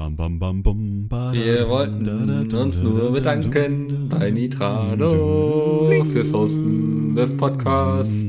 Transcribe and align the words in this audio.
Bam, 0.00 0.16
bam, 0.16 0.38
bam, 0.38 0.62
bam, 0.62 1.08
ba, 1.10 1.30
Wir 1.30 1.68
wollten 1.68 2.54
uns 2.54 2.80
nur 2.80 3.02
da, 3.02 3.10
bedanken 3.10 4.08
da, 4.08 4.16
bei 4.16 4.30
Nitrado 4.30 5.92
fürs 6.10 6.32
Hosten 6.32 7.14
des 7.14 7.36
Podcasts. 7.36 8.24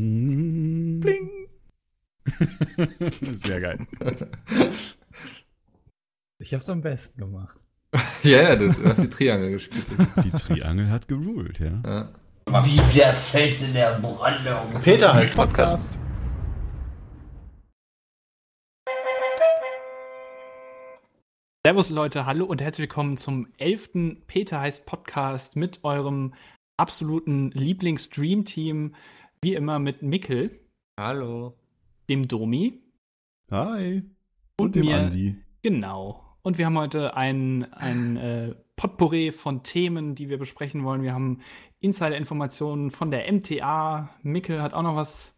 Bling. 1.00 1.30
Sehr 3.46 3.62
geil. 3.62 3.88
Ich 6.40 6.54
hab's 6.54 6.70
am 6.70 6.82
besten 6.82 7.22
gemacht. 7.22 7.58
Ja, 8.24 8.42
ja, 8.42 8.56
du 8.58 8.74
hast 8.84 9.04
die 9.04 9.10
Triangel 9.10 9.52
gespielt. 9.52 9.86
Die 10.26 10.32
Triangel 10.32 10.90
hat 10.90 11.08
geruled, 11.08 11.58
ja. 11.58 11.82
ja. 11.86 12.66
Wie 12.66 12.82
der 12.94 13.14
Fels 13.14 13.62
in 13.62 13.72
der 13.72 13.98
Brandung. 13.98 14.82
Peter 14.82 15.14
heißt 15.14 15.36
Podcast. 15.36 15.80
Servus 21.72 21.90
Leute, 21.90 22.26
hallo 22.26 22.44
und 22.44 22.62
herzlich 22.62 22.90
willkommen 22.90 23.16
zum 23.16 23.48
11. 23.58 24.18
Peter 24.28 24.60
heißt 24.60 24.86
Podcast 24.86 25.56
mit 25.56 25.86
eurem 25.86 26.34
absoluten 26.76 27.50
Lieblings-Dream-Team, 27.52 28.94
wie 29.42 29.54
immer 29.54 29.80
mit 29.80 30.02
Mikkel, 30.02 30.52
Hallo. 31.00 31.58
dem 32.10 32.28
Domi 32.28 32.82
Hi. 33.50 34.04
und, 34.60 34.76
dem 34.76 34.86
mir. 34.86 34.98
Andi. 34.98 35.38
Genau. 35.62 36.36
Und 36.42 36.58
wir 36.58 36.66
haben 36.66 36.78
heute 36.78 37.16
ein, 37.16 37.72
ein 37.72 38.18
äh, 38.18 38.54
Potpourri 38.76 39.32
von 39.32 39.64
Themen, 39.64 40.14
die 40.14 40.28
wir 40.28 40.40
besprechen 40.40 40.84
wollen. 40.84 41.04
Wir 41.04 41.14
haben 41.14 41.40
Insider-Informationen 41.80 42.92
von 42.92 43.12
der 43.12 43.32
MTA. 43.32 44.10
Mikkel 44.24 44.62
hat 44.62 44.74
auch 44.74 44.84
noch 44.84 44.98
was 44.98 45.38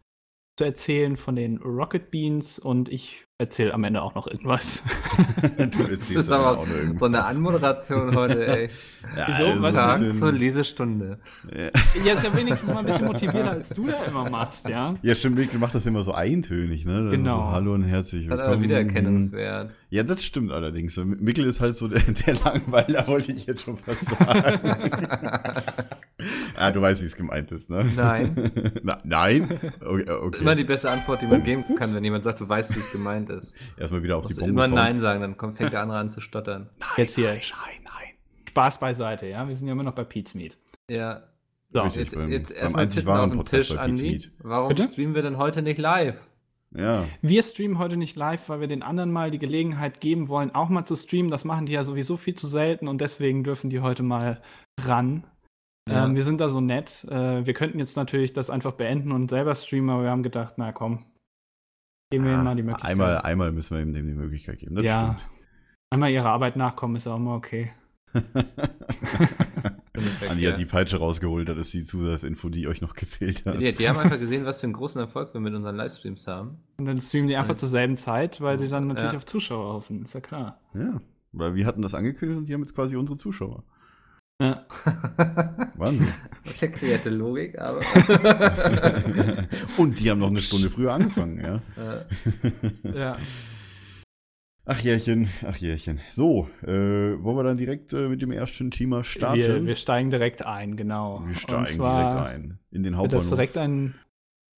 zu 0.58 0.64
erzählen 0.64 1.16
von 1.16 1.36
den 1.36 1.58
Rocket 1.58 2.10
Beans 2.10 2.58
und 2.58 2.88
ich 2.88 3.24
erzähle 3.38 3.74
am 3.74 3.82
Ende 3.82 4.00
auch 4.02 4.14
noch 4.14 4.28
irgendwas. 4.28 4.82
du 5.58 5.82
Das 5.88 6.08
ist 6.08 6.30
aber 6.30 6.58
auch 6.58 6.68
irgendwas. 6.68 7.00
so 7.00 7.06
eine 7.06 7.24
Anmoderation 7.24 8.14
heute, 8.14 8.46
ey. 8.46 8.68
Ja, 9.16 9.26
Wieso? 9.28 9.62
Was? 9.62 9.74
Tag 9.74 9.98
bisschen- 9.98 10.12
zur 10.18 10.32
Lesestunde. 10.32 11.18
Ja. 11.54 11.64
ja, 12.04 12.12
ist 12.14 12.24
ja 12.24 12.34
wenigstens 12.36 12.70
mal 12.70 12.78
ein 12.78 12.86
bisschen 12.86 13.04
motivierter, 13.04 13.50
als 13.50 13.68
du 13.68 13.86
da 13.86 14.02
immer 14.04 14.30
machst, 14.30 14.66
ja. 14.68 14.94
Ja, 15.02 15.14
stimmt, 15.14 15.36
Mikkel 15.36 15.58
macht 15.58 15.74
das 15.74 15.84
immer 15.84 16.02
so 16.02 16.12
eintönig, 16.12 16.86
ne? 16.86 17.08
Genau. 17.10 17.36
So, 17.48 17.52
Hallo 17.52 17.74
und 17.74 17.82
herzlich 17.84 18.28
Hat 18.30 18.38
willkommen. 18.38 18.52
aber 18.54 18.62
Wiedererkennungswert. 18.62 19.70
Ja, 19.90 20.02
das 20.04 20.24
stimmt 20.24 20.52
allerdings. 20.52 20.96
Mikkel 20.96 21.44
ist 21.44 21.60
halt 21.60 21.76
so 21.76 21.86
der, 21.88 22.00
der 22.26 22.34
Langweiler, 22.34 23.06
wollte 23.06 23.32
ich 23.32 23.46
jetzt 23.46 23.62
schon 23.62 23.76
fast 23.78 24.06
sagen. 24.08 24.60
ah, 26.56 26.70
du 26.70 26.80
weißt, 26.80 27.02
wie 27.02 27.06
es 27.06 27.16
gemeint 27.16 27.52
ist, 27.52 27.68
ne? 27.68 27.84
Nein. 27.94 28.50
Na, 28.82 29.00
nein? 29.04 29.60
Okay, 29.84 30.10
okay. 30.10 30.40
Immer 30.40 30.54
die 30.56 30.64
beste 30.64 30.90
Antwort, 30.90 31.20
die 31.22 31.26
man 31.26 31.42
geben 31.42 31.64
kann, 31.76 31.94
wenn 31.94 32.02
jemand 32.02 32.24
sagt, 32.24 32.40
du 32.40 32.48
weißt, 32.48 32.74
wie 32.74 32.78
es 32.80 32.90
gemeint 32.90 33.23
ist. 33.23 33.23
Erstmal 33.30 34.02
wieder 34.02 34.16
auf 34.16 34.24
Musst 34.24 34.36
die 34.36 34.40
du 34.40 34.46
Bongos 34.46 34.66
immer. 34.66 34.74
Nein 34.76 35.00
sagen, 35.00 35.20
dann 35.20 35.36
kommt, 35.36 35.56
fängt 35.56 35.72
der 35.72 35.82
andere 35.82 35.98
an 35.98 36.10
zu 36.10 36.20
stottern. 36.20 36.70
Jetzt 36.96 37.14
hier 37.14 37.30
Nein, 37.30 37.40
nein, 37.52 37.80
nein. 37.84 38.08
Spaß 38.48 38.78
beiseite, 38.80 39.26
ja. 39.26 39.46
Wir 39.48 39.54
sind 39.54 39.66
ja 39.66 39.72
immer 39.72 39.82
noch 39.82 39.94
bei 39.94 40.04
Pete's 40.04 40.34
Meat. 40.34 40.56
Ja. 40.88 41.22
So, 41.70 41.80
Richtig, 41.80 42.02
Jetzt, 42.04 42.14
beim- 42.14 42.30
jetzt 42.30 42.50
erstmal 42.52 42.86
Titten 42.86 43.08
auf 43.10 43.28
dem 43.30 43.36
Podcast 43.38 43.68
Tisch, 43.68 43.76
Andi. 43.78 44.02
Meat. 44.12 44.30
Warum 44.38 44.68
Bitte? 44.68 44.84
streamen 44.84 45.14
wir 45.16 45.22
denn 45.22 45.38
heute 45.38 45.60
nicht 45.60 45.78
live? 45.78 46.20
Ja. 46.76 47.06
Wir 47.20 47.42
streamen 47.42 47.78
heute 47.78 47.96
nicht 47.96 48.16
live, 48.16 48.48
weil 48.48 48.60
wir 48.60 48.68
den 48.68 48.82
anderen 48.82 49.10
mal 49.12 49.30
die 49.32 49.38
Gelegenheit 49.38 50.00
geben 50.00 50.28
wollen, 50.28 50.54
auch 50.54 50.68
mal 50.68 50.84
zu 50.84 50.94
streamen. 50.96 51.30
Das 51.30 51.44
machen 51.44 51.66
die 51.66 51.72
ja 51.72 51.82
sowieso 51.84 52.16
viel 52.16 52.34
zu 52.34 52.46
selten 52.46 52.86
und 52.88 53.00
deswegen 53.00 53.42
dürfen 53.44 53.70
die 53.70 53.80
heute 53.80 54.02
mal 54.04 54.40
ran. 54.84 55.24
Ja. 55.88 56.04
Ähm, 56.06 56.14
wir 56.14 56.22
sind 56.22 56.40
da 56.40 56.48
so 56.48 56.60
nett. 56.60 57.04
Äh, 57.10 57.44
wir 57.46 57.54
könnten 57.54 57.78
jetzt 57.78 57.96
natürlich 57.96 58.32
das 58.32 58.50
einfach 58.50 58.72
beenden 58.72 59.10
und 59.12 59.30
selber 59.30 59.54
streamen, 59.54 59.90
aber 59.90 60.04
wir 60.04 60.10
haben 60.10 60.22
gedacht, 60.22 60.54
na 60.56 60.72
komm, 60.72 61.04
geben 62.14 62.24
wir 62.24 62.32
ihnen 62.34 62.44
mal 62.44 62.56
die 62.56 62.62
Möglichkeit. 62.62 62.88
Ah, 62.88 62.92
Einmal, 62.92 63.18
einmal 63.18 63.52
müssen 63.52 63.76
wir 63.76 63.82
ihm 63.82 63.92
dem 63.92 64.06
die 64.06 64.14
Möglichkeit 64.14 64.58
geben. 64.58 64.74
Das 64.76 64.84
ja, 64.84 65.16
einmal 65.90 66.10
ihrer 66.10 66.30
Arbeit 66.30 66.56
nachkommen 66.56 66.96
ist 66.96 67.06
auch 67.06 67.18
mal 67.18 67.36
okay. 67.36 67.72
stimmt. 68.14 68.46
Andi 70.30 70.44
hat 70.44 70.58
die 70.58 70.64
Peitsche 70.64 70.98
rausgeholt, 70.98 71.48
das 71.48 71.58
ist 71.58 71.74
die 71.74 71.84
Zusatzinfo, 71.84 72.48
die 72.48 72.66
euch 72.68 72.80
noch 72.80 72.94
gefehlt 72.94 73.44
hat. 73.46 73.60
Die, 73.60 73.72
die 73.72 73.88
haben 73.88 73.98
einfach 73.98 74.18
gesehen, 74.18 74.44
was 74.44 74.60
für 74.60 74.64
einen 74.66 74.72
großen 74.74 75.00
Erfolg 75.00 75.32
wir 75.34 75.40
mit 75.40 75.54
unseren 75.54 75.76
Livestreams 75.76 76.26
haben. 76.26 76.58
Und 76.78 76.86
dann 76.86 76.98
streamen 76.98 77.28
die 77.28 77.36
einfach 77.36 77.50
Ja. 77.54 77.56
zur 77.56 77.68
selben 77.68 77.96
Zeit, 77.96 78.40
weil 78.40 78.58
sie 78.58 78.68
dann 78.68 78.86
natürlich 78.86 79.12
Ja. 79.12 79.16
auf 79.16 79.26
Zuschauer 79.26 79.74
hoffen, 79.74 80.04
ist 80.04 80.14
ja 80.14 80.20
klar. 80.20 80.60
Ja, 80.74 81.00
weil 81.32 81.54
wir 81.54 81.66
hatten 81.66 81.82
das 81.82 81.94
angekündigt 81.94 82.38
und 82.38 82.46
die 82.46 82.54
haben 82.54 82.60
jetzt 82.62 82.74
quasi 82.74 82.96
unsere 82.96 83.18
Zuschauer. 83.18 83.64
Ja. 84.40 84.66
Wahnsinn. 85.76 86.12
Verkehrte 86.42 87.10
Logik, 87.10 87.58
aber. 87.58 87.80
und 89.78 90.00
die 90.00 90.10
haben 90.10 90.18
noch 90.18 90.28
eine 90.28 90.40
Stunde 90.40 90.70
früher 90.70 90.92
angefangen, 90.92 91.40
ja. 91.40 91.62
äh, 91.82 92.98
ja. 92.98 93.18
Ach 94.66 94.80
Jährchen, 94.80 95.28
ach 95.46 95.56
Jährchen. 95.56 96.00
So, 96.10 96.48
äh, 96.62 96.66
wollen 96.66 97.36
wir 97.36 97.42
dann 97.44 97.58
direkt 97.58 97.92
äh, 97.92 98.08
mit 98.08 98.22
dem 98.22 98.32
ersten 98.32 98.70
Thema 98.70 99.04
starten? 99.04 99.38
Wir, 99.38 99.66
wir 99.66 99.76
steigen 99.76 100.10
direkt 100.10 100.44
ein, 100.44 100.76
genau. 100.76 101.22
Wir 101.26 101.34
steigen 101.34 101.60
Und 101.60 101.68
zwar 101.68 102.12
direkt 102.12 102.28
ein. 102.28 102.58
In 102.70 102.82
den 102.82 102.96
Hauptbahnhof. 102.96 103.24
das 103.24 103.28
direkt 103.28 103.56
ein, 103.58 103.94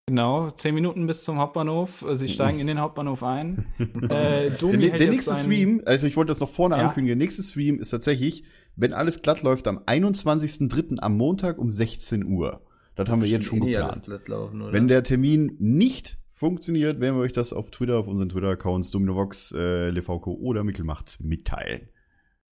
genau, 0.07 0.49
zehn 0.51 0.75
Minuten 0.77 1.07
bis 1.09 1.25
zum 1.25 1.39
Hauptbahnhof. 1.39 2.05
Sie 2.13 2.29
steigen 2.29 2.61
in 2.61 2.69
den 2.69 2.81
Hauptbahnhof 2.81 3.23
ein. 3.25 3.67
äh, 3.79 4.51
der 4.51 4.51
der 4.51 5.11
nächste 5.11 5.35
Stream, 5.35 5.83
also 5.85 6.07
ich 6.07 6.17
wollte 6.17 6.31
das 6.31 6.41
noch 6.41 6.51
vorne 6.51 6.77
Ja. 6.77 6.83
ankündigen, 6.83 7.19
der 7.19 7.25
nächste 7.25 7.43
Stream 7.43 7.81
ist 7.81 7.91
tatsächlich, 7.91 8.45
wenn 8.77 8.93
alles 8.93 9.23
glatt 9.23 9.43
läuft, 9.43 9.67
am 9.69 9.79
21.03. 9.79 10.99
am 11.01 11.17
Montag 11.17 11.59
um 11.59 11.71
16 11.71 12.25
Uhr. 12.27 12.63
Das 12.95 13.09
haben 13.09 13.21
wir 13.21 13.29
jetzt 13.29 13.45
schon 13.47 13.63
eh 13.67 13.73
geplant. 13.73 14.03
glatt 14.05 14.29
laufen, 14.29 14.63
oder? 14.63 14.73
Wenn 14.73 14.89
der 14.89 15.03
Termin 15.03 15.55
nicht 15.59 16.17
funktioniert, 16.29 17.01
werden 17.01 17.17
wir 17.17 17.23
euch 17.23 17.33
das 17.33 17.53
auf 17.53 17.71
Twitter, 17.71 17.99
auf 17.99 18.07
unseren 18.09 18.29
Twitter-Accounts 18.29 18.91
Dominovox, 18.91 19.53
äh, 19.57 19.91
LeVco 19.91 20.33
oder 20.33 20.65
Mickelmachts 20.65 21.21
mitteilen. 21.21 21.89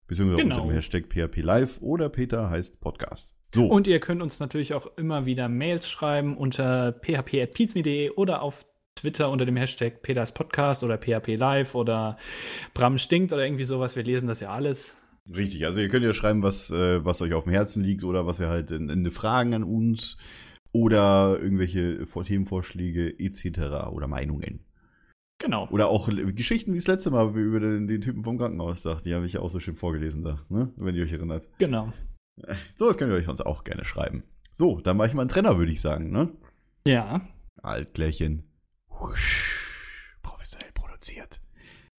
Beziehungsweise 0.08 0.42
Genau. 0.44 0.56
unter 0.56 0.68
dem 0.68 0.76
Hashtag 0.76 1.06
PHP 1.10 1.42
Live 1.42 1.82
oder 1.82 2.10
Peter 2.10 2.50
heißt 2.50 2.80
Podcast. 2.82 3.36
So. 3.54 3.68
Und 3.68 3.88
ihr 3.88 4.00
könnt 4.00 4.22
uns 4.22 4.40
natürlich 4.40 4.74
auch 4.74 4.88
immer 4.98 5.26
wieder 5.26 5.48
Mails 5.48 5.88
schreiben 5.90 6.36
unter 6.38 6.92
php.pizme.de 6.92 8.10
oder 8.12 8.42
auf 8.42 8.66
Twitter 8.96 9.30
unter 9.30 9.46
dem 9.46 9.56
Hashtag 9.58 10.02
Peters 10.02 10.34
Podcast 10.34 10.84
oder 10.84 10.98
PHP 10.98 11.36
Live 11.36 11.74
oder 11.76 12.18
Bram 12.74 12.98
stinkt 12.98 13.32
oder 13.34 13.46
irgendwie 13.46 13.64
sowas. 13.64 13.96
Wir 13.96 14.04
lesen 14.04 14.28
das 14.28 14.40
ja 14.40 14.50
alles. 14.50 14.96
Richtig, 15.30 15.66
also 15.66 15.80
ihr 15.82 15.90
könnt 15.90 16.04
ja 16.06 16.14
schreiben, 16.14 16.44
was, 16.44 16.70
äh, 16.70 17.04
was 17.06 17.22
euch 17.22 17.34
auf 17.34 17.46
dem 17.46 17.54
Herzen 17.54 17.84
liegt 17.84 18.04
oder 18.04 18.26
was 18.26 18.40
wir 18.40 18.50
halt 18.50 18.72
in, 18.72 18.90
in 18.90 19.10
Fragen 19.12 19.54
an 19.54 19.64
uns 19.64 20.18
oder 20.74 21.40
irgendwelche 21.42 22.06
Vor- 22.06 22.26
Themenvorschläge 22.26 23.18
etc. 23.20 23.88
oder 23.92 24.08
Meinungen. 24.08 24.66
Genau. 25.40 25.68
Oder 25.70 25.88
auch 25.88 26.10
Geschichten 26.36 26.74
wie 26.74 26.78
das 26.78 26.88
letzte 26.88 27.12
Mal 27.12 27.36
über 27.38 27.60
den, 27.60 27.88
den 27.88 28.02
Typen 28.02 28.24
vom 28.24 28.38
Krankenhaus 28.38 28.82
da. 28.82 28.96
Die 29.04 29.14
habe 29.14 29.26
ich 29.26 29.34
ja 29.34 29.40
auch 29.42 29.50
so 29.50 29.60
schön 29.60 29.76
vorgelesen 29.76 30.24
da, 30.24 30.46
ne? 30.50 30.72
wenn 30.78 30.96
ihr 30.96 31.04
euch 31.04 31.12
erinnert. 31.12 31.48
Genau. 31.58 31.92
So, 32.76 32.88
das 32.88 32.98
könnt 32.98 33.12
ihr 33.12 33.16
euch 33.16 33.28
uns 33.28 33.42
auch 33.42 33.64
gerne 33.64 33.86
schreiben. 33.86 34.24
So, 34.52 34.80
dann 34.82 34.98
mache 34.98 35.10
ich 35.10 35.14
mal 35.14 35.22
einen 35.22 35.30
Trenner, 35.30 35.60
würde 35.60 35.72
ich 35.72 35.82
sagen, 35.82 36.10
ne? 36.10 36.32
Ja. 36.88 37.22
Altklärchen. 37.62 38.44
Husch, 38.90 40.18
professionell 40.24 40.72
produziert. 40.74 41.42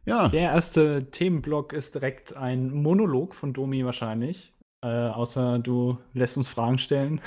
Ja, 0.06 0.28
Der 0.28 0.40
erste 0.52 1.10
Themenblock 1.10 1.72
ist 1.72 1.94
direkt 1.94 2.36
ein 2.36 2.70
Monolog 2.72 3.34
von 3.34 3.52
Domi 3.52 3.84
wahrscheinlich. 3.84 4.52
Äh, 4.82 4.86
außer 4.86 5.60
du 5.60 5.96
lässt 6.12 6.36
uns 6.36 6.50
Fragen 6.50 6.76
stellen. 6.76 7.22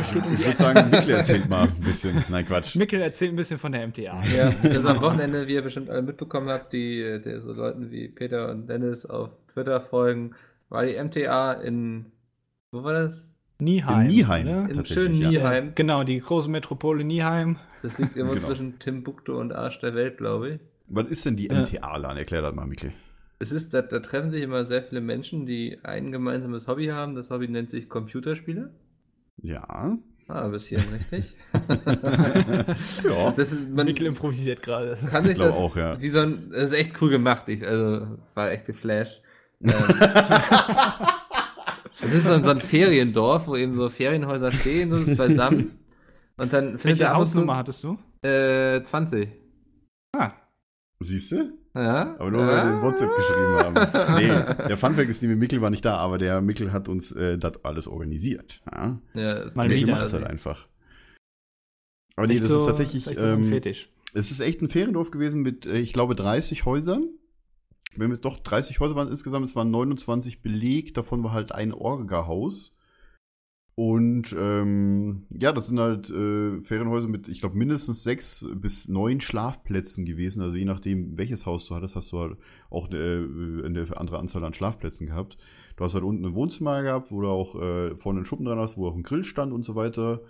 ich 0.00 0.14
würde 0.14 0.56
sagen, 0.56 0.88
Mikkel 0.90 1.10
erzählt 1.10 1.46
mal 1.50 1.68
ein 1.68 1.80
bisschen. 1.82 2.24
Nein, 2.30 2.46
Quatsch. 2.46 2.74
Mikkel 2.74 3.02
erzählt 3.02 3.34
ein 3.34 3.36
bisschen 3.36 3.58
von 3.58 3.72
der 3.72 3.86
MTA. 3.86 4.22
Ja, 4.34 4.50
also 4.62 4.88
am 4.88 5.02
Wochenende, 5.02 5.46
wie 5.46 5.52
ihr 5.54 5.62
bestimmt 5.62 5.90
alle 5.90 6.00
mitbekommen 6.00 6.48
habt, 6.48 6.72
die, 6.72 7.20
die 7.22 7.38
so 7.40 7.52
Leuten 7.52 7.90
wie 7.90 8.08
Peter 8.08 8.50
und 8.50 8.66
Dennis 8.66 9.04
auf 9.04 9.28
Twitter 9.52 9.82
folgen, 9.82 10.34
war 10.70 10.86
die 10.86 10.96
MTA 10.96 11.52
in, 11.52 12.06
wo 12.72 12.82
war 12.82 12.94
das? 12.94 13.28
Nieheim. 13.58 14.00
In 14.02 14.06
Nieheim. 14.06 14.46
In 14.48 14.66
Tatsächlich, 14.76 14.88
schönen 14.94 15.14
ja. 15.16 15.28
Nieheim. 15.28 15.66
Äh, 15.68 15.72
genau, 15.74 16.02
die 16.02 16.18
große 16.18 16.48
Metropole 16.48 17.04
Nieheim. 17.04 17.58
Das 17.82 17.98
liegt 17.98 18.16
irgendwo 18.16 18.36
Genau. 18.36 18.46
zwischen 18.46 18.78
Timbuktu 18.78 19.34
und 19.38 19.52
Arsch 19.52 19.80
der 19.80 19.94
Welt, 19.94 20.16
glaube 20.16 20.48
ich. 20.52 20.60
Was 20.90 21.06
ist 21.08 21.24
denn 21.24 21.36
die 21.36 21.46
Ja. 21.46 21.62
MTA-LAN? 21.62 22.16
Erklär 22.16 22.42
das 22.42 22.54
mal, 22.54 22.66
Mikkel. 22.66 22.92
Es 23.38 23.52
ist, 23.52 23.72
da, 23.72 23.80
da 23.80 24.00
treffen 24.00 24.30
sich 24.30 24.42
immer 24.42 24.66
sehr 24.66 24.82
viele 24.82 25.00
Menschen, 25.00 25.46
die 25.46 25.78
ein 25.82 26.12
gemeinsames 26.12 26.66
Hobby 26.68 26.88
haben. 26.88 27.14
Das 27.14 27.30
Hobby 27.30 27.48
nennt 27.48 27.70
sich 27.70 27.88
Computerspiele. 27.88 28.70
Ja. 29.42 29.96
Ah, 30.28 30.48
bis 30.48 30.66
hierhin 30.66 30.92
richtig. 30.92 31.34
ja. 33.04 33.30
Das 33.36 33.52
ist, 33.52 33.70
man 33.70 33.86
Mikkel 33.86 34.06
improvisiert 34.06 34.62
gerade. 34.62 34.96
kann 35.10 35.22
sich 35.22 35.32
Ich 35.32 35.38
glaube 35.38 35.52
das 35.52 35.58
auch, 35.58 35.76
ja. 35.76 36.00
wie 36.00 36.08
so 36.08 36.20
ein, 36.20 36.50
das 36.50 36.70
ist 36.70 36.78
echt 36.78 37.00
cool 37.00 37.10
gemacht. 37.10 37.48
Ich, 37.48 37.66
also, 37.66 38.18
war 38.34 38.50
echt 38.50 38.66
geflasht. 38.66 39.22
Ähm, 39.62 39.72
Es 42.02 42.14
ist 42.14 42.24
so 42.24 42.32
ein, 42.32 42.44
so 42.44 42.50
ein 42.50 42.60
Feriendorf, 42.60 43.46
wo 43.46 43.56
eben 43.56 43.76
so 43.76 43.90
Ferienhäuser 43.90 44.52
stehen, 44.52 44.92
so 44.92 45.16
beisammen. 45.16 45.78
Und 46.36 46.52
dann 46.52 46.78
findet 46.78 46.84
Welche 46.84 47.04
er 47.04 47.14
Hausnummer 47.16 47.56
hattest 47.56 47.84
du? 47.84 47.98
Äh, 48.22 48.82
20. 48.82 49.28
Ah, 50.16 50.32
Siehst 51.02 51.32
du? 51.32 51.52
Ja. 51.74 52.14
Aber 52.18 52.30
nur, 52.30 52.46
weil 52.46 52.66
wir 52.66 52.74
in 52.74 52.82
WhatsApp 52.82 53.16
geschrieben 53.16 53.56
haben. 53.56 53.74
Nee, 54.16 54.66
der 54.68 54.76
Funfact 54.76 55.08
ist, 55.08 55.22
der 55.22 55.30
Mikkel 55.30 55.62
war 55.62 55.70
nicht 55.70 55.84
da, 55.84 55.96
aber 55.96 56.18
der 56.18 56.40
Mikkel 56.42 56.72
hat 56.72 56.88
uns 56.88 57.12
äh, 57.12 57.38
das 57.38 57.64
alles 57.64 57.88
organisiert. 57.88 58.60
Ja? 58.70 59.00
Ja, 59.14 59.32
ist 59.44 59.56
Mal 59.56 59.70
wieder. 59.70 59.92
macht 59.92 60.06
es 60.06 60.12
halt 60.12 60.24
einfach. 60.24 60.68
Aber 62.16 62.26
nee, 62.26 62.34
echt 62.34 62.42
das 62.42 62.50
so, 62.50 62.58
ist 62.58 62.66
tatsächlich, 62.66 63.06
echt 63.06 63.20
so 63.20 63.26
ähm, 63.26 63.44
Fetisch. 63.44 63.88
es 64.12 64.30
ist 64.30 64.40
echt 64.40 64.60
ein 64.60 64.68
Feriendorf 64.68 65.10
gewesen 65.10 65.40
mit, 65.40 65.64
äh, 65.64 65.78
ich 65.78 65.94
glaube, 65.94 66.14
30 66.14 66.66
Häusern. 66.66 67.08
wenn 67.96 68.10
wir 68.10 68.18
doch 68.18 68.38
30 68.40 68.78
Häuser 68.80 68.94
waren 68.94 69.08
insgesamt, 69.08 69.46
es 69.46 69.56
waren 69.56 69.70
29 69.70 70.42
belegt, 70.42 70.98
davon 70.98 71.24
war 71.24 71.32
halt 71.32 71.52
ein 71.52 71.72
Orga-Haus. 71.72 72.76
Und 73.82 74.34
ähm, 74.38 75.24
ja, 75.30 75.52
das 75.52 75.68
sind 75.68 75.80
halt 75.80 76.10
äh, 76.10 76.60
Ferienhäuser 76.62 77.08
mit, 77.08 77.28
ich 77.28 77.40
glaube, 77.40 77.56
mindestens 77.56 78.02
sechs 78.02 78.44
bis 78.56 78.88
neun 78.88 79.22
Schlafplätzen 79.22 80.04
gewesen. 80.04 80.42
Also 80.42 80.56
je 80.58 80.66
nachdem, 80.66 81.16
welches 81.16 81.46
Haus 81.46 81.66
du 81.66 81.74
hattest, 81.74 81.96
hast 81.96 82.12
du 82.12 82.18
halt 82.18 82.36
auch 82.68 82.90
äh, 82.92 82.96
eine 83.64 83.86
andere 83.96 84.18
Anzahl 84.18 84.44
an 84.44 84.52
Schlafplätzen 84.52 85.06
gehabt. 85.06 85.38
Du 85.76 85.84
hast 85.84 85.94
halt 85.94 86.04
unten 86.04 86.26
ein 86.26 86.34
Wohnzimmer 86.34 86.82
gehabt, 86.82 87.10
wo 87.10 87.22
du 87.22 87.28
auch 87.28 87.54
äh, 87.54 87.96
vorne 87.96 88.18
einen 88.18 88.26
Schuppen 88.26 88.44
dran 88.44 88.58
hast, 88.58 88.76
wo 88.76 88.86
auch 88.86 88.94
ein 88.94 89.02
Grill 89.02 89.24
stand 89.24 89.50
und 89.52 89.62
so 89.62 89.74
weiter. 89.76 90.20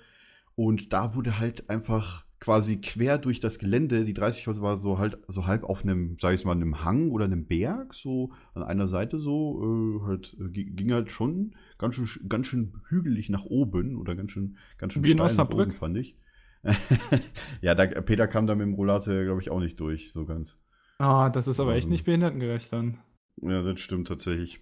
Und 0.54 0.92
da 0.92 1.14
wurde 1.14 1.38
halt 1.38 1.70
einfach 1.70 2.24
quasi 2.38 2.80
quer 2.80 3.18
durch 3.18 3.40
das 3.40 3.58
Gelände, 3.58 4.04
die 4.04 4.14
30 4.14 4.46
Häuser 4.46 4.62
war 4.62 4.76
so 4.76 4.98
halt 4.98 5.18
so 5.28 5.46
halb 5.46 5.64
auf 5.64 5.82
einem, 5.84 6.16
sag 6.18 6.34
ich 6.34 6.44
mal, 6.44 6.52
einem 6.52 6.84
Hang 6.84 7.10
oder 7.10 7.26
einem 7.26 7.46
Berg, 7.46 7.92
so 7.94 8.30
an 8.54 8.62
einer 8.62 8.88
Seite 8.88 9.18
so, 9.18 10.00
äh, 10.02 10.06
halt, 10.06 10.36
äh, 10.40 10.48
gi- 10.50 10.64
ging 10.70 10.92
halt 10.92 11.10
schon 11.10 11.54
ganz 11.80 11.96
schön, 11.96 12.28
ganz 12.28 12.46
schön 12.46 12.72
hügelig 12.88 13.28
nach 13.28 13.44
oben 13.44 13.96
oder 13.96 14.14
ganz 14.14 14.30
schön, 14.30 14.56
ganz 14.78 14.92
schön 14.92 15.02
Wie 15.02 15.12
steil 15.12 15.34
nach 15.34 15.50
oben, 15.50 15.72
fand 15.72 15.96
ich. 15.96 16.16
ja, 17.62 17.74
da, 17.74 17.86
Peter 17.86 18.28
kam 18.28 18.46
da 18.46 18.54
mit 18.54 18.66
dem 18.66 18.74
Rollator, 18.74 19.24
glaube 19.24 19.40
ich, 19.40 19.50
auch 19.50 19.60
nicht 19.60 19.80
durch, 19.80 20.12
so 20.12 20.26
ganz. 20.26 20.58
Ah, 20.98 21.30
das 21.30 21.48
ist 21.48 21.58
aber 21.58 21.74
echt 21.74 21.86
Ähm. 21.86 21.92
nicht 21.92 22.04
behindertengerecht 22.04 22.72
dann. 22.72 22.98
Ja, 23.40 23.62
das 23.62 23.80
stimmt 23.80 24.08
tatsächlich. 24.08 24.60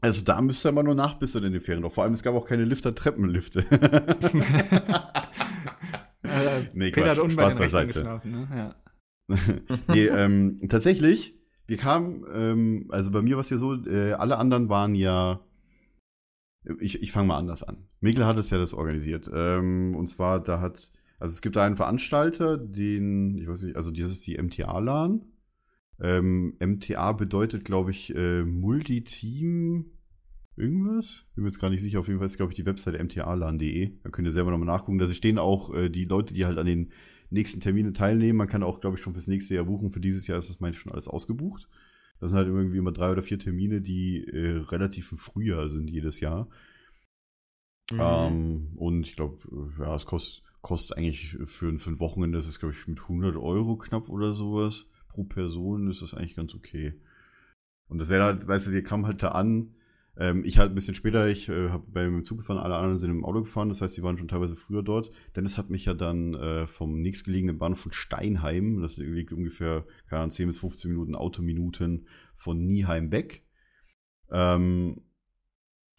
Also 0.00 0.24
da 0.24 0.40
müsste 0.40 0.72
mal 0.72 0.82
nur 0.82 0.94
nachbessern 0.94 1.44
in 1.44 1.52
den 1.52 1.60
Ferien. 1.62 1.88
Vor 1.90 2.04
allem, 2.04 2.14
es 2.14 2.22
gab 2.22 2.34
auch 2.34 2.46
keine 2.46 2.64
Lifter-Treppenlifte. 2.64 3.64
Nee, 6.74 6.90
Peter 6.90 7.10
hat 7.10 7.18
Quatsch, 7.18 7.36
bei 7.36 7.42
Spaß 7.42 7.54
beiseite. 7.56 7.86
geschlafen, 7.92 8.30
ne? 8.32 8.48
Ja. 8.56 9.36
nee, 9.88 10.06
ähm, 10.06 10.60
tatsächlich, 10.68 11.34
wir 11.66 11.76
kamen, 11.76 12.24
ähm, 12.34 12.86
also 12.90 13.10
bei 13.10 13.22
mir 13.22 13.36
war 13.36 13.40
es 13.40 13.50
ja 13.50 13.56
so, 13.56 13.74
äh, 13.86 14.12
alle 14.12 14.38
anderen 14.38 14.68
waren 14.68 14.94
ja, 14.94 15.40
ich, 16.80 17.02
ich 17.02 17.12
fange 17.12 17.28
mal 17.28 17.38
anders 17.38 17.62
an. 17.62 17.78
Mikkel 18.00 18.26
hat 18.26 18.38
es 18.38 18.50
ja 18.50 18.58
das 18.58 18.74
organisiert. 18.74 19.30
Ähm, 19.32 19.94
und 19.96 20.06
zwar, 20.06 20.42
da 20.42 20.60
hat, 20.60 20.90
also 21.18 21.32
es 21.32 21.42
gibt 21.42 21.56
da 21.56 21.64
einen 21.64 21.76
Veranstalter, 21.76 22.56
den, 22.56 23.38
ich 23.38 23.48
weiß 23.48 23.62
nicht, 23.62 23.76
also 23.76 23.90
das 23.90 24.10
ist 24.10 24.26
die 24.26 24.40
MTA-LAN. 24.40 25.22
Ähm, 26.00 26.56
MTA 26.58 27.12
bedeutet, 27.12 27.64
glaube 27.64 27.92
ich, 27.92 28.14
äh, 28.14 28.42
Multiteam 28.42 29.86
irgendwas. 30.56 31.24
Bin 31.34 31.44
mir 31.44 31.50
jetzt 31.50 31.60
gar 31.60 31.70
nicht 31.70 31.82
sicher. 31.82 32.00
Auf 32.00 32.08
jeden 32.08 32.18
Fall 32.18 32.26
ist, 32.26 32.36
glaube 32.36 32.52
ich, 32.52 32.56
die 32.56 32.66
Webseite 32.66 33.02
mtalan.de. 33.02 33.92
Da 34.02 34.10
könnt 34.10 34.26
ihr 34.26 34.32
selber 34.32 34.50
nochmal 34.50 34.66
nachgucken. 34.66 34.98
Da 34.98 35.06
stehen 35.06 35.38
auch 35.38 35.72
äh, 35.74 35.90
die 35.90 36.04
Leute, 36.04 36.34
die 36.34 36.46
halt 36.46 36.58
an 36.58 36.66
den 36.66 36.92
nächsten 37.30 37.60
Terminen 37.60 37.94
teilnehmen. 37.94 38.38
Man 38.38 38.48
kann 38.48 38.62
auch, 38.62 38.80
glaube 38.80 38.96
ich, 38.96 39.02
schon 39.02 39.12
fürs 39.12 39.28
nächste 39.28 39.54
Jahr 39.54 39.64
buchen. 39.64 39.90
Für 39.90 40.00
dieses 40.00 40.26
Jahr 40.26 40.38
ist 40.38 40.48
das, 40.48 40.60
meine 40.60 40.74
ich, 40.74 40.80
schon 40.80 40.92
alles 40.92 41.08
ausgebucht. 41.08 41.68
Das 42.24 42.30
sind 42.30 42.38
halt 42.38 42.48
irgendwie 42.48 42.78
immer 42.78 42.90
drei 42.90 43.12
oder 43.12 43.22
vier 43.22 43.38
Termine, 43.38 43.82
die 43.82 44.24
äh, 44.26 44.56
relativ 44.56 45.12
im 45.12 45.18
Frühjahr 45.18 45.68
sind 45.68 45.90
jedes 45.90 46.20
Jahr. 46.20 46.48
Mhm. 47.92 47.98
Ähm, 48.00 48.72
und 48.76 49.06
ich 49.06 49.14
glaube, 49.14 49.36
ja, 49.78 49.94
es 49.94 50.06
kostet, 50.06 50.42
kostet 50.62 50.96
eigentlich 50.96 51.36
für, 51.44 51.68
ein- 51.68 51.78
für 51.78 51.90
ein 51.90 52.00
Wochenende, 52.00 52.38
das 52.38 52.48
ist, 52.48 52.60
glaube 52.60 52.74
ich, 52.74 52.88
mit 52.88 53.06
100 53.08 53.36
Euro 53.36 53.76
knapp 53.76 54.08
oder 54.08 54.34
sowas 54.34 54.86
pro 55.08 55.24
Person, 55.24 55.90
ist 55.90 56.00
das 56.00 56.14
eigentlich 56.14 56.34
ganz 56.34 56.54
okay. 56.54 56.94
Und 57.88 57.98
das 57.98 58.08
wäre 58.08 58.24
halt, 58.24 58.48
weißt 58.48 58.68
du, 58.68 58.70
wir 58.72 58.82
kamen 58.82 59.04
halt 59.04 59.22
da 59.22 59.32
an, 59.32 59.74
ähm, 60.16 60.44
ich 60.44 60.58
halt 60.58 60.70
ein 60.70 60.74
bisschen 60.74 60.94
später, 60.94 61.28
ich 61.28 61.48
äh, 61.48 61.70
habe 61.70 61.84
beim 61.88 62.24
Zug 62.24 62.38
gefahren, 62.38 62.58
alle 62.58 62.76
anderen 62.76 62.98
sind 62.98 63.10
im 63.10 63.24
Auto 63.24 63.40
gefahren, 63.40 63.68
das 63.68 63.80
heißt, 63.80 63.96
die 63.96 64.02
waren 64.02 64.16
schon 64.16 64.28
teilweise 64.28 64.56
früher 64.56 64.82
dort. 64.82 65.10
Dennis 65.34 65.58
hat 65.58 65.70
mich 65.70 65.84
ja 65.86 65.94
dann 65.94 66.34
äh, 66.34 66.66
vom 66.66 67.00
nächstgelegenen 67.00 67.58
Bahnhof 67.58 67.80
von 67.80 67.92
Steinheim, 67.92 68.80
das 68.80 68.96
liegt 68.96 69.32
ungefähr, 69.32 69.84
keine 70.08 70.20
Ahnung, 70.20 70.30
10 70.30 70.46
bis 70.46 70.58
15 70.58 70.90
Minuten 70.90 71.14
Autominuten 71.14 72.06
von 72.36 72.64
Nieheim 72.64 73.10
weg. 73.10 73.44
Ähm, 74.30 75.02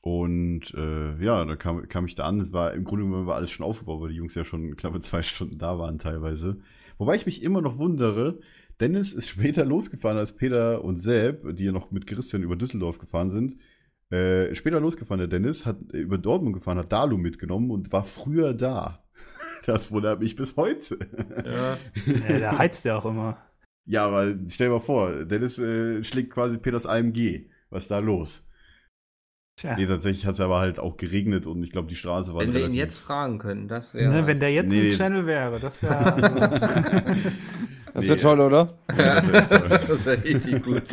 und 0.06 0.72
äh, 0.76 1.18
ja, 1.24 1.44
da 1.46 1.56
kam, 1.56 1.88
kam 1.90 2.06
ich 2.06 2.14
da 2.14 2.26
an. 2.26 2.40
Es 2.40 2.54
war 2.54 2.74
im 2.76 2.84
Grunde 2.84 3.06
genommen 3.06 3.26
war 3.26 3.38
alles 3.38 3.50
schon 3.50 3.66
aufgebaut, 3.66 4.02
weil 4.02 4.10
die 4.10 4.18
Jungs 4.18 4.36
ja 4.36 4.46
schon 4.46 4.76
knappe 4.78 5.00
zwei 5.00 5.24
Stunden 5.24 5.58
da 5.58 5.80
waren 5.80 5.98
teilweise. 5.98 6.60
Wobei 7.00 7.16
ich 7.16 7.26
mich 7.26 7.42
immer 7.42 7.62
noch 7.62 7.80
wundere, 7.80 8.40
Dennis 8.80 9.14
ist 9.14 9.30
später 9.30 9.66
losgefahren 9.66 10.20
als 10.20 10.36
Peter 10.36 10.84
und 10.84 10.98
Seb, 10.98 11.56
die 11.58 11.66
ja 11.66 11.72
noch 11.72 11.90
mit 11.90 12.06
Christian 12.06 12.44
über 12.44 12.56
Düsseldorf 12.56 13.00
gefahren 13.00 13.32
sind. 13.32 13.58
Äh, 14.12 14.54
später 14.56 14.80
losgefahren, 14.80 15.20
der 15.20 15.28
Dennis, 15.28 15.66
hat 15.66 15.78
äh, 15.94 15.98
über 15.98 16.18
Dortmund 16.18 16.54
gefahren, 16.54 16.78
hat 16.78 16.92
Dalu 16.92 17.18
mitgenommen 17.18 17.72
und 17.72 17.92
war 17.92 18.04
früher 18.04 18.54
da. 18.54 19.02
Das 19.66 19.90
wundert 19.92 20.20
mich 20.20 20.36
bis 20.36 20.56
heute. 20.58 21.00
Ja. 21.44 21.78
Ja, 22.30 22.38
der 22.40 22.58
heizt 22.60 22.86
ja 22.86 22.98
auch 22.98 23.06
immer. 23.06 23.38
Ja, 23.88 24.06
aber 24.06 24.36
stell 24.50 24.68
dir 24.68 24.74
mal 24.74 24.80
vor, 24.80 25.26
Dennis 25.26 25.58
äh, 25.58 26.04
schlägt 26.04 26.32
quasi 26.32 26.58
Peters 26.60 26.86
AMG. 26.86 27.50
Was 27.72 27.84
ist 27.84 27.92
da 27.92 27.98
los? 28.00 28.44
Tja. 29.58 29.76
Nee, 29.76 29.88
tatsächlich 29.88 30.26
hat 30.26 30.34
es 30.34 30.40
aber 30.42 30.60
halt 30.60 30.80
auch 30.80 30.98
geregnet 30.98 31.48
und 31.48 31.64
ich 31.64 31.72
glaube, 31.72 31.88
die 31.88 31.96
Straße 31.96 32.34
war 32.34 32.42
Wenn 32.42 32.54
wir 32.54 32.66
ihn 32.66 32.74
jetzt 32.74 32.98
fragen 33.00 33.40
können, 33.40 33.68
das 33.68 33.94
wäre. 33.94 34.12
Ne, 34.14 34.28
wenn 34.28 34.40
der 34.40 34.52
jetzt 34.52 34.70
Nee. 34.70 34.92
ein 34.92 34.98
Channel 34.98 35.26
wäre, 35.26 35.60
das 35.60 35.82
wäre. 35.82 36.14
Also, 36.14 37.30
Das 37.94 38.08
wäre 38.10 38.18
toll, 38.18 38.40
oder? 38.42 38.78
Ja, 38.90 39.22
das 39.22 39.32
wär 39.32 39.48
toll. 39.48 39.70
das 39.88 40.06
wäre 40.06 40.24
richtig 40.24 40.64
gut. 40.64 40.84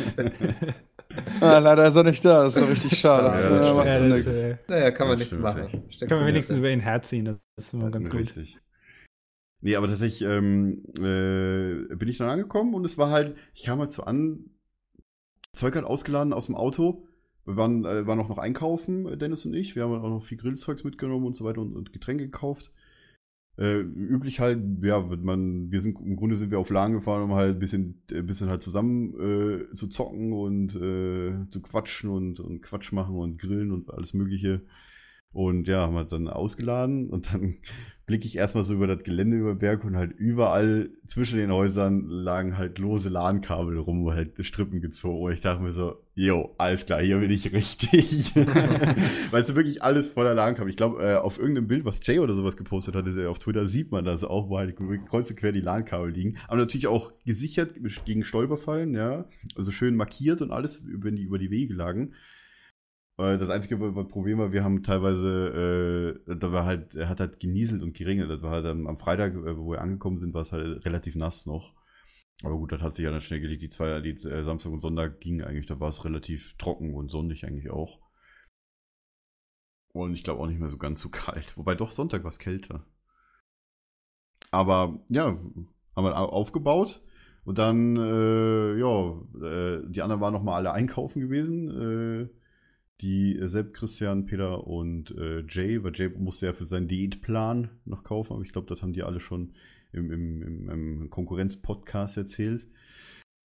Ah, 1.41 1.59
leider 1.59 1.87
ist 1.87 1.95
er 1.95 2.03
nicht 2.03 2.23
da, 2.23 2.43
das 2.43 2.55
ist 2.55 2.61
doch 2.63 2.69
richtig 2.69 2.97
schade. 2.97 3.27
Ja, 3.27 3.83
Ja, 3.83 3.85
ja, 3.85 3.99
nix. 4.15 4.25
äh, 4.25 4.57
Naja, 4.67 4.91
kann 4.91 5.07
man 5.07 5.17
nichts 5.19 5.37
machen. 5.37 5.83
Steckt 5.89 6.09
können 6.09 6.21
wir 6.21 6.27
in 6.27 6.33
wenigstens 6.35 6.57
über 6.59 6.69
ihn 6.69 6.79
herziehen, 6.79 7.25
das 7.25 7.37
ist 7.57 7.73
immer 7.73 7.91
ganz 7.91 8.09
gut. 8.09 8.19
Richtig. 8.19 8.59
Nee, 9.61 9.75
aber 9.75 9.87
tatsächlich 9.87 10.21
ähm, 10.29 10.83
äh, 10.97 11.95
bin 11.95 12.07
ich 12.09 12.17
dann 12.17 12.29
angekommen 12.29 12.73
und 12.73 12.85
es 12.85 12.97
war 12.97 13.09
halt, 13.09 13.35
ich 13.53 13.63
kam 13.63 13.79
halt 13.79 13.91
so 13.91 14.03
an, 14.03 14.49
Zeug 15.53 15.75
halt 15.75 15.85
ausgeladen 15.85 16.33
aus 16.33 16.47
dem 16.47 16.55
Auto. 16.55 17.07
Wir 17.45 17.55
waren, 17.57 17.85
äh, 17.85 18.05
waren 18.07 18.19
auch 18.19 18.29
noch 18.29 18.39
einkaufen, 18.39 19.05
äh, 19.07 19.17
Dennis 19.17 19.45
und 19.45 19.53
ich. 19.53 19.75
Wir 19.75 19.83
haben 19.83 19.93
auch 19.93 20.09
noch 20.09 20.23
viel 20.23 20.37
Grillzeugs 20.37 20.83
mitgenommen 20.83 21.25
und 21.25 21.35
so 21.35 21.45
weiter 21.45 21.61
und, 21.61 21.75
und 21.75 21.93
Getränke 21.93 22.25
gekauft. 22.25 22.71
Äh, 23.57 23.81
üblich 23.81 24.39
halt, 24.39 24.59
ja, 24.81 25.09
wird 25.09 25.23
man, 25.23 25.71
wir 25.71 25.79
sind 25.79 25.99
im 25.99 26.15
Grunde 26.15 26.35
sind 26.35 26.49
wir 26.49 26.57
auf 26.57 26.71
Lagen 26.71 26.95
gefahren, 26.95 27.23
um 27.23 27.33
halt 27.33 27.55
ein 27.55 27.59
bisschen, 27.59 28.01
ein 28.11 28.25
bisschen 28.25 28.49
halt 28.49 28.63
zusammen 28.63 29.13
äh, 29.19 29.73
zu 29.75 29.87
zocken 29.87 30.33
und 30.33 30.75
äh, 30.75 31.49
zu 31.51 31.61
quatschen 31.61 32.09
und, 32.09 32.39
und 32.39 32.61
Quatsch 32.63 32.91
machen 32.93 33.15
und 33.15 33.39
grillen 33.39 33.71
und 33.71 33.93
alles 33.93 34.13
Mögliche. 34.15 34.61
Und 35.33 35.67
ja, 35.67 35.81
haben 35.81 35.95
wir 35.95 36.05
dann 36.05 36.27
ausgeladen 36.27 37.09
und 37.09 37.33
dann 37.33 37.55
blicke 38.05 38.27
ich 38.27 38.35
erstmal 38.35 38.63
so 38.63 38.73
über 38.73 38.85
das 38.85 39.03
Gelände 39.03 39.37
über 39.37 39.55
den 39.55 39.59
Berg 39.59 39.83
und 39.85 39.95
halt 39.95 40.11
überall 40.11 40.89
zwischen 41.07 41.37
den 41.37 41.51
Häusern 41.51 42.05
lagen 42.07 42.57
halt 42.57 42.77
lose 42.77 43.07
LAN-Kabel 43.07 43.79
rum, 43.79 44.03
wo 44.03 44.11
halt 44.11 44.33
Strippen 44.45 44.81
gezogen. 44.81 45.23
Und 45.23 45.31
ich 45.31 45.41
dachte 45.41 45.63
mir 45.63 45.71
so, 45.71 45.95
jo, 46.13 46.53
alles 46.57 46.85
klar, 46.85 47.01
hier 47.01 47.17
bin 47.17 47.31
ich 47.31 47.53
richtig. 47.53 48.35
weißt 49.31 49.49
du, 49.49 49.55
wirklich 49.55 49.81
alles 49.81 50.09
voller 50.09 50.35
LAN-Kabel. 50.35 50.69
Ich 50.69 50.75
glaube, 50.75 51.01
äh, 51.01 51.15
auf 51.15 51.39
irgendeinem 51.39 51.67
Bild, 51.67 51.85
was 51.85 52.01
Jay 52.03 52.19
oder 52.19 52.33
sowas 52.33 52.57
gepostet 52.57 52.93
hat, 52.93 53.07
auf 53.25 53.39
Twitter 53.39 53.65
sieht 53.65 53.91
man 53.91 54.03
das 54.03 54.23
auch, 54.25 54.49
wo 54.49 54.57
halt 54.57 54.75
kreuz 55.09 55.29
und 55.31 55.37
quer 55.37 55.53
die 55.53 55.61
LAN-Kabel 55.61 56.11
liegen. 56.11 56.37
Aber 56.47 56.57
natürlich 56.57 56.87
auch 56.87 57.13
gesichert 57.25 57.75
gegen 58.05 58.25
Stolperfallen, 58.25 58.93
ja. 58.93 59.25
Also 59.55 59.71
schön 59.71 59.95
markiert 59.95 60.41
und 60.41 60.51
alles, 60.51 60.83
wenn 60.85 61.15
die 61.15 61.23
über 61.23 61.39
die 61.39 61.51
Wege 61.51 61.73
lagen. 61.73 62.13
Das 63.17 63.49
einzige 63.49 63.77
Problem 63.77 64.39
war, 64.39 64.51
wir 64.51 64.63
haben 64.63 64.81
teilweise, 64.81 66.19
äh, 66.27 66.35
da 66.35 66.51
war 66.51 66.65
halt, 66.65 66.95
er 66.95 67.09
hat 67.09 67.19
halt 67.19 67.39
genieselt 67.39 67.83
und 67.83 67.93
geregnet. 67.95 68.29
Das 68.29 68.41
war 68.41 68.51
halt 68.51 68.65
am, 68.65 68.97
Freitag, 68.97 69.35
äh, 69.35 69.55
wo 69.57 69.71
wir 69.71 69.81
angekommen 69.81 70.17
sind, 70.17 70.33
war 70.33 70.41
es 70.41 70.51
halt 70.51 70.83
relativ 70.85 71.15
nass 71.15 71.45
noch. 71.45 71.73
Aber 72.43 72.57
gut, 72.57 72.71
das 72.71 72.81
hat 72.81 72.93
sich 72.93 73.05
ja 73.05 73.11
dann 73.11 73.21
schnell 73.21 73.41
gelegt. 73.41 73.61
Die 73.63 73.69
zwei, 73.69 74.01
die 74.01 74.11
äh, 74.11 74.43
Samstag 74.43 74.71
und 74.71 74.79
Sonntag 74.79 75.21
gingen 75.21 75.43
eigentlich, 75.43 75.67
da 75.67 75.79
war 75.79 75.89
es 75.89 76.05
relativ 76.05 76.57
trocken 76.57 76.95
und 76.95 77.09
sonnig 77.11 77.45
eigentlich 77.45 77.71
auch. 77.71 77.99
Und 79.93 80.13
ich 80.13 80.23
glaube 80.25 80.41
auch 80.41 80.47
nicht 80.47 80.59
mehr 80.59 80.67
so 80.67 80.77
ganz 80.77 80.99
so 80.99 81.09
kalt. 81.11 81.57
Wobei 81.57 81.75
doch 81.75 81.91
Sonntag 81.91 82.23
war 82.23 82.29
es 82.29 82.39
kälter. 82.39 82.85
Aber 84.51 84.99
ja, 85.09 85.25
haben 85.27 86.05
wir 86.05 86.17
au- 86.17 86.29
aufgebaut. 86.29 87.01
Und 87.45 87.57
dann, 87.57 87.97
äh, 87.97 88.75
ja, 88.77 89.11
äh, 89.41 89.81
die 89.89 90.01
anderen 90.01 90.21
waren 90.21 90.33
noch 90.33 90.43
mal 90.43 90.55
alle 90.55 90.71
einkaufen 90.71 91.19
gewesen. 91.21 91.69
Äh, 91.69 92.42
die 93.01 93.37
äh, 93.37 93.47
Sepp, 93.47 93.73
Christian, 93.73 94.25
Peter 94.25 94.65
und 94.65 95.11
äh, 95.17 95.43
Jay, 95.47 95.83
weil 95.83 95.93
Jay 95.95 96.09
musste 96.09 96.47
ja 96.47 96.53
für 96.53 96.65
seinen 96.65 96.87
Diätplan 96.87 97.69
noch 97.85 98.03
kaufen, 98.03 98.33
aber 98.33 98.43
ich 98.43 98.51
glaube, 98.51 98.67
das 98.67 98.81
haben 98.81 98.93
die 98.93 99.03
alle 99.03 99.19
schon 99.19 99.53
im, 99.91 100.11
im, 100.11 100.69
im, 100.69 101.09
Konkurrenz-Podcast 101.09 102.17
erzählt. 102.17 102.67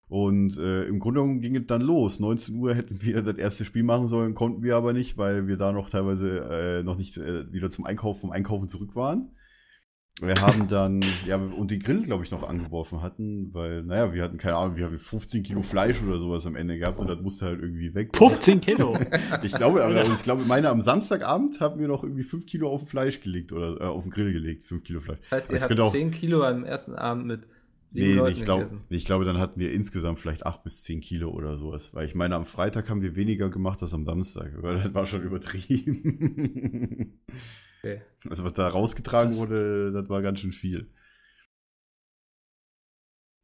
Und 0.08 0.56
äh, 0.56 0.84
im 0.84 1.00
Grunde 1.00 1.20
genommen 1.20 1.40
ging 1.42 1.54
es 1.54 1.66
dann 1.66 1.82
los. 1.82 2.18
19 2.18 2.56
Uhr 2.56 2.74
hätten 2.74 3.02
wir 3.02 3.20
das 3.20 3.36
erste 3.36 3.66
Spiel 3.66 3.82
machen 3.82 4.06
sollen, 4.06 4.34
konnten 4.34 4.62
wir 4.62 4.74
aber 4.76 4.94
nicht, 4.94 5.18
weil 5.18 5.46
wir 5.48 5.58
da 5.58 5.70
noch 5.70 5.90
teilweise 5.90 6.38
äh, 6.50 6.82
noch 6.82 6.96
nicht 6.96 7.18
äh, 7.18 7.52
wieder 7.52 7.68
zum 7.68 7.84
Einkaufen, 7.84 8.20
vom 8.20 8.30
Einkaufen 8.30 8.68
zurück 8.68 8.96
waren. 8.96 9.32
Wir 10.20 10.34
haben 10.40 10.66
dann, 10.66 11.00
ja, 11.26 11.36
und 11.36 11.70
den 11.70 11.78
Grill, 11.80 12.02
glaube 12.02 12.24
ich, 12.24 12.32
noch 12.32 12.42
angeworfen 12.42 13.02
hatten, 13.02 13.54
weil, 13.54 13.84
naja, 13.84 14.12
wir 14.12 14.24
hatten 14.24 14.36
keine 14.36 14.56
Ahnung, 14.56 14.76
wir 14.76 14.86
haben 14.86 14.98
15 14.98 15.44
Kilo 15.44 15.62
Fleisch 15.62 16.02
oder 16.02 16.18
sowas 16.18 16.44
am 16.44 16.56
Ende 16.56 16.76
gehabt 16.76 16.98
und 16.98 17.06
das 17.08 17.20
musste 17.20 17.46
halt 17.46 17.60
irgendwie 17.62 17.94
weg. 17.94 18.16
15 18.16 18.60
Kilo. 18.60 18.98
Ich 19.44 19.52
glaube, 19.54 19.84
aber 19.84 20.02
ich 20.04 20.22
glaube, 20.24 20.42
meine 20.44 20.70
am 20.70 20.80
Samstagabend 20.80 21.60
haben 21.60 21.78
wir 21.78 21.86
noch 21.86 22.02
irgendwie 22.02 22.24
5 22.24 22.46
Kilo 22.46 22.68
auf 22.68 22.82
den 22.82 22.88
Fleisch 22.88 23.20
gelegt 23.20 23.52
oder 23.52 23.80
äh, 23.80 23.84
auf 23.84 24.02
den 24.02 24.10
Grill 24.10 24.32
gelegt, 24.32 24.64
5 24.64 24.82
Kilo 24.82 25.00
Fleisch. 25.00 25.20
Das 25.30 25.42
heißt, 25.42 25.50
ihr 25.50 25.54
Das 25.54 25.70
habt 25.70 25.80
auch- 25.80 25.92
10 25.92 26.10
Kilo 26.10 26.42
am 26.42 26.64
ersten 26.64 26.96
Abend 26.96 27.26
mit 27.26 27.42
sieben 27.86 28.08
Nee, 28.08 28.14
Leuten 28.16 28.32
ich, 28.38 28.44
glaub, 28.44 28.58
gegessen. 28.58 28.80
ich 28.88 29.04
glaube, 29.04 29.24
dann 29.24 29.38
hatten 29.38 29.60
wir 29.60 29.70
insgesamt 29.72 30.18
vielleicht 30.18 30.44
acht 30.44 30.64
bis 30.64 30.82
zehn 30.82 31.00
Kilo 31.00 31.30
oder 31.30 31.56
sowas. 31.56 31.94
Weil 31.94 32.06
ich 32.06 32.16
meine, 32.16 32.34
am 32.34 32.44
Freitag 32.44 32.90
haben 32.90 33.02
wir 33.02 33.14
weniger 33.14 33.50
gemacht 33.50 33.80
als 33.82 33.94
am 33.94 34.04
Samstag. 34.04 34.50
Weil 34.62 34.80
das 34.82 34.92
war 34.94 35.06
schon 35.06 35.22
übertrieben. 35.22 37.14
Okay. 37.78 38.02
Also 38.28 38.44
was 38.44 38.54
da 38.54 38.68
rausgetragen 38.68 39.32
Krass. 39.32 39.40
wurde, 39.40 39.92
das 39.92 40.08
war 40.08 40.22
ganz 40.22 40.40
schön 40.40 40.52
viel. 40.52 40.90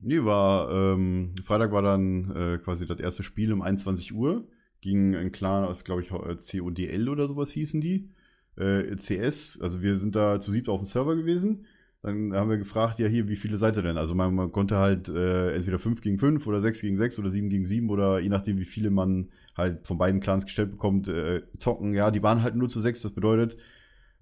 Nee, 0.01 0.23
war, 0.23 0.71
ähm, 0.71 1.33
Freitag 1.45 1.73
war 1.73 1.83
dann 1.83 2.31
äh, 2.37 2.59
quasi 2.59 2.87
das 2.87 3.01
erste 3.01 3.23
Spiel 3.23 3.53
um 3.53 3.63
21 3.63 4.15
Uhr. 4.15 4.47
Ging 4.81 5.15
ein 5.15 5.33
Clan 5.33 5.65
aus, 5.65 5.85
glaube 5.85 6.03
ich, 6.03 6.11
äh, 6.11 6.37
CODL 6.37 7.09
oder 7.09 7.27
sowas 7.27 7.51
hießen 7.53 7.81
die. 7.81 8.11
Äh, 8.57 8.97
CS, 8.97 9.59
also 9.61 9.83
wir 9.83 9.97
sind 9.97 10.15
da 10.15 10.41
zu 10.41 10.53
siebt 10.53 10.69
auf 10.69 10.81
dem 10.81 10.87
Server 10.87 11.17
gewesen. 11.17 11.67
Dann 12.03 12.35
haben 12.35 12.51
wir 12.51 12.59
gefragt, 12.59 12.99
ja 12.99 13.09
hier, 13.09 13.29
wie 13.29 13.37
viele 13.37 13.57
seid 13.57 13.77
ihr 13.77 13.83
denn? 13.83 13.97
Also 13.97 14.15
man, 14.15 14.35
man 14.35 14.53
konnte 14.53 14.77
halt 14.77 15.09
äh, 15.09 15.55
entweder 15.55 15.79
5 15.79 16.03
gegen 16.03 16.19
5 16.19 16.47
oder 16.47 16.61
6 16.61 16.83
gegen 16.83 16.99
6 16.99 17.19
oder 17.19 17.31
7 17.31 17.49
gegen 17.49 17.65
7 17.65 17.89
oder 17.89 18.21
je 18.21 18.29
nachdem, 18.29 18.59
wie 18.59 18.67
viele 18.67 18.91
man 18.91 19.31
halt 19.57 19.87
von 19.87 19.97
beiden 19.97 20.21
Clans 20.21 20.45
gestellt 20.45 20.73
bekommt, 20.73 21.09
äh, 21.09 21.41
zocken. 21.59 21.95
Ja, 21.95 22.11
die 22.11 22.23
waren 22.23 22.43
halt 22.43 22.57
nur 22.57 22.69
zu 22.69 22.83
6, 22.83 23.01
das 23.01 23.13
bedeutet, 23.13 23.57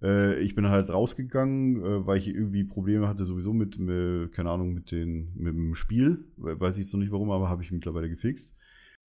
äh, 0.02 0.38
ich 0.40 0.54
bin 0.54 0.68
halt 0.68 0.90
rausgegangen, 0.90 1.82
äh, 1.82 2.06
weil 2.06 2.18
ich 2.18 2.28
irgendwie 2.28 2.64
Probleme 2.64 3.08
hatte 3.08 3.24
sowieso 3.24 3.52
mit, 3.52 3.78
äh, 3.78 4.28
keine 4.28 4.50
Ahnung, 4.50 4.72
mit, 4.74 4.90
den, 4.90 5.32
mit 5.36 5.54
dem 5.54 5.74
Spiel. 5.74 6.24
We- 6.36 6.58
Weiß 6.60 6.76
ich 6.76 6.84
jetzt 6.84 6.92
noch 6.92 7.00
nicht 7.00 7.12
warum, 7.12 7.30
aber 7.30 7.48
habe 7.48 7.62
ich 7.62 7.72
mittlerweile 7.72 8.08
gefixt. 8.08 8.54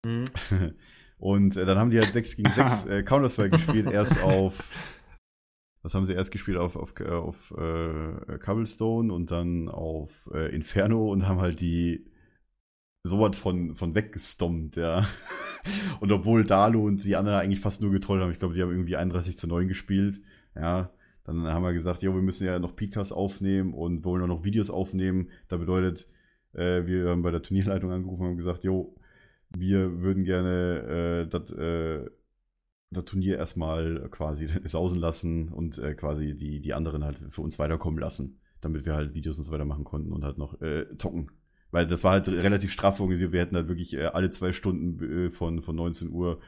Mhm. 0.06 0.26
Und 1.18 1.56
äh, 1.56 1.66
dann 1.66 1.78
haben 1.78 1.90
die 1.90 2.00
halt 2.00 2.12
6 2.12 2.36
gegen 2.36 2.52
6 2.52 2.86
äh, 2.88 3.04
Counter-Strike 3.04 3.52
gespielt, 3.52 3.90
erst 3.92 4.22
auf. 4.24 4.72
Was 5.82 5.94
haben 5.96 6.06
sie 6.06 6.14
erst 6.14 6.32
gespielt? 6.32 6.58
Auf, 6.58 6.76
auf, 6.76 7.00
auf 7.02 7.52
äh, 7.58 8.38
Cobblestone 8.40 9.12
und 9.14 9.32
dann 9.32 9.68
auf 9.70 10.30
äh, 10.34 10.54
Inferno 10.56 11.12
und 11.12 11.28
haben 11.28 11.42
halt 11.42 11.60
die 11.60 12.06
sowas 13.06 13.38
von, 13.38 13.76
von 13.76 13.96
weggestompt, 13.96 14.78
ja. 14.78 15.08
und 16.00 16.12
obwohl 16.12 16.46
Dalo 16.46 16.86
und 16.86 17.04
die 17.04 17.16
anderen 17.18 17.38
eigentlich 17.40 17.60
fast 17.60 17.82
nur 17.82 17.92
getrollt 17.92 18.22
haben, 18.22 18.32
ich 18.32 18.40
glaube, 18.40 18.54
die 18.54 18.62
haben 18.62 18.72
irgendwie 18.72 18.96
31 18.96 19.38
zu 19.38 19.48
9 19.48 19.68
gespielt, 19.68 20.22
ja. 20.56 20.92
Dann 21.26 21.48
haben 21.48 21.64
wir 21.64 21.74
gesagt, 21.74 22.02
jo, 22.02 22.14
wir 22.14 22.22
müssen 22.22 22.46
ja 22.46 22.60
noch 22.60 22.76
Pikas 22.76 23.14
aufnehmen 23.14 23.74
und 23.74 24.04
wollen 24.04 24.24
auch 24.24 24.28
noch 24.28 24.44
Videos 24.44 24.70
aufnehmen. 24.70 25.30
Da 25.48 25.56
bedeutet, 25.56 26.08
äh, 26.54 26.86
wir 26.86 27.10
haben 27.10 27.22
bei 27.22 27.32
der 27.32 27.42
Turnierleitung 27.42 27.92
angerufen 27.92 28.24
und 28.24 28.28
haben 28.30 28.38
gesagt, 28.38 28.64
jo, 28.64 28.96
wir 29.50 30.02
würden 30.02 30.26
gerne 30.26 31.24
äh, 31.24 31.30
das 31.30 31.52
äh, 31.52 32.10
das 32.94 33.06
Turnier 33.06 33.38
erstmal 33.38 34.08
quasi 34.10 34.48
sausen 34.66 35.00
lassen 35.00 35.50
und 35.50 35.78
äh, 35.78 35.96
quasi 35.96 36.36
die, 36.36 36.62
die 36.62 36.74
anderen 36.74 37.04
halt 37.04 37.20
für 37.30 37.42
uns 37.42 37.60
weiterkommen 37.60 38.00
lassen, 38.00 38.40
damit 38.62 38.86
wir 38.86 38.94
halt 38.94 39.14
Videos 39.14 39.38
und 39.38 39.44
so 39.44 39.52
weiter 39.52 39.66
machen 39.66 39.84
konnten 39.84 40.12
und 40.12 40.24
halt 40.24 40.38
noch 40.38 40.62
äh, 40.62 40.86
zocken. 40.98 41.32
Weil 41.72 41.88
das 41.88 42.04
war 42.04 42.12
halt 42.12 42.28
relativ 42.28 42.72
straff 42.72 43.00
organisiert. 43.00 43.32
Wir 43.32 43.42
hätten 43.42 43.56
halt 43.56 43.68
wirklich 43.68 43.96
äh, 43.96 44.06
alle 44.06 44.30
zwei 44.30 44.54
Stunden 44.54 45.26
äh, 45.26 45.30
von, 45.32 45.62
von 45.64 45.76
19 45.76 46.12
Uhr 46.12 46.40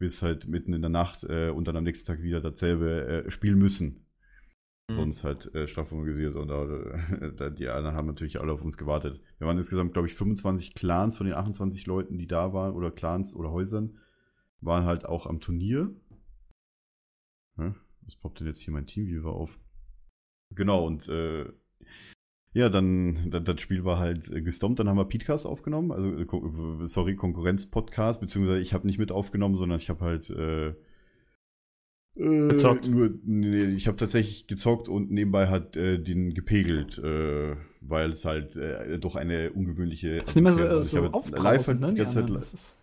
bis 0.00 0.22
halt 0.22 0.48
mitten 0.48 0.72
in 0.72 0.82
der 0.82 0.88
Nacht 0.90 1.22
äh, 1.24 1.50
und 1.50 1.68
dann 1.68 1.76
am 1.76 1.84
nächsten 1.84 2.06
Tag 2.06 2.22
wieder 2.22 2.40
dasselbe 2.40 3.26
äh, 3.26 3.30
spielen 3.30 3.58
müssen. 3.58 4.06
Mhm. 4.88 4.94
Sonst 4.94 5.22
halt 5.22 5.54
äh, 5.54 5.68
straff 5.68 5.92
organisiert 5.92 6.34
und 6.34 6.50
äh, 6.50 7.32
da- 7.36 7.50
die 7.50 7.68
anderen 7.68 7.94
haben 7.94 8.08
natürlich 8.08 8.40
alle 8.40 8.52
auf 8.52 8.62
uns 8.62 8.76
gewartet. 8.76 9.20
Wir 9.38 9.46
waren 9.46 9.58
insgesamt, 9.58 9.92
glaube 9.92 10.08
ich, 10.08 10.14
25 10.14 10.74
Clans 10.74 11.16
von 11.16 11.26
den 11.26 11.36
28 11.36 11.86
Leuten, 11.86 12.18
die 12.18 12.26
da 12.26 12.52
waren, 12.52 12.74
oder 12.74 12.90
Clans 12.90 13.36
oder 13.36 13.52
Häusern, 13.52 13.98
waren 14.60 14.86
halt 14.86 15.04
auch 15.04 15.26
am 15.26 15.40
Turnier. 15.40 15.94
Hä? 17.56 17.74
Was 18.02 18.16
poppt 18.16 18.40
denn 18.40 18.46
jetzt 18.46 18.60
hier 18.60 18.72
mein 18.72 18.86
Teamviewer 18.86 19.32
auf? 19.32 19.58
Genau, 20.50 20.86
und 20.86 21.08
äh, 21.08 21.44
ja, 22.52 22.68
dann, 22.68 23.30
dann, 23.30 23.44
das 23.44 23.60
Spiel 23.60 23.84
war 23.84 23.98
halt 23.98 24.30
äh, 24.30 24.42
gestompt, 24.42 24.78
dann 24.78 24.88
haben 24.88 24.96
wir 24.96 25.04
Podcast 25.04 25.46
aufgenommen, 25.46 25.92
also, 25.92 26.12
äh, 26.12 26.86
sorry, 26.86 27.16
Konkurrenz-Podcast, 27.16 28.20
beziehungsweise 28.20 28.60
ich 28.60 28.74
habe 28.74 28.86
nicht 28.86 28.98
mit 28.98 29.12
aufgenommen, 29.12 29.56
sondern 29.56 29.78
ich 29.78 29.88
habe 29.88 30.04
halt 30.04 30.30
äh, 30.30 30.74
äh, 32.16 32.48
Gezockt. 32.48 32.88
Nur, 32.88 33.10
nee, 33.24 33.64
ich 33.64 33.86
habe 33.86 33.96
tatsächlich 33.96 34.46
gezockt 34.46 34.88
und 34.88 35.10
nebenbei 35.10 35.48
hat 35.48 35.76
äh, 35.76 35.98
den 35.98 36.34
gepegelt, 36.34 36.98
äh, 36.98 37.56
weil 37.80 38.10
es 38.10 38.24
halt 38.24 38.56
äh, 38.56 38.98
doch 38.98 39.16
eine 39.16 39.52
ungewöhnliche. 39.52 40.18
Das 40.18 40.30
ist 40.30 40.36
nicht 40.36 40.44
mehr 40.44 40.52
so, 40.54 40.62
war. 40.62 40.82
so 40.82 40.96
Ich 40.96 41.02
habe 41.02 41.14
aufbrausend, 41.14 41.44
live 41.44 41.66
halt 41.66 41.80
ne? 41.80 41.92
die 41.92 41.98
ganze 41.98 42.26
Zeit, 42.26 42.76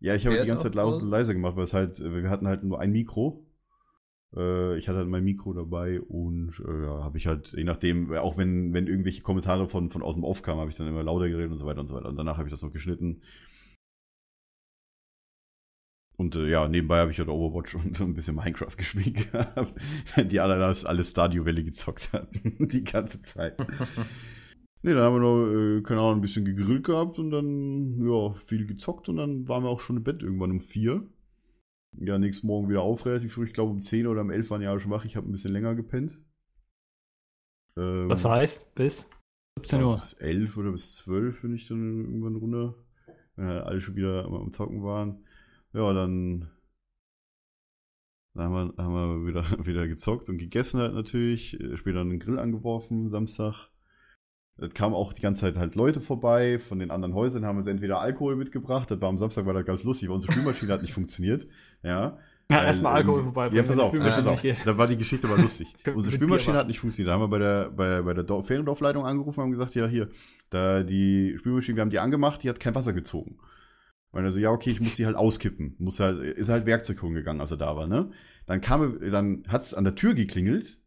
ja, 0.00 0.14
ich 0.14 0.26
habe 0.26 0.36
Wer 0.36 0.42
die 0.42 0.48
ganze 0.48 0.64
Zeit 0.64 0.76
aufbrausend? 0.76 1.10
leiser 1.10 1.34
gemacht, 1.34 1.56
weil 1.56 1.64
es 1.64 1.74
halt, 1.74 1.98
äh, 2.00 2.22
wir 2.22 2.30
hatten 2.30 2.46
halt 2.46 2.64
nur 2.64 2.80
ein 2.80 2.92
Mikro. 2.92 3.44
Äh, 4.36 4.76
ich 4.78 4.88
hatte 4.88 4.98
halt 4.98 5.08
mein 5.08 5.24
Mikro 5.24 5.52
dabei 5.52 6.00
und 6.00 6.60
äh, 6.66 6.82
ja, 6.84 7.02
habe 7.04 7.18
ich 7.18 7.26
halt, 7.26 7.52
je 7.52 7.64
nachdem, 7.64 8.12
auch 8.14 8.36
wenn, 8.36 8.72
wenn 8.74 8.86
irgendwelche 8.86 9.22
Kommentare 9.22 9.68
von, 9.68 9.90
von 9.90 10.02
außen 10.02 10.24
aufkamen, 10.24 10.60
habe 10.60 10.70
ich 10.70 10.76
dann 10.76 10.86
immer 10.88 11.02
lauter 11.02 11.28
geredet 11.28 11.52
und 11.52 11.58
so 11.58 11.66
weiter 11.66 11.80
und 11.80 11.86
so 11.86 11.94
weiter. 11.94 12.08
Und 12.08 12.16
danach 12.16 12.38
habe 12.38 12.48
ich 12.48 12.52
das 12.52 12.62
noch 12.62 12.72
geschnitten. 12.72 13.22
Und 16.16 16.34
äh, 16.34 16.50
ja, 16.50 16.66
nebenbei 16.68 16.98
habe 16.98 17.12
ich 17.12 17.18
halt 17.18 17.28
Overwatch 17.28 17.74
und 17.76 18.00
ein 18.00 18.14
bisschen 18.14 18.34
Minecraft 18.34 18.76
gespielt 18.76 19.32
gehabt. 19.32 19.74
Die 20.30 20.40
alle, 20.40 20.62
alle 20.64 21.04
Stadio-Welle 21.04 21.64
gezockt 21.64 22.12
hatten. 22.12 22.56
Die 22.68 22.84
ganze 22.84 23.22
Zeit. 23.22 23.56
Nee, 24.82 24.94
dann 24.94 25.02
haben 25.02 25.14
wir 25.14 25.20
noch, 25.20 25.78
äh, 25.78 25.82
keine 25.82 26.00
Ahnung, 26.00 26.18
ein 26.18 26.20
bisschen 26.20 26.44
gegrillt 26.44 26.84
gehabt 26.84 27.18
und 27.18 27.30
dann, 27.30 28.04
ja, 28.04 28.32
viel 28.32 28.66
gezockt 28.66 29.08
und 29.08 29.16
dann 29.16 29.48
waren 29.48 29.62
wir 29.62 29.70
auch 29.70 29.80
schon 29.80 29.96
im 29.96 30.04
Bett 30.04 30.22
irgendwann 30.22 30.50
um 30.50 30.60
vier. 30.60 31.06
Ja, 31.96 32.18
nächsten 32.18 32.46
Morgen 32.46 32.68
wieder 32.68 32.82
auf, 32.82 33.06
relativ 33.06 33.34
früh. 33.34 33.46
Ich 33.46 33.54
glaube, 33.54 33.72
um 33.72 33.80
10 33.80 34.06
oder 34.06 34.20
um 34.20 34.30
11 34.30 34.50
waren 34.50 34.64
alle 34.64 34.80
schon 34.80 34.90
wach. 34.90 35.04
Ich 35.04 35.16
habe 35.16 35.28
ein 35.28 35.32
bisschen 35.32 35.52
länger 35.52 35.74
gepennt. 35.74 36.18
Ähm, 37.76 38.08
das 38.08 38.24
heißt, 38.24 38.74
bis 38.74 39.08
17 39.58 39.80
ja, 39.80 39.86
Uhr. 39.86 39.94
Bis 39.94 40.12
11 40.14 40.56
oder 40.56 40.72
bis 40.72 40.96
12 40.96 41.42
bin 41.42 41.54
ich 41.54 41.66
dann 41.68 42.04
irgendwann 42.04 42.36
runter. 42.36 42.74
Wenn 43.36 43.46
halt 43.46 43.64
alle 43.64 43.80
schon 43.80 43.96
wieder 43.96 44.24
am, 44.24 44.52
Zocken 44.52 44.82
waren. 44.82 45.24
Ja, 45.72 45.92
dann, 45.92 46.50
dann 48.34 48.44
haben, 48.44 48.74
wir, 48.76 48.84
haben 48.84 49.24
wir 49.24 49.26
wieder, 49.26 49.44
wieder 49.66 49.88
gezockt 49.88 50.28
und 50.28 50.38
gegessen 50.38 50.80
halt 50.80 50.94
natürlich. 50.94 51.58
Äh, 51.60 51.76
Später 51.76 52.00
einen 52.00 52.20
Grill 52.20 52.38
angeworfen, 52.38 53.08
Samstag. 53.08 53.70
Es 54.60 54.74
kamen 54.74 54.94
auch 54.94 55.12
die 55.12 55.22
ganze 55.22 55.42
Zeit 55.42 55.56
halt 55.56 55.76
Leute 55.76 56.00
vorbei. 56.00 56.58
Von 56.58 56.80
den 56.80 56.90
anderen 56.90 57.14
Häusern 57.14 57.44
haben 57.44 57.62
sie 57.62 57.70
entweder 57.70 58.00
Alkohol 58.00 58.34
mitgebracht. 58.34 58.90
Das 58.90 59.00
war 59.00 59.08
am 59.08 59.16
Samstag 59.16 59.46
war 59.46 59.54
das 59.54 59.64
ganz 59.64 59.84
lustig, 59.84 60.08
weil 60.08 60.16
unsere 60.16 60.32
Spülmaschine 60.32 60.72
hat 60.72 60.82
nicht 60.82 60.92
funktioniert. 60.92 61.46
Ja. 61.82 62.18
Ja, 62.50 62.58
Weil, 62.60 62.66
erstmal 62.66 62.94
Alkohol 62.94 63.18
ähm, 63.18 63.24
vorbei. 63.24 63.50
Ja, 63.52 63.62
pass 63.62 63.78
auf, 63.78 63.92
ja, 63.92 64.00
pass 64.00 64.26
auf. 64.26 64.42
Da 64.64 64.78
war 64.78 64.86
die 64.86 64.96
Geschichte 64.96 65.26
aber 65.28 65.36
lustig. 65.36 65.74
Unsere 65.94 66.14
Spülmaschine 66.16 66.56
hat 66.56 66.66
nicht 66.66 66.80
funktioniert. 66.80 67.10
Da 67.10 67.14
haben 67.14 67.20
wir 67.20 67.28
bei 67.28 67.38
der, 67.38 67.70
bei, 67.70 68.00
bei 68.00 68.14
der 68.14 68.24
Dor- 68.24 68.42
Feriendorfleitung 68.42 69.04
angerufen 69.04 69.40
und 69.40 69.44
haben 69.44 69.50
gesagt, 69.52 69.74
ja, 69.74 69.86
hier, 69.86 70.08
da 70.48 70.82
die 70.82 71.36
Spülmaschine, 71.38 71.76
wir 71.76 71.82
haben 71.82 71.90
die 71.90 71.98
angemacht, 71.98 72.42
die 72.42 72.48
hat 72.48 72.58
kein 72.58 72.74
Wasser 72.74 72.94
gezogen. 72.94 73.38
Und 74.12 74.24
er 74.24 74.32
so, 74.32 74.38
ja, 74.38 74.50
okay, 74.50 74.70
ich 74.70 74.80
muss 74.80 74.96
die 74.96 75.04
halt 75.04 75.16
auskippen. 75.16 75.76
Muss 75.78 76.00
halt, 76.00 76.20
ist 76.38 76.48
halt 76.48 76.64
Werkzeug 76.64 77.02
holen 77.02 77.12
gegangen, 77.12 77.42
als 77.42 77.50
er 77.50 77.58
da 77.58 77.76
war, 77.76 77.86
ne? 77.86 78.10
Dann 78.46 78.62
kam, 78.62 78.98
er- 79.02 79.10
dann 79.10 79.42
hat's 79.48 79.74
an 79.74 79.84
der 79.84 79.94
Tür 79.94 80.14
geklingelt 80.14 80.78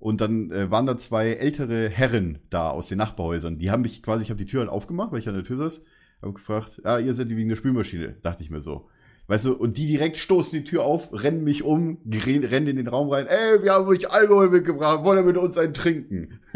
und 0.00 0.20
dann 0.20 0.50
äh, 0.50 0.68
waren 0.68 0.86
da 0.86 0.98
zwei 0.98 1.28
ältere 1.34 1.88
Herren 1.90 2.40
da 2.50 2.70
aus 2.70 2.88
den 2.88 2.98
Nachbarhäusern. 2.98 3.60
Die 3.60 3.70
haben 3.70 3.82
mich 3.82 4.02
quasi, 4.02 4.24
ich 4.24 4.30
habe 4.30 4.38
die 4.38 4.46
Tür 4.50 4.60
halt 4.62 4.70
aufgemacht, 4.70 5.12
weil 5.12 5.20
ich 5.20 5.28
an 5.28 5.34
der 5.34 5.44
Tür 5.44 5.58
saß, 5.58 5.84
habe 6.22 6.32
gefragt, 6.32 6.80
ah, 6.84 6.98
ihr 6.98 7.14
seid 7.14 7.30
die 7.30 7.36
wegen 7.36 7.48
der 7.48 7.54
Spülmaschine, 7.56 8.16
dachte 8.22 8.42
ich 8.42 8.50
mir 8.50 8.60
so. 8.60 8.88
Weißt 9.28 9.44
du, 9.44 9.52
und 9.52 9.76
die 9.76 9.86
direkt 9.86 10.16
stoßen 10.16 10.52
die 10.52 10.64
Tür 10.64 10.84
auf, 10.84 11.12
rennen 11.12 11.44
mich 11.44 11.62
um, 11.62 11.98
rennen, 12.10 12.66
in 12.66 12.76
den 12.76 12.88
Raum 12.88 13.10
rein, 13.10 13.26
ey, 13.26 13.62
wir 13.62 13.74
haben 13.74 13.86
euch 13.86 14.10
Alkohol 14.10 14.48
mitgebracht, 14.48 15.04
wollt 15.04 15.20
ihr 15.20 15.22
mit 15.22 15.36
uns 15.36 15.58
einen 15.58 15.74
trinken? 15.74 16.40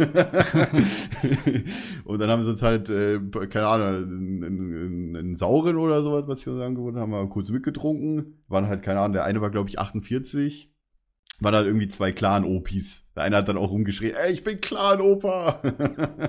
und 2.04 2.18
dann 2.18 2.30
haben 2.30 2.40
sie 2.42 2.48
uns 2.48 2.62
halt, 2.62 2.88
äh, 2.88 3.20
keine 3.50 3.66
Ahnung, 3.66 3.86
einen, 3.86 4.42
einen, 4.42 5.16
einen 5.16 5.36
sauren 5.36 5.76
oder 5.76 6.00
sowas, 6.00 6.24
was 6.26 6.40
sie 6.40 6.50
uns 6.50 6.62
angeboten 6.62 6.96
haben, 6.96 7.12
haben 7.12 7.28
wir 7.28 7.30
kurz 7.30 7.50
mitgetrunken. 7.50 8.38
Waren 8.48 8.68
halt, 8.68 8.82
keine 8.82 9.00
Ahnung, 9.00 9.12
der 9.12 9.24
eine 9.24 9.42
war, 9.42 9.50
glaube 9.50 9.68
ich, 9.68 9.78
48. 9.78 10.71
Waren 11.42 11.54
halt 11.54 11.66
irgendwie 11.66 11.88
zwei 11.88 12.12
Clan-Opis. 12.12 13.06
Der 13.14 13.24
eine 13.24 13.36
hat 13.36 13.48
dann 13.48 13.58
auch 13.58 13.70
rumgeschrien, 13.70 14.14
ey, 14.14 14.32
ich 14.32 14.42
bin 14.42 14.60
Clan-Opa. 14.60 15.60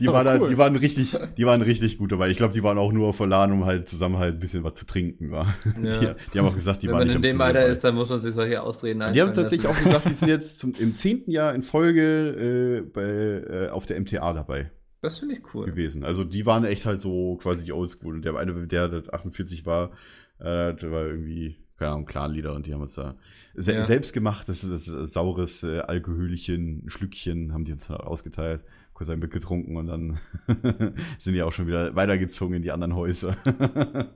die, 0.00 0.06
waren 0.06 0.28
Oh, 0.28 0.42
cool. 0.42 0.48
die 0.48 0.58
waren 0.58 0.76
richtig, 0.76 1.16
die 1.36 1.46
waren 1.46 1.62
richtig 1.62 1.98
gut 1.98 2.12
dabei. 2.12 2.30
Ich 2.30 2.36
glaube, 2.36 2.54
die 2.54 2.62
waren 2.62 2.78
auch 2.78 2.92
nur 2.92 3.12
verladen, 3.12 3.52
um 3.52 3.66
halt 3.66 3.88
zusammen 3.88 4.18
halt 4.18 4.36
ein 4.36 4.40
bisschen 4.40 4.64
was 4.64 4.74
zu 4.74 4.86
trinken, 4.86 5.30
war. 5.30 5.54
Ja. 5.82 5.90
Die, 5.98 6.06
die 6.32 6.38
haben 6.38 6.46
auch 6.46 6.54
gesagt, 6.54 6.82
die 6.82 6.86
Wenn 6.86 6.92
waren 6.92 7.00
man 7.00 7.08
nicht 7.08 7.16
in 7.16 7.22
dem 7.22 7.40
Alter 7.40 7.66
ist, 7.66 7.82
dann 7.84 7.94
muss 7.94 8.08
man 8.08 8.20
sich 8.20 8.34
solche 8.34 8.62
Ausreden 8.62 9.12
Die 9.12 9.20
haben 9.20 9.34
tatsächlich 9.34 9.68
auch 9.68 9.78
gesagt, 9.78 10.08
die 10.08 10.14
sind 10.14 10.28
jetzt 10.28 10.58
zum, 10.58 10.74
im 10.78 10.94
zehnten 10.94 11.30
Jahr 11.30 11.54
in 11.54 11.62
Folge 11.62 12.84
äh, 12.86 12.90
bei, 12.90 13.66
äh, 13.66 13.68
auf 13.70 13.86
der 13.86 14.00
MTA 14.00 14.32
dabei 14.32 14.70
Das 15.02 15.18
finde 15.18 15.36
ich 15.36 15.54
cool. 15.54 15.66
gewesen. 15.66 16.04
Also 16.04 16.24
die 16.24 16.46
waren 16.46 16.64
echt 16.64 16.86
halt 16.86 17.00
so 17.00 17.36
quasi 17.42 17.64
die 17.64 17.72
Oldschool. 17.72 18.14
Und 18.14 18.24
der 18.24 18.34
eine, 18.36 18.66
der, 18.66 18.88
der 18.88 19.02
48 19.12 19.66
war, 19.66 19.90
äh, 20.38 20.74
der 20.74 20.90
war 20.90 21.04
irgendwie, 21.06 21.58
keine 21.78 21.92
Ahnung, 21.92 22.06
Clanleader 22.06 22.54
und 22.54 22.66
die 22.66 22.74
haben 22.74 22.82
uns 22.82 22.94
da 22.94 23.16
se 23.54 23.72
Ja. 23.74 23.84
selbst 23.84 24.12
gemacht, 24.12 24.48
das 24.48 24.64
ist 24.64 24.88
das 24.88 25.12
saures 25.12 25.62
äh, 25.62 25.80
Alkoholchen, 25.80 26.84
Schlückchen, 26.88 27.52
haben 27.52 27.64
die 27.64 27.72
uns 27.72 27.86
da 27.88 27.96
ausgeteilt, 27.96 28.62
kurz 28.94 29.10
ein 29.10 29.20
Bier 29.20 29.28
getrunken 29.28 29.76
und 29.76 29.86
dann 29.86 30.18
sind 31.18 31.34
die 31.34 31.42
auch 31.42 31.52
schon 31.52 31.66
wieder 31.66 31.94
weitergezogen 31.96 32.56
in 32.56 32.62
die 32.62 32.72
anderen 32.72 32.94
Häuser. 32.94 33.36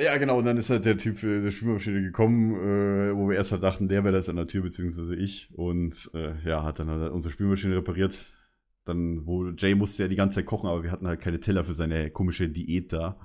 Ja, 0.00 0.16
genau, 0.16 0.38
und 0.38 0.46
dann 0.46 0.56
ist 0.56 0.70
halt 0.70 0.86
der 0.86 0.96
Typ 0.96 1.22
äh, 1.22 1.42
der 1.42 1.50
Spülmaschine 1.50 2.00
gekommen, 2.02 2.54
äh, 2.54 3.14
wo 3.14 3.28
wir 3.28 3.36
erst 3.36 3.52
halt 3.52 3.62
dachten, 3.62 3.88
der 3.88 4.02
wäre 4.04 4.14
das 4.14 4.28
an 4.28 4.36
der 4.36 4.46
Tür, 4.48 4.62
beziehungsweise 4.62 5.14
ich. 5.14 5.50
Und 5.54 6.10
äh, 6.14 6.32
ja, 6.48 6.64
hat 6.64 6.78
dann 6.78 6.88
halt 6.88 7.12
unsere 7.12 7.30
Spülmaschine 7.32 7.76
repariert. 7.76 8.32
dann, 8.84 9.26
wo 9.26 9.48
Jay 9.50 9.74
musste 9.74 10.02
ja 10.04 10.08
die 10.08 10.16
ganze 10.16 10.36
Zeit 10.36 10.46
kochen, 10.46 10.66
aber 10.68 10.82
wir 10.82 10.90
hatten 10.90 11.06
halt 11.06 11.20
keine 11.20 11.40
Teller 11.40 11.64
für 11.64 11.74
seine 11.74 12.10
komische 12.10 12.48
Diät 12.48 12.92
da. 12.92 13.20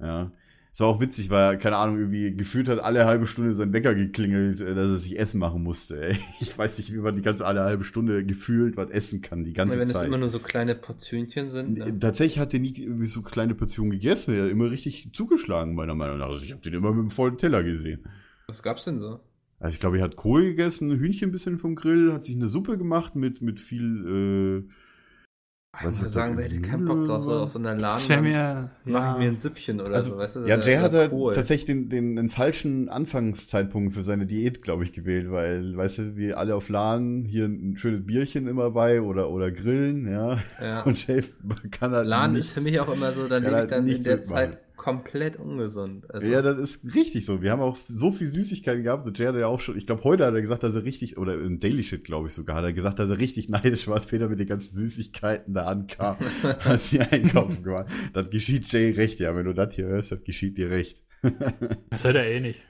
Ja. 0.00 0.32
Es 0.74 0.80
war 0.80 0.88
auch 0.88 1.00
witzig, 1.00 1.30
weil, 1.30 1.56
keine 1.56 1.76
Ahnung, 1.76 1.98
irgendwie 1.98 2.34
gefühlt 2.34 2.66
hat 2.66 2.80
alle 2.80 3.04
halbe 3.04 3.26
Stunde 3.26 3.54
sein 3.54 3.72
Wecker 3.72 3.94
geklingelt, 3.94 4.60
äh, 4.60 4.74
dass 4.74 4.88
er 4.88 4.96
sich 4.96 5.16
Essen 5.16 5.38
machen 5.38 5.62
musste. 5.62 6.02
Ey. 6.02 6.16
Ich 6.40 6.58
weiß 6.58 6.78
nicht, 6.78 6.92
wie 6.92 6.98
man 6.98 7.14
die 7.14 7.22
ganze 7.22 7.46
alle 7.46 7.62
halbe 7.62 7.84
Stunde 7.84 8.24
gefühlt 8.26 8.76
was 8.76 8.90
essen 8.90 9.22
kann, 9.22 9.44
die 9.44 9.52
ganze 9.52 9.78
Wenn 9.78 9.86
es 9.86 9.94
Zeit. 9.94 10.08
immer 10.08 10.18
nur 10.18 10.28
so 10.28 10.40
kleine 10.40 10.74
Portionchen 10.74 11.48
sind. 11.48 11.78
Ne? 11.78 11.96
Tatsächlich 12.00 12.40
hat 12.40 12.52
der 12.52 12.58
nie 12.58 12.74
irgendwie 12.76 13.06
so 13.06 13.22
kleine 13.22 13.54
Portionen 13.54 13.92
gegessen. 13.92 14.34
Er 14.34 14.46
hat 14.46 14.50
immer 14.50 14.68
richtig 14.68 15.10
zugeschlagen, 15.12 15.76
meiner 15.76 15.94
Meinung 15.94 16.18
nach. 16.18 16.30
Also 16.30 16.44
ich 16.44 16.50
habe 16.50 16.62
den 16.62 16.74
immer 16.74 16.90
mit 16.90 17.02
einem 17.02 17.10
vollen 17.10 17.38
Teller 17.38 17.62
gesehen. 17.62 18.02
Was 18.48 18.60
gab's 18.60 18.84
denn 18.84 18.98
so? 18.98 19.20
Also 19.60 19.74
ich 19.74 19.80
glaube, 19.80 19.98
er 19.98 20.04
hat 20.04 20.16
Kohl 20.16 20.42
gegessen, 20.42 20.90
Hühnchen 20.90 21.28
ein 21.28 21.32
bisschen 21.32 21.60
vom 21.60 21.76
Grill, 21.76 22.12
hat 22.12 22.24
sich 22.24 22.34
eine 22.34 22.48
Suppe 22.48 22.78
gemacht 22.78 23.14
mit, 23.14 23.42
mit 23.42 23.60
viel, 23.60 24.64
äh, 24.66 24.72
Ich 25.80 25.86
Weiß 25.86 26.00
würde 26.00 26.08
sagen, 26.10 26.36
das 26.36 26.44
hätte 26.44 26.60
keinen 26.60 26.84
Bock 26.86 27.04
drauf, 27.04 27.24
so 27.24 27.32
auf 27.32 27.50
so 27.50 27.58
einer 27.58 27.74
Laden. 27.74 27.96
Das 27.96 28.08
wäre 28.08 28.22
mir. 28.22 28.70
Mach 28.84 29.00
ja. 29.04 29.12
ich 29.12 29.18
mir 29.18 29.28
ein 29.28 29.36
Süppchen 29.36 29.80
oder 29.80 29.96
also, 29.96 30.10
so, 30.12 30.18
weißt 30.18 30.36
du? 30.36 30.40
ja, 30.46 30.58
Jay 30.60 31.08
Kohl. 31.08 31.34
tatsächlich 31.34 31.64
den, 31.64 31.88
den, 31.88 32.16
den 32.16 32.28
falschen 32.28 32.88
Anfangszeitpunkt 32.88 33.94
für 33.94 34.02
seine 34.02 34.26
Diät, 34.26 34.62
glaube 34.62 34.84
ich, 34.84 34.92
gewählt, 34.92 35.30
weil, 35.30 35.76
weißt 35.76 35.98
du, 35.98 36.16
wir 36.16 36.38
alle 36.38 36.54
auf 36.54 36.68
LAN, 36.68 37.24
hier 37.24 37.46
ein 37.46 37.76
schönes 37.76 38.06
Bierchen 38.06 38.46
immer 38.46 38.70
bei 38.70 39.00
oder, 39.02 39.30
oder 39.30 39.50
grillen, 39.50 40.10
ja. 40.10 40.38
Ja. 40.62 40.82
Und 40.84 41.06
Jay 41.06 41.22
kann 41.70 41.92
halt 41.92 42.06
LAN 42.06 42.32
nichts- 42.32 42.48
ist 42.48 42.54
für 42.54 42.60
mich 42.60 42.78
auch 42.80 42.92
immer 42.94 43.12
so, 43.12 43.26
dann 43.26 43.42
Ja, 43.42 43.50
lebe 43.50 43.56
ich 43.56 43.60
halt 43.60 43.72
dann 43.72 43.86
in 43.88 44.02
der. 44.04 44.22
Zeit 44.22 44.58
komplett 44.84 45.36
ungesund. 45.36 46.12
Also, 46.12 46.28
Ja, 46.28 46.42
das 46.42 46.58
ist 46.58 46.94
richtig 46.94 47.24
so. 47.24 47.40
Wir 47.40 47.52
haben 47.52 47.62
auch 47.62 47.78
so 47.88 48.12
viel 48.12 48.26
Süßigkeiten 48.26 48.82
gehabt 48.82 49.06
und 49.06 49.18
Jay 49.18 49.26
hat 49.26 49.34
ja 49.34 49.46
auch 49.46 49.60
schon, 49.60 49.78
ich 49.78 49.86
glaube, 49.86 50.04
heute 50.04 50.26
hat 50.26 50.34
er 50.34 50.42
gesagt, 50.42 50.62
dass 50.62 50.74
er 50.74 50.84
richtig, 50.84 51.16
oder 51.16 51.40
im 51.40 51.58
Daily 51.58 51.82
Shit, 51.82 52.04
glaube 52.04 52.28
ich 52.28 52.34
sogar, 52.34 52.56
hat 52.56 52.64
er 52.64 52.74
gesagt, 52.74 52.98
dass 52.98 53.08
er 53.08 53.16
richtig 53.16 53.48
neidisch 53.48 53.88
war, 53.88 53.94
als 53.94 54.04
Peter 54.04 54.28
mit 54.28 54.40
den 54.40 54.46
ganzen 54.46 54.74
Süßigkeiten 54.74 55.54
da 55.54 55.64
ankam, 55.64 56.18
als 56.64 56.90
sie 56.90 57.00
einkaufen 57.00 57.64
waren. 57.64 57.86
Das 58.12 58.28
geschieht 58.28 58.70
Jay 58.70 58.90
recht, 58.90 59.20
ja. 59.20 59.34
Wenn 59.34 59.46
du 59.46 59.54
das 59.54 59.74
hier 59.74 59.86
hörst, 59.86 60.12
das 60.12 60.22
geschieht 60.22 60.58
dir 60.58 60.68
recht. 60.70 61.02
Das 61.88 62.04
hört 62.04 62.16
er 62.16 62.26
eh 62.26 62.40
nicht. 62.40 62.60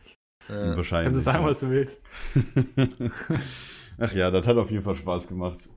ja. 0.49 0.77
Wahrscheinlich. 0.77 1.13
Kannst 1.13 1.27
du 1.27 1.33
sagen, 1.33 1.43
ja. 1.43 1.51
was 1.51 1.59
du 1.59 1.71
willst. 1.71 2.01
Ach 3.99 4.15
ja, 4.15 4.31
das 4.31 4.47
hat 4.47 4.57
auf 4.57 4.71
jeden 4.71 4.85
Fall 4.85 4.95
Spaß 4.95 5.27
gemacht. 5.27 5.69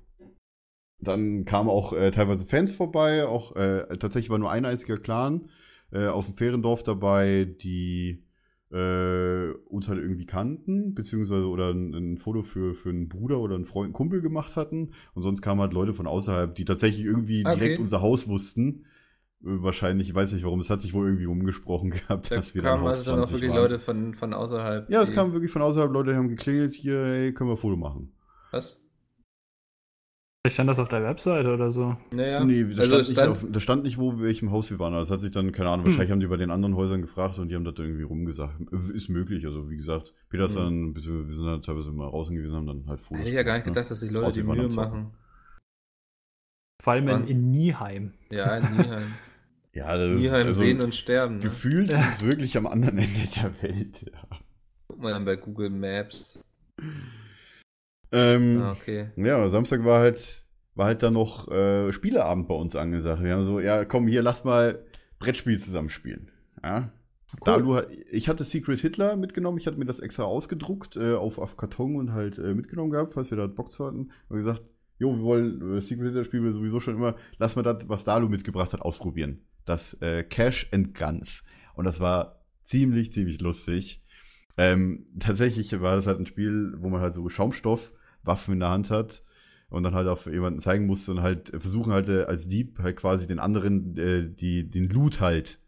Dann 1.00 1.46
kamen 1.46 1.70
auch 1.70 1.94
äh, 1.94 2.12
teilweise 2.12 2.46
Fans 2.46 2.72
vorbei, 2.74 3.26
auch 3.26 3.56
äh, 3.56 3.98
tatsächlich 3.98 4.30
war 4.30 4.38
nur 4.38 4.52
ein 4.52 4.66
einziger 4.66 4.98
Clan 4.98 5.50
äh, 5.92 6.08
auf 6.08 6.26
dem 6.26 6.36
Fährendorf 6.36 6.84
dabei, 6.84 7.46
die 7.62 8.24
äh, 8.72 9.52
uns 9.68 9.88
halt 9.88 10.00
irgendwie 10.00 10.26
kannten, 10.26 10.94
beziehungsweise 10.94 11.48
oder 11.48 11.72
ein, 11.72 11.94
ein 11.94 12.18
Foto 12.18 12.44
für, 12.44 12.76
für 12.76 12.90
einen 12.90 13.08
Bruder 13.10 13.40
oder 13.40 13.56
einen 13.56 13.66
Freund, 13.66 13.88
einen 13.88 13.94
Kumpel 13.94 14.22
gemacht 14.22 14.56
hatten. 14.56 14.92
Und 15.14 15.22
sonst 15.24 15.42
kamen 15.42 15.62
halt 15.62 15.74
Leute 15.74 15.94
von 15.94 16.08
außerhalb, 16.08 16.54
die 16.56 16.66
tatsächlich 16.66 17.06
irgendwie 17.06 17.44
Okay. 17.46 17.54
direkt 17.56 17.80
unser 17.80 18.02
Haus 18.02 18.28
wussten. 18.28 18.86
Äh, 19.44 19.62
Wahrscheinlich, 19.64 20.10
ich 20.10 20.16
weiß 20.16 20.34
nicht 20.34 20.44
warum, 20.46 20.60
es 20.60 20.70
hat 20.70 20.82
sich 20.82 20.94
wohl 20.94 21.08
irgendwie 21.08 21.28
umgesprochen 21.28 21.92
gehabt, 21.92 22.32
Da 22.32 22.38
dass 22.38 22.56
wir 22.56 22.62
dann 22.62 22.82
Haus 22.82 22.98
also 22.98 23.12
dann 23.12 23.20
auch 23.20 23.32
20 23.32 23.34
wirklich 23.34 23.52
waren. 23.52 23.56
Leute 23.56 23.80
von, 23.80 24.14
von 24.14 24.34
außerhalb. 24.34 24.90
Ja, 24.90 25.02
es 25.02 25.12
kamen 25.14 25.32
wirklich 25.34 25.52
von 25.52 25.62
außerhalb 25.62 25.92
Leute, 25.92 26.12
die 26.12 26.18
haben 26.18 26.28
geklingelt, 26.30 26.74
hier, 26.74 27.06
hey, 27.06 27.34
können 27.34 27.50
wir 27.50 27.56
ein 27.56 27.58
Foto 27.58 27.76
machen. 27.78 28.14
Was? 28.52 28.78
Stand 30.50 30.70
das 30.70 30.80
auf 30.80 30.88
der 30.90 31.04
Webseite 31.04 31.54
oder 31.54 31.72
so. 31.72 31.96
Naja. 32.12 32.44
Nee, 32.44 32.64
da, 32.76 32.82
also 32.82 32.84
stand 32.84 33.02
es 33.02 33.08
nicht 33.10 33.18
stand, 33.18 33.56
auf, 33.56 33.62
stand 33.64 33.84
nicht, 33.84 33.98
wo, 33.98 34.20
welchem 34.20 34.52
Haus 34.52 34.70
wir 34.72 34.80
waren. 34.80 34.94
Das 34.94 35.12
hat 35.12 35.20
sich 35.20 35.32
dann, 35.32 35.52
keine 35.52 35.70
Ahnung, 35.70 35.86
Hm. 35.86 35.92
wahrscheinlich 35.92 36.12
haben 36.12 36.20
die 36.20 36.28
bei 36.28 36.38
den 36.38 36.52
anderen 36.52 36.76
Häusern 36.76 37.02
gefragt 37.02 37.38
und 37.40 37.50
die 37.50 37.56
haben 37.56 37.64
das 37.64 37.76
irgendwie 37.78 38.04
rumgesagt. 38.04 38.60
Ist 38.72 39.10
möglich, 39.10 39.46
also 39.46 39.70
wie 39.70 39.78
gesagt, 39.78 40.14
Peter 40.30 40.46
ist 40.46 40.56
Hm. 40.56 40.94
dann, 40.94 40.96
wir, 40.96 41.26
wir 41.26 41.32
sind 41.34 41.46
dann 41.46 41.62
teilweise 41.62 41.92
mal 41.92 42.10
draußen 42.10 42.36
gewesen, 42.36 42.56
haben 42.56 42.68
dann 42.68 42.86
halt 42.88 43.00
Fotos 43.00 43.20
hätte 43.20 43.30
ich 43.30 43.36
ja 43.36 43.44
gar 43.44 43.54
nicht 43.54 43.64
gemacht, 43.66 43.76
gedacht, 43.76 43.92
dass 43.92 44.00
die 44.00 44.10
Leute 44.10 44.34
die 44.36 44.44
Mühe 44.44 44.70
machen. 44.70 45.12
Vor 46.82 46.94
allem 46.94 47.08
in, 47.08 47.28
in 47.28 47.52
Nieheim. 47.52 48.14
Ja, 48.32 48.58
in 48.58 48.78
Nieheim. 48.78 48.90
Ne? 48.90 49.08
Ja, 49.74 49.96
das 49.96 50.12
ist 50.14 50.22
Nieheim 50.22 50.48
also, 50.48 50.60
sehen 50.60 50.82
und 50.82 50.96
sterben. 50.96 51.36
Ne? 51.36 51.42
gefühlt 51.44 51.92
Ja. 51.92 52.00
ist 52.00 52.14
es 52.14 52.24
wirklich 52.26 52.58
am 52.58 52.66
anderen 52.66 52.98
Ende 52.98 53.20
der 53.36 53.62
Welt. 53.62 54.12
Ja, 54.12 54.38
Guck 54.88 55.02
mal 55.04 55.12
dann 55.12 55.24
bei 55.26 55.36
Google 55.36 55.70
Maps. 55.70 56.40
ähm, 58.12 58.62
Ah, 58.62 58.72
okay. 58.72 59.10
ja 59.18 59.36
aber 59.36 59.50
Samstag 59.50 59.84
war 59.84 60.00
halt, 60.00 60.44
war 60.78 60.86
halt 60.86 61.04
dann 61.04 61.14
noch 61.14 61.50
äh, 61.50 61.92
Spieleabend 61.92 62.48
bei 62.48 62.54
uns 62.54 62.76
angesagt. 62.76 63.24
Wir 63.24 63.34
haben 63.34 63.42
so, 63.42 63.60
ja, 63.60 63.84
komm, 63.84 64.08
hier, 64.08 64.22
lass 64.22 64.44
mal 64.44 64.84
Brettspiel 65.20 65.58
zusammenspielen. 65.58 66.32
Ja, 66.64 66.92
Dalu 67.44 67.76
hat, 67.76 67.90
ich 68.12 68.30
hatte 68.30 68.44
Secret 68.44 68.80
Hitler 68.80 69.18
mitgenommen, 69.18 69.58
ich 69.58 69.68
hatte 69.68 69.78
mir 69.78 69.86
das 69.86 70.00
extra 70.00 70.24
ausgedruckt, 70.24 70.96
äh, 70.96 71.16
auf, 71.16 71.40
auf 71.40 71.58
Karton 71.58 71.96
und 71.98 72.14
halt 72.14 72.38
äh, 72.38 72.54
mitgenommen 72.54 72.92
gehabt, 72.92 73.14
falls 73.14 73.32
wir 73.32 73.38
da 73.38 73.48
Bock 73.48 73.72
zu 73.72 73.86
hatten. 73.86 74.12
Und 74.30 74.38
gesagt, 74.38 74.64
jo, 75.00 75.16
wir 75.18 75.24
wollen, 75.24 75.78
äh, 75.78 75.82
Secret 75.82 76.08
Hitler 76.08 76.24
spielen 76.24 76.44
wir 76.44 76.54
sowieso 76.54 76.80
schon 76.80 76.96
immer, 76.96 77.16
lass 77.38 77.56
mal 77.56 77.64
das, 77.64 77.90
was 77.90 78.06
Dalu 78.06 78.30
mitgebracht 78.30 78.72
hat, 78.72 78.82
ausprobieren. 78.82 79.42
Das 79.66 79.96
äh, 79.96 80.24
Cash 80.24 80.70
and 80.72 80.94
Guns. 80.96 81.44
Und 81.74 81.86
das 81.86 82.00
war 82.00 82.44
ziemlich, 82.64 83.12
ziemlich 83.12 83.42
lustig. 83.42 84.04
Ähm, 84.56 85.08
tatsächlich 85.20 85.80
war 85.82 85.96
das 85.96 86.08
halt 86.08 86.20
ein 86.20 86.26
Spiel, 86.26 86.76
wo 86.78 86.90
man 86.90 87.02
halt 87.02 87.14
so 87.14 87.28
Schaumstoffwaffen 87.28 88.54
in 88.54 88.60
der 88.62 88.70
Hand 88.70 88.90
hat 88.90 89.24
und 89.70 89.84
dann 89.84 89.94
halt 89.94 90.08
auf 90.08 90.26
jemanden 90.26 90.60
zeigen 90.60 90.86
musste 90.86 91.12
und 91.12 91.22
halt 91.22 91.50
versuchen 91.50 91.92
halt 91.92 92.10
äh, 92.10 92.24
als 92.24 92.48
Dieb 92.48 92.80
halt 92.80 92.98
quasi 92.98 93.28
den 93.28 93.40
anderen 93.40 93.98
äh, 93.98 94.30
die, 94.30 94.70
den 94.70 94.90
Loot 94.90 95.20
halt 95.20 95.60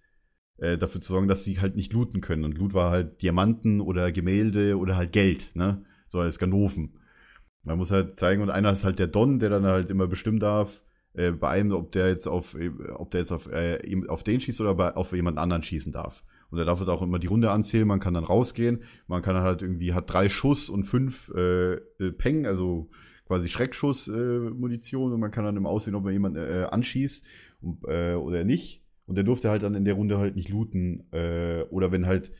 äh, 0.57 0.77
dafür 0.77 1.01
zu 1.01 1.11
sorgen, 1.11 1.27
dass 1.27 1.43
sie 1.43 1.59
halt 1.59 1.75
nicht 1.75 1.93
looten 1.93 2.21
können. 2.21 2.45
Und 2.45 2.57
Loot 2.57 2.73
war 2.73 2.91
halt 2.91 3.21
Diamanten 3.21 3.81
oder 3.81 4.11
Gemälde 4.11 4.77
oder 4.77 4.95
halt 4.95 5.11
Geld, 5.11 5.51
ne? 5.53 5.83
So 6.07 6.19
als 6.19 6.39
Ganoven. 6.39 6.99
Man 7.63 7.77
muss 7.77 7.91
halt 7.91 8.19
zeigen, 8.19 8.41
und 8.41 8.49
einer 8.49 8.71
ist 8.71 8.83
halt 8.83 8.99
der 8.99 9.07
Don, 9.07 9.39
der 9.39 9.49
dann 9.49 9.63
halt 9.65 9.89
immer 9.89 10.07
bestimmen 10.07 10.39
darf, 10.39 10.81
äh, 11.13 11.31
bei 11.31 11.49
einem, 11.49 11.71
ob 11.71 11.91
der 11.91 12.09
jetzt 12.09 12.27
auf, 12.27 12.55
ob 12.95 13.11
der 13.11 13.21
jetzt 13.21 13.31
auf, 13.31 13.51
äh, 13.51 13.79
auf 14.07 14.23
den 14.23 14.39
schießt 14.39 14.61
oder 14.61 14.75
bei, 14.75 14.95
auf 14.95 15.11
jemand 15.11 15.37
anderen 15.37 15.63
schießen 15.63 15.91
darf. 15.91 16.23
Und 16.49 16.57
er 16.57 16.65
darf 16.65 16.79
halt 16.79 16.89
auch 16.89 17.01
immer 17.01 17.19
die 17.19 17.27
Runde 17.27 17.51
anzählen, 17.51 17.87
man 17.87 17.99
kann 17.99 18.15
dann 18.15 18.23
rausgehen, 18.23 18.83
man 19.07 19.21
kann 19.21 19.35
halt 19.37 19.61
irgendwie, 19.61 19.93
hat 19.93 20.11
drei 20.11 20.29
Schuss 20.29 20.69
und 20.69 20.85
fünf 20.85 21.29
äh, 21.29 21.77
Peng, 22.17 22.47
also 22.47 22.89
quasi 23.29 23.47
Schreckschuss-Munition 23.47 24.59
Munition 24.59 25.13
und 25.13 25.19
man 25.19 25.29
kann 25.29 25.45
dann 25.45 25.55
immer 25.55 25.69
aussehen, 25.69 25.93
ob 25.93 26.03
man 26.03 26.13
jemanden 26.13 26.39
äh, 26.39 26.65
anschießt 26.71 27.23
und, 27.61 27.83
äh, 27.87 28.15
oder 28.15 28.43
nicht. 28.43 28.81
Und 29.05 29.15
der 29.15 29.23
durfte 29.23 29.51
halt 29.51 29.61
dann 29.61 29.75
in 29.75 29.85
der 29.85 29.93
Runde 29.93 30.17
halt 30.17 30.35
nicht 30.35 30.49
looten. 30.49 31.03
Äh, 31.11 31.61
oder 31.69 31.91
wenn 31.91 32.07
halt 32.07 32.31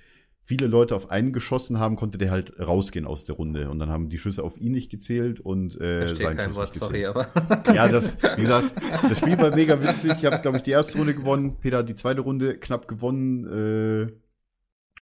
viele 0.41 0.65
Leute 0.65 0.95
auf 0.95 1.12
einen 1.12 1.32
geschossen 1.32 1.78
haben, 1.78 1.95
konnte 1.95 2.17
der 2.17 2.32
halt 2.32 2.60
rausgehen 2.60 3.06
aus 3.06 3.23
der 3.23 3.36
Runde. 3.36 3.69
Und 3.69 3.78
dann 3.78 3.89
haben 3.89 4.10
die 4.10 4.17
Schüsse 4.17 4.43
auf 4.43 4.60
ihn 4.60 4.71
nicht 4.71 4.89
gezählt 4.89 5.39
und 5.39 5.80
äh, 5.80 6.15
sein 6.15 6.38
kein 6.38 6.49
Schuss 6.49 6.58
Wort, 6.58 6.69
nicht 6.69 6.80
sorry, 6.80 7.06
aber. 7.06 7.28
Ja, 7.75 7.88
das, 7.88 8.17
wie 8.36 8.41
gesagt, 8.41 8.73
das 9.08 9.19
Spiel 9.19 9.38
war 9.38 9.56
mega 9.56 9.80
witzig. 9.80 10.13
Ich 10.17 10.25
habe, 10.25 10.41
glaube 10.41 10.58
ich, 10.58 10.63
die 10.63 10.71
erste 10.71 10.97
Runde 10.97 11.13
gewonnen. 11.13 11.58
Peter 11.60 11.78
hat 11.78 11.89
die 11.89 11.95
zweite 11.95 12.21
Runde 12.21 12.58
knapp 12.58 12.88
gewonnen. 12.88 14.08
Äh, 14.08 14.12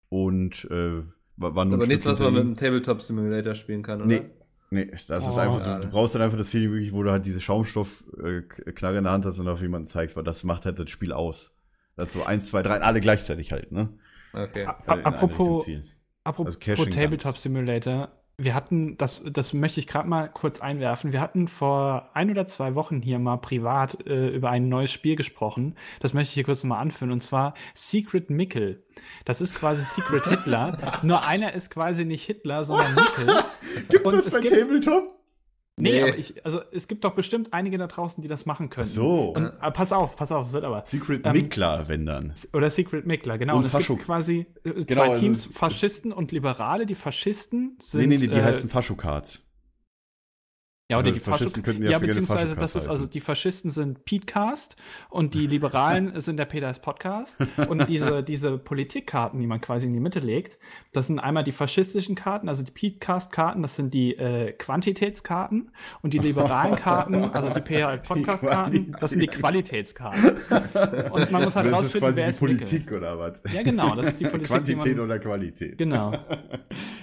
und 0.09 0.65
äh, 0.69 1.03
war, 1.37 1.55
war 1.55 1.65
nur 1.65 1.75
aber 1.75 1.85
ein 1.85 1.89
nichts, 1.89 2.07
was 2.07 2.19
man 2.19 2.33
mit 2.35 2.43
einem 2.43 2.57
Tabletop 2.57 3.03
Simulator 3.03 3.55
spielen 3.55 3.85
kann, 3.85 4.01
oder? 4.01 4.09
Nee, 4.09 4.23
nee, 4.77 4.93
das 5.09 5.27
ist 5.27 5.37
Oh, 5.37 5.41
einfach, 5.41 5.63
du, 5.81 5.87
du 5.87 5.91
brauchst 5.91 6.15
dann 6.15 6.23
einfach 6.23 6.39
das 6.39 6.49
Feeling 6.49 6.71
wirklich, 6.73 6.93
wo 6.93 7.03
du 7.03 7.11
halt 7.11 7.27
diese 7.27 7.41
Schaumstoffknarre 7.41 8.99
in 8.99 9.05
der 9.05 9.13
Hand 9.13 9.27
hast 9.27 9.39
und 9.39 9.49
auf 9.49 9.61
jemanden 9.61 9.87
zeigst, 9.87 10.17
weil 10.17 10.25
das 10.25 10.45
macht 10.45 10.65
halt 10.67 10.79
das 10.79 10.91
Spiel 10.91 11.13
aus. 11.13 11.57
Das 11.97 12.09
ist 12.09 12.15
so 12.15 12.25
eins, 12.25 12.47
zwei, 12.47 12.63
drei, 12.63 12.81
alle 12.81 13.01
gleichzeitig 13.01 13.53
halt, 13.53 13.73
ne? 13.73 13.89
Okay. 14.33 14.67
A- 14.67 14.95
in 14.95 15.05
apropos, 15.05 15.67
apropos 16.25 16.57
Also 16.67 16.85
Tabletop. 16.87 17.37
Simulator. 17.39 18.11
Wir 18.39 18.55
hatten, 18.55 18.99
das, 18.99 19.23
das 19.25 19.55
möchte 19.55 19.81
ich 19.81 19.87
gerade 19.87 20.07
mal 20.07 20.29
kurz 20.29 20.61
einwerfen. 20.61 21.11
Wir 21.11 21.23
hatten 21.23 21.49
vor 21.49 22.11
ein 22.13 22.31
oder 22.31 22.47
zwei 22.47 22.75
Wochen 22.75 23.01
hier 23.01 23.19
mal 23.19 23.39
privat 23.39 24.07
äh, 24.07 24.29
über 24.29 24.51
ein 24.51 24.69
neues 24.69 24.93
Spiel 24.93 25.17
gesprochen. 25.17 25.75
Das 26.01 26.13
möchte 26.13 26.29
ich 26.33 26.35
hier 26.35 26.45
kurz 26.45 26.63
mal 26.63 26.79
anführen. 26.79 27.13
Und 27.13 27.23
zwar 27.23 27.55
Secret 27.73 28.29
Mickel. 28.29 28.85
Das 29.25 29.41
ist 29.41 29.55
quasi 29.55 29.83
Secret 29.87 30.25
Hitler. 30.27 30.77
Nur 31.03 31.25
einer 31.27 31.55
ist 31.55 31.71
quasi 31.71 32.05
nicht 32.05 32.25
Hitler, 32.27 32.65
sondern 32.65 32.95
Mickel. 32.95 33.43
Gibt's 33.89 34.05
Und 34.07 34.15
das 34.15 34.27
es 34.27 34.33
bei 34.33 34.41
gibt- 34.41 34.55
Tabletop? 34.59 35.13
Nee, 35.79 35.91
Nee. 35.93 36.03
aber 36.05 36.17
ich, 36.17 36.43
also 36.47 36.63
es 36.73 36.89
gibt 36.89 37.05
doch 37.05 37.15
bestimmt 37.15 37.53
einige 37.53 37.77
da 37.77 37.87
draußen, 37.87 38.23
die 38.23 38.29
das 38.29 38.47
machen 38.47 38.71
können. 38.71 38.87
Ach 38.89 38.95
so. 38.95 39.35
Und 39.37 39.45
äh, 39.61 39.71
pass 39.73 39.93
auf, 39.93 40.17
pass 40.17 40.33
auf, 40.33 40.47
es 40.47 40.53
wird 40.55 40.65
aber. 40.65 40.83
Secret 40.87 41.21
Ähm, 41.27 41.33
Mickler, 41.33 41.87
wenn 41.89 42.07
dann. 42.07 42.33
Oder 42.55 42.71
Secret 42.71 43.05
Mickler, 43.05 43.37
genau. 43.37 43.57
Und 43.57 43.59
Und, 43.61 43.67
es 43.67 43.75
Fascho- 43.75 43.97
gibt 43.97 44.07
quasi 44.07 44.47
äh, 44.65 44.71
zwei 44.73 44.85
Genau, 44.85 45.03
also 45.03 45.21
Teams, 45.21 45.47
es- 45.47 45.55
Faschisten 45.55 46.13
und 46.13 46.33
Liberale. 46.33 46.87
Die 46.87 46.95
Faschisten 46.95 47.77
sind. 47.79 48.01
nee, 48.01 48.07
nee, 48.07 48.17
nee, 48.17 48.27
die 48.29 48.39
äh, 48.39 48.43
heißen 48.43 48.71
Faschokards. 48.71 49.43
Ja, 50.89 50.99
oder 50.99 51.09
Also 51.09 51.15
die 51.15 51.21
Faschisten 51.21 51.63
könnten 51.65 51.83
ja 51.83 51.91
ja, 51.91 51.99
beziehungsweise 51.99 52.55
das 52.55 52.77
ist 52.77 52.87
also 52.87 53.07
die 53.07 53.19
Faschisten 53.19 53.71
sind 53.71 54.05
Petecast 54.05 54.77
und 55.11 55.35
die 55.35 55.49
Liberalen 55.49 56.21
sind 56.21 56.37
der 56.37 56.45
Peters 56.45 56.79
Podcast 56.79 57.39
und 57.69 57.89
diese 57.89 58.23
diese 58.25 58.57
Politikkarten, 58.57 59.41
die 59.41 59.49
man 59.49 59.61
quasi 59.61 59.87
in 59.87 59.93
die 59.93 59.99
Mitte 59.99 60.21
legt, 60.21 60.59
das 60.93 61.09
sind 61.09 61.19
einmal 61.19 61.43
die 61.43 61.51
faschistischen 61.51 62.15
Karten, 62.15 62.49
also 62.49 62.63
die 62.63 62.71
Petecast 62.71 63.33
Karten, 63.33 63.63
das 63.63 63.75
sind 63.75 63.95
die 63.95 64.17
äh, 64.17 64.53
Quantitätskarten 64.53 65.73
und 66.03 66.15
die 66.15 66.19
liberalen 66.19 66.77
Karten, 66.77 67.17
also 67.17 67.53
die 67.53 67.63
PR 67.63 67.97
Podcast 67.97 68.47
Karten, 68.47 68.95
das 69.01 69.11
sind 69.11 69.21
die 69.21 69.27
Qualitätskarten. 69.27 70.37
Und 71.11 71.33
man 71.33 71.43
muss 71.43 71.57
halt 71.57 71.67
das 71.67 71.87
ist 71.87 71.97
rausfinden, 71.97 72.01
quasi 72.01 72.17
wer 72.17 72.25
die 72.25 72.31
ist 72.31 72.43
Mickel. 72.43 72.57
Politik 72.59 72.93
oder 72.93 73.19
was? 73.19 73.41
Ja, 73.53 73.63
genau, 73.65 73.97
das 73.97 74.07
ist 74.07 74.21
die 74.21 74.25
Politik, 74.27 74.65
die 74.65 74.75
Quantität 74.75 74.97
man, 74.99 75.07
oder 75.07 75.19
Qualität. 75.19 75.79
Genau. 75.79 76.13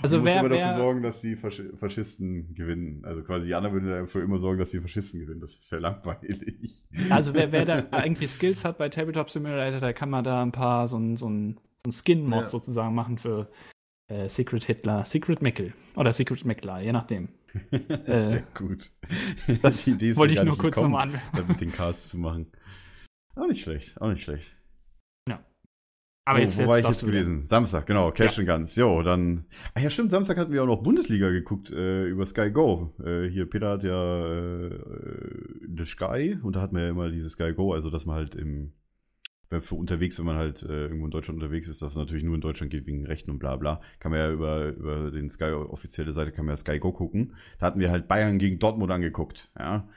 Also 0.01 0.17
du 0.17 0.23
musst 0.23 0.33
wer, 0.33 0.39
immer 0.39 0.49
dafür 0.49 0.65
wer 0.67 0.73
sorgen, 0.73 1.03
dass 1.03 1.19
die 1.19 1.35
Fasch 1.35 1.61
Faschisten 1.79 2.55
gewinnen. 2.55 3.03
Also 3.03 3.23
quasi 3.23 3.47
die 3.47 3.55
anderen 3.55 3.72
würde 3.73 3.99
dafür 4.01 4.23
immer 4.23 4.38
sorgen, 4.38 4.59
dass 4.59 4.71
die 4.71 4.79
Faschisten 4.79 5.19
gewinnen. 5.19 5.41
Das 5.41 5.51
ist 5.53 5.71
ja 5.71 5.79
langweilig. 5.79 6.75
Also 7.09 7.33
wer, 7.33 7.51
wer 7.51 7.65
da 7.65 7.86
irgendwie 8.03 8.27
Skills 8.27 8.63
hat 8.65 8.77
bei 8.77 8.89
Tabletop 8.89 9.29
Simulator, 9.29 9.79
da 9.79 9.93
kann 9.93 10.09
man 10.09 10.23
da 10.23 10.41
ein 10.41 10.51
paar 10.51 10.88
so 10.88 10.97
ein, 10.97 11.17
so 11.17 11.29
ein, 11.29 11.57
so 11.83 11.89
ein 11.89 11.91
Skin-Mod 11.91 12.43
Ja. 12.43 12.49
sozusagen 12.49 12.95
machen 12.95 13.17
für 13.17 13.49
äh, 14.07 14.27
Secret 14.29 14.63
Hitler, 14.63 15.05
Secret 15.05 15.41
Mickel 15.41 15.73
oder 15.95 16.13
Secret 16.13 16.45
Meckler, 16.45 16.79
je 16.81 16.91
nachdem. 16.91 17.29
Sehr 18.07 18.43
gut. 18.55 18.89
Das 19.62 19.83
Die 19.86 19.91
Idee 19.91 20.09
ist 20.12 20.17
wollte 20.17 20.33
ich 20.33 20.43
nur 20.43 20.57
kurz 20.57 20.77
nochmal 20.77 21.03
an. 21.09 21.21
das 21.36 21.47
mit 21.47 21.62
den 21.62 21.71
Casts 21.71 22.09
zu 22.09 22.17
machen. 22.17 22.47
Auch 23.36 23.47
nicht 23.47 23.63
schlecht, 23.63 23.99
auch 24.01 24.09
nicht 24.12 24.23
schlecht. 24.23 24.51
Aber 26.25 26.39
oh, 26.39 26.41
jetzt, 26.41 26.57
wo 26.57 26.67
war 26.67 26.79
ich 26.79 26.88
jetzt 26.88 27.01
du 27.01 27.07
wieder. 27.07 27.19
gewesen? 27.19 27.45
Samstag, 27.45 27.86
genau, 27.86 28.12
Cash 28.12 28.39
and 28.39 28.47
Guns. 28.47 28.75
Jo, 28.75 29.03
dann. 29.03 29.45
Ach 29.73 29.81
ja, 29.81 29.89
stimmt, 29.89 30.12
Samstag 30.12 30.38
hatten 30.38 30.53
wir 30.53 30.63
auch 30.63 30.67
noch 30.67 30.81
Bundesliga 30.81 31.29
geguckt 31.29 31.69
äh, 31.71 32.05
über 32.05 32.25
Sky 32.25 32.49
Go. 32.49 32.93
Äh, 33.03 33.27
hier, 33.27 33.49
Peter 33.49 33.71
hat 33.71 33.83
ja 33.83 34.25
äh, 34.27 34.79
The 35.75 35.86
Sky 35.86 36.38
und 36.41 36.55
da 36.55 36.62
hat 36.62 36.71
man 36.71 36.83
ja 36.83 36.89
immer 36.89 37.09
dieses 37.09 37.33
Sky 37.33 37.53
Go, 37.53 37.73
also 37.73 37.89
dass 37.89 38.05
man 38.05 38.15
halt 38.15 38.36
im 38.36 38.71
wenn 39.53 39.62
für 39.62 39.75
unterwegs, 39.75 40.19
wenn 40.19 40.25
man 40.25 40.36
halt 40.36 40.63
äh, 40.63 40.83
irgendwo 40.83 41.05
in 41.05 41.12
Deutschland 41.12 41.41
unterwegs 41.41 41.67
ist, 41.67 41.81
das 41.81 41.95
natürlich 41.95 42.23
nur 42.23 42.36
in 42.36 42.41
Deutschland 42.41 42.71
geht 42.71 42.86
wegen 42.86 43.05
Rechten 43.05 43.31
und 43.31 43.39
bla 43.39 43.55
bla, 43.55 43.81
kann 43.99 44.12
man 44.12 44.19
ja 44.19 44.31
über, 44.31 44.69
über 44.69 45.12
den 45.12 45.29
Sky 45.29 45.51
offizielle 45.51 46.12
Seite 46.12 46.31
kann 46.31 46.45
man 46.45 46.53
ja 46.53 46.57
Sky 46.57 46.79
Go 46.79 46.91
gucken. 46.91 47.36
Da 47.59 47.67
hatten 47.67 47.79
wir 47.79 47.91
halt 47.91 48.07
Bayern 48.07 48.39
gegen 48.39 48.59
Dortmund 48.59 48.91
angeguckt. 48.91 49.51
Ja. 49.57 49.88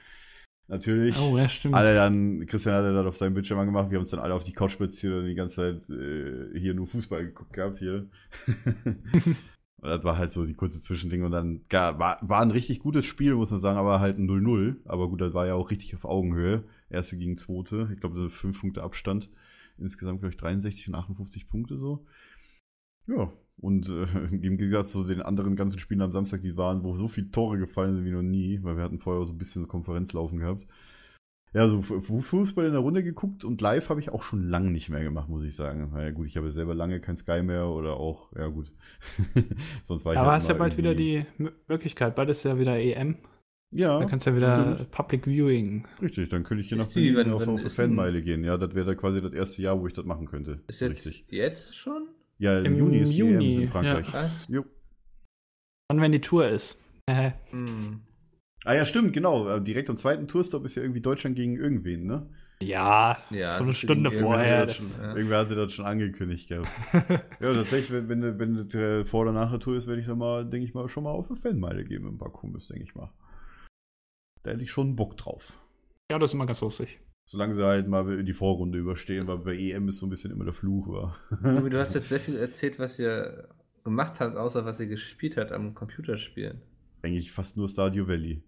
Natürlich. 0.69 1.17
Oh, 1.19 1.39
ja, 1.39 1.49
stimmt. 1.49 1.75
Alle 1.75 1.95
dann, 1.95 2.45
Christian 2.47 2.75
hat 2.75 2.85
er 2.85 2.93
dann 2.93 3.07
auf 3.07 3.17
seinem 3.17 3.35
Bildschirm 3.35 3.59
angemacht, 3.59 3.91
wir 3.91 3.99
haben 3.99 4.03
uns 4.03 4.11
dann 4.11 4.21
alle 4.21 4.35
auf 4.35 4.43
die 4.43 4.53
Couch 4.53 4.73
spaziert 4.73 5.15
und 5.15 5.27
die 5.27 5.35
ganze 5.35 5.57
Zeit 5.57 5.91
äh, 5.91 6.59
hier 6.59 6.75
nur 6.75 6.89
Fußball 6.89 7.25
geguckt 7.25 7.53
gehabt 7.53 7.77
hier. 7.77 8.09
und 8.85 9.37
das 9.83 10.03
war 10.03 10.19
halt 10.19 10.33
so 10.33 10.45
die 10.45 10.55
kurze 10.55 10.81
Zwischending 10.81 11.23
und 11.23 11.31
dann 11.31 11.61
gar, 11.69 11.99
war, 12.01 12.19
war 12.21 12.43
ein 12.43 12.51
richtig 12.51 12.81
gutes 12.81 13.07
Spiel, 13.07 13.35
muss 13.37 13.53
man 13.53 13.61
sagen, 13.61 13.79
aber 13.79 14.01
halt 14.01 14.19
ein 14.19 14.29
0-0. 14.29 14.77
Aber 14.87 15.09
gut, 15.09 15.21
das 15.21 15.35
war 15.35 15.47
ja 15.47 15.55
auch 15.55 15.71
richtig 15.71 15.95
auf 15.95 16.05
Augenhöhe. 16.05 16.65
Erste 16.91 17.17
gegen 17.17 17.37
zweite. 17.37 17.89
Ich 17.93 18.01
glaube, 18.01 18.17
so 18.17 18.29
fünf 18.29 18.61
Punkte 18.61 18.83
Abstand. 18.83 19.29
Insgesamt, 19.79 20.21
glaube 20.21 20.33
ich, 20.33 20.37
63 20.39 20.89
und 20.89 20.95
58 20.97 21.49
Punkte 21.49 21.79
so. 21.79 22.07
Ja, 23.07 23.31
und 23.61 23.89
äh, 23.89 24.05
im 24.33 24.41
Gegensatz 24.59 24.93
zu 24.93 25.05
den 25.05 25.23
anderen 25.23 25.57
ganzen 25.57 25.79
Spielen 25.79 26.03
am 26.03 26.13
Samstag, 26.13 26.41
die 26.43 26.57
waren, 26.57 26.83
wo 26.85 26.95
so 26.97 27.09
viele 27.09 27.31
Tore 27.31 27.59
gefallen 27.59 27.95
sind 27.95 28.05
wie 28.05 28.11
noch 28.11 28.23
nie, 28.23 28.61
weil 28.63 28.77
wir 28.77 28.85
hatten 28.85 28.99
vorher 28.99 29.25
so 29.25 29.33
ein 29.33 29.39
bisschen 29.39 29.69
Konferenz 29.69 30.13
laufen 30.13 30.39
gehabt. 30.39 30.67
Ja, 31.55 31.69
so 31.69 31.81
Fu- 31.81 32.01
Fu- 32.03 32.21
Fußball 32.21 32.67
in 32.67 32.73
der 32.73 32.81
Runde 32.83 33.03
geguckt 33.03 33.43
und 33.45 33.61
live 33.63 33.89
habe 33.89 34.01
ich 34.01 34.11
auch 34.11 34.23
schon 34.23 34.47
lange 34.51 34.71
nicht 34.71 34.91
mehr 34.91 35.03
gemacht, 35.03 35.29
muss 35.31 35.43
ich 35.43 35.55
sagen. 35.55 35.91
Weil 35.93 36.13
gut, 36.13 36.27
ich 36.27 36.37
habe 36.37 36.53
selber 36.53 36.75
lange 36.75 37.01
kein 37.01 37.17
Sky 37.17 37.43
mehr 37.43 37.69
oder 37.69 37.95
auch, 37.97 38.31
ja 38.37 38.49
gut. 38.49 38.73
Sonst 39.85 40.05
war 40.05 40.13
ich 40.13 40.19
Aber 40.19 40.29
halt 40.33 40.37
hast 40.43 40.49
ja 40.49 40.55
bald 40.55 40.77
wieder 40.77 40.95
die 40.95 41.25
Möglichkeit, 41.69 42.15
bald 42.15 42.29
ist 42.29 42.45
ja 42.45 42.59
wieder 42.59 42.79
EM. 42.79 43.17
Ja, 43.73 43.99
Da 43.99 44.05
kannst 44.05 44.27
du 44.27 44.31
ja 44.31 44.37
wieder 44.37 44.75
stimmt. 44.75 44.91
Public 44.91 45.27
Viewing. 45.27 45.87
Richtig, 46.03 46.29
dann 46.29 46.45
könnte 46.45 46.61
ich 46.63 46.69
hier 46.69 46.79
Ist 46.79 46.89
nach 46.89 46.93
die- 46.93 47.13
Berlin 47.13 47.33
auf, 47.33 47.47
wann 47.47 47.55
auf 47.65 47.73
Fanmeile 47.73 48.23
gehen. 48.23 48.45
Ja, 48.45 48.59
das 48.59 48.75
wäre 48.75 48.87
da 48.87 48.95
quasi 48.95 49.23
das 49.23 49.33
erste 49.33 49.63
Jahr, 49.63 49.81
wo 49.81 49.87
ich 49.87 49.95
das 49.95 50.05
machen 50.05 50.27
könnte. 50.27 50.61
Ist 50.69 50.81
jetzt 50.81 51.07
Richtig. 51.07 51.27
jetzt 51.31 51.75
schon? 51.75 52.09
Ja, 52.39 52.59
im, 52.59 52.67
Im 52.67 52.77
Juni 52.79 52.99
ist 52.99 53.15
die 53.15 53.19
Juni, 53.19 53.55
EM 53.57 53.63
in 53.63 53.69
Frankreich. 53.69 54.07
Krass. 54.07 54.47
Jo. 54.49 54.65
Dann, 55.89 56.01
wenn 56.01 56.13
die 56.13 56.21
Tour 56.21 56.49
ist. 56.49 56.77
Äh, 57.07 57.31
Hm. 57.51 58.01
Ah 58.65 58.75
ja, 58.75 58.85
stimmt, 58.85 59.13
genau. 59.13 59.49
Äh, 59.49 59.63
Direkt 59.63 59.89
am 59.91 59.97
zweiten 59.97 60.27
Tourstop 60.27 60.65
ist 60.65 60.75
ja 60.75 60.83
irgendwie 60.83 61.01
Deutschland 61.01 61.37
gegen 61.37 61.57
irgendwen, 61.57 62.05
ne? 62.07 62.29
ja, 62.61 63.17
Ja, 63.31 63.53
so 63.53 63.63
eine 63.63 63.75
Stunde 63.75 64.11
vorher. 64.11 64.69
schon, 64.69 64.87
ja. 64.99 65.15
Irgendwer 65.15 65.39
hatte 65.39 65.55
das 65.55 65.73
schon 65.73 65.85
angekündigt 65.87 66.49
gehabt. 66.49 66.69
ja, 67.41 67.55
tatsächlich, 67.55 67.93
wenn, 67.93 68.09
wenn, 68.09 68.39
wenn 68.41 68.55
das 68.57 68.75
äh, 68.75 69.05
vor 69.05 69.23
oder 69.23 69.33
nach 69.33 69.51
der 69.51 69.61
Tour 69.61 69.77
ist, 69.77 69.87
werde 69.87 70.01
ich 70.01 70.07
dann 70.09 70.19
mal, 70.19 70.45
denke 70.45 70.67
ich 70.67 70.75
mal, 70.75 70.89
schon 70.89 71.05
mal 71.05 71.11
auf 71.13 71.29
eine 71.31 71.37
Fanmeile 71.39 71.85
gehen 71.85 72.03
mit 72.03 72.15
ein 72.15 72.19
paar 72.19 72.33
Kumpels, 72.33 72.67
denke 72.67 72.83
ich 72.83 72.95
mal. 72.97 73.13
Da 74.43 74.51
hätte 74.51 74.63
ich 74.65 74.71
schon 74.73 74.97
Bock 74.97 75.17
drauf. 75.17 75.53
ja, 76.11 76.19
das 76.19 76.31
ist 76.31 76.35
immer 76.35 76.47
ganz 76.47 76.61
lustig. 76.61 76.99
Solange 77.29 77.55
sie 77.55 77.65
halt 77.65 77.89
mal 77.89 78.23
die 78.23 78.33
Vorrunde 78.33 78.79
überstehen, 78.79 79.27
weil 79.27 79.39
bei 79.39 79.57
EM 79.57 79.89
ist 79.89 79.99
so 79.99 80.07
ein 80.07 80.11
bisschen 80.11 80.31
immer 80.31 80.45
der 80.45 80.55
Fluch 80.55 80.87
war. 80.89 81.17
Du 81.43 81.77
hast 81.79 81.95
jetzt 81.95 82.09
sehr 82.09 82.21
viel 82.21 82.37
erzählt, 82.37 82.79
was 82.79 83.01
ihr 83.01 83.49
gemacht 83.83 84.21
habt, 84.21 84.37
außer 84.37 84.65
was 84.65 84.79
ihr 84.79 84.87
gespielt 84.87 85.37
habt 85.37 85.51
am 85.51 85.75
Computerspielen. 85.75 86.63
Eigentlich 87.03 87.33
fast 87.33 87.57
nur 87.57 87.69
Stadio 87.69 88.07
Valley. 88.07 88.45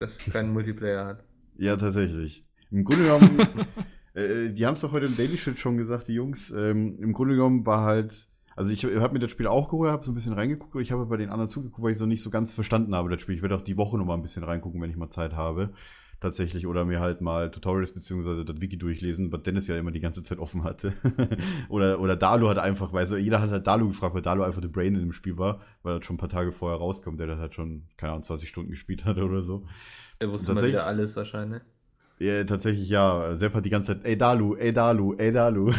Das 0.00 0.18
keinen 0.18 0.52
Multiplayer 0.52 1.06
hat. 1.06 1.24
Ja, 1.58 1.76
tatsächlich. 1.76 2.46
Im 2.70 2.82
Grunde 2.82 3.04
genommen, 3.04 3.38
äh, 4.14 4.48
die 4.48 4.64
haben 4.64 4.72
es 4.72 4.80
doch 4.80 4.92
heute 4.92 5.04
im 5.04 5.16
Daily 5.16 5.36
Shit 5.36 5.58
schon 5.58 5.76
gesagt, 5.76 6.08
die 6.08 6.14
Jungs. 6.14 6.50
Ähm, 6.50 6.98
Im 6.98 7.12
Grunde 7.12 7.34
genommen 7.34 7.66
war 7.66 7.84
halt, 7.84 8.26
also 8.56 8.72
ich 8.72 8.84
habe 8.86 9.12
mir 9.12 9.18
das 9.18 9.30
Spiel 9.30 9.46
auch 9.46 9.68
geholt, 9.68 9.92
habe 9.92 10.02
so 10.02 10.10
ein 10.10 10.14
bisschen 10.14 10.32
reingeguckt, 10.32 10.72
aber 10.72 10.80
ich 10.80 10.92
habe 10.92 11.04
bei 11.04 11.18
den 11.18 11.28
anderen 11.28 11.50
zugeguckt, 11.50 11.82
weil 11.82 11.92
ich 11.92 11.98
so 11.98 12.06
nicht 12.06 12.22
so 12.22 12.30
ganz 12.30 12.54
verstanden 12.54 12.94
habe, 12.94 13.10
das 13.10 13.20
Spiel. 13.20 13.34
Ich 13.34 13.42
werde 13.42 13.54
auch 13.54 13.64
die 13.64 13.76
Woche 13.76 13.98
noch 13.98 14.06
mal 14.06 14.14
ein 14.14 14.22
bisschen 14.22 14.44
reingucken, 14.44 14.80
wenn 14.80 14.90
ich 14.90 14.96
mal 14.96 15.10
Zeit 15.10 15.34
habe. 15.34 15.74
Tatsächlich, 16.22 16.68
oder 16.68 16.84
mir 16.84 17.00
halt 17.00 17.20
mal 17.20 17.50
Tutorials 17.50 17.90
beziehungsweise 17.90 18.44
das 18.44 18.60
Wiki 18.60 18.78
durchlesen, 18.78 19.32
was 19.32 19.42
Dennis 19.42 19.66
ja 19.66 19.76
immer 19.76 19.90
die 19.90 19.98
ganze 19.98 20.22
Zeit 20.22 20.38
offen 20.38 20.62
hatte. 20.62 20.92
oder, 21.68 21.98
oder 21.98 22.14
Dalu 22.14 22.48
hat 22.48 22.58
einfach, 22.58 22.92
weißt 22.92 23.10
du, 23.10 23.16
jeder 23.16 23.40
hat 23.40 23.50
halt 23.50 23.66
Dalu 23.66 23.88
gefragt, 23.88 24.14
weil 24.14 24.22
Dalu 24.22 24.44
einfach 24.44 24.62
the 24.62 24.68
Brain 24.68 24.94
in 24.94 25.00
dem 25.00 25.12
Spiel 25.12 25.36
war, 25.36 25.60
weil 25.82 25.98
das 25.98 26.06
schon 26.06 26.14
ein 26.14 26.20
paar 26.20 26.28
Tage 26.28 26.52
vorher 26.52 26.78
rauskommt, 26.78 27.18
der 27.18 27.26
das 27.26 27.40
halt 27.40 27.54
schon, 27.54 27.88
keine 27.96 28.12
Ahnung, 28.12 28.22
20 28.22 28.48
Stunden 28.48 28.70
gespielt 28.70 29.04
hatte 29.04 29.24
oder 29.24 29.42
so. 29.42 29.66
Er 30.20 30.30
wusste 30.30 30.54
mal 30.54 30.64
wieder 30.64 30.86
alles 30.86 31.16
wahrscheinlich. 31.16 31.62
Ja, 32.22 32.44
tatsächlich 32.44 32.88
ja. 32.88 33.36
Sepp 33.36 33.52
hat 33.54 33.64
die 33.64 33.70
ganze 33.70 33.96
Zeit, 33.96 34.06
ey 34.06 34.16
Dalu, 34.16 34.54
ey 34.54 34.72
Dalu, 34.72 35.14
ey 35.14 35.32
Dalu. 35.32 35.72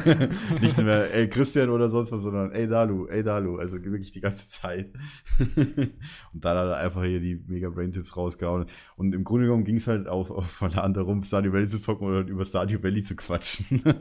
Nicht 0.60 0.76
mehr, 0.76 1.14
ey 1.14 1.26
Christian 1.26 1.70
oder 1.70 1.88
sonst 1.88 2.12
was, 2.12 2.20
sondern 2.20 2.52
ey 2.52 2.68
Dalu, 2.68 3.06
ey 3.06 3.24
Dalu. 3.24 3.56
Also 3.56 3.82
wirklich 3.82 4.12
die 4.12 4.20
ganze 4.20 4.46
Zeit. 4.46 4.90
und 5.48 6.44
dann 6.44 6.58
hat 6.58 6.68
er 6.68 6.76
einfach 6.76 7.02
hier 7.02 7.20
die 7.20 7.42
mega 7.46 7.70
Brain-Tipps 7.70 8.14
rausgehauen. 8.14 8.66
Und 8.96 9.14
im 9.14 9.24
Grunde 9.24 9.46
genommen 9.46 9.64
ging 9.64 9.76
es 9.76 9.86
halt 9.86 10.06
auf, 10.06 10.30
auf 10.30 10.50
von 10.50 10.70
der 10.70 10.84
anderen 10.84 11.06
rum, 11.06 11.22
Stardew 11.22 11.54
Valley 11.54 11.66
zu 11.66 11.80
zocken 11.80 12.06
oder 12.06 12.28
über 12.28 12.44
Stardew 12.44 12.82
Valley 12.82 13.02
zu 13.02 13.16
quatschen. 13.16 13.82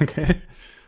Okay. 0.00 0.36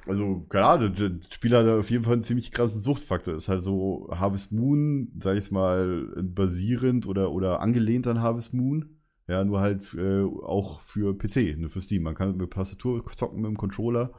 Also, 0.07 0.41
keine 0.49 0.67
Ahnung, 0.67 0.95
das 0.97 1.35
Spiel 1.35 1.55
hat 1.57 1.67
auf 1.67 1.91
jeden 1.91 2.05
Fall 2.05 2.15
einen 2.15 2.23
ziemlich 2.23 2.51
krassen 2.51 2.81
Suchtfaktor. 2.81 3.35
Ist 3.35 3.49
halt 3.49 3.63
so 3.63 4.09
Harvest 4.11 4.53
Moon, 4.53 5.13
sag 5.21 5.37
ich 5.37 5.51
mal, 5.51 6.09
basierend 6.17 7.07
oder, 7.07 7.31
oder 7.31 7.61
angelehnt 7.61 8.07
an 8.07 8.21
Harvest 8.21 8.55
Moon. 8.55 9.02
Ja, 9.33 9.45
nur 9.45 9.63
halt 9.63 9.95
äh, 9.95 10.25
auch 10.25 10.83
für 10.83 11.17
PC, 11.17 11.57
nur 11.57 11.71
für 11.71 11.81
Steam. 11.81 12.03
Man 12.03 12.15
kann 12.15 12.37
mit 12.37 12.51
Tastatur 12.51 13.03
zocken 13.17 13.41
mit 13.41 13.49
dem 13.49 13.57
Controller. 13.57 14.13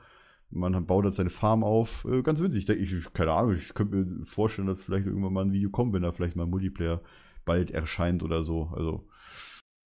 Man 0.50 0.88
baut 0.88 1.04
halt 1.04 1.14
seine 1.14 1.30
Farm 1.30 1.64
auf. 1.64 2.04
Äh, 2.06 2.24
ganz 2.24 2.42
witzig. 2.42 2.68
Ich, 2.68 2.94
ich, 2.94 3.14
keine 3.14 3.32
Ahnung, 3.32 3.54
ich 3.54 3.76
könnte 3.76 3.96
mir 3.96 4.26
vorstellen, 4.26 4.68
dass 4.68 4.82
vielleicht 4.82 5.06
irgendwann 5.06 5.34
mal 5.34 5.46
ein 5.46 5.52
Video 5.52 5.70
kommt, 5.70 5.94
wenn 5.94 6.02
da 6.02 6.12
vielleicht 6.12 6.36
mal 6.36 6.46
ein 6.46 6.50
Multiplayer 6.50 7.00
bald 7.46 7.70
erscheint 7.70 8.24
oder 8.24 8.42
so. 8.42 8.72
Also, 8.76 9.08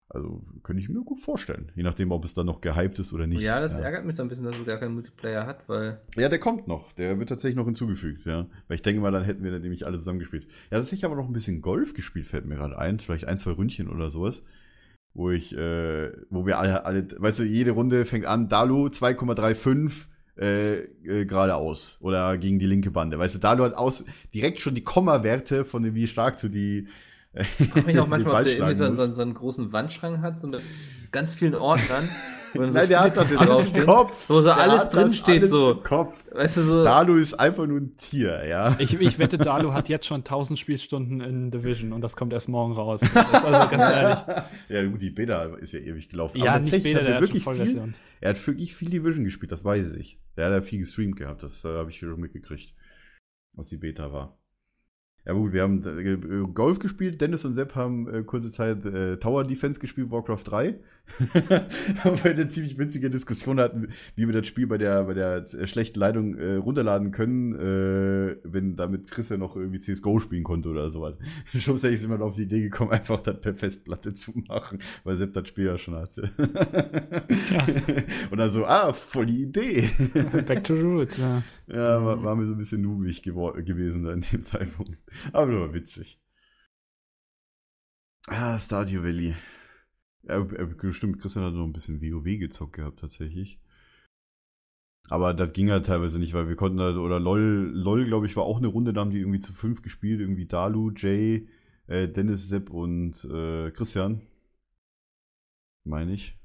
also 0.07 0.45
könnte 0.63 0.81
ich 0.81 0.87
mir 0.87 1.01
gut 1.01 1.19
vorstellen. 1.19 1.73
Je 1.75 1.83
nachdem, 1.83 2.13
ob 2.13 2.23
es 2.23 2.33
dann 2.33 2.45
noch 2.45 2.61
gehypt 2.61 2.97
ist 2.99 3.11
oder 3.11 3.27
nicht. 3.27 3.41
ja, 3.41 3.59
das 3.59 3.79
ärgert 3.79 4.05
mich 4.05 4.15
so 4.15 4.23
ein 4.23 4.29
bisschen, 4.29 4.45
dass 4.45 4.57
es 4.57 4.65
gar 4.65 4.77
keinen 4.77 4.93
Multiplayer 4.93 5.45
hat, 5.45 5.67
weil 5.67 5.99
Ja, 6.15 6.29
der 6.29 6.39
kommt 6.39 6.69
noch. 6.69 6.93
Der 6.93 7.19
wird 7.19 7.27
tatsächlich 7.27 7.57
noch 7.57 7.65
hinzugefügt, 7.65 8.25
ja. 8.25 8.47
Weil 8.69 8.75
ich 8.75 8.81
denke 8.81 9.01
mal, 9.01 9.11
dann 9.11 9.25
hätten 9.25 9.43
wir 9.43 9.51
dann 9.51 9.61
nämlich 9.61 9.85
alle 9.85 9.97
zusammen 9.97 10.19
gespielt. 10.19 10.47
Ja, 10.71 10.77
tatsächlich 10.77 11.03
aber 11.03 11.17
noch 11.17 11.27
ein 11.27 11.33
bisschen 11.33 11.61
Golf 11.61 11.93
gespielt, 11.93 12.27
fällt 12.27 12.45
mir 12.45 12.55
gerade 12.55 12.79
ein. 12.79 12.99
Vielleicht 12.99 13.25
ein, 13.25 13.37
zwei 13.37 13.51
Ründchen 13.51 13.89
oder 13.89 14.09
sowas. 14.09 14.45
Wo 15.13 15.31
ich, 15.31 15.55
äh, 15.55 16.11
wo 16.29 16.45
wir 16.45 16.59
alle, 16.59 16.85
alle, 16.85 17.07
weißt 17.17 17.39
du, 17.39 17.43
jede 17.43 17.71
Runde 17.71 18.05
fängt 18.05 18.27
an, 18.27 18.49
Dalu 18.49 18.87
2,35 18.87 20.07
äh, 20.39 20.77
äh, 20.77 21.25
geradeaus 21.25 21.97
oder 22.01 22.37
gegen 22.37 22.59
die 22.59 22.67
linke 22.67 22.91
Bande. 22.91 23.17
Weißt 23.17 23.33
du, 23.33 23.39
Dalu 23.39 23.63
hat 23.63 23.73
aus, 23.73 24.05
direkt 24.33 24.59
schon 24.61 24.75
die 24.75 24.83
Komma-Werte 24.83 25.65
von 25.65 25.81
dem, 25.81 25.95
wie 25.95 26.05
stark 26.05 26.39
du 26.39 26.49
die. 26.49 26.87
Äh, 27.33 27.45
ich 27.57 27.69
frage 27.69 27.87
mich 27.87 27.99
auch 27.99 28.07
manchmal, 28.07 28.35
ob 28.35 28.43
der 28.43 28.53
irgendwie 28.53 28.73
so, 28.75 28.93
so, 28.93 29.11
so 29.13 29.21
einen 29.23 29.33
großen 29.33 29.73
Wandschrank 29.73 30.21
hat, 30.21 30.39
so 30.39 30.47
mit 30.47 30.61
ganz 31.11 31.33
vielen 31.33 31.55
Ordnern. 31.55 32.07
wo 32.57 32.61
dann 32.61 32.71
so 32.71 32.79
Nein, 32.79 32.87
der 32.89 32.99
hat 32.99 33.17
das 33.17 33.35
alles 33.35 33.71
im 33.71 33.85
Kopf. 33.85 34.29
Wo 34.29 34.35
so 34.35 34.43
Der 34.43 34.57
alles 34.57 34.79
hat 34.81 34.93
das 34.93 35.01
drin 35.01 35.13
steht, 35.13 35.39
alles 35.41 35.49
so. 35.49 35.71
im 35.71 35.83
Kopf. 35.83 36.25
Weißt 36.31 36.57
du, 36.57 36.61
so. 36.61 36.83
Dalu 36.83 37.15
ist 37.15 37.33
einfach 37.35 37.65
nur 37.65 37.79
ein 37.79 37.95
Tier, 37.97 38.45
ja. 38.47 38.75
Ich, 38.79 38.99
ich 38.99 39.19
wette, 39.19 39.37
Dalu 39.37 39.73
hat 39.73 39.89
jetzt 39.89 40.05
schon 40.05 40.19
1000 40.19 40.57
Spielstunden 40.59 41.21
in 41.21 41.51
Division 41.51 41.93
und 41.93 42.01
das 42.01 42.15
kommt 42.15 42.33
erst 42.33 42.49
morgen 42.49 42.73
raus. 42.73 43.01
Das 43.01 43.11
ist 43.11 43.45
also 43.45 43.69
ganz 43.69 43.83
ehrlich. 43.83 44.17
Ja, 44.69 44.85
gut, 44.85 45.01
die 45.01 45.09
Beta 45.09 45.45
ist 45.55 45.73
ja 45.73 45.79
ewig 45.79 46.09
gelaufen. 46.09 46.37
Ja, 46.39 46.55
Aber 46.55 46.63
nicht 46.63 46.83
Beta, 46.83 46.99
der 46.99 47.07
er 47.07 47.21
hat 47.21 47.27
schon 47.29 47.45
wirklich 47.45 47.71
viel. 47.71 47.93
Er 48.19 48.29
hat 48.29 48.47
wirklich 48.47 48.75
viel 48.75 48.89
Division 48.89 49.23
gespielt, 49.23 49.51
das 49.51 49.63
weiß 49.63 49.93
ich. 49.93 50.19
Der 50.35 50.47
hat 50.47 50.53
ja 50.53 50.61
viel 50.61 50.79
gestreamt 50.79 51.15
gehabt, 51.15 51.43
das 51.43 51.63
äh, 51.65 51.69
habe 51.69 51.89
ich 51.89 51.99
schon 51.99 52.19
mitgekriegt, 52.19 52.73
was 53.53 53.69
die 53.69 53.77
Beta 53.77 54.11
war. 54.11 54.37
Ja 55.27 55.33
gut, 55.33 55.51
wir 55.51 55.63
haben 55.63 55.83
äh, 55.83 56.53
Golf 56.53 56.79
gespielt, 56.79 57.19
Dennis 57.19 57.43
und 57.43 57.53
Sepp 57.53 57.75
haben 57.75 58.07
äh, 58.07 58.23
kurze 58.23 58.49
Zeit 58.49 58.85
äh, 58.85 59.17
Tower 59.17 59.43
Defense 59.43 59.79
gespielt, 59.79 60.09
Warcraft 60.09 60.43
3. 60.45 60.79
haben 62.03 62.23
wir 62.23 62.31
eine 62.31 62.49
ziemlich 62.49 62.77
witzige 62.77 63.09
Diskussion 63.09 63.59
hatten, 63.59 63.89
wie 64.15 64.27
wir 64.27 64.33
das 64.33 64.47
Spiel 64.47 64.67
bei 64.67 64.77
der, 64.77 65.05
bei 65.05 65.13
der 65.13 65.45
schlechten 65.65 65.99
Leitung 65.99 66.37
äh, 66.37 66.55
runterladen 66.55 67.11
können, 67.11 67.55
äh, 67.55 68.37
wenn 68.43 68.75
damit 68.75 69.09
Chris 69.09 69.29
ja 69.29 69.37
noch 69.37 69.55
irgendwie 69.55 69.79
CSGO 69.79 70.19
spielen 70.19 70.43
konnte 70.43 70.69
oder 70.69 70.89
sowas. 70.89 71.15
Schlussendlich 71.57 72.01
sind 72.01 72.09
wir 72.09 72.21
auf 72.21 72.35
die 72.35 72.43
Idee 72.43 72.61
gekommen, 72.61 72.91
einfach 72.91 73.21
das 73.21 73.39
per 73.39 73.55
Festplatte 73.55 74.13
zu 74.13 74.33
machen, 74.47 74.79
weil 75.03 75.15
Sepp 75.15 75.33
das 75.33 75.47
Spiel 75.47 75.65
ja 75.65 75.77
schon 75.77 75.95
hatte. 75.95 76.29
Und 78.31 78.37
dann 78.37 78.51
so, 78.51 78.65
ah, 78.65 78.93
voll 78.93 79.27
die 79.27 79.43
Idee. 79.43 79.89
Back 80.45 80.63
to 80.65 80.73
Roots, 80.73 81.17
ja. 81.17 81.41
Ja, 81.67 82.03
war, 82.03 82.23
war 82.23 82.35
mir 82.35 82.45
so 82.45 82.53
ein 82.53 82.57
bisschen 82.57 82.81
nubig 82.81 83.23
gewesen 83.23 84.03
da 84.03 84.13
in 84.13 84.21
dem 84.21 84.41
Zeitpunkt. 84.41 84.97
Aber 85.31 85.51
nur 85.51 85.73
witzig. 85.73 86.19
Ah, 88.27 88.59
Stardew 88.59 89.03
Valley. 89.03 89.35
Ja, 90.27 90.39
äh, 90.41 90.93
stimmt, 90.93 91.19
Christian 91.19 91.43
hat 91.45 91.53
noch 91.55 91.63
ein 91.65 91.73
bisschen 91.73 92.01
WoW 92.01 92.37
gezockt 92.37 92.73
gehabt, 92.73 92.99
tatsächlich. 92.99 93.59
Aber 95.09 95.33
das 95.33 95.51
ging 95.53 95.69
halt 95.71 95.85
teilweise 95.85 96.17
nicht, 96.19 96.33
weil 96.33 96.47
wir 96.49 96.55
konnten 96.55 96.79
halt, 96.81 96.97
oder 96.97 97.19
LOL, 97.19 97.71
LOL, 97.73 98.05
glaube 98.05 98.25
ich, 98.25 98.35
war 98.35 98.43
auch 98.43 98.57
eine 98.57 98.67
Runde, 98.67 98.93
da 98.93 99.01
haben 99.01 99.11
die 99.11 99.19
irgendwie 99.19 99.39
zu 99.39 99.53
fünf 99.53 99.81
gespielt, 99.81 100.19
irgendwie 100.19 100.45
Dalu, 100.47 100.91
Jay, 100.95 101.47
äh, 101.87 102.07
Dennis, 102.09 102.47
Sepp 102.49 102.69
und 102.69 103.23
äh, 103.25 103.71
Christian. 103.71 104.21
Meine 105.85 106.13
ich. 106.13 106.37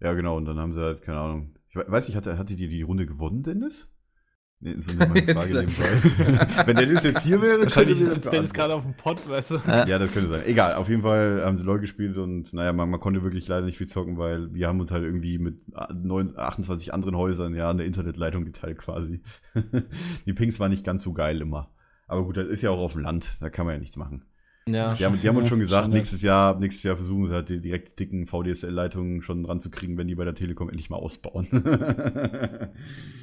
Ja, 0.00 0.14
genau, 0.14 0.36
und 0.38 0.46
dann 0.46 0.58
haben 0.58 0.72
sie 0.72 0.82
halt, 0.82 1.02
keine 1.02 1.18
Ahnung. 1.20 1.56
Ich 1.70 1.76
we- 1.76 1.86
weiß 1.88 2.08
nicht, 2.08 2.16
hatte, 2.16 2.38
hatte 2.38 2.56
die 2.56 2.68
die 2.68 2.82
Runde 2.82 3.06
gewonnen, 3.06 3.42
Dennis? 3.44 3.90
Nee, 4.62 4.76
so 4.80 4.92
eine 4.92 5.06
meine 5.06 5.34
Frage 5.34 5.54
nebenbei. 5.54 6.66
Wenn 6.66 6.76
Dennis 6.76 7.02
jetzt 7.02 7.22
hier 7.22 7.40
wäre, 7.40 7.62
Wahrscheinlich 7.62 7.98
könnte 7.98 8.20
das 8.20 8.30
Dennis 8.30 8.52
gerade 8.52 8.74
auf 8.74 8.82
dem 8.82 8.92
Pott, 8.94 9.26
weißt 9.26 9.52
du. 9.52 9.54
Ja. 9.66 9.86
Ja, 9.86 9.98
das 9.98 10.12
könnte 10.12 10.30
sein. 10.30 10.42
Egal, 10.44 10.74
auf 10.74 10.90
jeden 10.90 11.00
Fall 11.00 11.42
haben 11.42 11.56
sie 11.56 11.64
LOL 11.64 11.80
gespielt 11.80 12.18
und 12.18 12.52
naja, 12.52 12.74
man, 12.74 12.90
man 12.90 13.00
konnte 13.00 13.22
wirklich 13.22 13.48
leider 13.48 13.64
nicht 13.64 13.78
viel 13.78 13.86
zocken, 13.86 14.18
weil 14.18 14.52
wir 14.52 14.68
haben 14.68 14.78
uns 14.78 14.90
halt 14.90 15.02
irgendwie 15.02 15.38
mit 15.38 15.62
9, 15.94 16.36
28 16.36 16.92
anderen 16.92 17.16
Häusern 17.16 17.54
ja 17.54 17.70
eine 17.70 17.84
Internetleitung 17.84 18.44
geteilt 18.44 18.76
quasi. 18.78 19.22
die 20.26 20.34
Pings 20.34 20.60
waren 20.60 20.70
nicht 20.70 20.84
ganz 20.84 21.04
so 21.04 21.14
geil 21.14 21.40
immer. 21.40 21.70
Aber 22.06 22.24
gut, 22.24 22.36
das 22.36 22.48
ist 22.48 22.60
ja 22.60 22.68
auch 22.70 22.80
auf 22.80 22.92
dem 22.92 23.02
Land, 23.02 23.38
da 23.40 23.48
kann 23.48 23.64
man 23.64 23.76
ja 23.76 23.80
nichts 23.80 23.96
machen. 23.96 24.24
Ja. 24.68 24.94
Die 24.94 25.04
haben, 25.04 25.20
die 25.20 25.28
haben 25.28 25.36
uns 25.36 25.48
schon 25.48 25.58
gesagt, 25.58 25.88
nächstes 25.88 26.22
Jahr, 26.22 26.58
nächstes 26.58 26.82
Jahr 26.84 26.96
versuchen 26.96 27.26
sie 27.26 27.34
halt 27.34 27.48
die 27.48 27.60
direkt 27.60 27.98
dicken 27.98 28.26
VDSL-Leitungen 28.26 29.22
schon 29.22 29.44
ranzukriegen, 29.44 29.96
wenn 29.96 30.06
die 30.06 30.14
bei 30.14 30.24
der 30.24 30.34
Telekom 30.34 30.68
endlich 30.68 30.90
mal 30.90 30.96
ausbauen. 30.96 31.48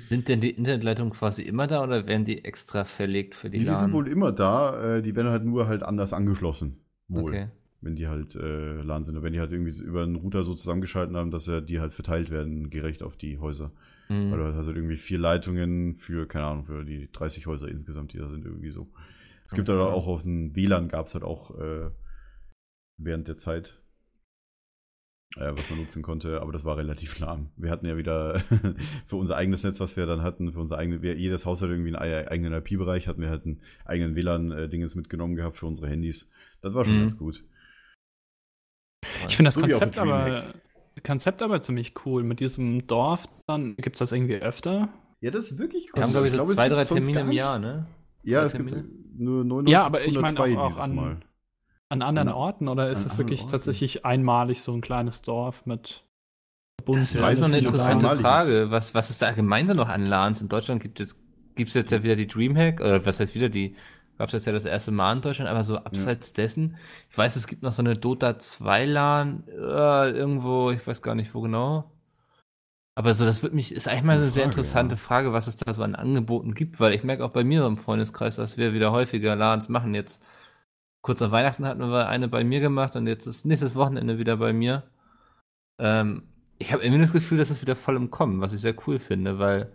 Sind 0.10 0.28
denn 0.28 0.42
die 0.42 0.52
Internetleitungen 0.52 1.14
quasi 1.14 1.44
immer 1.44 1.68
da 1.68 1.84
oder 1.84 2.08
werden 2.08 2.26
die 2.26 2.44
extra 2.44 2.86
verlegt 2.86 3.36
für 3.36 3.50
die 3.50 3.60
die 3.60 3.66
LAN? 3.66 3.76
sind 3.76 3.94
wohl 3.94 4.08
immer 4.08 4.32
da, 4.32 4.98
äh, 4.98 5.02
die 5.02 5.16
werden 5.16 5.32
halt 5.32 5.46
nur 5.46 5.68
halt 5.68 5.84
anders 5.84 6.14
angeschlossen. 6.14 6.78
Wohl. 7.10 7.32
Okay. 7.32 7.48
wenn 7.80 7.96
die 7.96 8.08
halt 8.08 8.36
äh, 8.36 8.82
LAN 8.82 9.04
sind. 9.04 9.16
Und 9.16 9.24
wenn 9.24 9.34
die 9.34 9.40
halt 9.40 9.52
irgendwie 9.52 9.82
über 9.84 10.04
einen 10.04 10.16
Router 10.16 10.44
so 10.44 10.56
zusammengeschalten 10.56 11.16
haben, 11.16 11.32
dass 11.32 11.48
ja 11.48 11.62
die 11.62 11.80
halt 11.80 11.94
verteilt 11.94 12.30
werden, 12.32 12.70
gerecht 12.70 13.04
auf 13.04 13.16
die 13.16 13.38
Häuser. 13.38 13.72
Hm. 14.08 14.32
Weil 14.32 14.40
du 14.40 14.56
hast 14.56 14.68
halt 14.68 14.76
irgendwie 14.76 14.98
vier 14.98 15.20
Leitungen 15.20 15.94
für, 15.96 16.28
keine 16.28 16.46
Ahnung, 16.46 16.66
für 16.66 16.84
die 16.84 17.10
30 17.12 17.46
Häuser 17.46 17.68
insgesamt, 17.68 18.14
die 18.14 18.18
da 18.18 18.30
sind, 18.30 18.46
irgendwie 18.46 18.72
so. 18.72 18.88
Es 19.48 19.54
gibt 19.54 19.70
halt 19.70 19.80
auch 19.80 20.08
auf 20.08 20.24
dem 20.24 20.56
WLAN 20.56 20.90
gab 20.90 21.08
es 21.08 21.14
halt 21.14 21.24
auch 21.24 21.58
äh, 21.58 21.90
während 22.98 23.28
der 23.28 23.38
Zeit, 23.38 23.82
äh, 25.38 25.52
was 25.56 25.70
man 25.70 25.80
nutzen 25.80 26.02
konnte, 26.04 26.42
aber 26.42 26.52
das 26.52 26.66
war 26.66 26.78
relativ 26.78 27.18
lahm. 27.20 27.50
Wir 27.56 27.72
hatten 27.72 27.86
ja 27.86 27.96
wieder 27.98 28.40
für 29.08 29.16
unser 29.16 29.36
eigenes 29.38 29.64
Netz, 29.64 29.80
was 29.80 29.96
wir 29.98 30.06
dann 30.06 30.22
hatten, 30.22 30.52
für 30.54 30.60
unser 30.60 30.78
eigenes, 30.78 31.02
jedes 31.02 31.46
Haus 31.46 31.62
hat 31.62 31.70
irgendwie 31.70 31.96
einen 31.96 32.02
ei- 32.04 32.28
eigenen 32.30 32.54
IP-Bereich, 32.54 33.08
hatten 33.08 33.22
wir 33.22 33.30
halt 33.30 33.46
einen 33.46 33.62
eigenen 33.86 34.16
WLAN-Dingens 34.16 34.96
mitgenommen 34.96 35.36
gehabt 35.36 35.58
für 35.58 35.66
unsere 35.66 35.88
Handys. 35.90 36.30
Das 36.62 36.74
war 36.74 36.84
schon 36.86 36.96
Mhm. 36.98 37.02
ganz 37.02 37.18
gut. 37.18 37.44
Ich 39.28 39.36
finde 39.38 39.48
das 39.48 39.56
So 39.56 39.62
Konzept 39.62 39.98
aber. 40.00 40.54
Konzept 41.06 41.42
aber 41.44 41.62
ziemlich 41.62 41.94
cool. 42.06 42.24
Mit 42.24 42.40
diesem 42.40 42.88
Dorf, 42.88 43.28
dann 43.48 43.76
gibt 43.78 43.96
es 43.96 44.00
das 44.00 44.12
irgendwie 44.12 44.36
öfter. 44.38 44.90
Ja, 45.22 45.30
das 45.32 45.52
ist 45.52 45.60
wirklich 45.60 45.90
Wir 45.94 46.04
haben, 46.04 46.12
glaube 46.12 46.28
ich, 46.28 46.34
so 46.34 46.38
glaube, 46.38 46.52
es 46.52 46.58
zwei, 46.58 46.70
drei 46.70 46.84
Termine 46.84 47.20
im. 47.22 47.32
Jahr, 47.32 47.60
ne? 47.60 47.86
Ja, 48.24 48.44
es 48.44 48.54
gibt 48.54 48.72
nur 49.18 49.44
99 49.44 49.72
Ja, 49.72 49.86
aber 49.86 50.04
ich 50.06 50.20
meine 50.20 50.40
auch- 50.40 50.44
102 50.46 50.58
auch 50.58 50.78
an- 50.80 50.96
Mal. 50.96 51.18
An 51.90 52.02
anderen 52.02 52.28
An- 52.28 52.34
Orten 52.34 52.68
oder 52.68 52.90
ist 52.90 53.06
es 53.06 53.18
wirklich 53.18 53.40
Orten. 53.42 53.52
tatsächlich 53.52 54.06
einmalig 54.06 54.62
so 54.62 54.74
ein 54.74 54.82
kleines 54.82 55.22
Dorf 55.22 55.66
mit 55.66 56.04
verbunden? 56.78 57.02
Das 57.02 57.16
ist 57.16 57.22
weiß 57.22 57.40
noch 57.40 57.48
eine 57.48 57.60
interessante 57.60 58.10
einmalig 58.10 58.22
Frage. 58.22 58.72
Was, 58.72 58.94
was 58.94 59.10
ist 59.10 59.22
da 59.22 59.32
gemeinsam 59.32 59.78
noch 59.78 59.88
an 59.88 60.06
LANs? 60.06 60.42
In 60.42 60.50
Deutschland 60.50 60.82
gibt 60.82 61.00
es 61.00 61.18
gibt's 61.56 61.74
jetzt 61.74 61.92
ja 61.92 62.04
wieder 62.04 62.16
die 62.16 62.28
Dreamhack, 62.28 62.82
oder 62.82 63.04
was 63.06 63.20
heißt 63.20 63.34
wieder 63.34 63.50
die, 63.50 63.76
gab 64.20 64.28
es 64.28 64.34
jetzt 64.34 64.46
ja 64.46 64.52
das 64.54 64.66
erste 64.66 64.92
Mal 64.92 65.14
in 65.16 65.22
Deutschland, 65.22 65.50
aber 65.50 65.64
so 65.64 65.78
abseits 65.78 66.34
dessen, 66.34 66.76
ich 67.10 67.18
weiß, 67.18 67.36
es 67.36 67.48
gibt 67.48 67.64
noch 67.64 67.74
so 67.74 67.82
eine 67.82 67.96
Dota 67.96 68.38
2 68.38 68.86
LAN, 68.86 69.44
äh, 69.48 70.10
irgendwo, 70.12 70.70
ich 70.72 70.86
weiß 70.86 71.02
gar 71.02 71.16
nicht 71.16 71.34
wo 71.34 71.42
genau. 71.42 71.90
Aber 72.98 73.14
so, 73.14 73.26
das 73.26 73.44
wird 73.44 73.54
mich, 73.54 73.76
ist 73.76 73.88
eigentlich 73.88 74.02
mal 74.06 74.14
Gute 74.14 74.24
eine 74.24 74.32
sehr 74.32 74.46
interessante 74.46 74.96
ja. 74.96 74.98
Frage, 74.98 75.32
was 75.32 75.46
es 75.46 75.56
da 75.56 75.72
so 75.72 75.84
an 75.84 75.94
Angeboten 75.94 76.56
gibt, 76.56 76.80
weil 76.80 76.96
ich 76.96 77.04
merke 77.04 77.24
auch 77.24 77.30
bei 77.30 77.44
mir 77.44 77.62
so 77.62 77.68
im 77.68 77.78
Freundeskreis, 77.78 78.38
dass 78.38 78.58
wir 78.58 78.74
wieder 78.74 78.92
häufiger 78.92 79.36
LANs 79.36 79.70
machen. 79.70 79.94
Jetzt 79.94 80.20
kurz 81.04 81.20
nach 81.20 81.30
Weihnachten 81.30 81.64
hatten 81.68 81.80
wir 81.82 82.08
eine 82.08 82.28
bei 82.28 82.44
mir 82.44 82.60
gemacht 82.60 82.96
und 82.96 83.06
jetzt 83.06 83.28
ist 83.28 83.46
nächstes 83.46 83.76
Wochenende 83.76 84.18
wieder 84.18 84.38
bei 84.38 84.52
mir. 84.52 84.82
Ähm, 85.78 86.24
ich 86.58 86.74
habe 86.74 86.84
irgendwie 86.84 87.02
das 87.02 87.14
Gefühl, 87.14 87.38
dass 87.38 87.52
es 87.52 87.62
wieder 87.62 87.76
voll 87.76 87.98
im 87.98 88.10
Kommen, 88.10 88.42
was 88.42 88.54
ich 88.54 88.62
sehr 88.62 88.74
cool 88.88 88.98
finde, 88.98 89.38
weil 89.38 89.72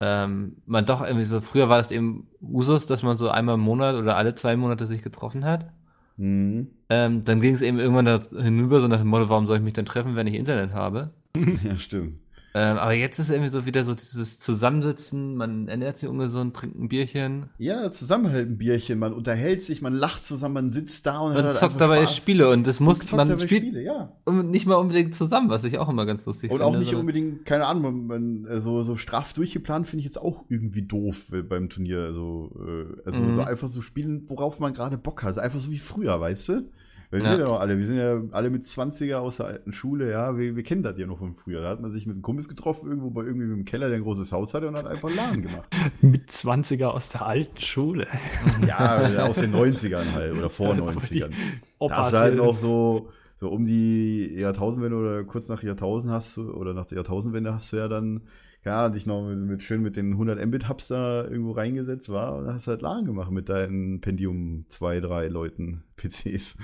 ähm, 0.00 0.62
man 0.64 0.86
doch 0.86 1.02
irgendwie 1.02 1.24
so, 1.24 1.40
früher 1.40 1.68
war 1.68 1.80
es 1.80 1.90
eben 1.90 2.28
Usus, 2.40 2.86
dass 2.86 3.02
man 3.02 3.16
so 3.16 3.30
einmal 3.30 3.56
im 3.56 3.62
Monat 3.62 3.96
oder 3.96 4.16
alle 4.16 4.36
zwei 4.36 4.56
Monate 4.56 4.86
sich 4.86 5.02
getroffen 5.02 5.44
hat. 5.44 5.72
Mhm. 6.18 6.70
Ähm, 6.88 7.24
dann 7.24 7.40
ging 7.40 7.56
es 7.56 7.62
eben 7.62 7.80
irgendwann 7.80 8.06
da 8.06 8.20
hinüber, 8.20 8.78
so 8.78 8.86
nach 8.86 8.98
dem 8.98 9.08
Motto, 9.08 9.28
warum 9.28 9.48
soll 9.48 9.56
ich 9.56 9.64
mich 9.64 9.72
denn 9.74 9.86
treffen, 9.86 10.14
wenn 10.14 10.28
ich 10.28 10.34
Internet 10.34 10.72
habe? 10.72 11.12
Ja, 11.64 11.76
stimmt. 11.76 12.18
Ähm, 12.54 12.76
aber 12.76 12.92
jetzt 12.92 13.18
ist 13.18 13.30
irgendwie 13.30 13.48
so 13.48 13.64
wieder 13.64 13.82
so 13.82 13.94
dieses 13.94 14.38
Zusammensitzen, 14.38 15.36
man 15.36 15.68
ernährt 15.68 15.96
sich 15.96 16.06
ungesund, 16.06 16.54
trinkt 16.54 16.78
ein 16.78 16.88
Bierchen 16.90 17.46
Ja, 17.56 17.90
zusammenhalten 17.90 18.58
Bierchen, 18.58 18.98
man 18.98 19.14
unterhält 19.14 19.62
sich, 19.62 19.80
man 19.80 19.94
lacht 19.94 20.22
zusammen, 20.22 20.52
man 20.52 20.70
sitzt 20.70 21.06
da 21.06 21.20
und, 21.20 21.30
und 21.30 21.38
hat 21.38 21.44
halt 21.46 21.56
zockt 21.56 21.80
dabei 21.80 22.00
Spaß. 22.02 22.14
Spiele 22.16 22.50
und 22.50 22.66
das 22.66 22.78
muss, 22.78 23.10
Und 23.10 23.16
man 23.16 23.38
spielt 23.40 23.62
Spiele, 23.62 23.82
ja. 23.82 24.12
um- 24.26 24.50
nicht 24.50 24.66
mal 24.66 24.74
unbedingt 24.74 25.14
zusammen, 25.14 25.48
was 25.48 25.64
ich 25.64 25.78
auch 25.78 25.88
immer 25.88 26.04
ganz 26.04 26.26
lustig 26.26 26.50
Und 26.50 26.58
finde. 26.58 26.66
auch 26.66 26.78
nicht 26.78 26.94
unbedingt, 26.94 27.46
keine 27.46 27.64
Ahnung, 27.64 28.06
man, 28.06 28.42
man, 28.42 28.44
äh, 28.52 28.60
so, 28.60 28.82
so 28.82 28.96
straff 28.98 29.32
durchgeplant 29.32 29.88
finde 29.88 30.00
ich 30.00 30.04
jetzt 30.04 30.20
auch 30.20 30.44
irgendwie 30.50 30.82
doof 30.82 31.32
äh, 31.32 31.40
beim 31.40 31.70
Turnier. 31.70 32.00
Also, 32.00 32.50
äh, 32.60 33.00
also 33.06 33.22
Mhm. 33.22 33.34
so 33.34 33.40
einfach 33.44 33.68
so 33.68 33.80
spielen, 33.80 34.28
worauf 34.28 34.58
man 34.60 34.74
gerade 34.74 34.98
Bock 34.98 35.22
hat. 35.22 35.28
Also 35.28 35.40
einfach 35.40 35.58
so 35.58 35.70
wie 35.70 35.78
früher, 35.78 36.20
weißt 36.20 36.50
du? 36.50 36.70
Wir 37.12 37.20
Ja. 37.20 37.28
sind 37.28 37.40
ja 37.40 37.44
noch 37.44 37.60
alle, 37.60 37.76
wir 37.78 37.84
sind 37.86 37.98
ja 37.98 38.22
alle 38.30 38.48
mit 38.48 38.64
20er 38.64 39.16
aus 39.16 39.36
der 39.36 39.46
alten 39.46 39.72
Schule, 39.74 40.10
ja, 40.10 40.36
wir, 40.38 40.56
wir 40.56 40.62
kennen 40.62 40.82
das 40.82 40.96
ja 40.98 41.06
noch 41.06 41.18
von 41.18 41.34
früher. 41.36 41.60
Da 41.60 41.68
hat 41.68 41.80
man 41.82 41.90
sich 41.90 42.06
mit 42.06 42.14
einem 42.14 42.22
Kumpels 42.22 42.48
getroffen, 42.48 42.88
irgendwo 42.88 43.10
bei 43.10 43.22
irgendwie 43.22 43.44
im 43.52 43.66
Keller, 43.66 43.88
der 43.88 43.98
ein 43.98 44.02
großes 44.02 44.32
Haus 44.32 44.54
hatte 44.54 44.66
und 44.66 44.78
hat 44.78 44.86
einfach 44.86 45.08
einen 45.08 45.18
Laden 45.18 45.42
gemacht. 45.42 45.68
Mit 46.00 46.30
20er 46.30 46.86
aus 46.86 47.10
der 47.10 47.26
alten 47.26 47.60
Schule. 47.60 48.06
ja, 48.66 49.26
aus 49.26 49.36
den 49.36 49.54
90ern 49.54 50.12
halt 50.14 50.32
oder 50.36 50.48
vor 50.48 50.68
Also 50.74 50.88
die 50.90 51.22
90ern. 51.22 51.32
Opas 51.78 51.96
Das 51.98 52.12
ist 52.14 52.18
halt 52.18 52.36
noch 52.36 52.56
so, 52.56 53.10
so 53.38 53.50
um 53.50 53.64
die 53.66 54.32
Jahrtausendwende 54.34 54.96
oder 54.96 55.24
kurz 55.24 55.48
nach 55.50 55.62
Jahrtausend 55.62 56.12
hast 56.12 56.38
du, 56.38 56.50
oder 56.52 56.72
nach 56.72 56.86
der 56.86 56.96
Jahrtausendwende 56.96 57.52
hast 57.52 57.72
du 57.74 57.76
ja 57.76 57.88
dann, 57.88 58.22
ja, 58.64 58.88
dich 58.88 59.06
noch 59.06 59.28
mit, 59.28 59.38
mit 59.38 59.62
schön 59.62 59.82
mit 59.82 59.96
den 59.96 60.12
100 60.12 60.44
Mbit 60.46 60.68
Hubs 60.68 60.88
da 60.88 61.24
irgendwo 61.24 61.52
reingesetzt, 61.52 62.08
war, 62.08 62.36
und 62.36 62.46
hast 62.46 62.66
halt 62.66 62.82
LAN 62.82 63.04
gemacht 63.04 63.30
mit 63.30 63.48
deinen 63.48 64.00
Pentium 64.00 64.64
2, 64.68 65.00
3 65.00 65.28
Leuten 65.28 65.84
PCs. 65.96 66.56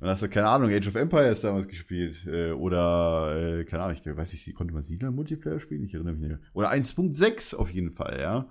Und 0.00 0.08
hast 0.08 0.22
du, 0.22 0.30
keine 0.30 0.48
Ahnung, 0.48 0.70
Age 0.70 0.88
of 0.88 0.94
Empires 0.94 1.42
damals 1.42 1.68
gespielt. 1.68 2.26
Äh, 2.26 2.52
oder, 2.52 3.58
äh, 3.60 3.64
keine 3.64 3.82
Ahnung, 3.82 3.98
ich 4.02 4.16
weiß 4.16 4.32
nicht, 4.32 4.54
konnte 4.54 4.72
man 4.72 4.82
Siedler 4.82 5.10
Multiplayer 5.10 5.60
spielen? 5.60 5.84
Ich 5.84 5.92
erinnere 5.92 6.14
mich 6.14 6.30
nicht. 6.30 6.40
Oder 6.54 6.70
1.6 6.70 7.54
auf 7.54 7.70
jeden 7.70 7.90
Fall, 7.90 8.18
ja. 8.18 8.48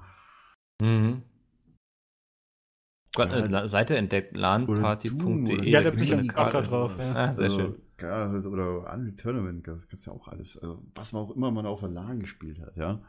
Mhm. 0.79 1.23
Ja. 3.17 3.25
eine 3.25 3.67
Seite 3.67 3.97
entdeckt, 3.97 4.37
lanparty.de. 4.37 5.67
Ja, 5.67 5.81
da 5.81 5.89
bin 5.89 6.03
ich 6.03 6.13
auch 6.13 6.51
grad 6.51 6.69
drauf, 6.69 6.95
ja. 6.99 7.15
Ah, 7.15 7.33
sehr 7.33 7.45
also, 7.45 7.57
schön. 7.57 7.75
Ja, 8.01 8.29
oder 8.29 8.93
Unreal 8.93 9.15
Tournament, 9.15 9.67
das 9.67 9.87
gibt's 9.87 10.05
ja 10.05 10.13
auch 10.13 10.27
alles. 10.27 10.57
Also, 10.57 10.83
was 10.95 11.13
man 11.13 11.23
auch 11.23 11.35
immer 11.35 11.51
man 11.51 11.65
auf 11.65 11.81
der 11.81 11.89
LAN 11.89 12.19
gespielt 12.19 12.59
hat, 12.59 12.75
ja. 12.75 13.01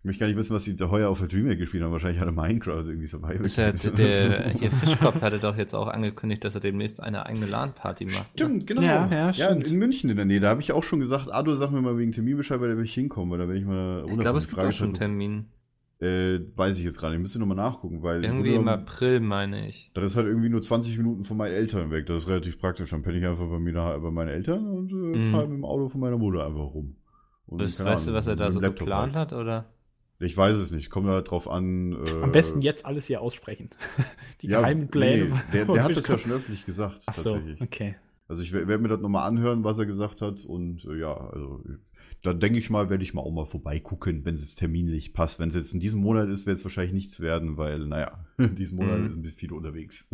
Ich 0.00 0.04
möchte 0.04 0.20
gar 0.20 0.26
nicht 0.28 0.36
wissen, 0.36 0.54
was 0.54 0.62
die 0.62 0.76
da 0.76 0.90
heuer 0.90 1.08
auf 1.08 1.18
der 1.18 1.26
Dreamhack 1.26 1.58
gespielt 1.58 1.82
haben. 1.82 1.90
Wahrscheinlich 1.90 2.22
alle 2.22 2.30
Minecraft 2.30 2.84
irgendwie 2.86 3.08
so 3.08 3.20
weit. 3.20 3.40
Ist 3.40 3.56
ja, 3.56 3.72
der, 3.72 3.90
der, 3.90 4.62
ihr 4.62 4.70
Fischkopf 4.70 5.20
hatte 5.22 5.40
doch 5.40 5.56
jetzt 5.56 5.74
auch 5.74 5.88
angekündigt, 5.88 6.44
dass 6.44 6.54
er 6.54 6.60
demnächst 6.60 7.02
eine 7.02 7.26
eigene 7.26 7.46
LAN-Party 7.46 8.04
macht. 8.04 8.14
ne? 8.14 8.26
Stimmt, 8.34 8.66
genau. 8.68 8.82
Ja, 8.82 9.08
ja, 9.10 9.32
stimmt. 9.32 9.66
in 9.66 9.76
München 9.76 10.08
in 10.08 10.14
der 10.16 10.24
Nähe. 10.24 10.38
Da 10.38 10.50
habe 10.50 10.60
ich 10.60 10.70
auch 10.70 10.84
schon 10.84 11.00
gesagt, 11.00 11.32
Ado, 11.32 11.52
sag 11.56 11.72
mir 11.72 11.82
mal 11.82 11.98
wegen 11.98 12.12
Terminbescheid, 12.12 12.60
weil 12.60 12.68
da 12.68 12.76
will 12.76 12.84
ich 12.84 12.94
hinkommen, 12.94 13.32
weil 13.32 13.38
da 13.38 13.48
will 13.48 13.56
ich 13.56 13.64
mal 13.64 14.04
Ich 14.08 14.18
glaube, 14.20 14.38
es 14.38 14.46
gibt 14.46 14.60
auch 14.60 14.70
schon 14.70 14.88
einen 14.90 14.94
Termin. 14.94 15.46
Äh, 16.00 16.40
weiß 16.54 16.78
ich 16.78 16.84
jetzt 16.84 16.98
gerade 16.98 17.14
nicht. 17.14 17.22
Müsste 17.22 17.40
nochmal 17.40 17.56
nachgucken, 17.56 18.02
weil. 18.02 18.24
Irgendwie 18.24 18.54
im 18.54 18.68
April, 18.68 19.18
meine 19.20 19.66
ich. 19.68 19.90
Das 19.94 20.12
ist 20.12 20.16
halt 20.16 20.26
irgendwie 20.28 20.48
nur 20.48 20.62
20 20.62 20.96
Minuten 20.98 21.24
von 21.24 21.36
meinen 21.36 21.52
Eltern 21.54 21.90
weg. 21.90 22.06
Das 22.06 22.22
ist 22.22 22.28
relativ 22.28 22.60
praktisch. 22.60 22.90
Dann 22.90 23.02
penne 23.02 23.18
ich 23.18 23.26
einfach 23.26 23.48
bei 23.48 23.58
mir 23.58 23.72
nach, 23.72 23.98
bei 24.00 24.10
meinen 24.12 24.28
Eltern 24.28 24.66
und 24.68 24.92
äh, 24.92 24.94
Mhm. 25.18 25.30
fahre 25.32 25.48
mit 25.48 25.56
dem 25.58 25.64
Auto 25.64 25.88
von 25.88 26.00
meiner 26.00 26.16
Mutter 26.18 26.46
einfach 26.46 26.72
rum. 26.72 26.96
Und, 27.46 27.60
Weißt, 27.62 27.78
keine 27.78 27.90
weißt 27.90 28.06
du, 28.06 28.10
Ahnung, 28.10 28.18
was 28.18 28.26
er 28.28 28.36
da 28.36 28.50
so 28.50 28.60
Laptop 28.60 28.78
geplant 28.86 29.16
halt. 29.16 29.32
hat, 29.32 29.38
oder? 29.38 29.64
Ich 30.20 30.36
weiß 30.36 30.56
es 30.56 30.70
nicht. 30.70 30.90
Kommt 30.90 31.08
halt 31.08 31.30
drauf 31.30 31.48
an. 31.50 31.92
Äh, 31.92 32.22
Am 32.22 32.30
besten 32.30 32.60
jetzt 32.60 32.84
alles 32.86 33.06
hier 33.06 33.20
aussprechen. 33.20 33.70
Die 34.42 34.48
ja, 34.48 34.60
geheimen 34.60 34.88
Pläne. 34.88 35.24
Nee, 35.24 35.30
der, 35.52 35.64
der 35.64 35.82
hat 35.84 35.96
das 35.96 36.06
ja 36.06 36.18
schon 36.18 36.32
öffentlich 36.32 36.64
gesagt, 36.66 37.00
Ach 37.06 37.14
so, 37.14 37.22
tatsächlich. 37.34 37.60
okay. 37.60 37.96
Also 38.28 38.42
ich 38.42 38.52
werde 38.52 38.78
mir 38.78 38.88
das 38.88 39.00
nochmal 39.00 39.26
anhören, 39.26 39.64
was 39.64 39.78
er 39.78 39.86
gesagt 39.86 40.20
hat. 40.22 40.44
Und 40.44 40.84
äh, 40.84 40.98
ja, 40.98 41.16
also 41.16 41.62
dann 42.22 42.40
denke 42.40 42.58
ich 42.58 42.70
mal, 42.70 42.90
werde 42.90 43.04
ich 43.04 43.14
mal 43.14 43.22
auch 43.22 43.30
mal 43.32 43.46
vorbeigucken, 43.46 44.24
wenn 44.24 44.34
es 44.34 44.54
terminlich 44.54 45.12
passt. 45.12 45.38
Wenn 45.38 45.48
es 45.50 45.54
jetzt 45.54 45.72
in 45.72 45.80
diesem 45.80 46.00
Monat 46.00 46.28
ist, 46.28 46.46
wird 46.46 46.58
es 46.58 46.64
wahrscheinlich 46.64 46.92
nichts 46.94 47.20
werden, 47.20 47.56
weil, 47.56 47.80
naja, 47.86 48.26
in 48.38 48.56
diesem 48.56 48.76
Monat 48.78 48.98
Mhm. 49.00 49.02
sind 49.04 49.12
ein 49.18 49.22
bisschen 49.22 49.38
viele 49.38 49.54
unterwegs. 49.54 50.06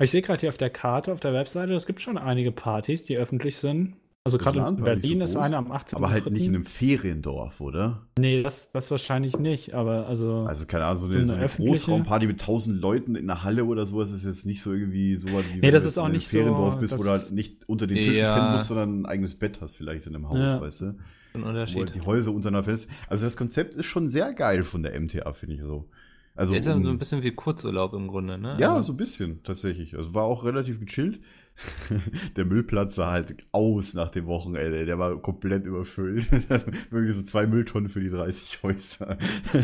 Ich 0.00 0.10
sehe 0.10 0.22
gerade 0.22 0.40
hier 0.40 0.48
auf 0.48 0.56
der 0.58 0.70
Karte, 0.70 1.12
auf 1.12 1.20
der 1.20 1.32
Webseite, 1.32 1.72
es 1.74 1.86
gibt 1.86 2.00
schon 2.00 2.18
einige 2.18 2.52
Partys, 2.52 3.04
die 3.04 3.16
öffentlich 3.16 3.56
sind. 3.56 3.96
Also 4.36 4.38
gerade 4.38 4.58
in 4.60 4.76
Berlin 4.84 5.18
so 5.18 5.24
ist 5.24 5.36
eine 5.36 5.56
am 5.56 5.70
18. 5.72 5.96
Aber 5.96 6.10
halt 6.10 6.30
nicht 6.30 6.46
in 6.46 6.54
einem 6.54 6.64
Feriendorf, 6.64 7.60
oder? 7.60 8.02
Nee, 8.18 8.42
das, 8.42 8.70
das 8.72 8.90
wahrscheinlich 8.90 9.38
nicht, 9.38 9.74
aber 9.74 10.06
also. 10.06 10.44
Also 10.48 10.66
keine 10.66 10.84
Ahnung, 10.84 10.98
so 10.98 11.06
So 11.06 11.12
eine, 11.12 11.20
eine 11.20 11.48
so 11.48 11.62
eine 11.62 11.68
Großraumparty 11.70 12.26
mit 12.26 12.40
tausend 12.40 12.80
Leuten 12.80 13.14
in 13.14 13.30
einer 13.30 13.42
Halle 13.44 13.64
oder 13.64 13.86
sowas 13.86 14.10
ist 14.12 14.24
jetzt 14.24 14.46
nicht 14.46 14.62
so 14.62 14.72
irgendwie 14.72 15.14
so 15.16 15.28
was 15.32 15.44
wie 15.48 15.56
Nee, 15.56 15.62
wenn 15.62 15.72
das 15.72 15.82
du 15.84 15.88
ist 15.88 15.98
auch 15.98 16.02
in 16.02 16.06
einem 16.06 16.14
nicht 16.16 16.28
so, 16.28 16.38
Feriendorf 16.38 16.78
bist, 16.80 16.98
wo 16.98 17.02
du 17.02 17.10
halt 17.10 17.30
nicht 17.32 17.68
unter 17.68 17.86
den 17.86 17.96
Tischen 17.98 18.14
Ja. 18.16 18.36
pennen 18.38 18.52
musst, 18.52 18.66
sondern 18.66 19.00
ein 19.00 19.06
eigenes 19.06 19.34
Bett 19.38 19.60
hast 19.60 19.76
vielleicht 19.76 20.06
in 20.06 20.14
einem 20.14 20.28
Haus, 20.28 20.38
Ja. 20.38 20.60
weißt 20.60 20.80
du? 20.82 20.84
Ein 20.86 20.94
Wo 21.34 21.38
halt 21.46 21.46
Unterschied. 21.46 21.94
die 21.94 22.00
Häuser 22.02 22.32
untereinander 22.32 22.64
fest. 22.64 22.88
Also 23.08 23.26
das 23.26 23.36
Konzept 23.36 23.74
ist 23.74 23.86
schon 23.86 24.08
sehr 24.08 24.32
geil 24.32 24.62
von 24.64 24.82
der 24.82 24.94
MTA, 24.98 25.32
finde 25.32 25.54
ich 25.56 25.60
so. 25.62 25.88
Also 26.34 26.52
Der 26.52 26.60
ist 26.60 26.66
ja 26.66 26.74
um- 26.74 26.84
so 26.84 26.90
ein 26.90 26.98
bisschen 26.98 27.22
wie 27.24 27.32
Kurzurlaub 27.32 27.94
im 27.94 28.06
Grunde, 28.08 28.38
ne? 28.38 28.56
Ja, 28.60 28.74
Also- 28.74 28.88
so 28.88 28.92
ein 28.92 28.96
bisschen, 28.96 29.42
tatsächlich. 29.42 29.96
Also 29.96 30.14
war 30.14 30.22
auch 30.24 30.44
relativ 30.44 30.78
gechillt. 30.80 31.18
der 32.36 32.44
Müllplatz 32.44 32.94
sah 32.94 33.10
halt 33.10 33.46
aus 33.52 33.94
nach 33.94 34.10
dem 34.10 34.26
Wochenende. 34.26 34.84
Der 34.84 34.98
war 34.98 35.20
komplett 35.20 35.64
überfüllt. 35.64 36.30
Wirklich 36.90 37.16
so 37.16 37.22
zwei 37.22 37.46
Mülltonnen 37.46 37.88
für 37.88 38.00
die 38.00 38.10
30 38.10 38.62
Häuser. 38.62 39.18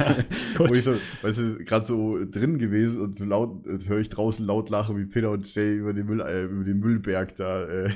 Gut. 0.57 0.71
Wo 0.71 0.75
ich 0.75 0.85
so, 0.85 0.95
weißt 1.23 1.39
du, 1.39 1.65
gerade 1.65 1.85
so 1.85 2.19
drin 2.25 2.59
gewesen 2.59 3.01
und 3.01 3.19
laut 3.21 3.65
höre 3.87 4.01
ich 4.01 4.09
draußen 4.09 4.45
laut 4.45 4.71
lachen, 4.71 4.97
wie 4.97 5.07
Peter 5.07 5.31
und 5.31 5.53
Jay 5.55 5.77
über 5.77 5.93
den, 5.93 6.07
Müll, 6.07 6.21
äh, 6.21 6.45
über 6.45 6.65
den 6.65 6.81
Müllberg 6.81 7.37
da 7.37 7.65
äh, 7.65 7.91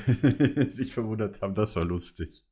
sich 0.70 0.92
verwundert 0.94 1.40
haben. 1.42 1.54
Das 1.54 1.76
war 1.76 1.84
lustig. 1.84 2.44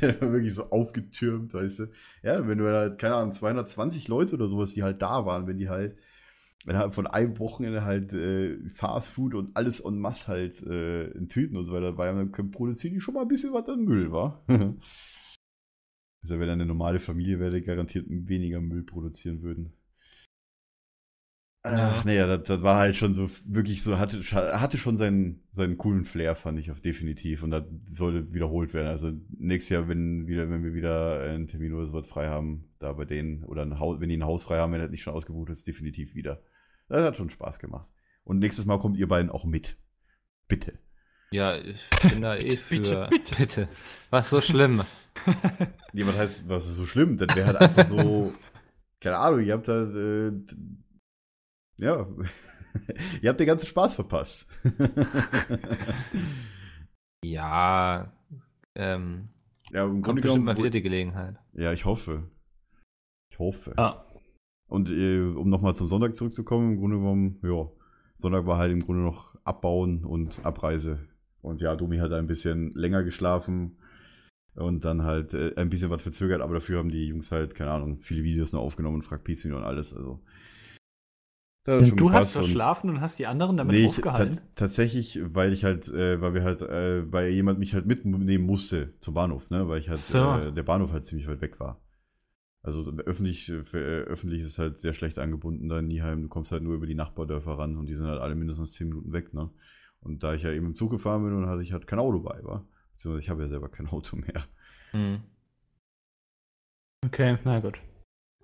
Der 0.00 0.20
war 0.20 0.32
wirklich 0.32 0.54
so 0.54 0.70
aufgetürmt, 0.70 1.52
weißt 1.52 1.80
du. 1.80 1.90
Ja, 2.22 2.48
wenn 2.48 2.58
du 2.58 2.66
halt, 2.66 2.98
keine 2.98 3.16
Ahnung, 3.16 3.32
220 3.32 4.08
Leute 4.08 4.34
oder 4.34 4.48
sowas, 4.48 4.72
die 4.72 4.82
halt 4.82 5.02
da 5.02 5.26
waren, 5.26 5.46
wenn 5.46 5.58
die 5.58 5.68
halt 5.68 5.96
innerhalb 6.64 6.94
von 6.94 7.06
einem 7.06 7.38
Wochenende 7.38 7.84
halt 7.84 8.12
äh, 8.12 8.58
Fast 8.70 9.08
Food 9.08 9.34
und 9.34 9.56
alles 9.56 9.80
en 9.80 9.98
masse 9.98 10.28
halt 10.28 10.62
äh, 10.62 11.08
in 11.10 11.28
Tüten 11.28 11.56
und 11.56 11.64
so 11.64 11.72
weiter 11.72 11.90
dabei 11.92 12.08
haben, 12.08 12.32
dann 12.32 12.50
produzieren 12.50 12.94
die 12.94 13.00
schon 13.00 13.14
mal 13.14 13.22
ein 13.22 13.28
bisschen 13.28 13.52
was 13.52 13.68
an 13.68 13.84
Müll, 13.84 14.10
wa? 14.12 14.42
also 16.22 16.40
wenn 16.40 16.48
eine 16.48 16.66
normale 16.66 17.00
Familie 17.00 17.38
wäre, 17.38 17.62
garantiert 17.62 18.06
weniger 18.08 18.60
Müll 18.60 18.82
produzieren 18.82 19.42
würden. 19.42 19.72
Ach, 21.68 22.04
naja, 22.04 22.28
das, 22.28 22.46
das 22.46 22.62
war 22.62 22.78
halt 22.78 22.94
schon 22.94 23.12
so, 23.12 23.28
wirklich 23.46 23.82
so, 23.82 23.98
hatte, 23.98 24.22
hatte 24.30 24.78
schon 24.78 24.96
seinen, 24.96 25.42
seinen 25.50 25.76
coolen 25.76 26.04
Flair, 26.04 26.36
fand 26.36 26.60
ich, 26.60 26.70
auf 26.70 26.80
definitiv. 26.80 27.42
Und 27.42 27.50
das 27.50 27.64
sollte 27.86 28.32
wiederholt 28.32 28.72
werden. 28.72 28.86
Also 28.86 29.10
nächstes 29.36 29.70
Jahr, 29.70 29.88
wenn 29.88 30.28
wieder, 30.28 30.48
wenn 30.48 30.62
wir 30.62 30.74
wieder 30.74 31.22
einen 31.22 31.48
Termin 31.48 31.72
oder 31.72 31.86
sowas 31.86 32.06
frei 32.06 32.28
haben, 32.28 32.68
da 32.86 32.92
bei 32.92 33.04
denen, 33.04 33.44
oder 33.44 33.62
ein 33.62 33.78
Haus, 33.78 34.00
wenn 34.00 34.08
die 34.08 34.16
ein 34.16 34.24
Haus 34.24 34.42
frei 34.42 34.58
haben, 34.58 34.72
wenn 34.72 34.80
das 34.80 34.90
nicht 34.90 35.02
schon 35.02 35.14
ausgebucht 35.14 35.50
ist, 35.50 35.66
definitiv 35.66 36.14
wieder. 36.14 36.42
Das 36.88 37.04
hat 37.04 37.16
schon 37.16 37.30
Spaß 37.30 37.58
gemacht. 37.58 37.88
Und 38.24 38.38
nächstes 38.38 38.64
Mal 38.64 38.78
kommt 38.78 38.96
ihr 38.96 39.08
beiden 39.08 39.30
auch 39.30 39.44
mit. 39.44 39.76
Bitte. 40.48 40.78
Ja, 41.30 41.56
ich 41.56 41.88
bin 42.02 42.22
da 42.22 42.36
eh 42.36 42.56
für. 42.56 42.76
bitte, 42.76 43.08
bitte. 43.10 43.36
bitte. 43.36 43.68
Was 44.10 44.30
so 44.30 44.40
schlimm? 44.40 44.82
Was 45.92 46.18
heißt, 46.18 46.48
was 46.48 46.66
ist 46.66 46.76
so 46.76 46.84
schlimm? 46.84 47.16
Das 47.16 47.34
wäre 47.34 47.46
halt 47.46 47.56
einfach 47.56 47.86
so, 47.86 48.32
keine 49.00 49.16
Ahnung, 49.16 49.40
ihr 49.40 49.54
habt 49.54 49.66
halt, 49.66 49.94
äh, 49.94 50.30
ja, 51.78 52.06
ihr 53.22 53.30
habt 53.30 53.40
den 53.40 53.46
ganzen 53.46 53.66
Spaß 53.66 53.94
verpasst. 53.94 54.46
Ja, 57.24 58.12
ähm, 58.74 59.30
ja, 59.70 59.84
im 59.84 60.02
kommt 60.02 60.04
Grunde 60.04 60.22
bestimmt 60.22 60.44
mal 60.44 60.52
genommen, 60.52 60.64
wieder 60.64 60.70
die 60.70 60.82
Gelegenheit. 60.82 61.36
ja, 61.54 61.72
ich 61.72 61.86
hoffe. 61.86 62.30
Ich 63.36 63.38
hoffe. 63.38 63.74
Ja. 63.76 64.02
Und 64.68 64.90
äh, 64.90 65.20
um 65.20 65.50
nochmal 65.50 65.76
zum 65.76 65.86
Sonntag 65.88 66.16
zurückzukommen, 66.16 66.72
im 66.72 66.78
Grunde 66.80 66.96
genommen, 66.96 67.38
ja, 67.42 67.68
Sonntag 68.14 68.46
war 68.46 68.56
halt 68.58 68.72
im 68.72 68.82
Grunde 68.84 69.02
noch 69.02 69.34
Abbauen 69.44 70.04
und 70.04 70.44
Abreise. 70.44 70.98
Und 71.42 71.60
ja, 71.60 71.76
Domi 71.76 71.98
hat 71.98 72.12
ein 72.12 72.26
bisschen 72.26 72.74
länger 72.74 73.04
geschlafen 73.04 73.76
und 74.54 74.84
dann 74.86 75.02
halt 75.02 75.34
äh, 75.34 75.52
ein 75.56 75.68
bisschen 75.68 75.90
was 75.90 76.02
verzögert, 76.02 76.40
aber 76.40 76.54
dafür 76.54 76.78
haben 76.78 76.88
die 76.88 77.08
Jungs 77.08 77.30
halt, 77.30 77.54
keine 77.54 77.70
Ahnung, 77.72 77.98
viele 78.00 78.24
Videos 78.24 78.52
noch 78.52 78.62
aufgenommen 78.62 78.96
und 78.96 79.02
fragt 79.02 79.22
Pizza 79.24 79.54
und 79.54 79.62
alles. 79.62 79.94
Also. 79.94 80.20
du 81.66 81.72
hast 81.74 81.96
gepasst 81.96 82.36
und- 82.36 82.42
verschlafen 82.44 82.90
und 82.90 83.00
hast 83.02 83.18
die 83.18 83.26
anderen 83.26 83.56
damit 83.58 83.74
Nee, 83.76 83.82
ich, 83.82 83.88
aufgehalten. 83.88 84.32
tats- 84.34 84.42
tatsächlich, 84.56 85.20
weil 85.34 85.52
ich 85.52 85.62
halt, 85.62 85.88
äh, 85.88 86.20
weil 86.20 86.32
wir 86.34 86.42
halt, 86.42 86.62
äh, 86.62 87.12
weil 87.12 87.28
jemand 87.30 87.58
mich 87.58 87.74
halt 87.74 87.86
mitnehmen 87.86 88.46
musste 88.46 88.94
zum 88.98 89.14
Bahnhof, 89.14 89.50
ne, 89.50 89.68
weil 89.68 89.78
ich 89.80 89.88
halt, 89.90 90.00
So. 90.00 90.18
äh, 90.38 90.52
der 90.52 90.62
Bahnhof 90.62 90.90
halt 90.90 91.04
ziemlich 91.04 91.28
weit 91.28 91.42
weg 91.42 91.60
war. 91.60 91.80
Also 92.66 92.84
öffentlich, 93.06 93.48
äh, 93.48 93.62
für, 93.62 93.78
äh, 93.78 94.02
öffentlich 94.06 94.40
ist 94.40 94.48
es 94.48 94.58
halt 94.58 94.76
sehr 94.76 94.92
schlecht 94.92 95.20
angebunden 95.20 95.68
da 95.68 95.78
in 95.78 95.86
Nieheim. 95.86 96.22
Du 96.22 96.28
kommst 96.28 96.50
halt 96.50 96.64
nur 96.64 96.74
über 96.74 96.88
die 96.88 96.96
Nachbardörfer 96.96 97.52
ran 97.52 97.76
und 97.76 97.86
die 97.86 97.94
sind 97.94 98.08
halt 98.08 98.20
alle 98.20 98.34
mindestens 98.34 98.72
10 98.72 98.88
Minuten 98.88 99.12
weg, 99.12 99.32
ne. 99.32 99.50
Und 100.00 100.24
da 100.24 100.34
ich 100.34 100.42
ja 100.42 100.50
eben 100.50 100.66
im 100.66 100.74
Zug 100.74 100.90
gefahren 100.90 101.22
bin 101.22 101.32
und 101.32 101.46
hatte 101.46 101.62
ich 101.62 101.72
halt 101.72 101.86
kein 101.86 102.00
Auto 102.00 102.18
bei, 102.18 102.42
war. 102.42 102.66
Beziehungsweise 102.92 103.22
ich 103.22 103.30
habe 103.30 103.42
ja 103.42 103.48
selber 103.48 103.68
kein 103.68 103.86
Auto 103.90 104.16
mehr. 104.16 104.48
Hm. 104.90 105.20
Okay, 107.04 107.38
na 107.44 107.60
gut. 107.60 107.78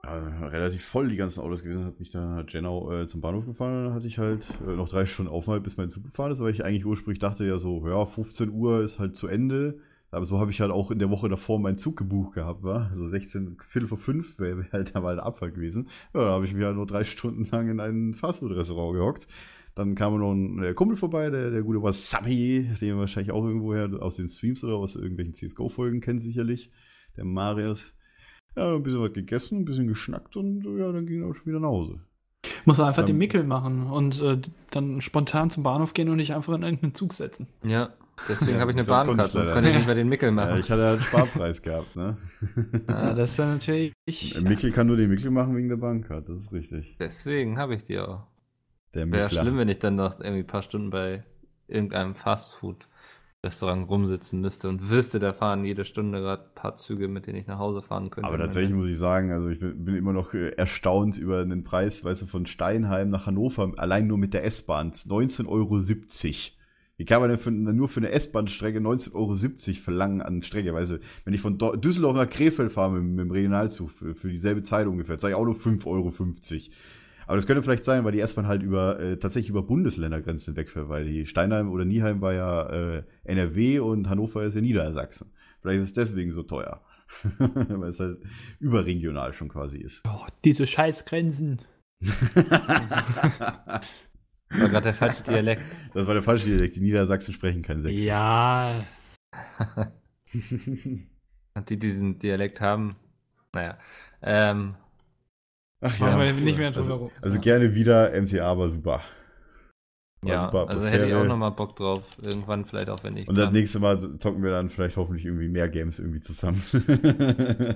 äh, 0.04 0.08
relativ 0.08 0.84
voll 0.84 1.08
die 1.08 1.16
ganzen 1.16 1.40
Autos 1.40 1.64
gewesen, 1.64 1.84
hat 1.84 1.98
mich 1.98 2.10
dann 2.10 2.34
halt 2.36 2.52
Genau 2.52 2.92
äh, 2.92 3.08
zum 3.08 3.20
Bahnhof 3.20 3.46
gefahren 3.46 3.76
und 3.76 3.84
dann 3.86 3.94
hatte 3.94 4.06
ich 4.06 4.18
halt 4.18 4.44
äh, 4.64 4.76
noch 4.76 4.88
drei 4.88 5.04
Stunden 5.04 5.32
Aufenthalt, 5.32 5.64
bis 5.64 5.76
mein 5.76 5.90
Zug 5.90 6.04
gefahren 6.04 6.30
ist, 6.30 6.40
weil 6.40 6.52
ich 6.52 6.64
eigentlich 6.64 6.86
ursprünglich 6.86 7.18
dachte 7.18 7.44
ja 7.44 7.58
so, 7.58 7.84
ja, 7.88 8.06
15 8.06 8.50
Uhr 8.50 8.82
ist 8.82 9.00
halt 9.00 9.16
zu 9.16 9.26
Ende. 9.26 9.80
Aber 10.12 10.26
so 10.26 10.38
habe 10.38 10.50
ich 10.50 10.60
halt 10.60 10.70
auch 10.70 10.90
in 10.90 10.98
der 10.98 11.08
Woche 11.08 11.30
davor 11.30 11.58
meinen 11.58 11.78
Zug 11.78 11.96
gebucht 11.96 12.34
gehabt, 12.34 12.62
war. 12.62 12.90
Also 12.90 13.08
16, 13.08 13.56
Viertel 13.66 13.88
vor 13.88 13.96
fünf 13.96 14.38
wäre 14.38 14.66
halt 14.70 14.94
da 14.94 15.00
mal 15.00 15.16
der 15.16 15.24
Abfall 15.24 15.52
gewesen. 15.52 15.88
Ja, 16.12 16.20
da 16.20 16.30
habe 16.32 16.44
ich 16.44 16.52
mich 16.52 16.62
halt 16.64 16.76
nur 16.76 16.86
drei 16.86 17.04
Stunden 17.04 17.48
lang 17.50 17.70
in 17.70 17.80
ein 17.80 18.12
Fastfood-Restaurant 18.12 18.94
gehockt. 18.94 19.26
Dann 19.74 19.94
kam 19.94 20.18
noch 20.18 20.32
ein 20.32 20.62
äh, 20.62 20.74
Kumpel 20.74 20.98
vorbei, 20.98 21.30
der, 21.30 21.50
der 21.50 21.62
gute 21.62 21.82
Wasabi, 21.82 22.68
den 22.78 22.88
ihr 22.88 22.98
wahrscheinlich 22.98 23.32
auch 23.32 23.42
irgendwoher 23.42 23.88
aus 24.02 24.16
den 24.16 24.28
Streams 24.28 24.62
oder 24.64 24.74
aus 24.74 24.96
irgendwelchen 24.96 25.32
CSGO-Folgen 25.32 26.02
kennt 26.02 26.20
sicherlich. 26.20 26.70
Der 27.16 27.24
Marius. 27.24 27.96
Ja, 28.54 28.74
ein 28.74 28.82
bisschen 28.82 29.00
was 29.00 29.14
gegessen, 29.14 29.60
ein 29.60 29.64
bisschen 29.64 29.88
geschnackt 29.88 30.36
und 30.36 30.62
ja, 30.78 30.92
dann 30.92 31.06
ging 31.06 31.22
er 31.22 31.30
auch 31.30 31.34
schon 31.34 31.46
wieder 31.46 31.60
nach 31.60 31.68
Hause. 31.68 32.00
Muss 32.66 32.76
man 32.76 32.88
einfach 32.88 33.00
Ähm, 33.02 33.06
den 33.06 33.18
Mickel 33.18 33.44
machen 33.44 33.86
und 33.86 34.20
äh, 34.20 34.38
dann 34.70 35.00
spontan 35.00 35.48
zum 35.48 35.62
Bahnhof 35.62 35.94
gehen 35.94 36.10
und 36.10 36.16
nicht 36.16 36.34
einfach 36.34 36.52
in 36.52 36.62
irgendeinen 36.62 36.94
Zug 36.94 37.14
setzen. 37.14 37.46
Ja, 37.64 37.94
deswegen 38.28 38.58
Ja, 38.58 38.60
habe 38.60 38.70
ich 38.70 38.76
eine 38.76 38.84
konnte 38.84 38.90
Bahnkarte, 39.06 39.32
sonst 39.32 39.50
kann 39.50 39.64
ich 39.64 39.74
nicht. 39.74 39.86
mehr 39.86 39.94
den 39.94 40.08
Mickel 40.08 40.30
Ja, 40.30 40.36
machen. 40.46 40.58
ich 40.58 40.70
hatte 40.70 40.82
halt 40.82 40.92
einen 40.94 41.02
Sparpreis 41.02 41.62
gehabt, 41.62 41.96
ne? 41.96 42.16
Ah, 42.86 43.14
das 43.14 43.30
ist 43.30 43.38
dann 43.38 43.54
natürlich. 43.54 43.92
Ich, 44.04 44.40
Mikkel 44.40 44.72
kann 44.72 44.88
nur 44.88 44.96
den 44.96 45.10
Mikkel 45.10 45.30
machen 45.30 45.56
wegen 45.56 45.68
der 45.68 45.76
Bahncard, 45.76 46.28
das 46.28 46.40
ist 46.42 46.52
richtig. 46.52 46.98
Deswegen 46.98 47.58
habe 47.58 47.74
ich 47.74 47.84
die 47.84 47.98
auch. 47.98 48.26
Der 48.94 49.10
Wäre 49.10 49.28
schlimm, 49.28 49.58
wenn 49.58 49.68
ich 49.68 49.78
dann 49.78 49.96
noch 49.96 50.20
irgendwie 50.20 50.40
ein 50.40 50.46
paar 50.46 50.62
Stunden 50.62 50.90
bei 50.90 51.24
irgendeinem 51.68 52.14
Fastfood-Restaurant 52.14 53.88
rumsitzen 53.88 54.40
müsste 54.40 54.68
und 54.68 54.90
wüsste, 54.90 55.18
da 55.18 55.32
fahren 55.32 55.64
jede 55.64 55.84
Stunde 55.84 56.20
gerade 56.20 56.44
ein 56.44 56.54
paar 56.54 56.76
Züge, 56.76 57.08
mit 57.08 57.26
denen 57.26 57.38
ich 57.38 57.46
nach 57.46 57.58
Hause 57.58 57.82
fahren 57.82 58.10
könnte. 58.10 58.28
Aber 58.28 58.38
tatsächlich 58.38 58.74
muss 58.74 58.86
ich 58.88 58.98
sagen, 58.98 59.32
also 59.32 59.48
ich 59.48 59.58
bin, 59.60 59.96
immer 59.96 60.12
noch 60.12 60.34
äh, 60.34 60.50
erstaunt 60.50 61.18
über 61.18 61.40
einen 61.40 61.64
Preis, 61.64 62.04
weißt 62.04 62.22
du, 62.22 62.26
von 62.26 62.46
Steinheim 62.46 63.10
nach 63.10 63.26
Hannover, 63.26 63.72
allein 63.76 64.06
nur 64.06 64.18
mit 64.18 64.34
der 64.34 64.44
S-Bahn, 64.44 64.92
19,70 64.92 65.48
Euro. 65.48 65.80
Wie 66.96 67.04
kann 67.04 67.20
man 67.20 67.30
denn 67.30 67.38
für, 67.38 67.50
nur 67.50 67.88
für 67.88 68.00
eine 68.00 68.10
S-Bahn-Strecke 68.10 68.78
19,70 68.78 69.14
Euro 69.14 69.34
verlangen 69.82 70.20
an 70.20 70.42
Strecke? 70.42 70.74
Weißt 70.74 70.92
du, 70.92 71.00
wenn 71.24 71.34
ich 71.34 71.40
von 71.40 71.58
Do 71.58 71.74
Düsseldorf 71.76 72.16
nach 72.16 72.28
Krefeld 72.28 72.70
fahre 72.70 72.92
mit, 72.92 73.02
mit 73.02 73.18
dem 73.20 73.30
Regionalzug 73.30 73.90
für, 73.90 74.14
für 74.14 74.30
dieselbe 74.30 74.62
Zeit 74.62 74.86
ungefähr, 74.86 75.16
sage 75.18 75.32
ich 75.32 75.36
auch 75.36 75.44
nur 75.44 75.56
5,50 75.56 75.86
Euro. 75.86 76.12
Aber 77.26 77.36
das 77.36 77.46
könnte 77.46 77.62
vielleicht 77.62 77.84
sein, 77.84 78.04
weil 78.04 78.12
die 78.12 78.20
S-Bahn 78.20 78.46
halt 78.46 78.62
über, 78.62 79.00
äh, 79.00 79.16
tatsächlich 79.16 79.50
über 79.50 79.62
Bundesländergrenzen 79.62 80.54
wegfährt, 80.56 80.88
weil 80.88 81.06
die 81.06 81.26
Steinheim 81.26 81.70
oder 81.70 81.84
Nieheim 81.84 82.20
war 82.20 82.34
ja 82.34 82.68
äh, 82.68 83.04
NRW 83.24 83.78
und 83.78 84.08
Hannover 84.08 84.42
ist 84.42 84.54
ja 84.54 84.60
Niedersachsen. 84.60 85.32
Vielleicht 85.60 85.78
ist 85.78 85.88
es 85.88 85.94
deswegen 85.94 86.30
so 86.30 86.42
teuer. 86.42 86.82
weil 87.38 87.90
es 87.90 88.00
halt 88.00 88.18
überregional 88.58 89.32
schon 89.32 89.48
quasi 89.48 89.78
ist. 89.78 90.02
oh, 90.06 90.26
diese 90.44 90.66
Scheißgrenzen. 90.66 91.60
war 94.60 94.68
gerade 94.68 94.82
der 94.84 94.94
falsche 94.94 95.22
Dialekt. 95.22 95.62
Das 95.94 96.06
war 96.06 96.14
der 96.14 96.22
falsche 96.22 96.46
Dialekt. 96.46 96.76
Die 96.76 96.80
Niedersachsen 96.80 97.34
sprechen 97.34 97.62
kein 97.62 97.80
Sächsisch. 97.80 98.04
Ja. 98.06 98.84
Die 101.68 101.78
diesen 101.78 102.18
Dialekt 102.18 102.60
haben, 102.60 102.96
naja. 103.52 103.76
Ähm, 104.22 104.74
Ach 105.82 105.98
Wollen 106.00 106.18
wir 106.18 106.32
nicht 106.32 106.58
mehr 106.58 106.70
drüber 106.70 106.80
also, 106.80 106.94
rum- 106.96 107.10
also 107.20 107.36
Ja. 107.36 107.42
gerne 107.42 107.74
wieder, 107.74 108.12
MCA 108.18 108.56
war 108.56 108.68
super. 108.68 109.02
War 110.24 110.32
ja, 110.32 110.40
super 110.40 110.68
also 110.68 110.86
hätte 110.86 111.06
ich 111.06 111.14
auch 111.14 111.24
nochmal 111.24 111.50
Bock 111.50 111.74
drauf. 111.74 112.04
Irgendwann 112.20 112.64
vielleicht 112.64 112.88
auch, 112.90 113.02
wenn 113.02 113.16
ich 113.16 113.26
Und 113.28 113.36
das 113.36 113.46
kann. 113.46 113.54
nächste 113.54 113.80
Mal 113.80 113.98
zocken 113.98 114.44
wir 114.44 114.52
dann 114.52 114.70
vielleicht 114.70 114.96
hoffentlich 114.96 115.26
irgendwie 115.26 115.48
mehr 115.48 115.68
Games 115.68 115.98
irgendwie 115.98 116.20
zusammen. 116.20 116.62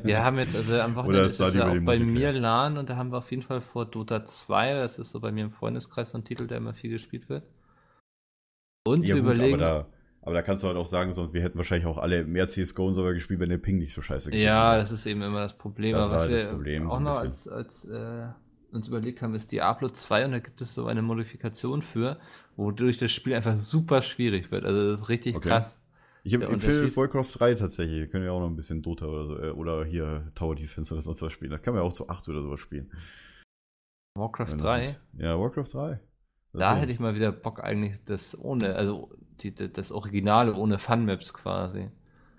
Wir 0.05 0.25
haben 0.25 0.39
jetzt, 0.39 0.55
also 0.55 0.81
am 0.81 0.95
Wochenende 0.95 1.23
ist 1.23 1.35
Stardew 1.35 1.59
ja 1.59 1.69
auch 1.69 1.85
bei 1.85 1.99
mir 1.99 2.33
LAN 2.33 2.79
und 2.79 2.89
da 2.89 2.97
haben 2.97 3.11
wir 3.11 3.19
auf 3.19 3.31
jeden 3.33 3.43
Fall 3.43 3.61
vor 3.61 3.85
Dota 3.85 4.25
2, 4.25 4.75
das 4.75 5.01
ist 5.01 5.11
so 5.11 5.19
bei 5.19 5.33
mir 5.33 5.43
im 5.43 5.51
Freundeskreis 5.51 6.13
so 6.13 6.19
ein 6.19 6.25
Titel, 6.25 6.47
der 6.47 6.59
immer 6.59 6.73
viel 6.73 6.91
gespielt 6.91 7.29
wird. 7.29 7.43
Und 8.87 9.05
ja 9.05 9.17
wir 9.17 9.23
gut, 9.23 9.35
überlegen, 9.35 9.61
aber 9.61 9.81
da, 9.83 9.87
aber 10.23 10.35
da 10.35 10.43
kannst 10.43 10.63
du 10.63 10.69
halt 10.69 10.77
auch 10.77 10.87
sagen, 10.87 11.13
sonst 11.13 11.35
wir 11.35 11.43
hätten 11.43 11.59
wahrscheinlich 11.59 11.89
auch 11.89 11.99
alle 11.99 12.25
mehr 12.25 12.47
CSGO 12.47 12.87
und 12.87 12.95
so 12.95 13.03
gespielt, 13.03 13.41
wenn 13.41 13.49
der 13.49 13.59
Ping 13.59 13.79
nicht 13.79 13.93
so 13.93 14.03
scheiße 14.03 14.31
gewesen 14.31 14.47
ja, 14.47 14.71
wäre. 14.71 14.83
das 14.83 14.93
ist 14.93 15.05
eben 15.07 15.23
immer 15.23 15.41
das 15.41 15.59
Problem. 15.59 15.95
Das 15.95 16.07
aber 16.07 16.15
was 16.15 16.23
halt 16.23 16.33
das 16.33 16.43
wir 16.43 16.51
Problem, 16.51 16.85
so 16.85 16.91
auch 16.91 16.99
ein 16.99 17.03
noch 17.03 17.19
als, 17.19 17.49
als 17.49 17.85
äh, 17.87 18.29
uns 18.73 18.89
überlegt 18.89 19.23
haben, 19.23 19.35
ist 19.35 19.53
Diablo 19.53 19.89
2 19.89 20.25
und 20.27 20.33
da 20.33 20.39
gibt 20.39 20.61
es 20.61 20.75
so 20.75 20.87
eine 20.87 21.03
Modifikation 21.03 21.83
für, 21.83 22.19
wodurch 22.57 22.99
das 22.99 23.13
Spiel 23.13 23.35
einfach 23.35 23.57
super 23.57 24.03
schwierig 24.03 24.51
wird. 24.51 24.65
Also 24.65 24.91
das 24.91 25.01
ist 25.03 25.09
richtig 25.09 25.37
Okay. 25.37 25.49
krass. 25.49 25.81
Ich 26.25 26.33
empfehle 26.33 26.95
Warcraft 26.97 27.29
3 27.39 27.55
tatsächlich. 27.55 27.99
Wir 28.01 28.09
können 28.09 28.25
ja 28.25 28.33
auch 28.33 28.41
noch 28.41 28.49
ein 28.51 28.57
bisschen 28.57 28.83
Dota 28.83 29.07
oder 29.07 29.27
so. 29.27 29.39
äh, 29.39 29.51
Oder 29.51 29.85
hier 29.85 30.33
Tower 30.35 30.57
Defense 30.57 30.93
oder 30.93 31.01
sonst 31.03 31.23
was 31.23 31.33
spielen. 31.33 31.53
Da 31.53 31.59
kann 31.59 31.73
man 31.75 31.83
ja 31.83 31.89
auch 31.89 31.93
zu 31.93 32.09
8 32.09 32.29
oder 32.29 32.43
sowas 32.43 32.59
spielen. 32.59 32.91
Warcraft 34.19 34.51
Wenn 34.53 34.59
das 34.59 34.67
3. 34.67 34.85
ist- 34.85 35.01
Ja, 35.19 35.39
Warcraft 35.39 35.69
3. 35.73 36.01
Da 36.53 36.77
hätte 36.77 36.91
ich 36.91 36.99
mal 36.99 37.15
wieder 37.15 37.33
Bock 37.33 37.63
eigentlich 37.63 38.03
das 38.07 38.37
ohne, 38.39 38.75
also 38.77 39.11
die, 39.41 39.55
das 39.55 39.93
Originale 39.93 40.55
ohne 40.55 40.79
Fun-Maps 40.79 41.35
quasi. 41.35 41.91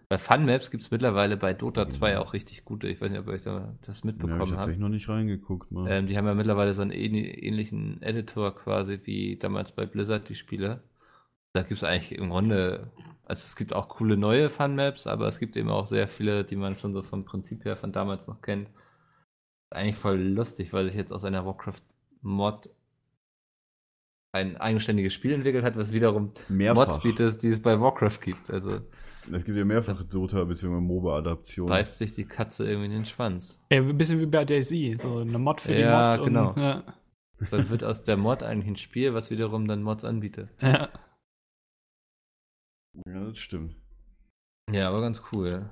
Bei 0.09 0.17
Fun-Maps 0.17 0.71
gibt 0.71 0.83
es 0.83 0.91
mittlerweile 0.91 1.35
bei 1.35 1.53
Dota 1.53 1.89
2 1.89 2.19
auch 2.19 2.31
richtig 2.33 2.63
gute. 2.63 2.87
Ich 2.87 3.01
weiß 3.01 3.11
nicht, 3.11 3.19
ob 3.19 3.27
ihr 3.27 3.33
euch 3.33 3.43
da 3.43 3.75
das 3.81 3.87
ja, 3.87 3.99
ich 3.99 4.03
mitbekommen 4.05 4.57
habe 4.57 4.71
habt. 4.71 4.79
noch 4.79 4.87
nicht 4.87 5.09
reingeguckt, 5.09 5.69
Mann. 5.71 5.87
Ähm, 5.87 6.07
die 6.07 6.17
haben 6.17 6.25
ja 6.25 6.33
mittlerweile 6.33 6.73
so 6.73 6.81
einen 6.81 6.91
ähn- 6.91 7.15
ähnlichen 7.15 8.01
Editor 8.01 8.55
quasi 8.55 9.01
wie 9.03 9.35
damals 9.37 9.73
bei 9.73 9.85
Blizzard 9.85 10.29
die 10.29 10.35
Spiele. 10.35 10.81
Da 11.53 11.63
gibt 11.63 11.77
es 11.79 11.83
eigentlich 11.83 12.17
im 12.17 12.29
Grunde, 12.29 12.91
also 13.25 13.41
es 13.43 13.55
gibt 13.57 13.73
auch 13.73 13.89
coole 13.89 14.15
neue 14.15 14.49
Fun-Maps, 14.49 15.07
aber 15.07 15.27
es 15.27 15.39
gibt 15.39 15.57
eben 15.57 15.69
auch 15.69 15.85
sehr 15.87 16.07
viele, 16.07 16.45
die 16.45 16.55
man 16.55 16.77
schon 16.77 16.93
so 16.93 17.03
vom 17.03 17.25
Prinzip 17.25 17.65
her 17.65 17.75
von 17.75 17.91
damals 17.91 18.27
noch 18.27 18.41
kennt. 18.41 18.69
Ist 18.69 19.75
eigentlich 19.75 19.95
voll 19.97 20.19
lustig, 20.19 20.71
weil 20.71 20.85
sich 20.87 20.95
jetzt 20.97 21.11
aus 21.11 21.25
einer 21.25 21.45
Warcraft-Mod 21.45 22.69
ein 24.31 24.55
eigenständiges 24.57 25.13
Spiel 25.13 25.33
entwickelt 25.33 25.65
hat, 25.65 25.77
was 25.77 25.91
wiederum 25.91 26.31
Mehrfach. 26.47 26.85
Mods 26.87 27.01
bietet, 27.01 27.43
die 27.43 27.47
es 27.49 27.61
bei 27.61 27.79
Warcraft 27.81 28.19
gibt. 28.21 28.49
Also 28.51 28.81
Es 29.31 29.43
gibt 29.45 29.57
ja 29.57 29.65
mehrfach 29.65 30.03
Dota- 30.03 30.45
bzw. 30.45 30.67
MOBA-Adaptionen. 30.79 31.69
beißt 31.69 31.97
sich 31.97 32.13
die 32.13 32.25
Katze 32.25 32.65
irgendwie 32.67 32.85
in 32.85 32.91
den 32.91 33.05
Schwanz. 33.05 33.63
Ja, 33.71 33.79
ein 33.81 33.97
bisschen 33.97 34.19
wie 34.21 34.25
bei 34.25 34.45
Daisy, 34.45 34.95
so 34.97 35.17
eine 35.17 35.37
Mod 35.39 35.59
für 35.61 35.73
Ja, 35.75 36.13
die 36.13 36.19
Mod. 36.19 36.27
genau. 36.27 36.49
Und, 36.53 36.61
ja. 36.61 36.83
Dann 37.51 37.69
wird 37.69 37.83
aus 37.83 38.03
der 38.03 38.17
Mod 38.17 38.41
eigentlich 38.41 38.67
ein 38.69 38.77
Spiel, 38.77 39.13
was 39.13 39.29
wiederum 39.29 39.67
dann 39.67 39.83
Mods 39.83 40.05
anbietet. 40.05 40.49
Ja. 40.61 40.89
Ja, 43.05 43.25
das 43.25 43.37
stimmt. 43.37 43.75
Ja, 44.71 44.89
aber 44.89 45.01
ganz 45.01 45.21
cool. 45.31 45.69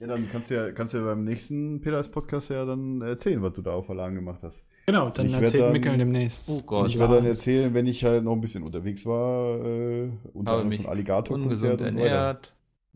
Ja, 0.00 0.06
dann 0.06 0.28
kannst 0.30 0.50
du 0.50 0.54
ja, 0.54 0.72
kannst 0.72 0.94
du 0.94 0.98
ja 0.98 1.04
beim 1.04 1.24
nächsten 1.24 1.80
Peters 1.80 2.10
Podcast 2.10 2.50
ja 2.50 2.64
dann 2.64 3.02
erzählen, 3.02 3.42
was 3.42 3.52
du 3.52 3.62
da 3.62 3.72
auf 3.72 3.86
Verlagen 3.86 4.14
gemacht 4.16 4.42
hast. 4.42 4.66
Genau, 4.90 5.10
dann 5.10 5.26
Ich 5.26 5.34
erzählt 5.34 5.62
dann- 5.62 5.72
Mikkel 5.72 5.96
demnächst. 5.98 6.48
Oh 6.50 6.62
Gott. 6.62 6.88
ich 6.88 6.98
werde 6.98 7.16
dann 7.16 7.26
erzählen, 7.26 7.72
wenn 7.74 7.86
ich 7.86 8.04
halt 8.04 8.24
noch 8.24 8.32
ein 8.32 8.40
bisschen 8.40 8.62
unterwegs 8.64 9.06
war, 9.06 9.64
äh, 9.64 10.10
unter 10.32 10.52
anderem 10.52 10.68
mich 10.68 10.78
von 10.78 10.86
Alligator-Konzert 10.86 11.80
Ungesund 11.80 11.80
und 11.82 11.90
so 11.92 11.98
weiter. 11.98 12.40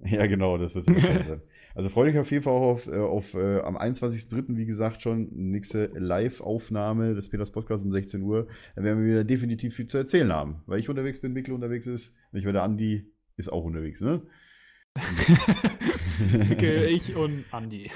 Ja, 0.05 0.27
genau, 0.27 0.59
das 0.59 0.75
wird 0.75 0.87
sehr 0.87 1.23
sein. 1.23 1.41
Also 1.77 1.91
freue 1.91 2.09
dich 2.09 2.21
auf 2.21 2.31
jeden 2.31 2.45
Fall 2.45 2.53
auch 2.53 2.71
auf, 2.71 2.87
äh, 2.87 2.97
auf 2.99 3.35
äh, 3.35 3.59
am 3.61 3.77
21.03., 3.77 4.57
wie 4.57 4.65
gesagt, 4.65 5.03
schon 5.03 5.29
nächste 5.33 5.87
Live-Aufnahme 5.95 7.15
des 7.15 7.31
Peters 7.31 7.51
Podcasts 7.51 7.85
um 7.85 7.91
16 7.91 8.23
Uhr. 8.23 8.47
Da 8.77 8.85
werden 8.85 9.01
wir 9.03 9.11
wieder 9.11 9.25
definitiv 9.25 9.75
viel 9.75 9.89
zu 9.89 9.99
erzählen 9.99 10.33
haben. 10.33 10.63
Weil 10.67 10.79
ich 10.79 10.89
unterwegs 10.89 11.21
bin, 11.21 11.33
Mikkel 11.33 11.53
unterwegs 11.53 11.89
ist. 11.89 12.15
Und 12.33 12.39
ich 12.39 12.45
werde 12.45 12.63
Andi 12.63 13.11
ist 13.37 13.53
auch 13.53 13.65
unterwegs, 13.65 14.01
ne? 14.01 14.23
Mikkel, 16.33 16.85
ich 16.89 17.15
und 17.17 17.45
Andi. 17.51 17.91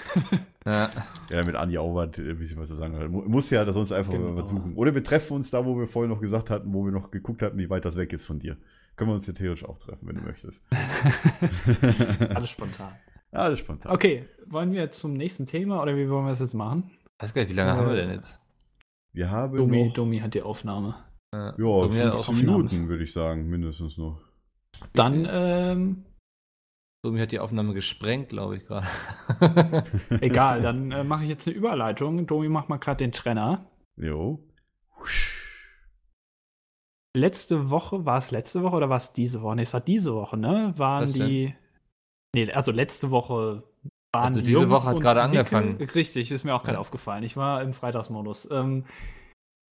Ja. 0.66 0.90
Ja, 1.30 1.44
mit 1.44 1.54
Andi 1.54 1.78
auch 1.78 1.94
was, 1.94 2.18
äh, 2.18 2.30
ein 2.30 2.38
bisschen 2.38 2.58
was 2.58 2.68
zu 2.70 2.74
sagen. 2.76 2.96
hat. 2.98 3.08
Mu- 3.10 3.22
Muss 3.22 3.50
ja, 3.50 3.64
dass 3.64 3.76
uns 3.76 3.92
einfach 3.92 4.12
Genau. 4.12 4.30
mal 4.32 4.42
was 4.42 4.50
suchen. 4.50 4.74
Oder 4.74 4.94
wir 4.94 5.04
treffen 5.04 5.34
uns 5.34 5.50
da, 5.50 5.64
wo 5.64 5.78
wir 5.78 5.86
vorher 5.86 6.08
noch 6.12 6.20
gesagt 6.20 6.50
hatten, 6.50 6.72
wo 6.72 6.84
wir 6.84 6.92
noch 6.92 7.10
geguckt 7.10 7.42
hatten, 7.42 7.58
wie 7.58 7.70
weit 7.70 7.84
das 7.84 7.96
weg 7.96 8.12
ist 8.12 8.26
von 8.26 8.38
dir. 8.38 8.56
Können 8.96 9.10
wir 9.10 9.14
uns 9.14 9.24
hier 9.26 9.34
theoretisch 9.34 9.64
auch 9.64 9.78
treffen, 9.78 10.08
wenn 10.08 10.16
du 10.16 10.22
möchtest. 10.22 10.62
Alles 12.34 12.50
spontan. 12.50 12.92
Ja, 13.30 13.40
alles 13.40 13.60
spontan. 13.60 13.92
Okay, 13.92 14.24
wollen 14.46 14.72
wir 14.72 14.90
zum 14.90 15.12
nächsten 15.12 15.44
Thema 15.44 15.82
oder 15.82 15.94
wie 15.96 16.08
wollen 16.08 16.24
wir 16.24 16.30
das 16.30 16.40
jetzt 16.40 16.54
machen? 16.54 16.90
Weiß 17.20 17.34
gar 17.34 17.42
nicht, 17.42 17.50
wie 17.50 17.54
lange 17.54 17.72
Äh, 17.72 17.74
haben 17.74 17.88
wir 17.90 17.96
denn 17.96 18.10
jetzt? 18.10 18.40
Wir 19.12 19.30
haben 19.30 19.54
Domi, 19.56 19.84
noch, 19.84 19.92
Domi 19.94 20.18
hat 20.20 20.32
die 20.34 20.40
Aufnahme. 20.42 20.94
Ja, 21.34 21.48
ja, 21.50 21.52
Domi 21.56 21.96
hat 21.98 22.14
50 22.14 22.28
auch- 22.28 22.40
Minuten, 22.40 22.88
würde 22.88 23.04
ich 23.04 23.12
sagen, 23.12 23.46
mindestens 23.48 23.98
noch. 23.98 24.18
Dann, 24.94 25.28
ähm, 25.30 26.04
Domi 27.04 27.20
hat 27.20 27.30
die 27.32 27.38
Aufnahme 27.38 27.74
gesprengt, 27.74 28.28
glaube 28.28 28.56
ich 28.56 28.66
gerade. 28.66 28.86
egal, 30.20 30.60
dann 30.60 30.90
äh, 30.90 31.04
mache 31.04 31.22
ich 31.24 31.30
jetzt 31.30 31.46
eine 31.46 31.56
Überleitung. 31.56 32.26
Domi 32.26 32.48
macht 32.48 32.68
mal 32.68 32.78
gerade 32.78 32.98
den 32.98 33.12
Trenner. 33.12 33.70
Jo. 33.96 34.40
Letzte 37.16 37.70
Woche, 37.70 38.04
war 38.04 38.18
es 38.18 38.30
letzte 38.30 38.62
Woche 38.62 38.76
oder 38.76 38.88
war 38.90 38.96
es 38.96 39.12
diese 39.12 39.42
Woche? 39.42 39.56
Nee, 39.56 39.62
es 39.62 39.72
war 39.72 39.80
diese 39.80 40.14
Woche, 40.14 40.36
ne? 40.36 40.72
Waren 40.76 41.04
Was 41.04 41.12
denn? 41.12 41.28
die. 41.28 41.54
Nee, 42.34 42.50
also 42.52 42.72
letzte 42.72 43.10
Woche 43.10 43.62
waren 44.12 44.24
Also 44.26 44.40
die 44.40 44.46
diese 44.46 44.60
Jungs 44.60 44.70
Woche 44.72 44.86
hat 44.86 45.00
gerade 45.00 45.22
angefangen. 45.22 45.76
Richtig, 45.76 46.30
ist 46.30 46.44
mir 46.44 46.54
auch 46.54 46.62
gerade 46.62 46.74
Ja. 46.76 46.80
aufgefallen. 46.80 47.22
Ich 47.24 47.36
war 47.36 47.62
im 47.62 47.72
Freitagsmodus. 47.72 48.48
Ähm, 48.50 48.84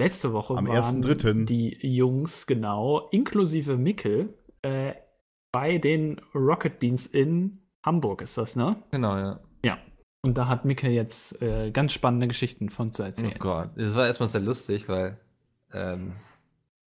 letzte 0.01 0.33
Woche 0.33 0.57
Am 0.57 0.67
waren 0.67 1.03
1.3.. 1.03 1.45
die 1.45 1.77
Jungs, 1.83 2.47
genau, 2.47 3.09
inklusive 3.11 3.77
Mickel, 3.77 4.35
äh, 4.63 4.95
bei 5.57 5.79
den 5.79 6.21
Rocket 6.35 6.79
Beans 6.79 7.07
in 7.07 7.63
Hamburg 7.83 8.21
ist 8.21 8.37
das, 8.37 8.57
ne? 8.57 8.77
genau, 8.91 9.17
ja. 9.17 9.41
Und 10.21 10.37
da 10.37 10.49
hat 10.49 10.67
Mickel 10.67 10.91
jetzt 10.91 11.41
äh, 11.41 11.71
ganz 11.71 11.95
spannende 11.95 12.29
Geschichten 12.29 12.69
von 12.69 12.93
zu 12.93 13.03
Oh 13.03 13.07
erzählen. 13.07 13.39
Gott. 13.39 13.71
Das 13.75 13.95
war 13.95 14.07
erstmal 14.07 14.29
sehr 14.29 14.43
lustig, 14.43 14.87
weil 14.87 15.19
ähm, 15.73 16.13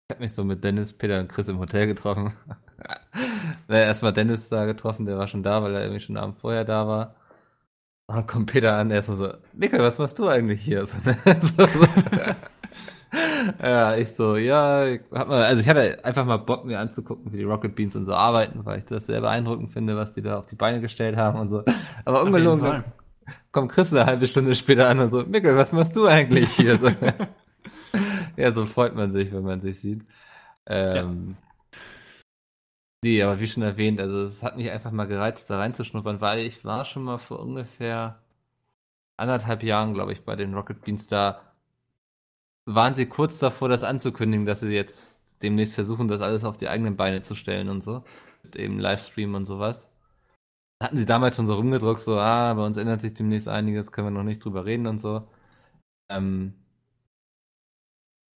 ich 0.09 0.15
habe 0.15 0.21
mich 0.21 0.33
so 0.33 0.43
mit 0.43 0.65
Dennis, 0.65 0.91
Peter 0.91 1.21
und 1.21 1.29
Chris 1.29 1.47
im 1.47 1.59
Hotel 1.59 1.87
getroffen. 1.87 2.33
naja, 3.69 3.85
erstmal 3.85 4.11
Dennis 4.11 4.49
da 4.49 4.65
getroffen, 4.65 5.05
der 5.05 5.17
war 5.17 5.29
schon 5.29 5.43
da, 5.43 5.63
weil 5.63 5.73
er 5.75 5.83
irgendwie 5.83 6.01
schon 6.01 6.17
einen 6.17 6.23
Abend 6.25 6.39
vorher 6.39 6.65
da 6.65 6.87
war. 6.89 7.15
Und 8.07 8.15
dann 8.17 8.27
kommt 8.27 8.51
Peter 8.51 8.75
an, 8.75 8.91
ist 8.91 9.05
so, 9.05 9.31
Mikkel, 9.53 9.79
was 9.79 9.97
machst 9.97 10.19
du 10.19 10.27
eigentlich 10.27 10.61
hier? 10.61 10.85
So, 10.85 10.97
ne? 11.05 11.15
so, 11.41 11.65
so. 11.67 11.87
Ja, 13.61 13.95
ich 13.95 14.15
so, 14.15 14.35
ja, 14.35 14.85
hab 15.11 15.27
mal, 15.27 15.43
also 15.43 15.61
ich 15.61 15.69
hatte 15.69 16.03
einfach 16.03 16.25
mal 16.25 16.37
Bock, 16.37 16.65
mir 16.65 16.79
anzugucken, 16.79 17.31
wie 17.31 17.37
die 17.37 17.43
Rocket 17.43 17.75
Beans 17.75 17.95
und 17.95 18.05
so 18.05 18.13
arbeiten, 18.13 18.65
weil 18.65 18.79
ich 18.79 18.85
das 18.85 19.05
sehr 19.07 19.21
beeindruckend 19.21 19.71
finde, 19.71 19.95
was 19.97 20.13
die 20.13 20.21
da 20.21 20.39
auf 20.39 20.45
die 20.45 20.55
Beine 20.55 20.81
gestellt 20.81 21.17
haben 21.17 21.39
und 21.39 21.49
so. 21.49 21.63
Aber 22.05 22.23
ungelogen, 22.23 22.83
kommt 23.51 23.71
Chris 23.71 23.93
eine 23.93 24.05
halbe 24.05 24.27
Stunde 24.27 24.55
später 24.55 24.87
an 24.89 24.99
und 24.99 25.11
so, 25.11 25.23
Mikkel, 25.23 25.55
was 25.55 25.73
machst 25.73 25.95
du 25.95 26.07
eigentlich 26.07 26.51
hier? 26.51 26.77
So, 26.77 26.89
ja, 28.37 28.51
so 28.51 28.65
freut 28.65 28.95
man 28.95 29.11
sich, 29.11 29.31
wenn 29.31 29.43
man 29.43 29.61
sich 29.61 29.79
sieht. 29.79 30.03
Ähm, 30.65 31.37
Nee, 33.03 33.21
aber 33.21 33.39
wie 33.39 33.47
schon 33.47 33.63
erwähnt, 33.63 33.99
also 33.99 34.23
es 34.23 34.41
hat 34.43 34.57
mich 34.57 34.71
einfach 34.71 34.91
mal 34.91 35.05
gereizt, 35.05 35.49
da 35.49 35.57
reinzuschnuppern, 35.59 36.19
weil 36.19 36.39
ich 36.39 36.65
war 36.65 36.83
schon 36.83 37.03
mal 37.03 37.19
vor 37.19 37.39
ungefähr 37.39 38.19
anderthalb 39.17 39.63
Jahren, 39.63 39.93
glaube 39.93 40.13
ich, 40.13 40.23
bei 40.25 40.35
den 40.35 40.53
Rocket 40.53 40.81
Beans 40.81 41.07
da. 41.07 41.46
Waren 42.69 42.95
sie 42.95 43.05
kurz 43.07 43.39
davor, 43.39 43.69
das 43.69 43.83
anzukündigen, 43.83 44.45
dass 44.45 44.59
sie 44.59 44.67
jetzt 44.73 45.41
demnächst 45.41 45.73
versuchen, 45.75 46.09
das 46.09 46.21
alles 46.21 46.43
auf 46.43 46.57
die 46.57 46.67
eigenen 46.67 46.97
Beine 46.97 47.21
zu 47.21 47.33
stellen 47.35 47.69
und 47.69 47.83
so. 47.83 48.03
Mit 48.43 48.57
eben 48.57 48.77
Livestream 48.79 49.35
und 49.35 49.45
sowas. 49.45 49.89
Hatten 50.81 50.97
sie 50.97 51.05
damals 51.05 51.35
schon 51.37 51.47
so 51.47 51.55
rumgedruckt, 51.55 52.01
so, 52.01 52.19
ah, 52.19 52.53
bei 52.53 52.65
uns 52.65 52.77
ändert 52.77 53.01
sich 53.01 53.13
demnächst 53.13 53.47
einiges, 53.47 53.91
können 53.91 54.07
wir 54.07 54.11
noch 54.11 54.23
nicht 54.23 54.43
drüber 54.45 54.65
reden 54.65 54.87
und 54.87 54.99
so. 54.99 55.27
Ähm, 56.09 56.53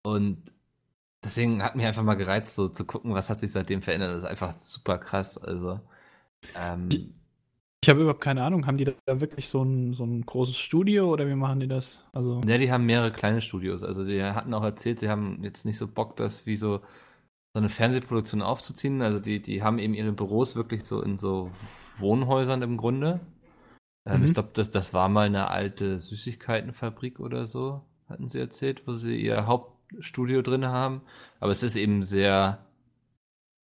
und 0.03 0.51
deswegen 1.23 1.63
hat 1.63 1.75
mich 1.75 1.85
einfach 1.85 2.03
mal 2.03 2.15
gereizt, 2.15 2.55
so 2.55 2.69
zu 2.69 2.85
gucken, 2.85 3.13
was 3.13 3.29
hat 3.29 3.39
sich 3.39 3.51
seitdem 3.51 3.81
verändert. 3.81 4.13
Das 4.15 4.23
ist 4.23 4.29
einfach 4.29 4.53
super 4.53 4.97
krass. 4.99 5.37
Also, 5.37 5.81
ähm, 6.55 7.13
Ich 7.83 7.89
habe 7.89 8.01
überhaupt 8.01 8.21
keine 8.21 8.43
Ahnung. 8.43 8.67
Haben 8.67 8.77
die 8.77 8.93
da 9.05 9.21
wirklich 9.21 9.47
so 9.49 9.63
ein, 9.63 9.93
so 9.93 10.03
ein 10.03 10.21
großes 10.23 10.55
Studio 10.57 11.11
oder 11.11 11.27
wie 11.27 11.35
machen 11.35 11.59
die 11.61 11.67
das? 11.67 12.05
Also, 12.13 12.41
ja, 12.45 12.57
die 12.59 12.71
haben 12.71 12.85
mehrere 12.85 13.11
kleine 13.11 13.41
Studios. 13.41 13.83
Also, 13.83 14.03
sie 14.03 14.23
hatten 14.23 14.53
auch 14.53 14.63
erzählt, 14.63 14.99
sie 14.99 15.09
haben 15.09 15.43
jetzt 15.43 15.65
nicht 15.65 15.77
so 15.79 15.87
Bock, 15.87 16.15
das 16.15 16.45
wie 16.45 16.55
so, 16.55 16.79
so 16.79 17.59
eine 17.59 17.69
Fernsehproduktion 17.69 18.43
aufzuziehen. 18.43 19.01
Also, 19.01 19.19
die, 19.19 19.41
die 19.41 19.63
haben 19.63 19.79
eben 19.79 19.95
ihre 19.95 20.11
Büros 20.11 20.55
wirklich 20.55 20.85
so 20.85 21.01
in 21.01 21.17
so 21.17 21.51
Wohnhäusern 21.97 22.61
im 22.61 22.77
Grunde. 22.77 23.19
Ähm, 24.05 24.21
Mhm. 24.21 24.25
Ich 24.27 24.33
glaube, 24.35 24.49
das, 24.53 24.69
das 24.71 24.93
war 24.93 25.09
mal 25.09 25.27
eine 25.27 25.49
alte 25.49 25.99
Süßigkeitenfabrik 25.99 27.19
oder 27.19 27.45
so, 27.47 27.81
hatten 28.09 28.27
sie 28.29 28.39
erzählt, 28.39 28.87
wo 28.87 28.93
sie 28.93 29.17
ihr 29.21 29.47
Hauptstudio 29.47 30.41
drin 30.43 30.65
haben. 30.67 31.01
Aber 31.39 31.51
es 31.51 31.63
ist 31.63 31.75
eben 31.75 32.03
sehr 32.03 32.65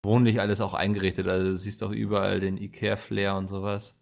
wohnlich 0.03 0.39
alles 0.41 0.61
auch 0.61 0.73
eingerichtet. 0.73 1.27
Also, 1.27 1.49
du 1.51 1.55
siehst 1.55 1.83
auch 1.83 1.91
überall 1.91 2.39
den 2.39 2.57
Ikea-Flair 2.57 3.35
und 3.37 3.47
sowas. 3.47 3.95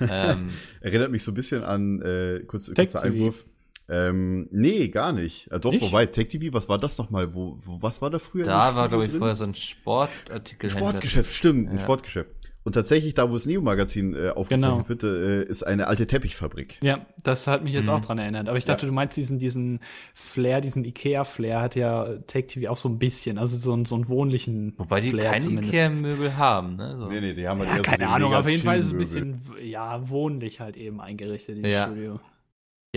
Ähm, 0.00 0.50
Erinnert 0.80 1.10
mich 1.10 1.22
so 1.22 1.30
ein 1.30 1.34
bisschen 1.34 1.62
an, 1.62 2.00
äh, 2.02 2.40
kurz, 2.46 2.72
kurzer. 2.74 3.02
Einwurf. 3.02 3.44
Ähm, 3.88 4.48
nee, 4.50 4.88
gar 4.88 5.12
nicht. 5.12 5.50
Äh, 5.52 5.60
doch, 5.60 5.70
Nicht? 5.70 5.82
wobei, 5.82 6.06
Tech 6.06 6.26
TV, 6.28 6.52
was 6.52 6.68
war 6.68 6.78
das 6.78 6.98
nochmal? 6.98 7.34
Wo, 7.34 7.58
wo, 7.62 7.80
was 7.80 8.02
war 8.02 8.10
da 8.10 8.18
früher? 8.18 8.44
da 8.44 8.74
war, 8.74 8.88
glaube 8.88 9.04
ich, 9.04 9.10
drin? 9.10 9.20
vorher 9.20 9.36
so 9.36 9.44
ein 9.44 9.54
Sportartikelhändler. 9.54 10.88
Sportgeschäft, 10.88 11.32
stimmt, 11.32 11.68
ein 11.70 11.76
Ja. 11.76 11.82
Sportgeschäft. 11.82 12.30
Und 12.66 12.72
tatsächlich, 12.72 13.14
da 13.14 13.30
wo 13.30 13.34
das 13.34 13.46
Neo-Magazin 13.46 14.12
äh, 14.14 14.30
aufgezeichnet 14.30 14.86
Genau. 14.86 14.88
wird, 14.88 15.02
äh, 15.04 15.44
ist 15.44 15.62
eine 15.62 15.86
alte 15.86 16.08
Teppichfabrik. 16.08 16.78
ja, 16.82 17.06
das 17.22 17.46
hat 17.46 17.62
mich 17.62 17.72
jetzt 17.74 17.86
Mhm. 17.86 17.92
auch 17.92 18.00
dran 18.00 18.18
erinnert. 18.18 18.48
Aber 18.48 18.58
ich 18.58 18.64
dachte, 18.64 18.86
Ja. 18.86 18.88
du 18.88 18.94
meinst 18.94 19.16
diesen, 19.16 19.38
diesen 19.38 19.78
Flair, 20.14 20.60
diesen 20.60 20.84
Ikea-Flair 20.84 21.60
hat 21.60 21.76
ja 21.76 22.16
Take 22.26 22.48
TV 22.48 22.68
auch 22.72 22.76
so 22.76 22.88
ein 22.88 22.98
bisschen. 22.98 23.38
Also 23.38 23.56
so, 23.56 23.72
einen- 23.72 23.84
so 23.84 23.94
einen 23.94 24.08
wohnlichen 24.08 24.74
Wobei 24.78 25.00
die 25.00 25.10
Flair 25.10 25.30
keine 25.30 25.44
zumindest. 25.44 25.68
Ikea-Möbel 25.72 26.36
haben, 26.36 26.74
ne? 26.74 26.96
So. 26.98 27.06
Nee, 27.08 27.20
nee, 27.20 27.34
die 27.34 27.46
haben 27.46 27.60
halt 27.60 27.68
Ja, 27.70 27.76
eher 27.76 27.84
so 27.84 27.90
keine 27.90 27.98
die 28.04 28.10
Ahnung, 28.10 28.34
auf 28.34 28.48
jeden 28.50 28.62
Fall 28.64 28.78
ist 28.80 28.86
es 28.86 28.92
ein 28.92 28.98
bisschen, 28.98 29.40
ja, 29.64 30.08
wohnlich 30.08 30.58
halt 30.60 30.76
eben 30.76 31.00
eingerichtet, 31.00 31.58
dieses 31.58 31.70
Ja. 31.72 31.86
Studio. 31.86 32.18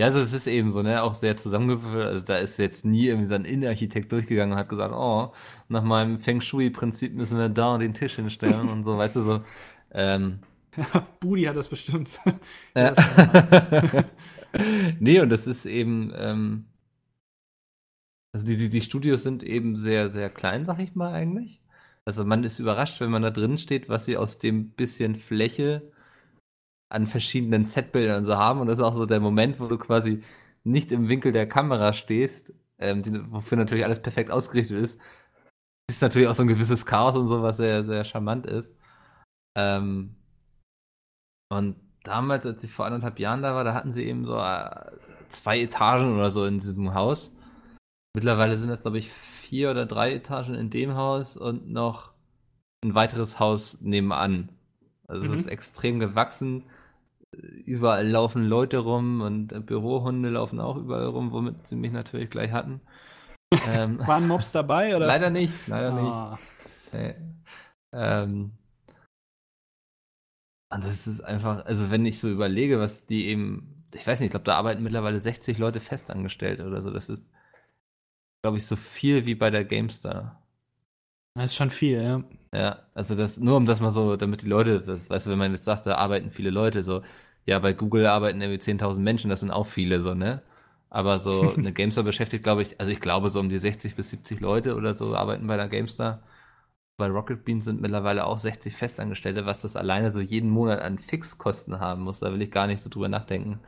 Ja, 0.00 0.06
also 0.06 0.20
es 0.20 0.32
ist 0.32 0.46
eben 0.46 0.72
so, 0.72 0.82
ne, 0.82 1.02
auch 1.02 1.12
sehr 1.14 1.36
zusammengewürfelt. 1.36 2.06
Also 2.06 2.24
da 2.26 2.36
ist 2.38 2.58
jetzt 2.58 2.84
nie 2.86 3.06
irgendwie 3.08 3.26
so 3.26 3.34
ein 3.34 3.44
Innenarchitekt 3.44 4.10
durchgegangen 4.12 4.52
und 4.54 4.58
hat 4.58 4.68
gesagt, 4.68 4.94
oh, 4.94 5.32
nach 5.68 5.82
meinem 5.82 6.18
Feng 6.18 6.40
Shui-Prinzip 6.40 7.14
müssen 7.14 7.36
wir 7.38 7.48
da 7.50 7.76
den 7.78 7.92
Tisch 7.94 8.16
hinstellen 8.16 8.68
und 8.70 8.84
so, 8.84 8.96
weißt 8.96 9.16
du, 9.16 9.20
so. 9.22 9.40
Ähm, 9.92 10.38
Budi 11.20 11.42
hat 11.44 11.56
das 11.56 11.68
bestimmt. 11.68 12.10
Das- 12.74 12.98
nee, 15.00 15.20
und 15.20 15.28
das 15.30 15.46
ist 15.46 15.66
eben, 15.66 16.12
ähm, 16.16 16.64
also 18.32 18.46
die, 18.46 18.56
die, 18.56 18.68
die 18.68 18.82
Studios 18.82 19.22
sind 19.22 19.42
eben 19.42 19.76
sehr, 19.76 20.10
sehr 20.10 20.30
klein, 20.30 20.64
sag 20.64 20.78
ich 20.80 20.94
mal 20.94 21.12
eigentlich. 21.12 21.62
Also 22.04 22.24
man 22.24 22.44
ist 22.44 22.58
überrascht, 22.58 23.00
wenn 23.00 23.10
man 23.10 23.22
da 23.22 23.30
drin 23.30 23.58
steht, 23.58 23.88
was 23.88 24.04
sie 24.06 24.16
aus 24.16 24.38
dem 24.38 24.70
bisschen 24.70 25.16
Fläche 25.16 25.90
an 26.90 27.06
verschiedenen 27.06 27.66
Setbildern 27.66 28.26
so 28.26 28.36
haben. 28.36 28.60
Und 28.60 28.68
das 28.68 28.78
ist 28.80 28.84
auch 28.84 28.96
so 28.96 29.06
der 29.06 29.20
Moment, 29.20 29.60
wo 29.60 29.68
du 29.68 29.78
quasi 29.78 30.22
nicht 30.64 30.92
im 30.92 31.08
Winkel 31.08 31.32
der 31.32 31.48
Kamera 31.48 31.92
stehst, 31.94 32.54
ähm, 32.78 33.02
die, 33.02 33.32
wofür 33.32 33.58
natürlich 33.58 33.84
alles 33.84 34.02
perfekt 34.02 34.30
ausgerichtet 34.30 34.78
ist. 34.78 35.00
Ist 35.90 36.02
natürlich 36.02 36.28
auch 36.28 36.34
so 36.34 36.42
ein 36.42 36.48
gewisses 36.48 36.86
Chaos 36.86 37.16
und 37.16 37.28
so, 37.28 37.42
was 37.42 37.58
sehr, 37.58 37.84
sehr 37.84 38.04
charmant 38.04 38.46
ist. 38.46 38.74
Ähm, 39.56 40.16
und 41.52 41.76
damals, 42.04 42.46
als 42.46 42.64
ich 42.64 42.70
vor 42.72 42.86
anderthalb 42.86 43.18
Jahren 43.18 43.42
da 43.42 43.54
war, 43.54 43.64
da 43.64 43.74
hatten 43.74 43.92
sie 43.92 44.04
eben 44.04 44.24
so 44.24 44.38
äh, 44.38 44.92
zwei 45.28 45.60
Etagen 45.60 46.14
oder 46.14 46.30
so 46.30 46.44
in 46.46 46.58
diesem 46.58 46.94
Haus. 46.94 47.32
Mittlerweile 48.14 48.56
sind 48.56 48.68
das, 48.70 48.82
glaube 48.82 48.98
ich, 48.98 49.10
vier 49.12 49.70
oder 49.70 49.86
drei 49.86 50.14
Etagen 50.14 50.54
in 50.54 50.70
dem 50.70 50.94
Haus 50.94 51.36
und 51.36 51.70
noch 51.70 52.12
ein 52.84 52.94
weiteres 52.94 53.38
Haus 53.38 53.80
nebenan. 53.80 54.50
Also 55.06 55.26
es 55.26 55.32
Mhm. 55.32 55.38
ist 55.40 55.48
extrem 55.48 56.00
gewachsen. 56.00 56.64
Überall 57.32 58.08
laufen 58.08 58.44
Leute 58.44 58.78
rum 58.78 59.20
und 59.20 59.66
Bürohunde 59.66 60.30
laufen 60.30 60.60
auch 60.60 60.76
überall 60.76 61.06
rum, 61.06 61.30
womit 61.30 61.68
sie 61.68 61.76
mich 61.76 61.92
natürlich 61.92 62.30
gleich 62.30 62.50
hatten. 62.50 62.80
ähm, 63.68 63.98
Waren 64.06 64.26
Mobs 64.26 64.52
dabei? 64.52 64.96
Oder? 64.96 65.06
leider 65.06 65.30
nicht, 65.30 65.54
leider 65.68 65.92
nicht. 65.92 66.12
Ah. 66.12 66.38
Nee. 66.92 67.14
Ähm, 67.92 68.52
und 70.72 70.84
das 70.84 71.06
ist 71.06 71.20
einfach, 71.20 71.64
also 71.66 71.90
wenn 71.90 72.06
ich 72.06 72.20
so 72.20 72.30
überlege, 72.30 72.78
was 72.78 73.06
die 73.06 73.26
eben, 73.26 73.84
ich 73.92 74.06
weiß 74.06 74.20
nicht, 74.20 74.26
ich 74.26 74.30
glaube, 74.30 74.44
da 74.44 74.56
arbeiten 74.56 74.82
mittlerweile 74.82 75.18
60 75.18 75.58
Leute 75.58 75.80
festangestellt 75.80 76.60
oder 76.60 76.80
so. 76.80 76.90
Das 76.90 77.08
ist, 77.08 77.28
glaube 78.42 78.58
ich, 78.58 78.66
so 78.66 78.76
viel 78.76 79.26
wie 79.26 79.34
bei 79.34 79.50
der 79.50 79.64
GameStar. 79.64 80.40
Das 81.34 81.46
ist 81.46 81.56
schon 81.56 81.70
viel, 81.70 82.02
ja. 82.02 82.24
Ja, 82.52 82.80
also 82.94 83.14
das, 83.14 83.38
nur 83.38 83.56
um 83.56 83.66
das 83.66 83.80
mal 83.80 83.90
so, 83.90 84.16
damit 84.16 84.42
die 84.42 84.46
Leute, 84.48 84.80
das, 84.80 85.08
weißt 85.08 85.26
du, 85.26 85.30
wenn 85.30 85.38
man 85.38 85.52
jetzt 85.52 85.64
sagt, 85.64 85.86
da 85.86 85.96
arbeiten 85.96 86.30
viele 86.30 86.50
Leute, 86.50 86.82
so, 86.82 87.02
ja, 87.46 87.58
bei 87.60 87.72
Google 87.72 88.06
arbeiten 88.06 88.40
irgendwie 88.40 88.58
10.000 88.58 89.04
Menschen, 89.04 89.30
das 89.30 89.40
sind 89.40 89.52
auch 89.52 89.66
viele, 89.66 90.00
so, 90.00 90.14
ne? 90.14 90.42
Aber 90.88 91.20
so 91.20 91.52
eine 91.56 91.72
GameStar 91.72 92.02
beschäftigt, 92.04 92.42
glaube 92.42 92.62
ich, 92.62 92.80
also 92.80 92.90
ich 92.90 93.00
glaube, 93.00 93.28
so 93.28 93.38
um 93.38 93.48
die 93.48 93.58
60 93.58 93.94
bis 93.94 94.10
70 94.10 94.40
Leute 94.40 94.74
oder 94.76 94.94
so 94.94 95.14
arbeiten 95.14 95.46
bei 95.46 95.56
der 95.56 95.68
GameStar. 95.68 96.22
Bei 96.98 97.08
Rocket 97.08 97.44
Beans 97.44 97.64
sind 97.64 97.80
mittlerweile 97.80 98.26
auch 98.26 98.38
60 98.38 98.74
Festangestellte, 98.76 99.46
was 99.46 99.62
das 99.62 99.76
alleine 99.76 100.10
so 100.10 100.20
jeden 100.20 100.50
Monat 100.50 100.80
an 100.82 100.98
Fixkosten 100.98 101.80
haben 101.80 102.02
muss. 102.02 102.20
Da 102.20 102.32
will 102.32 102.42
ich 102.42 102.50
gar 102.50 102.66
nicht 102.66 102.82
so 102.82 102.90
drüber 102.90 103.08
nachdenken, 103.08 103.60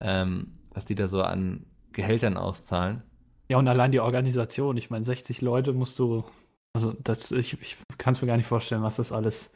ähm, 0.00 0.52
was 0.74 0.84
die 0.86 0.94
da 0.96 1.08
so 1.08 1.22
an 1.22 1.66
Gehältern 1.92 2.36
auszahlen. 2.36 3.02
Ja, 3.48 3.58
und 3.58 3.68
allein 3.68 3.92
die 3.92 4.00
Organisation. 4.00 4.76
Ich 4.76 4.90
meine, 4.90 5.04
60 5.04 5.40
Leute 5.40 5.72
musst 5.72 5.98
du. 5.98 6.24
Also, 6.76 6.94
das, 7.02 7.32
ich, 7.32 7.60
ich 7.60 7.76
kann 7.98 8.12
es 8.12 8.20
mir 8.20 8.28
gar 8.28 8.36
nicht 8.36 8.46
vorstellen, 8.46 8.82
was 8.82 8.96
das 8.96 9.12
alles 9.12 9.52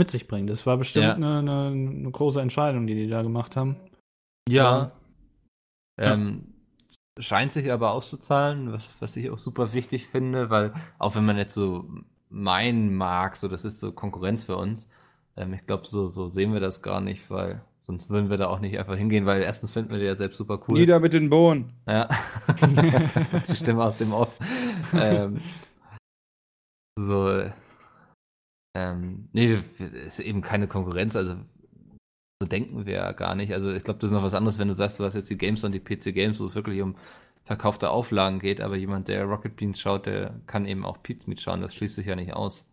mit 0.00 0.10
sich 0.10 0.26
bringt. 0.26 0.50
Das 0.50 0.66
war 0.66 0.76
bestimmt 0.76 1.06
Ja. 1.06 1.14
eine, 1.14 1.38
eine, 1.38 1.66
eine 1.68 2.10
große 2.10 2.40
Entscheidung, 2.40 2.86
die 2.86 2.94
die 2.94 3.08
da 3.08 3.22
gemacht 3.22 3.56
haben. 3.56 3.76
Ja. 4.48 4.90
Ja. 5.98 6.12
Ähm, 6.14 6.52
Scheint 7.18 7.54
sich 7.54 7.72
aber 7.72 7.92
auszuzahlen, 7.92 8.72
was, 8.72 8.94
was 9.00 9.16
ich 9.16 9.30
auch 9.30 9.38
super 9.38 9.72
wichtig 9.72 10.06
finde, 10.08 10.50
weil 10.50 10.74
auch 10.98 11.14
wenn 11.14 11.24
man 11.24 11.38
jetzt 11.38 11.54
so 11.54 11.88
meinen 12.28 12.94
mag, 12.94 13.36
so 13.36 13.48
das 13.48 13.64
ist 13.64 13.80
so 13.80 13.90
Konkurrenz 13.92 14.44
für 14.44 14.56
uns, 14.56 14.90
ähm, 15.36 15.54
ich 15.54 15.64
glaube, 15.66 15.86
so, 15.86 16.08
so 16.08 16.26
sehen 16.28 16.52
wir 16.52 16.60
das 16.60 16.82
gar 16.82 17.00
nicht, 17.00 17.30
weil 17.30 17.62
sonst 17.80 18.10
würden 18.10 18.28
wir 18.28 18.36
da 18.36 18.48
auch 18.48 18.58
nicht 18.60 18.78
einfach 18.78 18.96
hingehen, 18.96 19.24
weil 19.24 19.40
erstens 19.40 19.70
finden 19.70 19.92
wir 19.92 19.98
die 19.98 20.04
ja 20.04 20.14
selbst 20.16 20.36
super 20.36 20.60
cool. 20.68 20.78
Nieder 20.78 21.00
mit 21.00 21.14
den 21.14 21.30
Bohnen. 21.30 21.72
Ja. 21.86 22.08
Die 23.48 23.54
Stimme 23.54 23.84
aus 23.84 23.96
dem 23.96 24.12
Off. 24.12 24.34
ähm, 24.92 25.40
so. 26.98 27.50
Ähm, 28.76 29.28
nee, 29.32 29.58
ist 30.06 30.20
eben 30.20 30.42
keine 30.42 30.68
Konkurrenz, 30.68 31.16
also 31.16 31.36
so 32.42 32.48
denken 32.48 32.84
wir 32.84 32.94
ja 32.94 33.12
gar 33.12 33.34
nicht. 33.34 33.52
Also 33.52 33.72
ich 33.72 33.84
glaube, 33.84 34.00
das 34.00 34.10
ist 34.10 34.14
noch 34.14 34.22
was 34.22 34.34
anderes, 34.34 34.58
wenn 34.58 34.68
du 34.68 34.74
sagst, 34.74 35.00
du 35.00 35.04
hast 35.04 35.14
jetzt 35.14 35.30
die 35.30 35.38
Games 35.38 35.64
und 35.64 35.72
die 35.72 35.80
PC 35.80 36.14
Games, 36.14 36.40
wo 36.40 36.44
es 36.44 36.54
wirklich 36.54 36.82
um 36.82 36.96
verkaufte 37.44 37.90
Auflagen 37.90 38.40
geht, 38.40 38.60
aber 38.60 38.76
jemand, 38.76 39.08
der 39.08 39.24
Rocket 39.24 39.56
Beans 39.56 39.80
schaut, 39.80 40.06
der 40.06 40.40
kann 40.46 40.66
eben 40.66 40.84
auch 40.84 41.02
Pizmeet 41.02 41.40
schauen, 41.40 41.60
das 41.60 41.74
schließt 41.74 41.94
sich 41.94 42.06
ja 42.06 42.16
nicht 42.16 42.34
aus. 42.34 42.68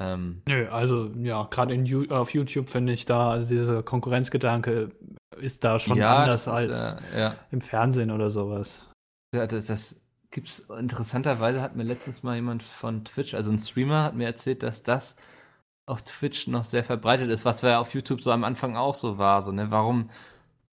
Ähm, 0.00 0.42
Nö, 0.46 0.68
also 0.68 1.10
ja, 1.16 1.44
gerade 1.50 1.74
auf 2.10 2.30
YouTube 2.32 2.68
finde 2.68 2.92
ich 2.92 3.06
da, 3.06 3.30
also 3.32 3.48
dieser 3.48 3.82
Konkurrenzgedanke 3.82 4.92
ist 5.38 5.64
da 5.64 5.78
schon 5.78 5.98
ja, 5.98 6.16
anders 6.16 6.42
ist, 6.42 6.52
als 6.52 6.96
äh, 7.14 7.20
ja. 7.20 7.34
im 7.50 7.60
Fernsehen 7.60 8.10
oder 8.10 8.30
sowas. 8.30 8.90
Ja, 9.34 9.46
das, 9.46 9.66
das 9.66 10.00
gibt's 10.30 10.60
interessanterweise 10.70 11.62
hat 11.62 11.76
mir 11.76 11.84
letztens 11.84 12.22
mal 12.22 12.36
jemand 12.36 12.62
von 12.62 13.04
Twitch, 13.04 13.34
also 13.34 13.52
ein 13.52 13.58
Streamer, 13.58 14.04
hat 14.04 14.14
mir 14.14 14.26
erzählt, 14.26 14.62
dass 14.62 14.82
das 14.82 15.16
auf 15.86 16.02
Twitch 16.04 16.48
noch 16.48 16.64
sehr 16.64 16.84
verbreitet 16.84 17.30
ist, 17.30 17.44
was 17.44 17.62
ja 17.62 17.78
auf 17.80 17.94
YouTube 17.94 18.22
so 18.22 18.32
am 18.32 18.44
Anfang 18.44 18.76
auch 18.76 18.94
so 18.94 19.18
war. 19.18 19.42
So, 19.42 19.52
ne? 19.52 19.70
Warum 19.70 20.10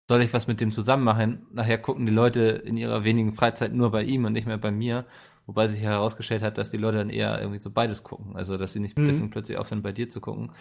soll 0.09 0.21
ich 0.21 0.33
was 0.33 0.47
mit 0.47 0.61
dem 0.61 0.71
zusammen 0.71 1.03
machen? 1.03 1.45
Nachher 1.51 1.77
gucken 1.77 2.05
die 2.05 2.11
Leute 2.11 2.41
in 2.41 2.77
ihrer 2.77 3.03
wenigen 3.03 3.33
Freizeit 3.33 3.73
nur 3.73 3.91
bei 3.91 4.03
ihm 4.03 4.25
und 4.25 4.33
nicht 4.33 4.47
mehr 4.47 4.57
bei 4.57 4.71
mir. 4.71 5.05
Wobei 5.45 5.67
sich 5.67 5.81
herausgestellt 5.81 6.41
hat, 6.41 6.57
dass 6.57 6.71
die 6.71 6.77
Leute 6.77 6.97
dann 6.99 7.09
eher 7.09 7.39
irgendwie 7.39 7.61
so 7.61 7.69
beides 7.69 8.03
gucken. 8.03 8.35
Also, 8.35 8.57
dass 8.57 8.73
sie 8.73 8.79
nicht 8.79 8.97
Mhm. 8.97 9.05
deswegen 9.05 9.29
plötzlich 9.29 9.57
aufhören, 9.57 9.81
bei 9.83 9.91
dir 9.91 10.09
zu 10.09 10.21
gucken. 10.21 10.51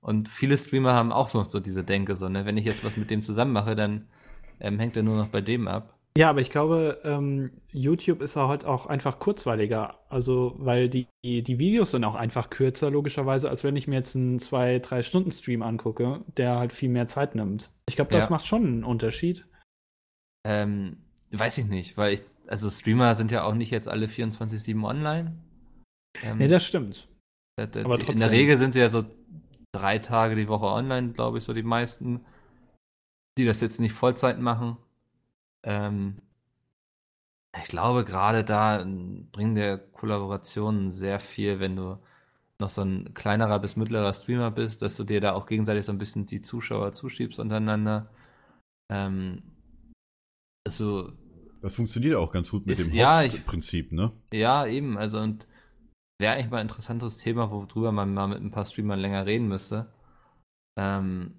Und 0.00 0.28
viele 0.28 0.56
Streamer 0.56 0.94
haben 0.94 1.12
auch 1.12 1.28
so, 1.28 1.42
so 1.44 1.60
diese 1.60 1.84
Denke, 1.84 2.16
so, 2.16 2.28
ne? 2.28 2.46
Wenn 2.46 2.56
ich 2.56 2.64
jetzt 2.64 2.84
was 2.84 2.96
mit 2.96 3.10
dem 3.10 3.22
zusammen 3.22 3.52
mache, 3.52 3.74
dann 3.76 4.06
ähm, 4.60 4.78
hängt 4.78 4.96
er 4.96 5.02
nur 5.02 5.16
noch 5.16 5.28
bei 5.28 5.40
dem 5.40 5.68
ab. 5.68 5.97
Ja, 6.18 6.30
aber 6.30 6.40
ich 6.40 6.50
glaube, 6.50 7.00
ähm, 7.04 7.52
YouTube 7.70 8.22
ist 8.22 8.34
ja 8.34 8.48
heute 8.48 8.66
auch 8.68 8.86
einfach 8.86 9.20
kurzweiliger. 9.20 10.00
Also, 10.08 10.56
weil 10.58 10.88
die, 10.88 11.06
die, 11.24 11.60
Videos 11.60 11.92
sind 11.92 12.02
auch 12.02 12.16
einfach 12.16 12.50
kürzer, 12.50 12.90
logischerweise, 12.90 13.48
als 13.48 13.62
wenn 13.62 13.76
ich 13.76 13.86
mir 13.86 13.94
jetzt 13.94 14.16
einen 14.16 14.40
2-3-Stunden-Stream 14.40 15.62
angucke, 15.62 16.24
der 16.36 16.58
halt 16.58 16.72
viel 16.72 16.88
mehr 16.88 17.06
Zeit 17.06 17.36
nimmt. 17.36 17.70
Ich 17.88 17.94
glaube, 17.94 18.10
das 18.10 18.24
Ja. 18.24 18.30
macht 18.30 18.48
schon 18.48 18.66
einen 18.66 18.82
Unterschied. 18.82 19.46
Ähm, 20.44 20.96
weiß 21.30 21.56
ich 21.58 21.66
nicht, 21.66 21.96
weil 21.96 22.14
ich, 22.14 22.22
also 22.48 22.68
Streamer 22.68 23.14
sind 23.14 23.30
ja 23.30 23.44
auch 23.44 23.54
nicht 23.54 23.70
jetzt 23.70 23.86
alle 23.86 24.06
24-7 24.08 24.82
online. 24.84 25.38
Ähm, 26.24 26.38
Nee, 26.38 26.48
das 26.48 26.66
stimmt. 26.66 27.06
da- 27.56 27.66
da- 27.66 27.84
aber 27.84 27.96
die, 27.96 28.10
in 28.10 28.18
der. 28.18 28.32
Regel 28.32 28.56
sind 28.56 28.72
sie 28.72 28.80
ja 28.80 28.90
so 28.90 29.04
drei 29.72 30.00
Tage 30.00 30.34
die 30.34 30.48
Woche 30.48 30.66
online, 30.66 31.12
glaube 31.12 31.38
ich, 31.38 31.44
so 31.44 31.54
die 31.54 31.62
meisten, 31.62 32.24
die 33.38 33.44
das 33.44 33.60
jetzt 33.60 33.78
nicht 33.78 33.92
Vollzeit 33.92 34.40
machen. 34.40 34.78
Ähm, 35.68 36.16
ich 37.62 37.68
glaube, 37.68 38.04
gerade 38.04 38.44
da 38.44 38.78
bringen 39.32 39.54
der 39.54 39.78
Kollaborationen 39.78 40.90
sehr 40.90 41.18
viel, 41.20 41.60
wenn 41.60 41.76
du 41.76 41.98
noch 42.60 42.68
so 42.68 42.82
ein 42.82 43.14
kleinerer 43.14 43.58
bis 43.60 43.76
mittlerer 43.76 44.12
Streamer 44.14 44.50
bist, 44.50 44.82
dass 44.82 44.96
du 44.96 45.04
dir 45.04 45.20
da 45.20 45.32
auch 45.34 45.46
gegenseitig 45.46 45.84
so 45.86 45.92
ein 45.92 45.98
bisschen 45.98 46.26
die 46.26 46.42
Zuschauer 46.42 46.92
zuschiebst 46.92 47.38
untereinander. 47.38 48.10
Ähm, 48.90 49.42
also, 50.66 51.12
Das 51.62 51.74
funktioniert 51.74 52.16
auch 52.16 52.32
ganz 52.32 52.50
gut 52.50 52.66
mit 52.66 52.78
Ist- 52.78 52.88
dem 52.88 52.94
ja, 52.94 53.22
Host-Prinzip, 53.22 53.92
ne? 53.92 54.12
ja, 54.32 54.66
eben, 54.66 54.96
also 54.98 55.18
und 55.20 55.46
wäre 56.20 56.34
eigentlich 56.34 56.50
mal 56.50 56.58
ein 56.58 56.68
interessantes 56.68 57.18
Thema, 57.18 57.50
worüber 57.50 57.92
man 57.92 58.12
mal 58.14 58.28
mit 58.28 58.40
ein 58.40 58.50
paar 58.50 58.64
Streamern 58.64 59.00
länger 59.00 59.26
reden 59.26 59.48
müsste. 59.48 59.92
Ähm, 60.78 61.37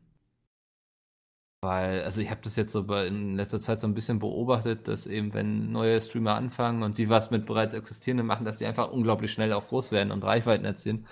weil, 1.61 2.03
also 2.03 2.21
ich 2.21 2.29
habe 2.31 2.41
das 2.43 2.55
jetzt 2.55 2.71
so 2.71 2.81
in 2.95 3.35
letzter 3.35 3.59
Zeit 3.59 3.79
so 3.79 3.87
ein 3.87 3.93
bisschen 3.93 4.19
beobachtet, 4.19 4.87
dass 4.87 5.07
eben, 5.07 5.33
wenn 5.33 5.71
neue 5.71 6.01
Streamer 6.01 6.35
anfangen 6.35 6.83
und 6.83 6.97
die 6.97 7.09
was 7.09 7.31
mit 7.31 7.45
bereits 7.45 7.73
existierenden 7.73 8.25
machen, 8.27 8.45
dass 8.45 8.59
die 8.59 8.65
einfach 8.65 8.91
unglaublich 8.91 9.31
schnell 9.33 9.51
auch 9.53 9.67
groß 9.67 9.91
werden 9.91 10.11
und 10.11 10.23
Reichweiten 10.23 10.65
erzielen, 10.65 11.07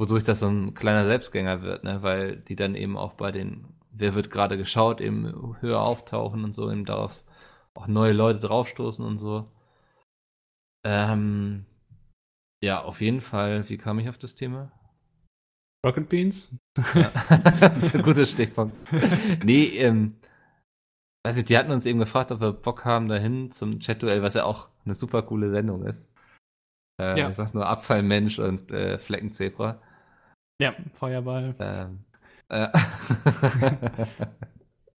wodurch 0.00 0.24
das 0.24 0.40
so 0.40 0.48
ein 0.48 0.74
kleiner 0.74 1.04
Selbstgänger 1.06 1.62
wird, 1.62 1.84
ne? 1.84 2.02
weil 2.02 2.38
die 2.38 2.56
dann 2.56 2.74
eben 2.74 2.96
auch 2.96 3.14
bei 3.14 3.32
den, 3.32 3.66
wer 3.90 4.14
wird 4.14 4.30
gerade 4.30 4.56
geschaut, 4.58 5.00
eben 5.00 5.56
höher 5.60 5.80
auftauchen 5.82 6.44
und 6.44 6.54
so, 6.54 6.70
eben 6.70 6.84
darauf 6.86 7.24
auch 7.74 7.86
neue 7.88 8.12
Leute 8.12 8.40
draufstoßen 8.40 9.04
und 9.04 9.18
so. 9.18 9.46
Ähm, 10.84 11.66
ja, 12.62 12.82
auf 12.82 13.00
jeden 13.00 13.20
Fall. 13.20 13.68
Wie 13.68 13.78
kam 13.78 13.98
ich 13.98 14.08
auf 14.08 14.18
das 14.18 14.34
Thema? 14.34 14.72
Rocket 15.84 16.08
Beans? 16.08 16.48
Ja. 16.94 17.10
das 17.60 17.78
ist 17.78 17.94
ein 17.94 18.02
gutes 18.02 18.30
Stichpunkt. 18.30 18.74
Nee, 19.44 19.66
ähm, 19.78 20.14
weiß 21.24 21.36
ich, 21.36 21.44
die 21.44 21.56
hatten 21.58 21.70
uns 21.70 21.86
eben 21.86 21.98
gefragt, 21.98 22.32
ob 22.32 22.40
wir 22.40 22.52
Bock 22.52 22.84
haben 22.84 23.08
dahin 23.08 23.50
zum 23.50 23.80
Chat-Duell, 23.80 24.22
was 24.22 24.34
ja 24.34 24.44
auch 24.44 24.68
eine 24.84 24.94
super 24.94 25.22
coole 25.22 25.50
Sendung 25.50 25.84
ist. 25.86 26.08
Äh, 27.00 27.18
Ja. 27.18 27.30
Ich 27.30 27.36
sag 27.36 27.54
nur 27.54 27.66
Abfallmensch 27.66 28.38
und 28.38 28.70
äh, 28.72 28.98
Fleckenzebra. 28.98 29.80
Ja, 30.60 30.74
Feuerball. 30.94 31.54
Ähm, 31.58 32.04
äh, 32.48 32.68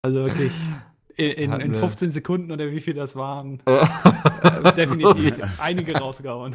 Also 0.02 0.24
wirklich 0.24 0.52
in, 1.16 1.30
in, 1.52 1.60
in 1.60 1.72
wir- 1.72 1.78
15 1.80 2.10
Sekunden 2.12 2.50
oder 2.52 2.70
wie 2.70 2.80
viel 2.80 2.94
das 2.94 3.14
waren, 3.16 3.60
Äh, 3.66 4.72
definitiv 4.74 5.34
einige 5.58 5.94
rausgehauen. 5.96 6.54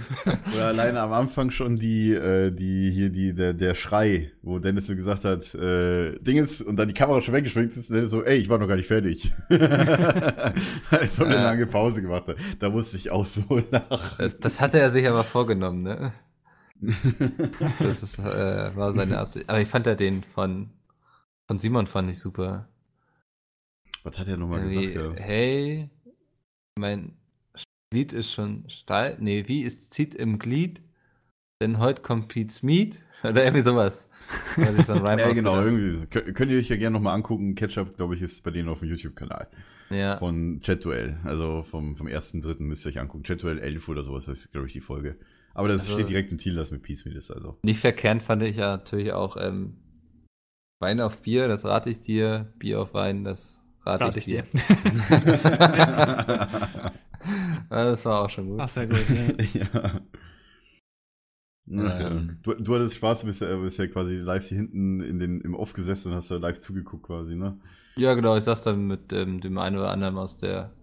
Oder 0.56 0.68
alleine 0.68 1.00
am 1.02 1.12
Anfang 1.12 1.50
schon 1.52 1.76
die, 1.76 2.12
äh, 2.14 2.52
die, 2.52 2.92
hier, 2.92 3.10
die, 3.10 3.34
der, 3.34 3.54
der 3.54 3.74
Schrei, 3.76 4.32
wo 4.44 4.60
Dennis 4.60 4.88
so 4.88 4.96
gesagt 4.96 5.26
hat, 5.26 5.54
äh, 5.56 6.18
Dinges, 6.20 6.62
und 6.62 6.76
dann 6.78 6.88
die 6.88 6.94
Kamera 6.94 7.22
schon 7.22 7.34
weggeschwenkt 7.34 7.76
ist, 7.76 7.90
und 7.90 7.96
Dennis 7.96 8.12
so, 8.12 8.24
ey, 8.24 8.38
ich 8.38 8.48
war 8.50 8.58
noch 8.60 8.68
gar 8.68 8.76
nicht 8.78 8.88
fertig. 8.88 9.32
Er 9.50 11.08
so 11.08 11.24
eine 11.26 11.36
lange 11.36 11.66
Pause 11.68 12.02
gemacht 12.02 12.28
hat. 12.28 12.38
Da 12.60 12.70
musste 12.70 12.98
ich 12.98 13.12
auch 13.12 13.26
so 13.26 13.62
lachen. 13.72 14.16
Das, 14.18 14.40
das 14.40 14.62
hatte 14.62 14.80
er 14.80 14.92
sich 14.92 15.08
aber 15.08 15.24
vorgenommen, 15.24 15.84
ne? 15.84 16.14
Das 17.80 18.04
ist, 18.04 18.20
äh, 18.20 18.76
war 18.76 18.94
seine 18.94 19.18
Absicht. 19.18 19.50
Aber 19.50 19.60
ich 19.60 19.68
fand 19.68 19.86
ja 19.86 19.96
den 19.96 20.24
von, 20.24 20.70
von 21.48 21.60
Simon 21.60 21.88
fand 21.88 22.10
ich 22.10 22.20
super. 22.20 22.69
Was 24.04 24.18
hat 24.20 24.28
er 24.28 24.38
nochmal 24.38 24.62
gesagt? 24.62 24.96
Ja? 24.96 25.14
hey, 25.16 25.90
mein 26.78 27.14
Glied 27.92 28.14
ist 28.14 28.32
schon 28.32 28.70
steil. 28.70 29.18
Nee, 29.20 29.48
wie 29.48 29.64
ist 29.64 29.94
zieht 29.94 30.16
im 30.16 30.40
Glied? 30.40 30.82
Denn 31.62 31.80
heute 31.80 32.02
kommt 32.02 32.28
Pete's 32.30 32.64
Meat. 32.64 33.00
Oder 33.24 33.44
irgendwie 33.44 33.64
sowas. 33.64 34.06
Ja, 34.58 35.32
genau, 35.34 35.60
irgendwie 35.62 35.90
so. 35.90 36.06
Könnt, 36.08 36.36
könnt 36.36 36.52
ihr 36.52 36.60
euch 36.60 36.70
ja 36.70 36.76
gerne 36.76 36.94
nochmal 36.94 37.16
angucken. 37.16 37.56
Ketchup, 37.56 37.96
glaube 37.98 38.16
ich, 38.16 38.22
ist 38.22 38.44
bei 38.44 38.52
denen 38.52 38.70
auf 38.70 38.80
dem 38.80 38.90
YouTube-Kanal. 38.90 39.48
Ja. 39.90 40.18
Von 40.18 40.60
Chatduell. 40.62 41.18
Also 41.24 41.64
vom, 41.64 41.96
vom 41.96 42.08
ersten, 42.08 42.42
dritten 42.42 42.66
müsst 42.66 42.86
ihr 42.86 42.90
euch 42.90 43.00
angucken. 43.00 43.24
Chatduell 43.24 43.58
11 43.58 43.90
oder 43.90 44.04
sowas 44.04 44.28
ist, 44.28 44.52
glaube 44.52 44.68
ich, 44.68 44.74
die 44.74 44.82
Folge. 44.82 45.18
Aber 45.56 45.68
das 45.68 45.82
Also- 45.82 45.94
steht 45.96 46.10
direkt 46.10 46.32
im 46.32 46.38
Titel, 46.38 46.56
das 46.58 46.70
mit 46.72 46.84
Peace 46.84 47.06
Meat 47.06 47.16
ist, 47.16 47.32
also. 47.32 47.58
Nicht 47.64 47.80
verkehrt 47.80 48.22
fand 48.22 48.44
ich 48.44 48.58
ja 48.58 48.78
natürlich 48.78 49.14
auch 49.14 49.36
ähm, 49.38 49.78
Wein 50.80 51.02
auf 51.02 51.22
Bier, 51.24 51.48
das 51.48 51.66
rate 51.66 51.90
ich 51.90 52.00
dir. 52.02 52.54
Bier 52.60 52.82
auf 52.82 52.94
Wein, 52.94 53.24
das 53.24 53.59
rate, 53.92 54.06
Rate 54.06 54.20
ich 54.20 54.28
ich 54.28 54.34
dir. 54.34 54.44
dir. 54.44 54.50
das 57.70 58.06
war 58.06 58.22
auch 58.22 58.30
schon 58.30 58.50
gut. 58.50 58.60
Ach, 58.60 58.70
sehr 58.70 58.88
gut. 58.88 59.06
Ja. 59.54 59.62
ja. 59.62 60.02
Ja. 61.66 62.08
Ähm. 62.08 62.40
Du, 62.42 62.54
du 62.56 62.76
hattest 62.76 62.96
Spaß, 62.96 63.22
du 63.22 63.28
bist 63.28 63.42
ja, 63.42 63.56
bist 63.56 63.78
ja 63.78 63.88
quasi 63.88 64.16
live 64.16 64.48
hier 64.48 64.58
hinten 64.58 65.02
in 65.02 65.20
den, 65.20 65.42
im 65.42 65.54
Off 65.54 65.74
gesessen 65.74 66.12
und 66.12 66.18
hast 66.18 66.32
da 66.32 66.38
live 66.38 66.60
zugeguckt 66.60 67.06
quasi, 67.06 67.36
ne? 67.36 67.60
Ja, 67.96 68.16
genau, 68.16 68.36
ich 68.36 68.44
saß 68.44 68.64
dann 68.64 68.88
mit 68.88 69.14
ähm, 69.14 69.40
dem 69.40 69.60
einen 69.60 69.78
oder 69.78 69.92
anderen 69.92 70.18
aus 70.18 70.38
der 70.38 70.74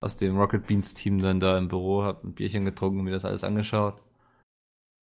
aus 0.00 0.16
dem 0.16 0.36
Rocket 0.36 0.66
Beans 0.66 0.94
Team 0.94 1.20
dann 1.20 1.38
da 1.38 1.56
im 1.56 1.68
Büro, 1.68 2.02
hab 2.02 2.24
ein 2.24 2.34
Bierchen 2.34 2.64
getrunken 2.64 2.98
und 2.98 3.04
mir 3.04 3.12
das 3.12 3.24
alles 3.24 3.44
angeschaut. 3.44 4.02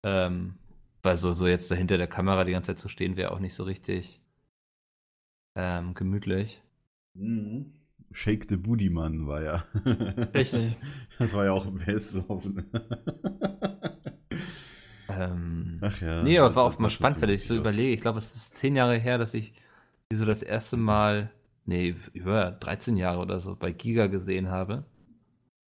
Ähm, 0.03 0.55
weil 1.03 1.16
so, 1.16 1.32
so 1.32 1.47
jetzt 1.47 1.72
da 1.72 1.76
hinter 1.76 1.97
der 1.97 2.07
Kamera 2.07 2.43
die 2.43 2.51
ganze 2.51 2.72
Zeit 2.72 2.80
zu 2.80 2.89
stehen, 2.89 3.16
wäre 3.16 3.32
auch 3.32 3.39
nicht 3.39 3.55
so 3.55 3.64
richtig 3.64 4.20
ähm, 5.55 5.93
gemütlich. 5.93 6.62
Mhm. 7.20 7.74
Shake 8.12 8.48
the 8.50 8.58
Booty 8.58 8.90
Mann 8.90 9.28
war 9.28 9.44
ja. 9.44 9.66
Richtig. 10.34 10.76
Das 11.20 11.34
war 11.34 11.44
ja 11.46 11.52
auch 11.52 11.66
im 11.66 11.76
Best 11.76 12.16
offen. 12.30 12.64
Ähm, 15.10 15.80
Ach 15.82 16.00
ja. 16.02 16.24
nee, 16.24 16.38
aber 16.40 16.56
war 16.56 16.64
auch 16.64 16.80
mal 16.80 16.90
spannend, 16.90 17.20
wenn 17.22 17.30
ich 17.30 17.46
so 17.46 17.56
überlege. 17.56 17.92
Ich 17.94 18.02
glaube, 18.02 18.20
es 18.20 18.36
ist 18.36 18.56
zehn 18.56 18.76
Jahre 18.76 18.98
her, 18.98 19.18
dass 19.18 19.34
ich 19.34 19.54
die 20.12 20.16
so 20.16 20.26
das 20.26 20.44
erste 20.44 20.78
Mal, 20.78 21.30
nee, 21.66 21.96
über 22.14 22.52
13 22.52 22.96
Jahre 22.96 23.20
oder 23.20 23.40
so 23.40 23.56
bei 23.56 23.72
Giga 23.72 24.08
gesehen 24.08 24.50
habe. 24.50 24.86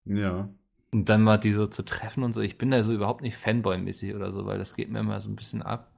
Ja. 0.04 0.48
Und 0.92 1.08
dann 1.08 1.22
mal 1.22 1.38
die 1.38 1.52
so 1.52 1.66
zu 1.66 1.82
treffen 1.84 2.22
und 2.22 2.32
so. 2.32 2.40
Ich 2.40 2.58
bin 2.58 2.70
da 2.70 2.82
so 2.84 2.92
überhaupt 2.92 3.22
nicht 3.22 3.36
Fanboy-mäßig 3.36 4.14
oder 4.14 4.32
so, 4.32 4.46
weil 4.46 4.58
das 4.58 4.76
geht 4.76 4.90
mir 4.90 5.00
immer 5.00 5.20
so 5.20 5.28
ein 5.28 5.36
bisschen 5.36 5.62
ab. 5.62 5.90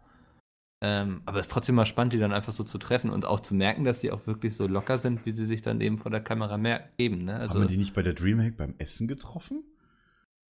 Ähm, 0.85 1.23
aber 1.27 1.39
es 1.39 1.47
ist 1.47 1.53
trotzdem 1.53 1.77
mal 1.77 1.87
spannend, 1.87 2.13
die 2.13 2.19
dann 2.19 2.33
einfach 2.33 2.53
so 2.53 2.65
zu 2.65 2.77
treffen 2.77 3.11
und 3.11 3.25
auch 3.25 3.39
zu 3.39 3.55
merken, 3.55 3.85
dass 3.85 4.01
die 4.01 4.11
auch 4.11 4.27
wirklich 4.27 4.57
so 4.57 4.67
locker 4.67 4.99
sind, 4.99 5.25
wie 5.25 5.31
sie 5.31 5.45
sich 5.45 5.63
dann 5.63 5.81
eben 5.81 5.97
vor 5.97 6.11
der 6.11 6.21
Kamera 6.21 6.59
mer 6.59 6.89
geben. 6.99 7.25
Ne? 7.25 7.37
Also, 7.37 7.55
Haben 7.55 7.63
wir 7.63 7.69
die 7.69 7.77
nicht 7.77 7.95
bei 7.95 8.03
der 8.03 8.15
Dreamhack 8.15 8.57
beim 8.57 8.75
Essen 8.79 9.07
getroffen? 9.07 9.63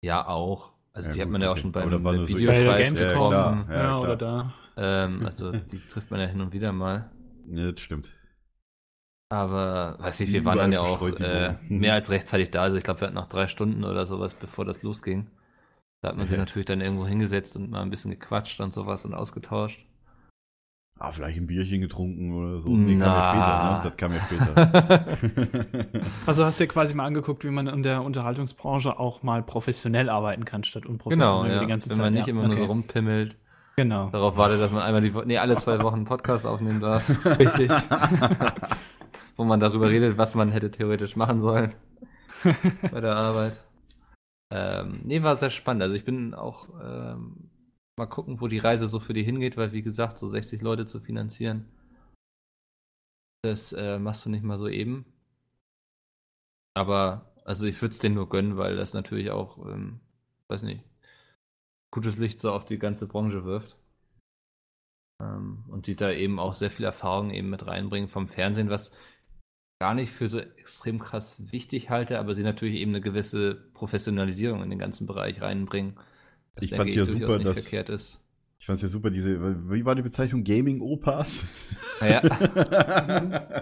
ja, 0.01 0.26
auch. 0.26 0.72
Also 0.95 1.09
Ja, 1.09 1.14
die 1.14 1.20
hat 1.20 1.26
gut, 1.26 1.33
man 1.33 1.43
ja 1.43 1.49
auch 1.49 1.53
okay. 1.53 1.61
schon 1.61 1.72
beim 1.72 1.91
nur 1.91 2.26
so 2.26 2.28
Videopreis 2.28 3.01
Ja. 3.01 3.12
Ja, 3.12 3.74
Ja, 3.74 3.99
oder 3.99 4.16
da. 4.16 4.55
Ähm, 4.78 5.24
also 5.24 5.53
die 5.53 5.80
trifft 5.87 6.11
man 6.11 6.20
ja 6.20 6.26
hin 6.26 6.41
und 6.41 6.55
wieder 6.55 6.72
mal. 6.72 7.11
Ja, 7.51 7.70
das 7.70 7.80
stimmt. 7.80 8.11
Aber, 9.28 9.97
weiß 9.99 10.20
ich, 10.20 10.33
wir 10.33 10.45
waren 10.45 10.59
dann 10.59 10.72
ja 10.72 10.80
auch 10.80 11.07
äh, 11.20 11.57
mehr 11.68 11.95
als 11.95 12.11
rechtzeitig 12.11 12.51
da. 12.51 12.62
Also 12.62 12.78
ich 12.78 12.85
glaube, 12.85 13.01
wir 13.01 13.07
hatten 13.07 13.14
noch 13.14 13.28
drei 13.28 13.49
Stunden 13.49 13.85
oder 13.85 14.07
sowas, 14.07 14.35
bevor 14.35 14.64
das 14.64 14.83
losging. 14.83 15.30
Da 16.01 16.09
hat 16.09 16.16
man 16.16 16.26
sich 16.26 16.37
natürlich 16.39 16.66
dann 16.66 16.80
irgendwo 16.80 17.07
hingesetzt 17.07 17.57
und 17.57 17.70
mal 17.70 17.83
ein 17.83 17.91
bisschen 17.91 18.11
gequatscht 18.11 18.61
und 18.61 18.72
sowas 18.74 19.05
und 19.05 19.14
ausgetauscht. 19.14 19.87
Ah, 21.05 21.11
vielleicht 21.11 21.37
ein 21.37 21.49
Bierchen 21.49 21.81
getrunken 21.81 22.33
oder 22.33 22.61
so. 22.61 22.69
Na. 22.69 22.77
Nee, 22.77 22.97
kam 22.97 23.11
ja 23.11 23.33
später, 23.33 23.65
ne? 23.65 23.81
Das 23.83 23.97
kam 23.97 24.13
ja 24.13 25.07
später. 25.83 26.13
Also 26.27 26.45
hast 26.45 26.61
du 26.61 26.65
dir 26.65 26.69
quasi 26.69 26.95
mal 26.95 27.07
angeguckt, 27.07 27.45
wie 27.45 27.51
man 27.51 27.67
in 27.67 27.83
der 27.83 28.05
Unterhaltungsbranche 28.05 29.01
auch 29.01 29.25
mal 29.25 29.43
professionell 29.43 30.09
arbeiten 30.09 30.45
kann, 30.45 30.63
statt 30.63 30.87
unprofessionell 30.87 31.43
genau, 31.43 31.55
ja. 31.55 31.61
die 31.61 31.67
ganze 31.67 31.91
Wenn 31.91 31.97
Zeit. 31.97 32.05
man 32.05 32.15
nicht 32.15 32.29
ja, 32.29 32.31
immer 32.31 32.43
nur 32.43 32.53
so 32.53 32.63
okay. 32.63 32.71
rumpimmelt, 32.71 33.37
Genau, 33.75 34.11
darauf 34.11 34.37
wartet, 34.37 34.61
dass 34.61 34.71
man 34.71 34.83
einmal 34.83 35.01
die 35.01 35.13
Woche, 35.13 35.27
nee, 35.27 35.39
alle 35.39 35.57
zwei 35.57 35.81
Wochen 35.83 35.97
einen 35.97 36.05
Podcast 36.05 36.47
aufnehmen 36.47 36.81
darf, 36.81 37.09
richtig. 37.39 37.71
wo 39.37 39.45
man 39.45 39.59
darüber 39.59 39.89
redet, 39.89 40.19
was 40.19 40.37
man 40.37 40.53
hätte 40.53 40.71
theoretisch 40.71 41.17
machen 41.17 41.41
sollen 41.41 41.73
bei 42.93 43.01
der 43.01 43.17
Arbeit. 43.17 43.57
Ähm, 44.51 45.01
nee, 45.05 45.23
war 45.23 45.37
sehr 45.37 45.51
spannend. 45.51 45.83
Also 45.83 45.95
ich 45.95 46.05
bin 46.05 46.35
auch 46.35 46.69
ähm, 46.85 47.51
mal 47.99 48.07
gucken, 48.07 48.40
wo 48.40 48.49
die 48.49 48.59
Reise 48.59 48.88
so 48.88 49.01
für 49.01 49.14
die 49.14 49.24
hingeht, 49.24 49.57
weil 49.57 49.72
wie 49.72 49.82
gesagt, 49.82 50.18
so 50.18 50.28
60 50.28 50.62
Leute 50.62 50.86
zu 50.86 51.01
finanzieren, 51.01 51.66
das 53.43 53.72
äh, 53.72 53.99
machst 53.99 54.24
du 54.24 54.30
nicht 54.30 54.45
mal 54.45 54.59
so 54.59 54.68
eben. 54.68 55.05
Aber, 56.74 57.32
also 57.45 57.66
ich 57.66 57.80
würde 57.82 57.93
es 57.93 57.99
denen 57.99 58.14
nur 58.14 58.28
gönnen, 58.28 58.57
weil 58.57 58.76
das 58.76 58.95
natürlich 58.95 59.30
auch, 59.30 59.59
ähm, 59.66 60.01
weiß 60.49 60.62
nicht, 60.62 60.82
gutes 61.90 62.18
Licht 62.18 62.40
so 62.40 62.53
auf 62.53 62.64
die 62.64 62.78
ganze 62.78 63.07
Branche 63.07 63.45
wirft. 63.45 63.76
Ähm, 65.20 65.64
und 65.68 65.86
die 65.86 65.97
da 65.97 66.11
eben 66.11 66.38
auch 66.38 66.55
sehr 66.55 66.70
viel 66.70 66.86
Erfahrung 66.86 67.30
eben 67.30 67.51
mit 67.51 67.66
reinbringen 67.66 68.09
vom 68.09 68.28
Fernsehen, 68.28 68.70
was 68.70 68.93
gar 69.80 69.95
nicht 69.95 70.12
für 70.12 70.28
so 70.28 70.38
extrem 70.38 71.01
krass 71.01 71.36
wichtig 71.53 71.90
halte, 71.90 72.18
aber 72.20 72.34
sie 72.34 72.45
natürlich 72.45 72.76
eben 72.76 72.93
eine 72.93 73.01
gewisse 73.01 73.57
Professionalisierung 73.74 74.62
in 74.62 74.70
den 74.70 74.78
ganzen 74.78 75.07
Bereich 75.07 75.40
reinbringen. 75.43 75.99
Das 76.55 76.65
Ich 76.65 76.75
fand's 76.75 76.95
ja 76.95 77.05
super, 77.07 77.39
dass- 77.39 77.61
verkehrt 77.61 77.89
ist. 77.89 78.19
Ich 78.59 78.67
fand's 78.67 78.83
ja 78.83 78.89
super, 78.89 79.11
diese, 79.11 79.41
wie 79.71 79.85
war 79.85 79.95
die 79.97 80.03
Bezeichnung? 80.03 80.45
Gaming-Opas? 80.45 81.45
Ja. 82.01 82.23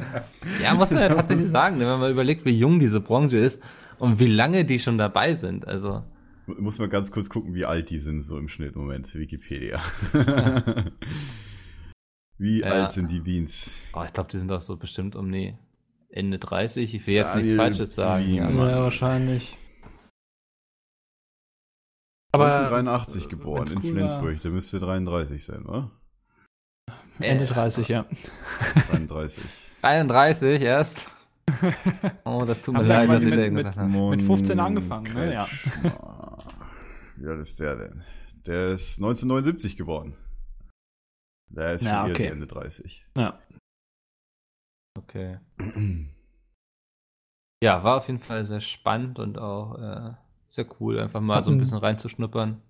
Ja, 0.62 0.74
muss 0.74 0.90
man 0.90 1.00
ja 1.02 1.08
tatsächlich 1.08 1.46
sagen, 1.46 1.78
ne, 1.78 1.86
wenn 1.90 2.00
man 2.00 2.10
überlegt, 2.10 2.44
wie 2.44 2.50
jung 2.56 2.80
diese 2.80 3.00
Branche 3.00 3.36
ist 3.38 3.62
und 3.98 4.18
wie 4.18 4.26
lange 4.26 4.64
die 4.64 4.78
schon 4.78 4.98
dabei 4.98 5.34
sind. 5.34 5.66
Also, 5.66 6.02
Muss 6.46 6.78
man 6.78 6.90
ganz 6.90 7.10
kurz 7.12 7.28
gucken, 7.30 7.54
wie 7.54 7.64
alt 7.64 7.88
die 7.90 7.98
sind, 7.98 8.20
so 8.20 8.36
im 8.38 8.48
Schnitt. 8.48 8.76
Moment, 8.76 9.14
Wikipedia. 9.14 9.80
wie 12.38 12.60
Ja. 12.60 12.70
alt 12.70 12.92
sind 12.92 13.10
die 13.10 13.20
Beans? 13.20 13.78
oh, 13.92 14.02
ich 14.04 14.12
glaube, 14.12 14.30
die 14.30 14.38
sind 14.38 14.48
doch 14.48 14.60
so 14.60 14.76
bestimmt 14.76 15.16
um 15.16 15.28
nee, 15.30 15.56
Ende 16.10 16.38
30. 16.38 16.94
Ich 16.94 17.06
will 17.06 17.14
jetzt 17.14 17.30
Daniel 17.34 17.44
nichts 17.44 17.56
Falsches 17.56 17.94
sagen. 17.94 18.34
Ja, 18.34 18.50
wahrscheinlich. 18.82 19.56
Aber 22.32 22.44
1983 22.46 23.28
geboren, 23.28 23.66
in 23.70 23.82
Flensburg. 23.82 24.40
Der 24.40 24.50
müsste 24.50 24.78
33 24.80 25.44
sein, 25.44 25.66
oder? 25.66 25.90
Ende 27.18 27.44
Äh, 27.44 27.46
30, 27.48 27.88
ja. 27.88 28.06
33. 28.90 29.44
33 29.82 30.62
erst. 30.62 31.06
Oh, 32.24 32.44
das 32.46 32.60
tut 32.62 32.74
mir 32.74 32.80
Aber 32.80 32.88
leid, 32.88 33.08
dass 33.10 33.24
ich 33.24 33.30
mit- 33.30 33.38
da 33.38 33.42
mit- 33.42 33.54
gesagt 33.56 33.76
habe. 33.76 34.10
Mit 34.10 34.22
15 34.22 34.60
angefangen, 34.60 35.12
ne? 35.12 35.32
Ja. 35.34 35.46
Wie 37.16 37.26
alt 37.26 37.40
ist 37.40 37.58
der 37.58 37.74
denn? 37.76 38.04
Der 38.46 38.68
ist 38.68 38.98
1979 38.98 39.76
geboren. 39.76 40.16
Der 41.48 41.72
ist 41.74 41.80
schon 41.82 41.88
Ja, 41.88 42.06
okay. 42.06 42.26
Ende 42.26 42.46
30. 42.46 43.04
ja. 43.16 43.38
Okay. 44.96 45.38
Ja, 47.62 47.82
war 47.84 47.96
auf 47.98 48.06
jeden 48.06 48.20
Fall 48.20 48.44
sehr 48.44 48.60
spannend 48.60 49.18
und 49.18 49.36
auch 49.38 49.76
äh, 49.78 50.14
sehr 50.50 50.66
cool, 50.80 50.98
einfach 50.98 51.20
mal 51.20 51.42
so 51.42 51.52
ein 51.52 51.58
bisschen 51.58 51.78
reinzuschnuppern. 51.78 52.60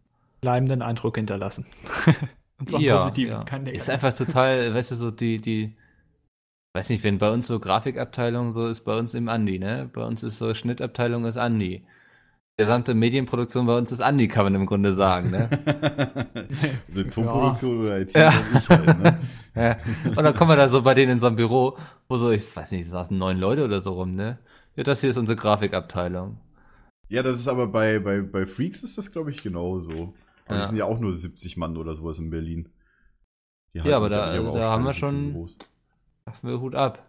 Bleibenden 0.43 0.83
Eindruck 0.83 1.16
hinterlassen. 1.16 1.64
Und 2.59 2.68
zwar 2.68 2.81
ja, 2.81 2.99
positiv, 2.99 3.31
ja. 3.31 3.43
kein 3.45 3.66
Ist 3.66 3.89
einfach 3.89 4.12
total, 4.12 4.74
weißt 4.74 4.91
du, 4.91 4.95
so 4.95 5.11
die, 5.11 5.39
die, 5.41 5.74
weiß 6.74 6.91
nicht, 6.91 7.03
wenn 7.05 7.18
bei 7.18 7.33
uns 7.33 7.47
so 7.47 7.59
Grafikabteilung 7.59 8.53
so 8.53 8.66
ist, 8.66 8.83
bei 8.83 8.99
uns 8.99 9.14
im 9.14 9.31
Andi, 9.31 9.59
ne? 9.59 9.89
Bei 9.91 10.05
uns 10.05 10.22
ist 10.22 10.39
so 10.39 10.53
Schnittabteilung 10.53 11.24
ist 11.24 11.39
Andi. 11.39 11.87
Gesamte 12.59 12.93
Medienproduktion 12.93 13.64
bei 13.64 13.78
uns 13.78 13.91
ist 13.93 14.03
Andi, 14.03 14.28
kann 14.28 14.45
man 14.45 14.55
im 14.57 14.66
Grunde 14.66 14.93
sagen, 14.93 15.31
ne? 15.31 15.49
also 16.87 17.05
Tonproduktion 17.05 17.81
oder 17.81 18.01
IT 18.01 18.14
Ja. 18.14 18.31
halt, 18.68 18.99
ne? 18.99 19.18
ja. 19.55 19.76
Und 20.05 20.22
dann 20.22 20.35
kommen 20.35 20.51
wir 20.51 20.57
da 20.57 20.68
so 20.68 20.83
bei 20.83 20.93
denen 20.93 21.12
in 21.12 21.20
so 21.20 21.28
einem 21.28 21.37
Büro, 21.37 21.78
wo 22.09 22.18
so, 22.18 22.31
ich 22.31 22.55
weiß 22.55 22.72
nicht, 22.72 22.91
saßen 22.91 23.16
neun 23.16 23.39
Leute 23.39 23.64
oder 23.64 23.81
so 23.81 23.95
rum, 23.95 24.14
ne? 24.14 24.39
Ja, 24.76 24.83
das 24.83 25.01
hier 25.01 25.09
ist 25.09 25.16
unsere 25.16 25.37
Grafikabteilung. 25.37 26.37
Ja, 27.11 27.22
das 27.22 27.38
ist 27.40 27.48
aber 27.48 27.66
bei, 27.66 27.98
bei, 27.98 28.20
bei 28.22 28.46
Freaks 28.46 28.82
ist 28.82 28.96
das, 28.96 29.11
glaube 29.12 29.30
ich, 29.30 29.42
genauso. 29.42 30.14
Aber 30.46 30.54
Ja. 30.54 30.61
das 30.61 30.68
sind 30.68 30.78
ja 30.78 30.84
auch 30.84 30.98
nur 31.00 31.12
70 31.12 31.56
Mann 31.56 31.76
oder 31.76 31.94
sowas 31.94 32.18
in 32.18 32.30
Berlin. 32.30 32.68
Die 33.74 33.78
Ja, 33.80 33.96
aber 33.96 34.08
da- 34.08 34.30
eigentlich 34.30 34.52
da 34.54 34.68
auch 34.68 34.70
haben 34.72 34.84
wir 34.84 34.94
schon- 34.94 35.32
groß. 35.32 35.58
Machen 36.26 36.48
wir 36.48 36.61
Hut 36.61 36.74
ab. 36.74 37.04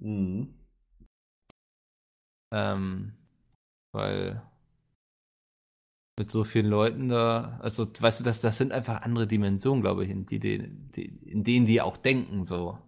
Mhm. 0.00 0.54
Ähm, 2.52 3.12
weil 3.92 4.42
mit 6.18 6.30
so 6.30 6.44
vielen 6.44 6.66
Leuten 6.66 7.08
da, 7.08 7.58
also 7.60 7.86
weißt 8.00 8.20
du, 8.20 8.24
das, 8.24 8.40
das 8.40 8.58
sind 8.58 8.72
einfach 8.72 9.02
andere 9.02 9.26
Dimensionen, 9.26 9.82
glaube 9.82 10.04
ich, 10.04 10.10
in, 10.10 10.26
die, 10.26 10.40
die, 10.40 10.68
die, 10.68 11.06
in 11.30 11.44
denen 11.44 11.66
die 11.66 11.80
auch 11.80 11.96
denken 11.96 12.44
so. 12.44 12.78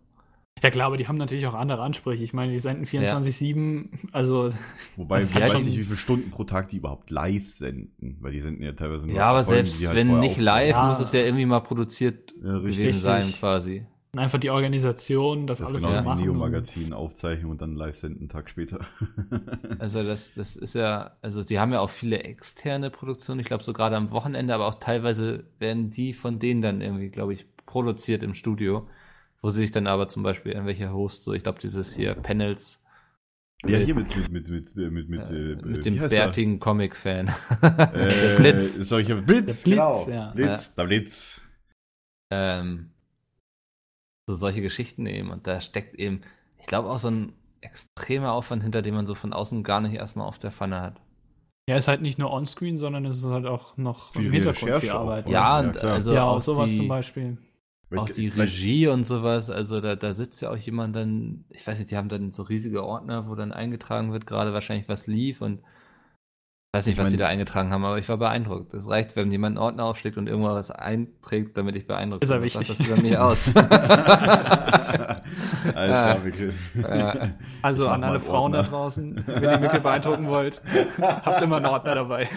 Ja 0.63 0.71
klar, 0.71 0.89
aber 0.89 0.99
die 0.99 1.09
haben 1.09 1.17
natürlich 1.17 1.47
auch 1.47 1.55
andere 1.55 1.81
Ansprüche. 1.81 2.23
Ich 2.23 2.35
meine, 2.35 2.53
die 2.53 2.61
senden 2.61 2.85
24-7, 2.85 3.89
also 4.13 4.51
Wobei, 4.97 5.23
ich 5.23 5.35
weiß 5.35 5.65
nicht, 5.65 5.79
wie 5.79 5.85
viele 5.85 5.97
Stunden 5.97 6.31
pro 6.31 6.45
Tag 6.45 6.69
die 6.69 6.77
überhaupt 6.77 7.11
live 7.11 7.47
senden, 7.47 8.19
weil 8.21 8.33
die 8.33 8.41
senden 8.41 8.63
ja 8.63 8.73
teilweise 8.73 9.07
nur 9.07 9.17
Ja, 9.17 9.31
aber 9.31 9.43
Folgen, 9.45 9.65
selbst 9.67 9.87
halt 9.87 9.97
wenn 9.97 10.19
nicht 10.19 10.39
live, 10.39 10.77
Ja. 10.77 10.89
muss 10.89 11.01
es 11.01 11.13
ja 11.13 11.21
irgendwie 11.21 11.47
mal 11.47 11.61
produziert 11.61 12.35
Ja, 12.43 12.59
gewesen 12.59 12.83
Richtig. 12.83 13.03
sein, 13.03 13.33
quasi. 13.33 13.87
einfach 14.15 14.39
die 14.39 14.51
Organisation, 14.51 15.47
das, 15.47 15.61
Das 15.61 15.69
alles 15.69 15.81
genau 15.81 15.97
zu 15.97 16.03
machen. 16.03 16.25
Neo-Magazin 16.25 16.93
aufzeichnen 16.93 17.51
und 17.51 17.63
dann 17.63 17.73
live 17.73 17.95
senden 17.97 18.21
einen 18.23 18.29
Tag 18.29 18.51
später. 18.51 18.81
Also 19.79 20.03
das, 20.03 20.35
das 20.35 20.57
ist 20.57 20.75
ja, 20.75 21.13
also 21.23 21.43
die 21.43 21.59
haben 21.59 21.73
ja 21.73 21.81
auch 21.81 21.89
viele 21.89 22.23
externe 22.23 22.91
Produktionen, 22.91 23.41
ich 23.41 23.47
glaube 23.47 23.63
so 23.65 23.73
gerade 23.73 23.97
am 23.97 24.11
Wochenende, 24.11 24.55
aber 24.55 24.67
auch 24.67 24.75
teilweise 24.75 25.45
werden 25.59 25.91
die 25.91 26.13
von 26.13 26.39
denen 26.39 26.61
dann 26.61 26.83
irgendwie, 26.83 27.09
glaube 27.09 27.33
ich, 27.33 27.47
produziert 27.65 28.23
im 28.23 28.35
Studio, 28.35 28.87
wo 29.43 29.49
sie 29.49 29.61
sich 29.61 29.73
dann 29.73 29.87
aber 29.87 30.09
zum 30.09 30.23
Beispiel 30.23 30.53
irgendwelche 30.53 30.93
Hosts, 30.93 31.25
so 31.25 31.33
ich 31.33 31.43
glaube 31.43 31.61
dieses 31.61 31.95
hier 31.95 32.15
Panels 32.15 32.81
ja, 33.67 33.77
hier 33.77 33.95
mit, 33.95 34.17
mit, 34.17 34.31
mit, 34.31 34.49
mit, 34.49 34.75
mit, 34.75 34.91
mit, 34.91 35.09
mit, 35.11 35.31
äh, 35.31 35.53
äh, 35.53 35.57
mit 35.57 35.85
wie 35.85 35.91
dem 35.91 35.99
bärtigen 35.99 36.61
Comic-Fan. 36.61 37.29
Äh, 37.29 37.33
Der 37.61 38.37
Blitz. 38.37 38.91
Ja, 38.91 38.99
Blitz, 38.99 39.05
Der 39.07 39.15
Blitz, 39.17 39.65
genau. 39.65 40.09
ja. 40.09 40.31
Blitz, 40.31 40.75
der 40.75 40.85
Blitz. 40.85 41.41
ähm, 42.31 42.91
so 44.27 44.35
solche 44.35 44.63
Geschichten 44.63 45.05
eben. 45.05 45.31
Und 45.31 45.47
da 45.47 45.61
steckt 45.61 45.95
eben, 45.97 46.23
ich 46.59 46.67
glaube, 46.67 46.89
auch 46.89 46.99
so 46.99 47.09
ein 47.09 47.35
extremer 47.61 48.33
Aufwand 48.33 48.63
hinter, 48.63 48.81
den 48.81 48.95
man 48.95 49.07
so 49.07 49.15
von 49.15 49.35
außen 49.35 49.63
gar 49.63 49.83
nicht 49.83 49.95
erstmal 49.95 50.27
auf 50.27 50.39
der 50.39 50.53
Pfanne 50.53 50.81
hat. 50.81 51.01
Ja, 51.69 51.77
ist 51.77 51.89
halt 51.89 52.01
nicht 52.01 52.19
nur 52.19 52.31
onscreen, 52.33 52.79
sondern 52.79 53.05
es 53.05 53.19
ist 53.19 53.27
halt 53.27 53.45
auch 53.47 53.77
noch 53.77 54.13
Viel 54.15 54.27
im 54.27 54.33
Hintergrund 54.33 54.71
Recherche 54.71 54.87
viel 54.87 54.91
auch 54.91 55.01
Arbeit. 55.01 55.25
voll. 55.25 55.33
Ja, 55.35 55.63
ja, 55.63 55.71
also 55.83 56.15
ja, 56.15 56.25
auch 56.25 56.39
auch 56.39 56.43
sowas 56.43 56.71
die, 56.71 56.79
zum 56.79 56.89
Beispiel. 56.89 57.37
Auch 57.97 58.07
Ich- 58.09 58.15
die 58.15 58.29
Regie 58.29 58.87
und 58.89 59.05
sowas, 59.07 59.51
also 59.51 59.81
da, 59.81 59.97
da 59.97 60.13
sitzt 60.13 60.41
ja 60.43 60.51
auch 60.51 60.57
jemand 60.57 60.95
dann, 60.95 61.45
ich 61.51 61.67
weiß 61.67 61.79
nicht, 61.79 61.91
die 61.91 61.97
haben 61.97 62.09
dann 62.09 62.31
so 62.33 62.43
riesige 62.45 62.85
Ordner, 62.85 63.29
wo 63.29 63.35
dann 63.35 63.53
eingetragen 63.53 64.13
wird, 64.13 64.27
gerade 64.27 64.53
wahrscheinlich 64.53 64.89
was 64.89 65.07
lief 65.09 65.41
und 65.41 65.59
ich 66.73 66.79
weiß 66.79 66.87
nicht, 66.87 66.93
Ich 66.95 66.99
was 67.01 67.07
mein- 67.07 67.13
die 67.15 67.19
da 67.19 67.27
eingetragen 67.27 67.73
haben, 67.73 67.85
aber 67.85 67.99
ich 67.99 68.09
war 68.09 68.17
beeindruckt. 68.17 68.75
Es 68.75 68.89
reicht, 68.89 69.17
wenn 69.17 69.33
jemand 69.33 69.57
einen 69.57 69.65
Ordner 69.65 69.85
aufschlägt 69.87 70.17
und 70.19 70.29
irgendwo 70.29 70.51
was 70.51 70.71
einträgt, 70.71 71.59
damit 71.59 71.75
ich 71.75 71.89
beeindruckt 71.89 72.23
Ist 72.23 72.31
er 72.31 72.37
bin. 72.37 72.45
Wichtig. 72.45 72.69
das 72.69 72.79
über 72.79 72.95
mich 72.97 73.19
aus? 73.19 73.51
Alles 73.57 75.25
klar, 75.75 76.19
Mikkel. 76.21 76.55
Äh, 76.83 77.29
Also 77.63 77.89
an 77.89 78.05
alle 78.05 78.21
Frauen 78.21 78.53
da 78.53 78.59
Ordner. 78.59 78.71
draußen, 78.71 79.25
wenn 79.27 79.43
ihr 79.43 79.59
Mikkel 79.59 79.81
beeindrucken 79.81 80.29
wollt, 80.29 80.61
habt 81.01 81.43
immer 81.43 81.57
einen 81.57 81.67
Ordner 81.67 81.95
dabei. 81.97 82.29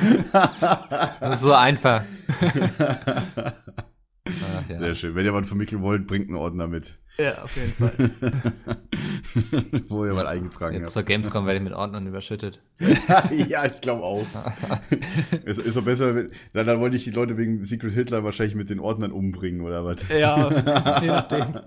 das 1.20 1.36
ist 1.36 1.41
so 1.41 1.54
einfach. 1.54 2.01
Ach, 4.26 4.69
ja. 4.69 4.80
Sehr 4.80 4.95
schön. 4.95 5.15
Wenn 5.15 5.26
ihr 5.26 5.34
was 5.34 5.47
von 5.47 5.57
Mikkel 5.57 5.82
wollt, 5.82 6.07
bringt 6.07 6.28
einen 6.28 6.38
Ordner 6.38 6.67
mit. 6.67 6.97
Ja, 7.17 7.43
auf 7.43 7.55
jeden 7.55 7.74
Fall. 7.74 7.93
Wo 9.89 10.05
ihr 10.05 10.13
mal 10.13 10.26
eingetragen 10.26 10.78
Jetzt 10.78 10.93
zur 10.93 11.01
habt. 11.01 11.09
Gamescom 11.09 11.45
werde 11.45 11.57
ich 11.57 11.63
mit 11.63 11.74
Ordnern 11.74 12.07
überschüttet. 12.07 12.59
ja, 13.49 13.65
ich 13.65 13.82
glaube 13.82 14.01
auch. 14.01 14.26
es 15.45 15.59
ist 15.59 15.76
doch 15.78 15.84
besser, 15.84 16.15
wenn, 16.15 16.32
dann, 16.53 16.65
dann 16.65 16.80
wollte 16.80 16.95
ich 16.95 17.03
die 17.03 17.11
Leute 17.11 17.38
wegen 17.38 17.63
Secret 17.65 17.93
Hitler 17.93 18.24
wahrscheinlich 18.24 18.55
mit 18.55 18.71
den 18.71 18.80
Ordnern 18.80 19.11
umbringen 19.11 19.61
oder 19.61 19.86
was. 19.86 19.97
Ja, 20.09 20.49
je 21.01 21.07
nachdem. 21.07 21.61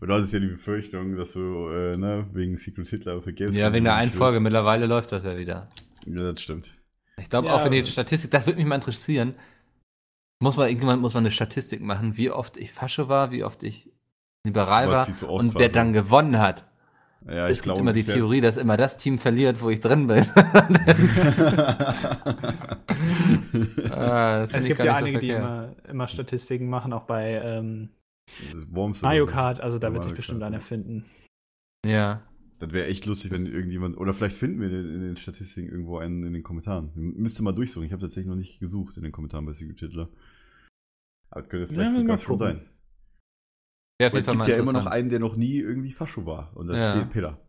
Und 0.00 0.08
du 0.08 0.14
hast 0.14 0.32
ja 0.32 0.40
die 0.40 0.48
Befürchtung, 0.48 1.14
dass 1.16 1.34
du, 1.34 1.68
äh, 1.68 1.96
ne, 1.96 2.26
wegen 2.32 2.56
Secret 2.56 2.88
Hitler 2.88 3.22
für 3.22 3.32
Games. 3.32 3.56
Ja, 3.56 3.72
wegen 3.72 3.84
der 3.84 3.94
einen 3.94 4.10
Folge. 4.10 4.40
Mittlerweile 4.40 4.86
läuft 4.86 5.12
das 5.12 5.22
ja 5.22 5.36
wieder. 5.38 5.68
Ja, 6.06 6.32
das 6.32 6.42
stimmt. 6.42 6.72
Ich 7.20 7.30
glaube 7.30 7.48
Ja. 7.48 7.54
auch, 7.54 7.64
wenn 7.64 7.70
die 7.72 7.86
Statistik, 7.86 8.30
das 8.32 8.46
würde 8.46 8.58
mich 8.58 8.66
mal 8.66 8.74
interessieren. 8.74 9.34
Muss 10.38 10.56
man, 10.56 10.68
irgendwann 10.68 11.00
muss 11.00 11.14
man 11.14 11.22
eine 11.22 11.30
Statistik 11.30 11.80
machen, 11.80 12.16
wie 12.16 12.30
oft 12.30 12.56
ich 12.58 12.72
Fasche 12.72 13.08
war, 13.08 13.30
wie 13.30 13.42
oft 13.44 13.62
ich 13.62 13.90
liberal 14.44 14.88
war 14.88 15.08
und 15.30 15.54
wer 15.54 15.60
Fasche. 15.62 15.72
dann 15.72 15.92
gewonnen 15.92 16.38
hat. 16.38 16.66
Ja, 17.26 17.48
es 17.48 17.62
gibt 17.62 17.76
immer 17.78 17.92
die 17.92 18.04
Theorie, 18.04 18.40
dass 18.40 18.56
immer 18.56 18.76
das 18.76 18.98
Team 18.98 19.18
verliert, 19.18 19.60
wo 19.60 19.70
ich 19.70 19.80
drin 19.80 20.06
bin. 20.06 20.24
Ah, 23.90 24.46
Es 24.52 24.64
gibt 24.64 24.82
ja 24.84 24.96
einige, 24.96 25.18
die 25.18 25.30
immer, 25.30 25.74
immer 25.88 26.08
Statistiken 26.08 26.68
machen, 26.68 26.92
auch 26.92 27.04
bei 27.04 27.40
ähm, 27.42 27.90
Mario. 29.02 29.26
Kart, 29.26 29.60
also 29.60 29.78
da 29.78 29.92
wird 29.92 30.04
sich 30.04 30.14
bestimmt 30.14 30.42
einer 30.42 30.60
finden. 30.60 31.04
Ja. 31.84 32.22
Das 32.58 32.72
wäre 32.72 32.86
echt 32.86 33.04
lustig, 33.04 33.30
wenn 33.32 33.46
irgendjemand, 33.46 33.98
oder 33.98 34.14
vielleicht 34.14 34.36
finden 34.36 34.60
wir 34.60 34.68
in, 34.68 34.94
in 34.94 35.00
den 35.02 35.16
Statistiken 35.16 35.68
irgendwo 35.68 35.98
einen 35.98 36.24
in 36.24 36.32
den 36.32 36.42
Kommentaren. 36.42 36.90
Müsste 36.94 37.42
mal 37.42 37.52
durchsuchen. 37.52 37.84
Ich 37.86 37.92
habe 37.92 38.00
tatsächlich 38.00 38.28
noch 38.28 38.36
nicht 38.36 38.60
gesucht 38.60 38.96
in 38.96 39.02
den 39.02 39.12
Kommentaren 39.12 39.44
bei 39.44 39.52
Secret 39.52 39.78
Hitler. 39.78 40.08
Aber 41.30 41.42
das 41.42 41.50
könnte 41.50 41.68
vielleicht 41.68 41.90
Ja, 41.90 42.00
sogar 42.00 42.18
schon 42.18 42.38
sein. 42.38 42.66
Jeden 44.00 44.16
es 44.16 44.26
gibt 44.26 44.38
mal 44.38 44.48
ja 44.48 44.56
immer 44.56 44.72
noch 44.72 44.86
einen, 44.86 45.08
der 45.08 45.18
noch 45.20 45.36
nie 45.36 45.58
irgendwie 45.58 45.92
Fascho 45.92 46.24
war. 46.24 46.56
Und 46.56 46.68
das 46.68 46.80
Ja. 46.80 46.92
ist 46.92 46.98
der 46.98 47.04
Peter. 47.06 47.40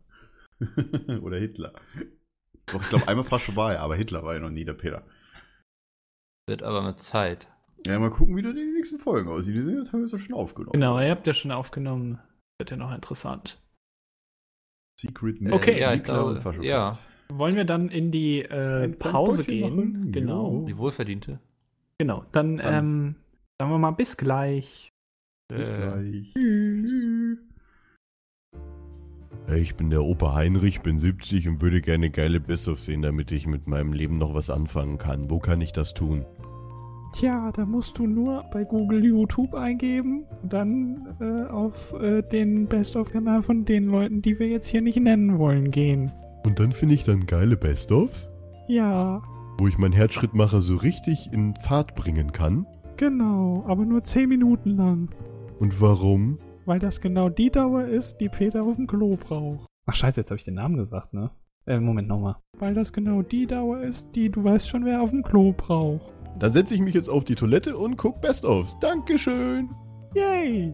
oder 1.22 1.38
Hitler. 1.38 1.72
Doch, 2.66 2.82
ich 2.82 2.88
glaube, 2.88 3.08
einmal 3.08 3.24
Fascho 3.24 3.54
war 3.56 3.74
er, 3.74 3.80
aber 3.80 3.96
Hitler 3.96 4.22
war 4.24 4.34
ja 4.34 4.40
noch 4.40 4.50
nie 4.50 4.64
der 4.64 4.74
Peter. 4.74 5.06
Wird 6.48 6.62
aber 6.62 6.82
mit 6.82 7.00
Zeit. 7.00 7.48
Ja, 7.86 7.98
mal 7.98 8.10
gucken, 8.10 8.36
wie 8.36 8.42
das 8.42 8.50
in 8.52 8.56
den 8.58 8.74
nächsten 8.74 8.98
Folgen 8.98 9.28
aussieht. 9.30 9.54
Die 9.54 9.62
sind 9.62 9.76
ja 9.76 9.84
teilweise 9.84 10.18
schon 10.18 10.34
aufgenommen. 10.34 10.72
Genau, 10.72 10.98
ihr 11.00 11.10
habt 11.10 11.26
ja 11.26 11.32
schon 11.32 11.52
aufgenommen. 11.52 12.18
Wird 12.58 12.70
ja 12.70 12.76
noch 12.76 12.92
interessant. 12.92 13.60
Secret 15.00 15.38
Okay, 15.52 15.80
ja, 15.80 15.94
ich 15.94 16.02
glaube, 16.02 16.42
ja. 16.62 16.98
Wollen 17.30 17.54
wir 17.56 17.64
dann 17.64 17.88
in 17.88 18.10
die 18.10 18.40
äh, 18.40 18.88
Pause 18.88 19.44
gehen? 19.44 19.76
machen? 19.76 20.12
Genau. 20.12 20.64
Die 20.66 20.76
wohlverdiente. 20.76 21.38
Genau. 21.98 22.24
Dann, 22.32 22.56
Dann- 22.56 22.74
ähm, 22.74 23.14
sagen 23.60 23.70
wir 23.70 23.78
mal 23.78 23.90
bis 23.92 24.16
gleich. 24.16 24.92
Bis 25.48 25.68
Äh, 25.68 25.72
gleich. 25.74 26.32
Tschüss. 26.34 27.38
Hey, 29.46 29.60
ich 29.62 29.76
bin 29.76 29.88
der 29.90 30.02
Opa 30.02 30.34
Heinrich, 30.34 30.80
bin 30.82 30.98
70 30.98 31.48
und 31.48 31.62
würde 31.62 31.80
gerne 31.80 32.10
geile 32.10 32.38
Best-of 32.40 32.80
sehen, 32.80 33.00
damit 33.02 33.32
ich 33.32 33.46
mit 33.46 33.66
meinem 33.66 33.92
Leben 33.92 34.18
noch 34.18 34.34
was 34.34 34.50
anfangen 34.50 34.98
kann. 34.98 35.30
Wo 35.30 35.38
kann 35.38 35.60
ich 35.60 35.72
das 35.72 35.94
tun? 35.94 36.26
Tja, 37.12 37.50
da 37.52 37.64
musst 37.64 37.98
du 37.98 38.06
nur 38.06 38.44
bei 38.52 38.64
Google 38.64 39.04
YouTube 39.04 39.54
eingeben 39.54 40.24
und 40.42 40.52
dann 40.52 41.16
äh, 41.20 41.50
auf 41.50 41.92
äh, 42.00 42.22
den 42.22 42.66
Best-of-Kanal 42.66 43.42
von 43.42 43.64
den 43.64 43.86
Leuten, 43.86 44.22
die 44.22 44.38
wir 44.38 44.48
jetzt 44.48 44.68
hier 44.68 44.82
nicht 44.82 45.00
nennen 45.00 45.38
wollen, 45.38 45.70
gehen. 45.70 46.12
Und 46.46 46.60
dann 46.60 46.72
finde 46.72 46.94
ich 46.94 47.04
dann 47.04 47.26
geile 47.26 47.56
Best-ofs, 47.56 48.28
Ja, 48.68 49.22
wo 49.58 49.66
ich 49.66 49.78
meinen 49.78 49.94
Herzschrittmacher 49.94 50.60
so 50.60 50.76
richtig 50.76 51.30
in 51.32 51.54
Fahrt 51.56 51.94
bringen 51.96 52.32
kann. 52.32 52.66
genau, 52.96 53.64
aber 53.66 53.84
nur 53.84 54.04
10 54.04 54.28
Minuten 54.28 54.76
lang. 54.76 55.08
Und 55.58 55.80
warum? 55.80 56.38
Weil 56.66 56.78
das 56.78 57.00
genau 57.00 57.28
die 57.30 57.50
Dauer 57.50 57.84
ist, 57.84 58.18
die 58.20 58.28
Peter 58.28 58.62
auf 58.62 58.76
dem 58.76 58.86
Klo 58.86 59.16
braucht. 59.16 59.66
Ach 59.86 59.94
scheiße, 59.94 60.20
jetzt 60.20 60.30
habe 60.30 60.38
ich 60.38 60.44
den 60.44 60.54
Namen 60.54 60.76
gesagt, 60.76 61.14
ne? 61.14 61.30
Äh, 61.66 61.80
Moment 61.80 62.08
nochmal. 62.08 62.36
Weil 62.58 62.74
das 62.74 62.92
genau 62.92 63.22
die 63.22 63.46
Dauer 63.46 63.80
ist, 63.80 64.08
die 64.14 64.30
du 64.30 64.44
weißt 64.44 64.68
schon, 64.68 64.84
wer 64.84 65.00
auf 65.02 65.10
dem 65.10 65.22
Klo 65.22 65.52
braucht. 65.56 66.12
Dann 66.38 66.52
setze 66.52 66.74
ich 66.74 66.80
mich 66.80 66.94
jetzt 66.94 67.08
auf 67.08 67.24
die 67.24 67.34
Toilette 67.34 67.76
und 67.76 67.96
guck 67.96 68.20
Best-ofs. 68.20 68.78
Dankeschön! 68.78 69.70
Yay! 70.14 70.72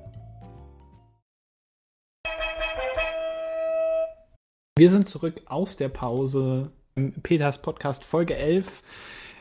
Wir 4.76 4.90
sind 4.90 5.08
zurück 5.08 5.40
aus 5.46 5.76
der 5.76 5.88
Pause. 5.88 6.70
im 6.96 7.12
Peters 7.22 7.62
Podcast 7.62 8.04
Folge 8.04 8.36
11. 8.36 8.82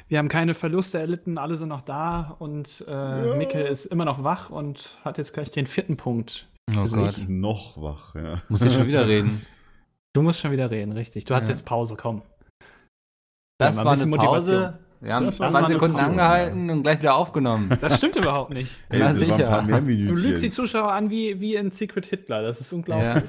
Wir 0.08 0.18
haben 0.20 0.30
keine 0.30 0.54
Verluste 0.54 0.98
erlitten, 1.00 1.38
alle 1.38 1.56
sind 1.56 1.70
noch 1.70 1.82
da 1.82 2.36
und 2.40 2.86
äh, 2.88 3.36
Mikkel 3.36 3.66
ist 3.66 3.86
immer 3.86 4.06
noch 4.06 4.24
wach 4.24 4.50
und 4.50 5.00
hat 5.04 5.18
jetzt 5.18 5.34
gleich 5.34 5.52
den 5.52 5.66
vierten 5.68 5.98
Punkt. 5.98 6.48
Oh 6.72 6.86
Gott. 6.86 7.26
Noch 7.28 7.82
wach, 7.82 8.16
ja. 8.16 8.42
Muss 8.48 8.62
ich 8.62 8.74
schon 8.74 8.88
wieder 8.88 9.08
reden. 9.08 9.46
Du 10.14 10.22
musst 10.22 10.40
schon 10.40 10.52
wieder 10.52 10.70
reden, 10.72 10.92
richtig. 10.92 11.26
Du 11.26 11.34
hast 11.36 11.48
Ja. 11.48 11.50
jetzt 11.54 11.66
Pause, 11.66 11.96
komm. 11.98 12.22
Das 13.58 13.76
mal 13.76 13.86
war 13.86 13.94
ein 13.94 14.02
eine 14.02 14.16
Pause. 14.18 14.80
Wir 15.04 15.14
haben 15.16 15.26
Das 15.26 15.40
war 15.42 15.52
20 15.52 15.66
eine 15.66 15.74
Sekunden 15.74 15.94
Pause. 15.96 16.06
angehalten 16.06 16.70
und 16.70 16.84
gleich 16.84 17.00
wieder 17.00 17.16
aufgenommen. 17.16 17.70
Das 17.82 17.98
stimmt 17.98 18.16
überhaupt 18.16 18.54
nicht. 18.54 18.72
Ey, 18.90 19.00
Na, 19.00 19.10
das 19.10 19.20
sicher. 19.20 19.62
Du 19.68 20.16
lügst 20.16 20.44
die 20.44 20.50
Zuschauer 20.50 20.94
an 20.94 21.10
wie, 21.10 21.40
wie 21.42 21.56
in 21.56 21.72
Secret 21.72 22.06
Hitler. 22.06 22.42
Das 22.42 22.62
ist 22.62 22.72
unglaublich. 22.72 23.24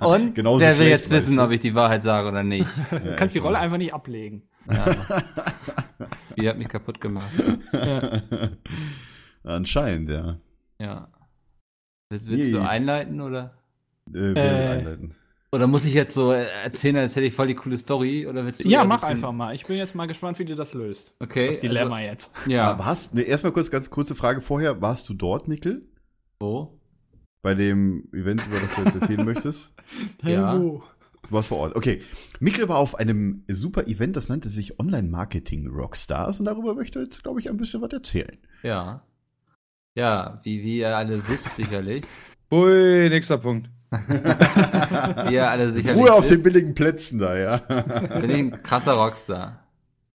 Und 0.00 0.34
Genauso 0.34 0.60
wer 0.60 0.78
will 0.78 0.88
jetzt 0.88 1.10
wissen, 1.10 1.36
du? 1.36 1.42
ob 1.44 1.50
ich 1.50 1.60
die 1.60 1.74
Wahrheit 1.74 2.02
sage 2.02 2.28
oder 2.28 2.42
nicht? 2.42 2.66
Du 2.90 3.14
kannst 3.16 3.34
die 3.34 3.40
Rolle 3.40 3.58
einfach 3.58 3.76
nicht 3.76 3.92
ablegen. 3.92 4.42
Ja. 4.70 4.84
Die 6.38 6.48
hat 6.48 6.56
mich 6.56 6.68
kaputt 6.68 6.98
gemacht. 7.00 7.30
Anscheinend, 9.44 10.08
ja. 10.08 10.36
Ja. 10.80 11.08
Willst, 12.08 12.28
willst 12.28 12.52
du 12.54 12.60
einleiten 12.60 13.20
oder? 13.20 13.54
Äh, 14.14 14.32
Äh, 14.32 14.68
einleiten? 14.78 15.14
Oder 15.54 15.66
muss 15.66 15.84
ich 15.84 15.92
jetzt 15.92 16.14
so 16.14 16.32
erzählen, 16.32 16.96
als 16.96 17.14
hätte 17.14 17.26
ich 17.26 17.34
voll 17.34 17.46
die 17.46 17.54
coole 17.54 17.76
Story? 17.76 18.26
Oder 18.26 18.46
willst 18.46 18.64
du 18.64 18.68
Ja, 18.68 18.84
mach 18.84 19.02
einfach 19.02 19.32
mal. 19.32 19.54
Ich 19.54 19.66
bin 19.66 19.76
jetzt 19.76 19.94
mal 19.94 20.06
gespannt, 20.06 20.38
wie 20.38 20.46
du 20.46 20.56
das 20.56 20.72
löst. 20.72 21.14
Okay. 21.20 21.48
Das 21.48 21.60
Dilemma 21.60 22.00
jetzt. 22.00 22.30
Also, 22.34 22.50
ja. 22.50 22.70
Aber 22.70 22.86
hast, 22.86 23.14
nee, 23.14 23.22
erstmal 23.22 23.52
kurz, 23.52 23.70
ganz 23.70 23.90
kurze 23.90 24.14
Frage 24.14 24.40
vorher. 24.40 24.80
Warst 24.80 25.10
du 25.10 25.14
dort, 25.14 25.48
Mikkel? 25.48 25.82
Wo? 26.40 26.80
Bei 27.42 27.54
dem 27.54 28.08
Event, 28.14 28.46
über 28.46 28.60
das 28.60 28.74
du 28.76 28.82
jetzt 28.82 28.94
erzählen 29.02 29.24
möchtest? 29.24 29.70
Ja. 30.22 30.56
Du 30.56 30.82
warst 31.28 31.48
vor 31.48 31.58
Ort. 31.58 31.76
Okay. 31.76 32.00
Mikkel 32.40 32.68
war 32.68 32.78
auf 32.78 32.94
einem 32.94 33.44
super 33.46 33.86
Event, 33.86 34.16
das 34.16 34.28
nannte 34.28 34.48
sich 34.48 34.80
Online-Marketing 34.80 35.68
Rockstars 35.68 36.40
und 36.40 36.46
darüber 36.46 36.74
möchte 36.74 36.98
er 36.98 37.04
jetzt, 37.04 37.22
glaube 37.22 37.40
ich, 37.40 37.48
ein 37.50 37.58
bisschen 37.58 37.82
was 37.82 37.92
erzählen. 37.92 38.36
Ja. 38.62 39.04
Ja, 39.94 40.40
wie, 40.44 40.62
wie 40.62 40.78
ihr 40.78 40.96
alle 40.96 41.28
wisst 41.28 41.54
sicherlich. 41.54 42.04
Ui, 42.50 43.08
nächster 43.10 43.38
Punkt. 43.38 43.68
ihr 45.30 45.48
alle 45.50 45.72
sicherlich 45.72 46.00
Ruhe 46.02 46.12
auf 46.12 46.26
den 46.28 46.42
billigen 46.42 46.74
Plätzen 46.74 47.18
da, 47.18 47.36
ja. 47.36 47.56
bin 48.20 48.30
ich 48.30 48.38
ein 48.38 48.62
krasser 48.62 48.94
Rockstar. 48.94 49.58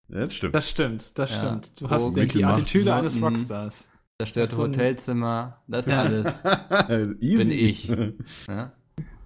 Ja, 0.09 0.21
das 0.21 0.35
stimmt. 0.35 0.55
Das 0.55 0.69
stimmt, 0.69 1.17
das 1.19 1.31
Ja. 1.31 1.37
stimmt. 1.37 1.81
Du 1.81 1.85
Oh, 1.85 1.89
hast 1.89 2.15
die, 2.15 2.27
die. 2.27 2.45
Attitüde 2.45 2.95
eines 2.95 3.15
Mhm. 3.15 3.23
Rockstars. 3.23 3.87
Zerstörte 4.19 4.49
Das 4.51 4.57
Hotelzimmer, 4.59 5.61
das 5.67 5.85
Ja. 5.85 6.01
alles. 6.01 6.43
Easy. 7.21 7.37
Bin 7.37 7.51
ich. 7.51 7.87
Ja? 8.47 8.71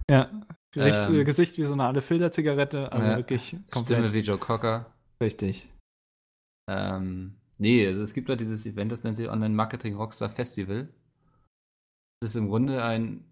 Ja. 0.09 0.29
Gericht, 0.73 0.99
Ähm. 1.07 1.25
Gesicht 1.25 1.57
wie 1.57 1.63
so 1.63 1.73
eine 1.73 1.85
alte 1.85 2.01
Filterzigarette, 2.01 2.91
also 2.91 3.09
Ja. 3.09 3.17
wirklich 3.17 3.47
Stimme 3.47 3.63
komplett 3.71 4.13
wie 4.13 4.19
Joe 4.19 4.37
Cocker. 4.37 4.85
richtig. 5.21 5.67
Ähm, 6.69 7.35
nee, 7.57 7.85
also 7.87 8.01
es 8.03 8.13
gibt 8.13 8.29
da 8.29 8.35
dieses 8.35 8.65
Event, 8.65 8.91
das 8.91 9.03
nennt 9.03 9.17
sich 9.17 9.29
Online 9.29 9.53
Marketing 9.53 9.95
Rockstar 9.95 10.29
Festival. 10.29 10.87
Das 12.21 12.31
ist 12.31 12.35
im 12.35 12.47
Grunde 12.49 12.83
ein 12.83 13.23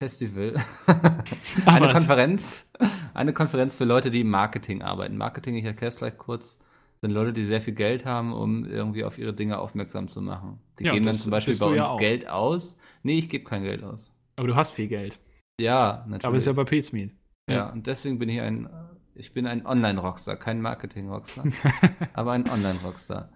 Festival, 0.00 0.54
eine 1.66 1.88
was? 1.88 1.88
Konferenz, 1.88 2.68
eine 3.14 3.32
Konferenz 3.32 3.74
für 3.76 3.84
Leute, 3.84 4.10
die 4.10 4.20
im 4.20 4.30
Marketing 4.30 4.82
arbeiten. 4.82 5.16
Marketing, 5.16 5.56
ich 5.56 5.64
erkläre 5.64 5.88
es 5.88 5.96
gleich 5.96 6.16
kurz, 6.16 6.60
sind 6.96 7.10
Leute, 7.10 7.32
die 7.32 7.44
sehr 7.44 7.60
viel 7.60 7.74
Geld 7.74 8.04
haben, 8.04 8.32
um 8.32 8.64
irgendwie 8.64 9.02
auf 9.04 9.18
ihre 9.18 9.34
Dinge 9.34 9.58
aufmerksam 9.58 10.06
zu 10.08 10.22
machen. 10.22 10.60
Die 10.78 10.84
Ja, 10.84 10.92
geben 10.92 11.06
dann 11.06 11.18
zum 11.18 11.30
Beispiel 11.32 11.56
bei 11.56 11.66
ja 11.66 11.70
uns 11.78 11.88
auch. 11.88 11.98
Geld 11.98 12.28
aus. 12.28 12.76
Nee, 13.02 13.18
ich 13.18 13.28
gebe 13.28 13.44
kein 13.44 13.64
Geld 13.64 13.82
aus. 13.82 14.12
Aber 14.36 14.48
du 14.48 14.56
hast 14.56 14.72
viel 14.72 14.88
Geld. 14.88 15.18
Ja, 15.60 16.04
natürlich. 16.08 16.24
Aber 16.24 16.36
ist 16.36 16.46
ja 16.46 16.52
bei 16.52 16.64
Pizmeet. 16.64 17.12
Ja, 17.48 17.70
und 17.70 17.86
deswegen 17.86 18.18
bin 18.18 18.28
ich 18.28 18.40
ein, 18.40 18.68
ich 19.14 19.32
bin 19.32 19.46
ein 19.46 19.66
Online-Rockstar, 19.66 20.36
kein 20.36 20.60
Marketing-Rockstar, 20.60 21.46
aber 22.12 22.32
ein 22.32 22.48
Online-Rockstar. 22.48 23.32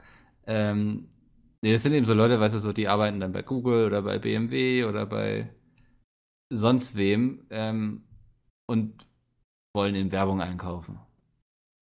Ähm, 0.47 1.09
nee, 1.63 1.73
das 1.73 1.83
sind 1.83 1.95
eben 1.95 2.07
so 2.07 2.15
Leute, 2.15 2.39
weißt 2.41 2.55
du, 2.55 2.59
so, 2.59 2.73
die 2.73 2.89
arbeiten 2.89 3.21
dann 3.21 3.33
bei 3.33 3.43
Google 3.43 3.87
oder 3.87 4.03
bei 4.03 4.19
BMW 4.19 4.85
oder 4.85 5.07
bei 5.07 5.49
sonst 6.53 6.97
wem 6.97 7.47
ähm, 7.51 8.05
und 8.67 9.07
wollen 9.75 9.95
in 9.95 10.13
Werbung 10.13 10.41
einkaufen. 10.41 10.99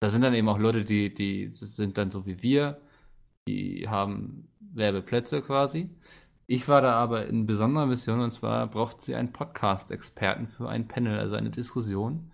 Da 0.02 0.10
sind 0.10 0.22
dann 0.22 0.34
eben 0.34 0.48
auch 0.48 0.60
Leute, 0.60 0.86
die, 0.86 1.14
die 1.14 1.50
sind 1.52 1.98
dann 1.98 2.12
so 2.12 2.26
wie 2.26 2.42
wir, 2.42 2.80
die 3.48 3.90
haben 3.90 4.48
Werbeplätze 4.60 5.42
quasi. 5.42 5.90
Ich 6.48 6.68
war 6.68 6.82
da 6.82 6.94
aber 6.94 7.28
in 7.28 7.46
besonderer 7.46 7.86
Mission 7.86 8.22
und 8.22 8.32
zwar 8.32 8.68
braucht 8.68 9.02
sie 9.02 9.16
einen 9.16 9.34
Podcast-Experten 9.34 10.48
für 10.48 10.70
ein 10.70 10.88
Panel, 10.88 11.20
also 11.20 11.36
eine 11.36 11.52
Diskussion. 11.52 12.32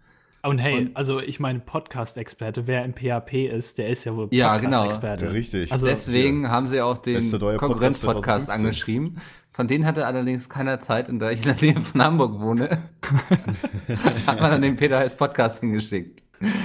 Und 0.47 0.59
hey, 0.59 0.77
Und- 0.87 0.95
also 0.97 1.19
ich 1.19 1.39
meine, 1.39 1.59
Podcast-Experte, 1.59 2.67
wer 2.67 2.85
im 2.85 2.93
PHP 2.93 3.47
ist, 3.47 3.77
der 3.77 3.89
ist 3.89 4.03
ja 4.03 4.15
wohl 4.15 4.27
Ja, 4.31 4.57
genau. 4.57 4.83
Podcast-Experte. 4.83 5.25
Ja, 5.25 5.31
richtig. 5.31 5.71
Also, 5.71 5.87
Deswegen 5.87 6.49
haben 6.49 6.67
sie 6.67 6.81
auch 6.81 6.97
den 6.97 7.21
Konkurrenz-Podcast 7.31 8.45
2015. 8.47 8.51
angeschrieben. 8.53 9.17
Von 9.51 9.67
denen 9.67 9.85
hatte 9.85 10.05
allerdings 10.05 10.49
keiner 10.49 10.79
Zeit, 10.81 11.07
und 11.09 11.19
da 11.19 11.31
ich 11.31 11.45
in 11.45 11.55
der 11.55 11.61
Nähe 11.73 11.81
von 11.81 12.01
Hamburg 12.03 12.39
wohne, 12.41 12.77
hat 14.27 14.41
man 14.41 14.51
dann 14.51 14.61
den 14.61 14.75
Peter 14.75 14.97
als 14.97 15.15
Podcast 15.15 15.61
hingeschickt. 15.61 16.21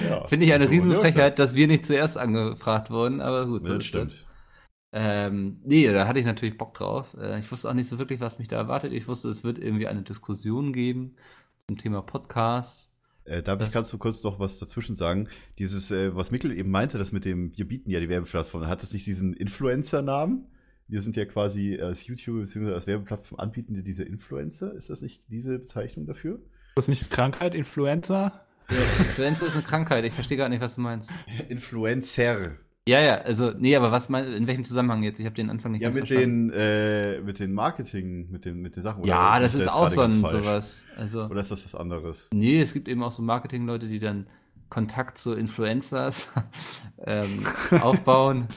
Ja. 0.08 0.26
Finde 0.26 0.46
ich 0.46 0.52
eine 0.52 0.64
So, 0.64 0.70
ja, 0.72 0.76
Riesenfrechheit, 0.82 1.38
dass 1.38 1.54
wir 1.54 1.68
nicht 1.68 1.86
zuerst 1.86 2.18
angefragt 2.18 2.90
wurden, 2.90 3.20
aber 3.20 3.46
gut, 3.46 3.66
so 3.66 3.74
Das 3.74 3.84
ist 3.84 3.94
das. 3.94 4.12
stimmt. 4.12 4.26
Ähm, 4.92 5.60
nee, 5.64 5.86
da 5.92 6.08
hatte 6.08 6.18
ich 6.18 6.26
natürlich 6.26 6.58
Bock 6.58 6.74
drauf. 6.74 7.16
Äh, 7.16 7.38
ich 7.38 7.50
wusste 7.52 7.68
auch 7.70 7.74
nicht 7.74 7.86
so 7.88 8.00
wirklich, 8.00 8.20
was 8.20 8.40
mich 8.40 8.48
da 8.48 8.56
erwartet. 8.56 8.92
Ich 8.92 9.06
wusste, 9.06 9.28
es 9.28 9.44
wird 9.44 9.60
irgendwie 9.60 9.86
eine 9.86 10.02
Diskussion 10.02 10.72
geben 10.72 11.14
zum 11.68 11.78
Thema 11.78 12.02
Podcast. 12.02 12.89
Äh, 13.30 13.42
darf 13.42 13.60
ich 13.60 13.66
Das- 13.66 13.74
ganz 13.74 13.88
so 13.90 13.98
kurz 13.98 14.22
noch 14.24 14.40
was 14.40 14.58
dazwischen 14.58 14.94
sagen? 14.96 15.28
Dieses, 15.58 15.90
äh, 15.92 16.14
was 16.16 16.30
Mikkel 16.32 16.50
eben 16.52 16.70
meinte, 16.70 16.98
das 16.98 17.12
mit 17.12 17.24
dem, 17.24 17.56
wir 17.56 17.66
bieten 17.68 17.88
ja 17.90 18.00
die 18.00 18.08
Werbeplattform, 18.08 18.66
hat 18.66 18.82
es 18.82 18.92
nicht 18.92 19.06
diesen 19.06 19.34
Influencer-Namen? 19.34 20.46
Wir 20.88 21.00
sind 21.00 21.14
ja 21.16 21.24
quasi 21.24 21.78
als 21.80 22.06
YouTube 22.08 22.40
bzw. 22.40 22.72
als 22.74 22.88
Werbeplattform 22.88 23.38
anbietende 23.38 23.84
diese 23.84 24.02
Influencer. 24.02 24.74
Ist 24.74 24.90
das 24.90 25.00
nicht 25.02 25.22
diese 25.30 25.60
Bezeichnung 25.60 26.06
dafür? 26.06 26.40
das 26.74 26.84
ist 26.84 26.88
nicht 26.88 27.10
Krankheit, 27.10 27.54
Influenza? 27.54 28.44
Ja, 28.68 28.76
Influenza 28.98 29.46
ist 29.46 29.54
eine 29.54 29.62
Krankheit. 29.62 30.04
Ich 30.04 30.12
verstehe 30.14 30.36
gar 30.38 30.48
nicht, 30.48 30.60
was 30.60 30.74
du 30.76 30.80
meinst. 30.80 31.12
Influencer. 31.48 32.56
Ja, 32.90 33.00
ja, 33.00 33.18
also, 33.18 33.52
nee, 33.56 33.76
aber 33.76 33.92
was 33.92 34.08
mein, 34.08 34.32
in 34.32 34.48
welchem 34.48 34.64
Zusammenhang 34.64 35.04
jetzt? 35.04 35.20
Ich 35.20 35.26
habe 35.26 35.36
den 35.36 35.48
Anfang 35.48 35.70
nicht 35.70 35.82
Ja, 35.82 35.90
mit 35.90 36.08
verstanden. 36.08 36.48
den, 36.48 36.58
äh, 36.58 37.20
mit 37.20 37.38
den 37.38 37.52
Marketing, 37.52 38.28
mit 38.32 38.44
den, 38.44 38.60
mit 38.60 38.74
den 38.74 38.82
Sachen. 38.82 39.04
Ja, 39.04 39.38
das 39.38 39.54
ist 39.54 39.68
auch 39.68 39.88
so 39.88 40.00
ein, 40.00 40.10
sowas. 40.10 40.82
Also, 40.96 41.26
Oder 41.26 41.40
ist 41.40 41.52
das 41.52 41.64
was 41.64 41.76
anderes? 41.76 42.28
nee, 42.34 42.60
es 42.60 42.72
gibt 42.72 42.88
eben 42.88 43.04
auch 43.04 43.12
so 43.12 43.22
Marketing-Leute, 43.22 43.86
die 43.86 44.00
dann 44.00 44.26
Kontakt 44.70 45.18
zu 45.18 45.34
Influencers 45.34 46.32
ähm, 47.06 47.46
aufbauen. 47.80 48.48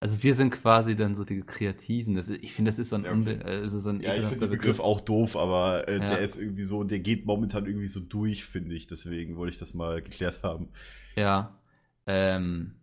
Also 0.00 0.22
wir 0.22 0.34
sind 0.34 0.50
quasi 0.50 0.96
dann 0.96 1.14
so 1.14 1.24
die 1.24 1.42
Kreativen. 1.42 2.14
Das 2.14 2.30
ich 2.30 2.52
finde, 2.54 2.70
das 2.70 2.78
ist 2.78 2.88
so 2.88 2.96
ein, 2.96 3.04
Ja, 3.04 3.12
okay. 3.12 3.38
also 3.44 3.78
so 3.80 3.90
ein 3.90 4.00
Ja, 4.00 4.14
ich 4.14 4.24
finde 4.24 4.46
den 4.46 4.50
Begriff 4.50 4.80
auch 4.80 5.00
doof, 5.02 5.36
aber 5.36 5.88
äh, 5.88 5.98
Ja. 5.98 6.08
der 6.08 6.18
ist 6.20 6.38
irgendwie 6.40 6.62
so, 6.64 6.84
der 6.84 7.00
geht 7.00 7.26
momentan 7.26 7.66
irgendwie 7.66 7.86
so 7.88 8.00
durch, 8.00 8.46
finde 8.46 8.74
ich. 8.74 8.86
Deswegen 8.86 9.36
wollte 9.36 9.52
ich 9.52 9.58
das 9.58 9.74
mal 9.74 10.00
geklärt 10.00 10.40
haben. 10.42 10.68
Ja. 11.16 11.58
Ähm, 12.06 12.76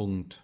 Punkt. 0.00 0.42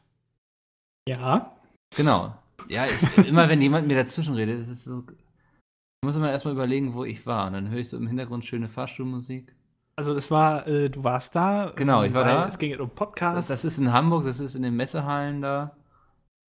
Ja. 1.09 1.57
Genau. 1.97 2.35
Ja, 2.69 2.85
ich, 2.87 3.27
immer 3.27 3.49
wenn 3.49 3.63
jemand 3.63 3.87
mir 3.87 3.97
dazwischen 3.97 4.35
redet, 4.35 4.61
das 4.61 4.69
ist 4.69 4.85
so. 4.85 5.03
Ich 5.09 6.07
muss 6.07 6.15
immer 6.15 6.31
erstmal 6.31 6.53
überlegen, 6.53 6.93
wo 6.93 7.05
ich 7.05 7.25
war. 7.25 7.47
Und 7.47 7.55
dann 7.55 7.71
höre 7.71 7.79
ich 7.79 7.89
so 7.89 7.97
im 7.97 8.07
Hintergrund 8.07 8.45
schöne 8.45 8.69
Fahrstuhlmusik. 8.69 9.55
Also 9.97 10.13
es 10.13 10.31
war, 10.31 10.67
äh, 10.67 10.91
du 10.91 11.05
warst 11.05 11.35
da. 11.35 11.73
Genau, 11.75 12.03
ich 12.03 12.13
war 12.13 12.25
da. 12.25 12.47
Es 12.47 12.59
ging 12.59 12.79
um 12.79 12.89
Das, 12.89 12.95
Podcast. 12.95 13.49
das 13.49 13.65
ist 13.65 13.79
in 13.79 13.95
Hamburg, 13.95 14.25
das 14.27 14.41
ist 14.41 14.55
in 14.57 14.63
den 14.63 14.77
Messehallen 14.77 15.41
da. 15.41 15.75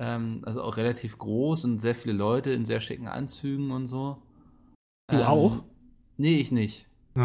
Ähm, 0.01 0.41
also 0.45 0.61
auch 0.63 0.75
relativ 0.75 1.17
groß 1.17 1.63
und 1.63 1.79
sehr 1.81 1.95
viele 1.95 2.13
Leute 2.13 2.51
in 2.51 2.65
sehr 2.65 2.81
schicken 2.81 3.07
Anzügen 3.07 3.71
und 3.71 3.87
so. 3.87 4.21
Du 5.09 5.25
auch? 5.25 5.63
Nee, 6.17 6.39
ich 6.39 6.51
nicht. 6.51 6.87
Oh. 7.15 7.21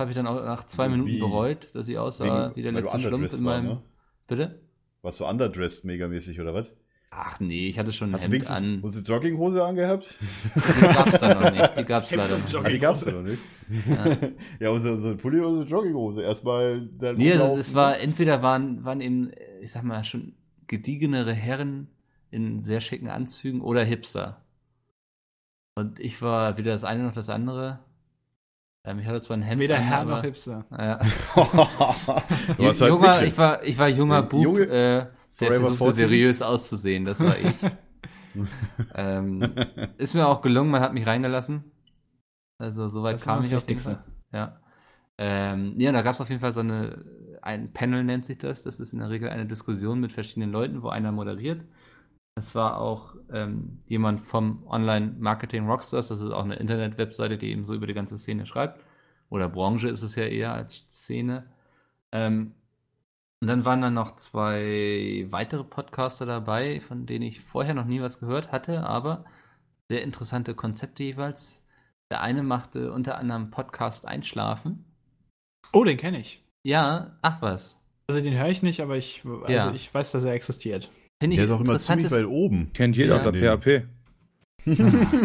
Habe 0.00 0.10
ich 0.10 0.14
dann 0.14 0.28
auch 0.28 0.36
nach 0.44 0.62
zwei 0.64 0.88
Minuten 0.88 1.10
Wie? 1.10 1.18
bereut, 1.18 1.74
dass 1.74 1.88
ich 1.88 1.98
aussah 1.98 2.46
Wegen- 2.50 2.56
wie 2.56 2.62
der 2.62 2.72
letzte 2.72 3.00
Schlumpf 3.00 3.32
in 3.32 3.44
war, 3.44 3.54
meinem. 3.56 3.66
ne? 3.66 3.82
Bitte? 4.28 4.60
Warst 5.02 5.20
du 5.20 5.26
underdressed 5.26 5.84
megamäßig 5.84 6.40
oder 6.40 6.54
was? 6.54 6.70
Ach 7.14 7.38
nee, 7.40 7.68
ich 7.68 7.78
hatte 7.78 7.92
schon 7.92 8.08
ein 8.10 8.14
Hast 8.14 8.22
du 8.22 8.24
Hemd 8.26 8.32
wenigstens 8.34 8.56
an. 8.58 8.80
unsere 8.80 9.04
Jogginghose 9.04 9.62
angehabt? 9.62 10.14
Die 10.54 10.80
gab's 10.80 11.18
da 11.20 11.34
noch 11.34 11.50
nicht. 11.52 11.76
Die 11.76 11.84
gab's 11.84 12.10
Hemd 12.10 12.22
leider 12.22 12.38
noch 12.38 12.54
Ah, 12.54 12.60
nicht. 12.62 12.72
die 12.74 12.78
gab's 12.78 13.04
ja 13.04 13.12
noch 13.12 13.22
nicht. 13.22 13.38
Ja. 13.86 14.16
ja, 14.60 14.70
unsere, 14.70 14.94
unsere 14.94 15.14
Pulli 15.16 15.40
und 15.40 15.46
unsere 15.46 15.68
Jogginghose. 15.68 16.22
Erstmal 16.22 16.88
dann 16.98 17.16
Nee, 17.18 17.32
also 17.32 17.42
rumlaufen. 17.44 17.60
es 17.60 17.74
war, 17.74 17.98
entweder 17.98 18.42
waren, 18.42 18.84
waren 18.84 19.00
eben, 19.02 19.30
ich 19.60 19.70
sag 19.72 19.82
mal, 19.82 20.02
schon 20.04 20.34
gediegenere 20.68 21.34
Herren 21.34 21.88
in 22.30 22.62
sehr 22.62 22.80
schicken 22.80 23.08
Anzügen 23.08 23.60
oder 23.60 23.84
Hipster. 23.84 24.40
Und 25.74 26.00
ich 26.00 26.22
war 26.22 26.56
weder 26.56 26.72
das 26.72 26.84
eine 26.84 27.02
noch 27.02 27.12
das 27.14 27.28
andere. 27.28 27.80
Ähm, 28.84 28.98
ich 28.98 29.06
hatte 29.06 29.20
zwar 29.20 29.36
ein 29.36 29.42
Hemd 29.42 29.60
Weder 29.60 29.76
an, 29.76 29.82
Herr 29.82 30.00
aber, 30.00 30.10
noch 30.16 30.22
Hipster. 30.22 30.64
Ja. 30.70 30.96
du 31.34 32.64
warst 32.64 32.80
halt 32.80 32.90
junger, 32.90 33.22
ich, 33.22 33.38
war, 33.38 33.62
ich 33.62 33.78
war 33.78 33.88
junger 33.88 34.16
Ja, 34.16 34.20
Bub, 34.22 34.42
Junge- 34.42 34.62
äh, 34.68 35.06
der 35.40 35.48
versuchte 35.48 35.84
14. 35.84 35.92
seriös 35.92 36.42
auszusehen. 36.42 37.04
Das 37.04 37.20
war 37.20 37.36
ich. 37.38 37.54
ähm, 38.94 39.54
ist 39.98 40.14
mir 40.14 40.26
auch 40.26 40.40
gelungen, 40.40 40.70
man 40.70 40.80
hat 40.80 40.94
mich 40.94 41.06
reingelassen. 41.06 41.64
Also 42.58 42.88
soweit 42.88 43.14
Das 43.14 43.24
kam 43.24 43.42
ich 43.42 43.50
das 43.50 43.64
auf. 43.64 43.82
Fall. 43.82 44.04
Ja. 44.32 44.60
Ähm, 45.18 45.74
ja, 45.78 45.92
da 45.92 46.02
gab 46.02 46.14
es 46.14 46.20
auf 46.20 46.28
jeden 46.28 46.40
Fall 46.40 46.52
so 46.52 46.60
eine, 46.60 47.04
ein 47.42 47.72
Panel 47.72 48.04
nennt 48.04 48.24
sich 48.24 48.38
das. 48.38 48.62
Das 48.62 48.80
ist 48.80 48.92
in 48.92 49.00
der 49.00 49.10
Regel 49.10 49.28
eine 49.28 49.46
Diskussion 49.46 50.00
mit 50.00 50.12
verschiedenen 50.12 50.50
Leuten, 50.52 50.82
wo 50.82 50.88
einer 50.88 51.12
moderiert. 51.12 51.62
Das 52.34 52.54
war 52.54 52.78
auch 52.78 53.14
ähm, 53.30 53.82
jemand 53.86 54.22
vom 54.22 54.66
Online-Marketing 54.66 55.66
Rockstars. 55.66 56.08
Das 56.08 56.20
ist 56.20 56.30
auch 56.30 56.44
eine 56.44 56.56
Internet-Webseite, 56.56 57.36
die 57.38 57.50
eben 57.50 57.66
so 57.66 57.74
über 57.74 57.86
die 57.86 57.94
ganze 57.94 58.16
Szene 58.18 58.46
schreibt. 58.46 58.80
Oder 59.28 59.48
Branche 59.48 59.88
ist 59.88 60.02
es 60.02 60.14
ja 60.14 60.24
eher 60.24 60.52
als 60.52 60.86
Szene. 60.90 61.50
Ähm, 62.10 62.54
und 63.40 63.48
dann 63.48 63.64
waren 63.64 63.80
dann 63.82 63.94
noch 63.94 64.16
zwei 64.16 65.26
weitere 65.30 65.64
Podcaster 65.64 66.26
dabei, 66.26 66.80
von 66.80 67.06
denen 67.06 67.24
ich 67.24 67.40
vorher 67.40 67.74
noch 67.74 67.86
nie 67.86 68.00
was 68.00 68.20
gehört 68.20 68.52
hatte, 68.52 68.84
aber 68.84 69.24
sehr 69.90 70.02
interessante 70.02 70.54
Konzepte 70.54 71.02
jeweils. 71.02 71.62
Der 72.10 72.20
eine 72.20 72.42
machte 72.42 72.92
unter 72.92 73.18
anderem 73.18 73.50
Podcast 73.50 74.06
Einschlafen. 74.06 74.84
Oh, 75.72 75.84
den 75.84 75.96
kenne 75.96 76.20
ich. 76.20 76.44
Ja, 76.62 77.18
ach 77.22 77.42
was. 77.42 77.78
Also 78.06 78.20
den 78.22 78.34
höre 78.34 78.48
ich 78.48 78.62
nicht, 78.62 78.80
aber 78.80 78.96
ich, 78.96 79.24
also 79.24 79.52
Ja. 79.52 79.72
ich 79.72 79.92
weiß, 79.92 80.12
dass 80.12 80.24
er 80.24 80.34
existiert. 80.34 80.90
Finde 81.22 81.34
ich 81.34 81.38
Der 81.38 81.44
ist 81.46 81.50
auch 81.52 81.60
immer 81.60 81.78
ziemlich 81.78 82.10
weit 82.10 82.26
oben. 82.26 82.70
Kennt 82.72 82.96
jeder 82.96 83.16
Ja. 83.22 83.26
unter 83.26 83.32
PHP. 83.32 83.86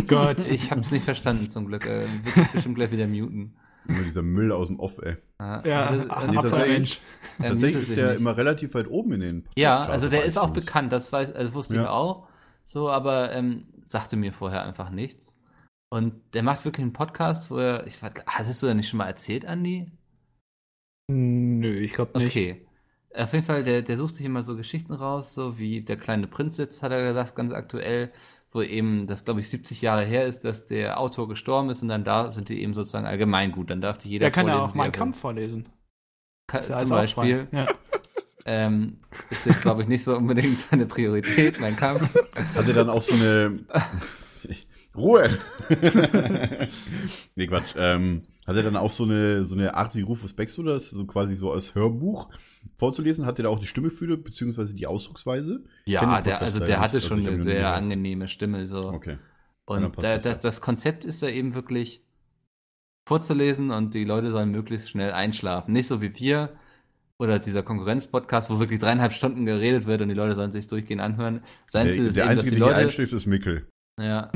Gott. 0.08 0.38
Ich 0.52 0.70
habe 0.72 0.82
es 0.82 0.92
nicht 0.92 1.04
verstanden 1.06 1.48
zum 1.48 1.68
Glück. 1.68 1.86
Äh, 1.86 2.06
wird 2.24 2.36
sich 2.36 2.48
bestimmt 2.50 2.76
gleich 2.76 2.92
wieder 2.92 3.08
muten. 3.08 3.56
Immer 3.88 4.04
dieser 4.04 4.22
Müll 4.22 4.52
aus 4.52 4.68
dem 4.68 4.80
Off, 4.80 5.00
ey. 5.02 5.16
Ja, 5.40 5.64
Ja, 5.66 5.86
also, 5.88 6.04
nee, 6.04 6.12
äh, 6.12 6.42
das- 6.42 6.52
Abfallmensch. 6.52 7.00
er 7.40 7.50
Tatsächlich 7.50 7.76
mutet 7.76 7.90
ist 7.90 7.98
der 7.98 8.08
nicht. 8.10 8.20
immer 8.20 8.38
relativ 8.38 8.74
weit 8.74 8.88
oben 8.90 9.14
in 9.14 9.20
den 9.22 9.50
Ja, 9.56 9.78
Podcast- 9.78 9.92
also 9.94 10.10
der 10.10 10.26
ist 10.26 10.38
auch 10.38 10.50
bekannt, 10.52 10.92
das, 10.92 11.12
weiß, 11.12 11.34
also 11.34 11.54
wusste 11.54 11.76
Ja. 11.78 11.84
ich 11.84 11.88
auch. 11.90 12.28
So, 12.66 12.90
aber 12.90 13.32
ähm, 13.32 13.66
sagte 13.86 14.18
mir 14.18 14.34
vorher 14.34 14.64
einfach 14.64 14.90
nichts. 14.90 15.40
Und 15.90 16.14
der 16.34 16.44
macht 16.44 16.66
wirklich 16.66 16.84
einen 16.84 16.94
Podcast, 16.94 17.50
wo 17.50 17.58
er, 17.58 17.88
ich, 17.88 17.96
weiß- 17.96 18.24
hattest 18.28 18.62
du 18.62 18.68
da 18.68 18.74
nicht 18.74 18.90
schon 18.90 18.98
mal 18.98 19.08
erzählt, 19.08 19.46
Andi? 19.46 19.90
Nö, 21.10 21.80
ich 21.80 21.94
glaube 21.94 22.18
nicht. 22.20 22.32
Okay. 22.36 22.67
Auf 23.18 23.34
jeden 23.34 23.46
Fall, 23.46 23.64
der, 23.64 23.82
der 23.82 23.98
sucht 23.98 24.16
sich 24.16 24.26
immer 24.26 24.44
so 24.44 24.56
Geschichten 24.56 24.94
raus, 24.94 25.34
so 25.34 25.58
wie 25.58 25.82
der 25.82 25.98
kleine 25.98 26.28
Prinz 26.28 26.58
jetzt, 26.58 26.84
hat 26.84 26.92
er 26.92 27.08
gesagt, 27.08 27.36
ganz 27.36 27.52
aktuell, 27.52 28.12
wo 28.52 28.62
eben 28.62 29.08
das, 29.08 29.26
glaube 29.26 29.40
ich, 29.40 29.50
70 29.50 29.82
Jahre 29.82 30.04
her 30.06 30.26
ist, 30.26 30.42
dass 30.46 30.68
der 30.68 31.00
Autor 31.00 31.28
gestorben 31.28 31.70
ist 31.70 31.82
und 31.82 31.88
dann 31.90 32.04
da 32.04 32.32
sind 32.32 32.50
die 32.50 32.62
eben 32.62 32.74
sozusagen 32.74 33.06
allgemeingut. 33.06 33.70
Dann 33.70 33.82
darf 33.82 33.98
die 33.98 34.10
jeder 34.10 34.26
Der 34.26 34.32
kann 34.32 34.48
ja 34.48 34.54
vorlesen, 34.54 34.72
auch 34.72 34.76
mal 34.76 34.84
er 34.84 34.86
einen 34.86 34.94
will. 34.94 35.00
Kampf 35.00 35.20
vorlesen. 35.20 35.70
Ka- 36.48 36.60
Ist 36.60 36.70
ja 36.70 36.78
Zum 36.78 36.92
auch. 36.94 36.98
Beispiel. 36.98 37.48
Ja. 37.52 37.66
Ähm, 38.50 39.00
ist 39.30 39.46
jetzt, 39.46 39.62
glaube 39.62 39.82
ich, 39.82 39.90
nicht 39.90 40.06
so 40.06 40.16
unbedingt 40.16 40.58
seine 40.58 40.86
Priorität, 40.86 41.60
mein 41.60 41.76
Kampf. 41.76 42.04
Hat 42.56 42.66
er 42.66 42.74
dann 42.74 42.90
auch 42.90 43.02
so 43.02 43.14
eine. 43.14 43.60
Ruhe! 44.96 45.38
nee, 47.36 47.48
Quatsch. 47.48 47.74
Ähm, 47.78 48.24
hat 48.46 48.56
er 48.56 48.64
dann 48.64 48.78
auch 48.78 48.90
so 48.92 49.04
eine, 49.04 49.44
so 49.44 49.54
eine 49.56 49.76
Art 49.76 49.96
wie 49.96 50.02
Rufus 50.02 50.32
Beck, 50.32 50.50
oder 50.58 50.76
das 50.76 50.90
so 50.90 51.06
quasi 51.06 51.36
so 51.36 51.52
als 51.52 51.76
Hörbuch 51.76 52.30
vorzulesen? 52.78 53.26
Hat 53.26 53.40
er 53.40 53.44
da 53.44 53.50
auch 53.50 53.60
die 53.60 53.68
Stimme 53.68 53.90
für, 53.90 54.18
beziehungsweise 54.18 54.76
die 54.76 54.88
Ausdrucksweise? 54.88 55.64
Ja, 55.86 56.22
der, 56.22 56.42
also 56.42 56.60
der 56.60 56.80
hatte 56.80 56.98
nicht, 56.98 57.08
schon 57.08 57.20
also 57.20 57.30
ich 57.30 57.34
eine 57.36 57.44
sehr 57.44 57.56
gehört. 57.56 57.78
angenehme 57.78 58.28
Stimme, 58.28 58.68
so. 58.68 58.90
Okay. 58.90 59.18
Und 59.66 60.02
da, 60.02 60.18
das 60.18 60.40
das, 60.40 60.62
Konzept 60.62 61.04
ist 61.04 61.22
da 61.22 61.28
eben 61.28 61.54
wirklich 61.54 62.04
vorzulesen 63.08 63.72
und 63.72 63.94
die 63.94 64.06
Leute 64.06 64.32
sollen 64.32 64.52
möglichst 64.52 64.90
schnell 64.90 65.12
einschlafen. 65.12 65.74
Nicht 65.74 65.88
so 65.88 66.02
wie 66.02 66.18
wir 66.20 66.58
oder 67.20 67.40
dieser 67.40 67.64
Konkurrenz-Podcast, 67.64 68.50
wo 68.50 68.60
wirklich 68.60 68.80
dreieinhalb 68.80 69.12
Stunden 69.12 69.46
geredet 69.46 69.88
wird 69.88 70.02
und 70.02 70.10
die 70.10 70.14
Leute 70.14 70.36
sollen 70.36 70.52
sich 70.52 70.68
durchgehend 70.68 71.02
anhören. 71.02 71.42
Sein 71.66 71.90
Ziel 71.92 72.04
Der, 72.04 72.10
ist 72.10 72.16
der 72.18 72.26
eben, 72.26 72.36
dass 72.36 72.46
Einzige, 72.46 72.56
die 72.56 72.60
der 72.60 72.68
hier 72.68 72.76
Leute, 72.76 72.86
einschläft, 72.86 73.14
ist 73.14 73.26
Mickel. 73.26 73.68
ja, 74.00 74.32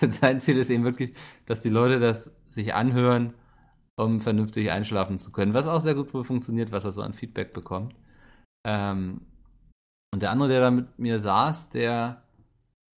sein 0.20 0.40
Ziel 0.40 0.58
ist 0.58 0.70
eben 0.70 0.84
wirklich, 0.84 1.14
dass 1.46 1.62
die 1.62 1.68
Leute 1.68 2.00
das 2.00 2.32
sich 2.48 2.74
anhören, 2.74 3.34
um 3.96 4.20
vernünftig 4.20 4.70
einschlafen 4.70 5.18
zu 5.18 5.30
können. 5.32 5.54
Was 5.54 5.66
auch 5.66 5.80
sehr 5.80 5.94
gut 5.94 6.12
wohl 6.14 6.24
funktioniert, 6.24 6.72
was 6.72 6.84
er 6.84 6.92
so 6.92 7.02
an 7.02 7.12
Feedback 7.14 7.52
bekommt. 7.52 7.94
Ähm, 8.66 9.20
und 10.14 10.22
der 10.22 10.30
andere, 10.30 10.48
der 10.48 10.60
da 10.60 10.70
mit 10.70 10.98
mir 10.98 11.18
saß, 11.18 11.70
der 11.70 12.22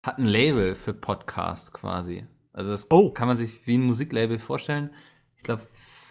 hat 0.05 0.17
ein 0.17 0.25
Label 0.25 0.75
für 0.75 0.93
Podcasts 0.93 1.71
quasi. 1.71 2.25
Also 2.51 2.71
das 2.71 2.89
Oh. 2.91 3.09
kann 3.11 3.27
man 3.27 3.37
sich 3.37 3.65
wie 3.65 3.77
ein 3.77 3.83
Musiklabel 3.83 4.37
vorstellen. 4.39 4.89
Ich 5.37 5.43
glaube, 5.43 5.63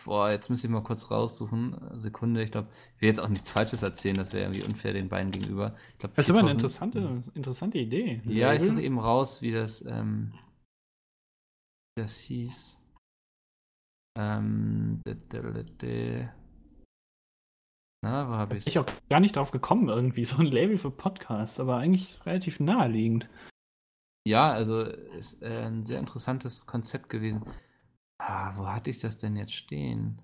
boah, 0.05 0.31
jetzt 0.31 0.49
müsste 0.51 0.67
ich 0.67 0.73
mal 0.73 0.83
kurz 0.83 1.11
raussuchen. 1.11 1.77
Sekunde, 1.95 2.43
ich 2.43 2.51
glaube, 2.51 2.69
ich 2.97 3.03
will 3.03 3.09
jetzt 3.09 3.21
auch 3.21 3.29
nichts 3.29 3.51
Falsches 3.51 3.83
erzählen, 3.83 4.17
das 4.17 4.33
wäre 4.33 4.45
irgendwie 4.45 4.65
unfair 4.65 4.93
den 4.93 5.09
beiden 5.09 5.31
gegenüber. 5.31 5.77
Ich 5.93 5.99
glaub, 5.99 6.15
Das 6.15 6.27
ist 6.27 6.31
immer 6.31 6.41
eine 6.41 6.51
4000 6.59 6.95
interessante, 6.97 7.31
interessante 7.37 7.79
Idee. 7.79 8.23
ja, 8.25 8.53
ich 8.53 8.61
Label. 8.61 8.75
suche 8.77 8.83
eben 8.83 8.99
raus, 8.99 9.43
wie 9.43 9.53
das, 9.53 9.85
ähm, 9.85 10.33
wie 11.97 12.03
das 12.03 12.19
hieß. 12.21 12.79
Ähm, 14.19 15.01
na, 18.05 18.29
wo 18.29 18.33
habe 18.33 18.57
ich 18.57 18.67
ich 18.67 18.79
auch 18.79 18.87
gar 19.09 19.21
nicht 19.21 19.37
drauf 19.37 19.53
gekommen, 19.53 19.89
irgendwie 19.89 20.25
so 20.25 20.37
ein 20.39 20.47
Label 20.47 20.77
für 20.77 20.91
Podcasts, 20.91 21.61
aber 21.61 21.77
eigentlich 21.77 22.25
relativ 22.27 22.61
naheliegend. 22.61 23.29
Ja, 24.27 24.53
also 24.53 24.83
ist 24.83 25.43
äh, 25.43 25.67
ein 25.67 25.85
sehr 25.85 25.99
interessantes 25.99 26.67
Konzept 26.67 27.09
gewesen. 27.09 27.43
Ah, 28.19 28.53
wo 28.57 28.69
hatte 28.69 28.91
ich 28.91 28.99
das 28.99 29.19
denn 29.19 29.37
jetzt 29.37 29.55
stehen? 29.55 30.21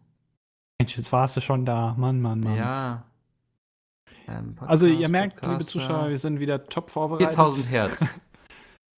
Mensch, 0.81 0.97
jetzt 0.97 1.13
warst 1.13 1.37
du 1.37 1.41
schon 1.41 1.65
da. 1.65 1.95
Mann, 1.99 2.21
Mann, 2.21 2.41
Mann. 2.41 2.57
Ja. 2.57 3.05
Ähm, 4.29 4.57
Also 4.61 4.87
ihr 4.87 4.93
Podcast, 4.93 5.13
merkt, 5.13 5.35
liebe 5.43 5.47
Podcaster. 5.55 5.73
Zuschauer, 5.73 6.09
wir 6.09 6.19
sind 6.19 6.39
wieder 6.39 6.67
top 6.67 6.91
vorbereitet. 6.91 7.35
4000 7.35 7.71
Hertz. 7.71 8.21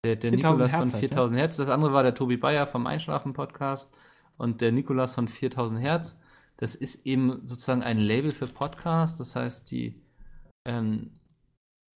Der, 0.03 0.15
der 0.15 0.31
4000 0.31 0.33
Nikolas 0.33 0.71
von 0.71 0.81
heißt 0.81 0.93
er? 0.95 1.09
4000 1.09 1.39
Hertz. 1.39 1.57
Das 1.57 1.69
andere 1.69 1.93
war 1.93 2.01
der 2.01 2.15
Tobi 2.15 2.35
Bayer 2.35 2.65
vom 2.65 2.87
Einschlafen-Podcast 2.87 3.93
und 4.41 4.59
der 4.61 4.71
Nikolas 4.71 5.13
von 5.13 5.27
4000 5.27 5.79
Hertz. 5.79 6.19
Das 6.57 6.73
ist 6.73 7.05
eben 7.05 7.45
sozusagen 7.45 7.83
ein 7.83 7.99
Label 7.99 8.31
für 8.31 8.47
Podcasts. 8.47 9.19
Das 9.19 9.35
heißt, 9.35 9.69
die 9.69 10.01
ähm, 10.65 11.11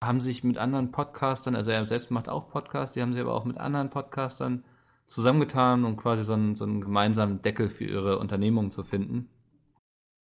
haben 0.04 0.20
sich 0.20 0.44
mit 0.44 0.58
anderen 0.58 0.92
Podcastern, 0.92 1.56
also 1.56 1.72
er 1.72 1.86
selbst 1.86 2.12
macht 2.12 2.28
auch 2.28 2.50
Podcasts, 2.50 2.94
die 2.94 3.02
haben 3.02 3.14
sich 3.14 3.22
aber 3.22 3.34
auch 3.34 3.46
mit 3.46 3.58
anderen 3.58 3.90
Podcastern 3.90 4.66
zusammengetan, 5.08 5.86
um 5.86 5.96
quasi 5.96 6.24
so 6.24 6.34
einen, 6.34 6.56
so 6.56 6.66
einen 6.66 6.82
gemeinsamen 6.82 7.42
Deckel 7.42 7.70
für 7.70 7.86
ihre 7.86 8.20
Unternehmung 8.20 8.72
zu 8.72 8.84
finden. 8.84 9.30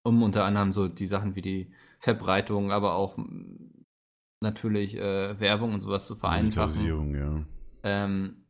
Um 0.04 0.22
unter 0.22 0.44
anderem 0.44 0.74
so 0.74 0.90
die 0.90 1.08
Sachen 1.08 1.36
wie 1.36 1.42
die 1.42 1.72
Verbreitung, 2.00 2.72
aber 2.72 2.96
auch 2.96 3.18
natürlich 4.42 4.98
äh, 4.98 5.40
Werbung 5.40 5.74
und 5.74 5.82
sowas 5.82 6.06
zu 6.06 6.16
vereinfachen. 6.16 7.14
Ja. 7.14 7.46
Ähm, 7.84 8.44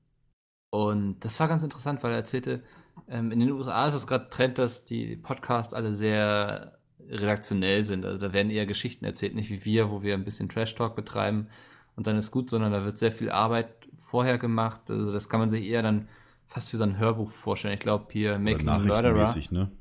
und 0.72 1.20
das 1.26 1.40
war 1.40 1.48
ganz 1.48 1.64
interessant, 1.64 2.02
weil 2.04 2.12
er 2.12 2.18
erzählte, 2.18 2.64
ähm, 3.08 3.32
in 3.32 3.40
den 3.40 3.52
USA 3.52 3.88
ist 3.88 3.96
es 3.96 4.08
gerade 4.08 4.30
Trend, 4.30 4.58
dass 4.58 4.86
die 4.86 5.16
Podcasts 5.16 5.74
alle 5.74 5.94
sehr 5.94 6.80
redaktionell 7.08 7.84
sind. 7.84 8.06
Also 8.06 8.20
da 8.20 8.34
werden 8.34 8.52
eher 8.52 8.66
Geschichten 8.66 9.06
erzählt, 9.06 9.36
nicht 9.36 9.50
wie 9.50 9.66
wir, 9.66 9.90
wo 9.90 10.02
wir 10.02 10.14
ein 10.14 10.26
bisschen 10.26 10.50
Trash-Talk 10.50 10.96
betreiben 10.96 11.48
und 11.96 12.08
dann 12.08 12.18
ist 12.18 12.32
gut, 12.32 12.50
sondern 12.50 12.72
da 12.72 12.86
wird 12.86 12.98
sehr 12.98 13.12
viel 13.12 13.32
Arbeit 13.32 13.70
vorher 13.98 14.38
gemacht. 14.38 14.90
Also 14.90 15.12
das 15.12 15.30
kann 15.30 15.40
man 15.40 15.50
sich 15.50 15.66
eher 15.66 15.82
dann 15.82 16.08
fast 16.48 16.72
wie 16.74 16.78
so 16.78 16.84
ein 16.84 16.98
Hörbuch 16.98 17.32
vorstellen. 17.32 17.74
Ich 17.74 17.80
glaube 17.80 18.08
hier 18.12 18.40
Making 18.40 18.70
a 18.70 18.80
Murderer. 18.80 19.36
Ne? 19.52 19.72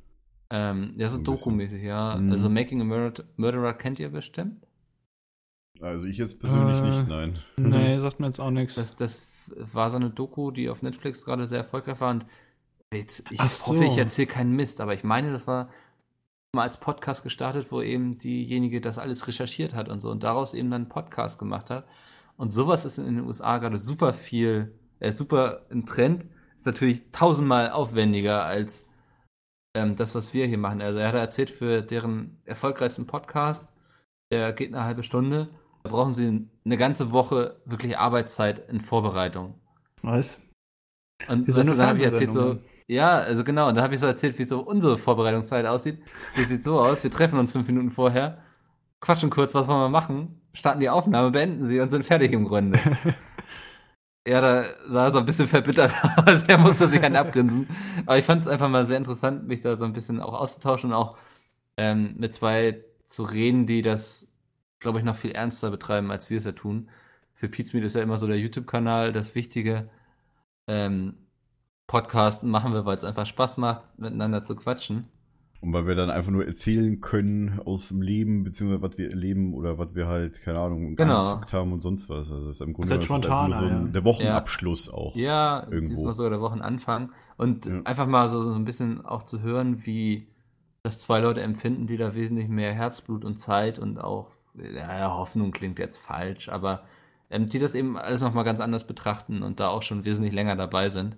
Ähm, 0.51 0.95
ja, 0.97 1.09
so 1.09 1.19
Ein 1.19 1.25
bisschen. 1.25 1.25
Doku-mäßig, 1.25 1.83
ja. 1.83 2.17
Mhm. 2.17 2.33
Also 2.33 2.49
Making 2.49 2.81
a 2.81 2.85
Murder 2.85 3.25
Murderer 3.37 3.75
kennt 3.75 3.99
ihr 3.99 4.11
bestimmt. 4.11 4.67
Also 5.81 6.07
ich 6.07 6.19
jetzt 6.19 6.41
persönlich 6.41 6.79
Äh, 6.79 6.91
nicht, 6.91 7.09
nein. 7.09 7.39
Nee, 7.57 7.97
sagt 7.99 8.21
mir 8.21 8.27
jetzt 8.27 8.41
auch 8.41 8.51
nichts. 8.51 8.75
Das, 8.75 8.97
das 8.97 9.27
war 9.73 9.91
so 9.91 9.97
eine 9.97 10.11
Doku, 10.11 10.51
die 10.51 10.69
auf 10.69 10.83
Netflix 10.83 11.25
gerade 11.25 11.47
sehr 11.47 11.59
erfolgreich 11.59 12.01
war. 12.01 12.11
Und 12.11 12.27
jetzt, 12.95 13.31
ich 13.31 13.41
so. 13.41 13.73
hoffe, 13.73 13.85
ich 13.85 13.99
erzähle 13.99 14.29
keinen 14.29 14.53
Mist, 14.53 14.81
aber 14.81 14.95
ich 14.95 15.05
meine, 15.05 15.33
das 15.33 15.47
war 15.47 15.71
mal 16.55 16.63
als 16.63 16.79
Podcast 16.79 17.23
gestartet, 17.23 17.71
wo 17.71 17.83
eben 17.83 18.19
diejenige 18.19 18.81
das 18.81 18.99
alles 18.99 19.27
recherchiert 19.29 19.75
hat 19.75 19.89
und 19.89 20.01
so 20.01 20.11
und 20.11 20.23
daraus 20.23 20.55
eben 20.55 20.71
dann 20.71 20.83
einen 20.83 20.89
Podcast 20.89 21.39
gemacht 21.39 21.71
hat. 21.71 21.87
Und 22.37 22.53
sowas 22.53 22.85
ist 22.85 22.99
in 22.99 23.05
den 23.05 23.27
USA 23.27 23.59
gerade 23.59 23.77
super 23.77 24.15
viel, 24.15 24.79
äh, 25.01 25.11
super 25.11 25.67
ein 25.71 25.85
Trend. 25.87 26.27
Ist 26.57 26.67
natürlich 26.67 27.11
tausendmal 27.13 27.71
aufwendiger 27.71 28.45
als 28.45 28.89
ähm, 29.75 29.97
das, 29.97 30.15
was 30.15 30.33
wir 30.33 30.47
hier 30.47 30.59
machen. 30.59 30.81
Also 30.81 30.99
er 30.99 31.09
hat 31.09 31.15
erzählt, 31.15 31.51
für 31.51 31.83
deren 31.83 32.41
erfolgreichsten 32.45 33.07
Podcast, 33.07 33.73
der 34.33 34.53
geht 34.53 34.73
eine 34.73 34.85
halbe 34.85 35.03
Stunde, 35.03 35.51
da 35.83 35.91
brauchen 35.91 36.15
sie 36.15 36.49
eine 36.65 36.77
ganze 36.77 37.13
Woche 37.13 37.61
wirklich 37.65 37.99
Arbeitszeit 37.99 38.69
in 38.69 38.81
Vorbereitung. 38.81 39.55
Was? 40.03 40.41
Und 41.29 41.49
dann 41.49 41.79
habe 41.79 41.99
ich 41.99 42.05
erzählt 42.05 42.33
so. 42.33 42.59
Ja, 42.89 43.19
also 43.19 43.45
genau, 43.45 43.69
und 43.69 43.75
dann 43.75 43.85
habe 43.85 43.95
ich 43.95 44.01
so 44.01 44.07
erzählt, 44.07 44.39
wie 44.39 44.45
so 44.45 44.61
unsere 44.61 44.97
Vorbereitungszeit 44.97 45.67
aussieht. 45.67 46.03
Die 46.37 46.45
sieht 46.45 46.65
so 46.65 46.81
aus, 46.81 47.03
wir 47.05 47.11
treffen 47.11 47.39
uns 47.39 47.53
fünf 47.53 47.67
Minuten 47.69 47.91
vorher, 47.91 48.39
quatschen 49.01 49.29
kurz, 49.31 49.55
was 49.55 49.69
wollen 49.69 49.81
wir 49.81 49.89
machen, 49.91 50.41
starten 50.55 50.81
die 50.81 50.89
Aufnahme, 50.89 51.31
beenden 51.31 51.69
sie 51.69 51.81
und 51.81 51.91
sind 51.91 52.05
fertig 52.05 52.33
im 52.33 52.47
Grunde. 52.47 52.79
ja, 54.27 54.41
da 54.41 54.65
sah 54.89 55.05
er 55.07 55.11
so 55.13 55.19
ein 55.19 55.27
bisschen 55.27 55.49
verbittert 55.49 55.93
aus, 56.17 56.45
er 56.45 56.59
musste 56.59 56.89
sich 56.89 57.03
einen 57.03 57.17
abgrinsen. 57.17 57.69
Aber 58.07 58.19
ich 58.19 58.25
fand 58.25 58.41
es 58.41 58.49
einfach 58.49 58.71
mal 58.71 58.87
sehr 58.87 58.97
interessant, 58.97 59.47
mich 59.47 59.61
da 59.61 59.77
so 59.77 59.85
ein 59.85 59.93
bisschen 59.93 60.21
auch 60.21 60.33
auszutauschen 60.33 60.91
und 60.91 60.97
auch 60.97 61.19
ähm, 61.77 62.15
mit 62.19 62.35
zwei 62.35 62.85
zu 63.05 63.25
reden, 63.25 63.67
die 63.67 63.83
das, 63.83 64.29
glaube 64.81 64.99
ich, 64.99 65.05
noch 65.05 65.17
viel 65.17 65.33
ernster 65.33 65.71
betreiben, 65.71 66.11
als 66.11 66.31
wir 66.31 66.39
es 66.39 66.45
ja 66.45 66.53
tun. 66.53 66.91
Für 67.35 67.49
Pizmeet 67.49 67.85
ist 67.85 67.97
ja 67.97 68.03
immer 68.03 68.19
so 68.19 68.27
der 68.27 68.39
YouTube-Kanal 68.39 69.13
das 69.13 69.35
Wichtige. 69.35 69.91
Ähm, 70.67 71.28
Podcast 71.89 72.45
machen 72.45 72.75
wir, 72.75 72.85
weil 72.85 72.97
es 72.99 73.05
einfach 73.05 73.27
Spaß 73.27 73.57
macht, 73.57 73.81
miteinander 73.99 74.43
zu 74.43 74.55
quatschen. 74.55 75.07
Und 75.61 75.73
weil 75.73 75.87
wir 75.89 75.97
dann 75.97 76.11
einfach 76.11 76.31
nur 76.31 76.45
erzählen 76.47 77.01
können 77.01 77.61
aus 77.65 77.89
dem 77.89 78.01
Leben, 78.03 78.45
beziehungsweise 78.45 78.83
was 78.83 78.97
wir 78.99 79.11
erleben 79.11 79.55
oder 79.55 79.77
was 79.79 79.95
wir 79.95 80.07
halt, 80.07 80.41
keine 80.43 80.61
Ahnung, 80.61 80.95
Genau. 80.95 81.41
haben 81.51 81.73
und 81.73 81.81
sonst 81.81 82.09
was. 82.09 82.31
Also 82.31 82.49
es 82.49 82.57
ist 82.57 82.61
im 82.61 82.75
Grunde 82.75 82.91
halt 82.91 83.03
ist 83.03 83.11
es 83.11 83.25
einfach 83.25 83.49
nur 83.49 83.57
so 83.57 83.65
ein, 83.65 83.87
ja. 83.87 83.93
der 83.93 84.05
Wochenabschluss 84.05 84.89
auch. 84.93 85.17
Ja, 85.17 85.67
Irgendwo. 85.71 85.95
diesmal 85.95 86.15
sogar 86.15 86.31
der 86.31 86.41
Wochenanfang. 86.43 87.11
Und 87.39 87.67
Ja. 87.67 87.81
einfach 87.85 88.07
mal 88.07 88.29
so, 88.29 88.45
so 88.45 88.53
ein 88.55 88.65
bisschen 88.67 89.05
auch 89.05 89.25
zu 89.25 89.41
hören, 89.41 89.85
wie 89.85 90.29
das 90.85 90.99
zwei 91.01 91.19
Leute 91.21 91.41
empfinden, 91.41 91.87
die 91.87 91.97
da 91.97 92.15
wesentlich 92.15 92.49
mehr 92.49 92.73
Herzblut 92.73 93.25
und 93.25 93.39
Zeit 93.39 93.79
und 93.81 93.99
auch, 93.99 94.31
ja, 94.55 95.11
Hoffnung 95.17 95.51
klingt 95.53 95.79
jetzt 95.79 95.99
falsch, 95.99 96.51
aber 96.51 96.83
ähm, 97.31 97.49
die 97.49 97.59
das 97.59 97.75
eben 97.75 97.97
alles 97.97 98.21
nochmal 98.23 98.45
ganz 98.45 98.61
anders 98.61 98.87
betrachten 98.87 99.43
und 99.43 99.59
da 99.59 99.69
auch 99.69 99.83
schon 99.83 100.05
wesentlich 100.05 100.33
länger 100.35 100.55
dabei 100.55 100.89
sind. 100.89 101.17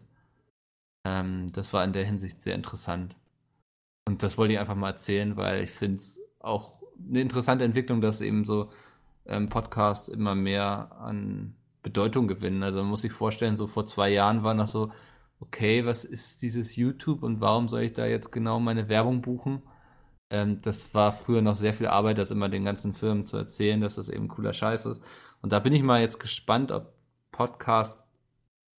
Ähm, 1.04 1.52
das 1.52 1.72
war 1.72 1.84
in 1.84 1.92
der 1.92 2.04
Hinsicht 2.04 2.42
sehr 2.42 2.54
interessant. 2.54 3.16
Und 4.06 4.22
das 4.22 4.38
wollte 4.38 4.54
ich 4.54 4.58
einfach 4.58 4.74
mal 4.74 4.90
erzählen, 4.90 5.36
weil 5.36 5.64
ich 5.64 5.70
finde 5.70 5.96
es 5.96 6.18
auch 6.40 6.80
eine 6.98 7.20
interessante 7.20 7.64
Entwicklung, 7.64 8.00
dass 8.00 8.20
eben 8.20 8.44
so 8.44 8.70
ähm, 9.26 9.48
Podcasts 9.48 10.08
immer 10.08 10.34
mehr 10.34 10.92
an 11.00 11.54
Bedeutung 11.82 12.28
gewinnen. 12.28 12.62
Also 12.62 12.80
man 12.80 12.90
muss 12.90 13.02
sich 13.02 13.12
vorstellen, 13.12 13.56
so 13.56 13.66
vor 13.66 13.86
zwei 13.86 14.10
Jahren 14.10 14.42
war 14.42 14.54
noch 14.54 14.66
so, 14.66 14.92
okay, 15.40 15.86
was 15.86 16.04
ist 16.04 16.42
dieses 16.42 16.76
YouTube 16.76 17.22
und 17.22 17.40
warum 17.40 17.68
soll 17.68 17.82
ich 17.82 17.92
da 17.94 18.06
jetzt 18.06 18.32
genau 18.32 18.60
meine 18.60 18.88
Werbung 18.88 19.22
buchen? 19.22 19.62
Ähm, 20.30 20.58
das 20.62 20.94
war 20.94 21.12
früher 21.12 21.42
noch 21.42 21.56
sehr 21.56 21.74
viel 21.74 21.86
Arbeit, 21.88 22.18
das 22.18 22.30
immer 22.30 22.48
den 22.48 22.64
ganzen 22.64 22.92
Firmen 22.94 23.26
zu 23.26 23.36
erzählen, 23.36 23.80
dass 23.80 23.96
das 23.96 24.08
eben 24.08 24.28
cooler 24.28 24.52
Scheiß 24.52 24.86
ist. 24.86 25.02
Und 25.42 25.52
da 25.52 25.58
bin 25.60 25.72
ich 25.72 25.82
mal 25.82 26.00
jetzt 26.00 26.20
gespannt, 26.20 26.72
ob 26.72 26.92
Podcasts 27.32 28.06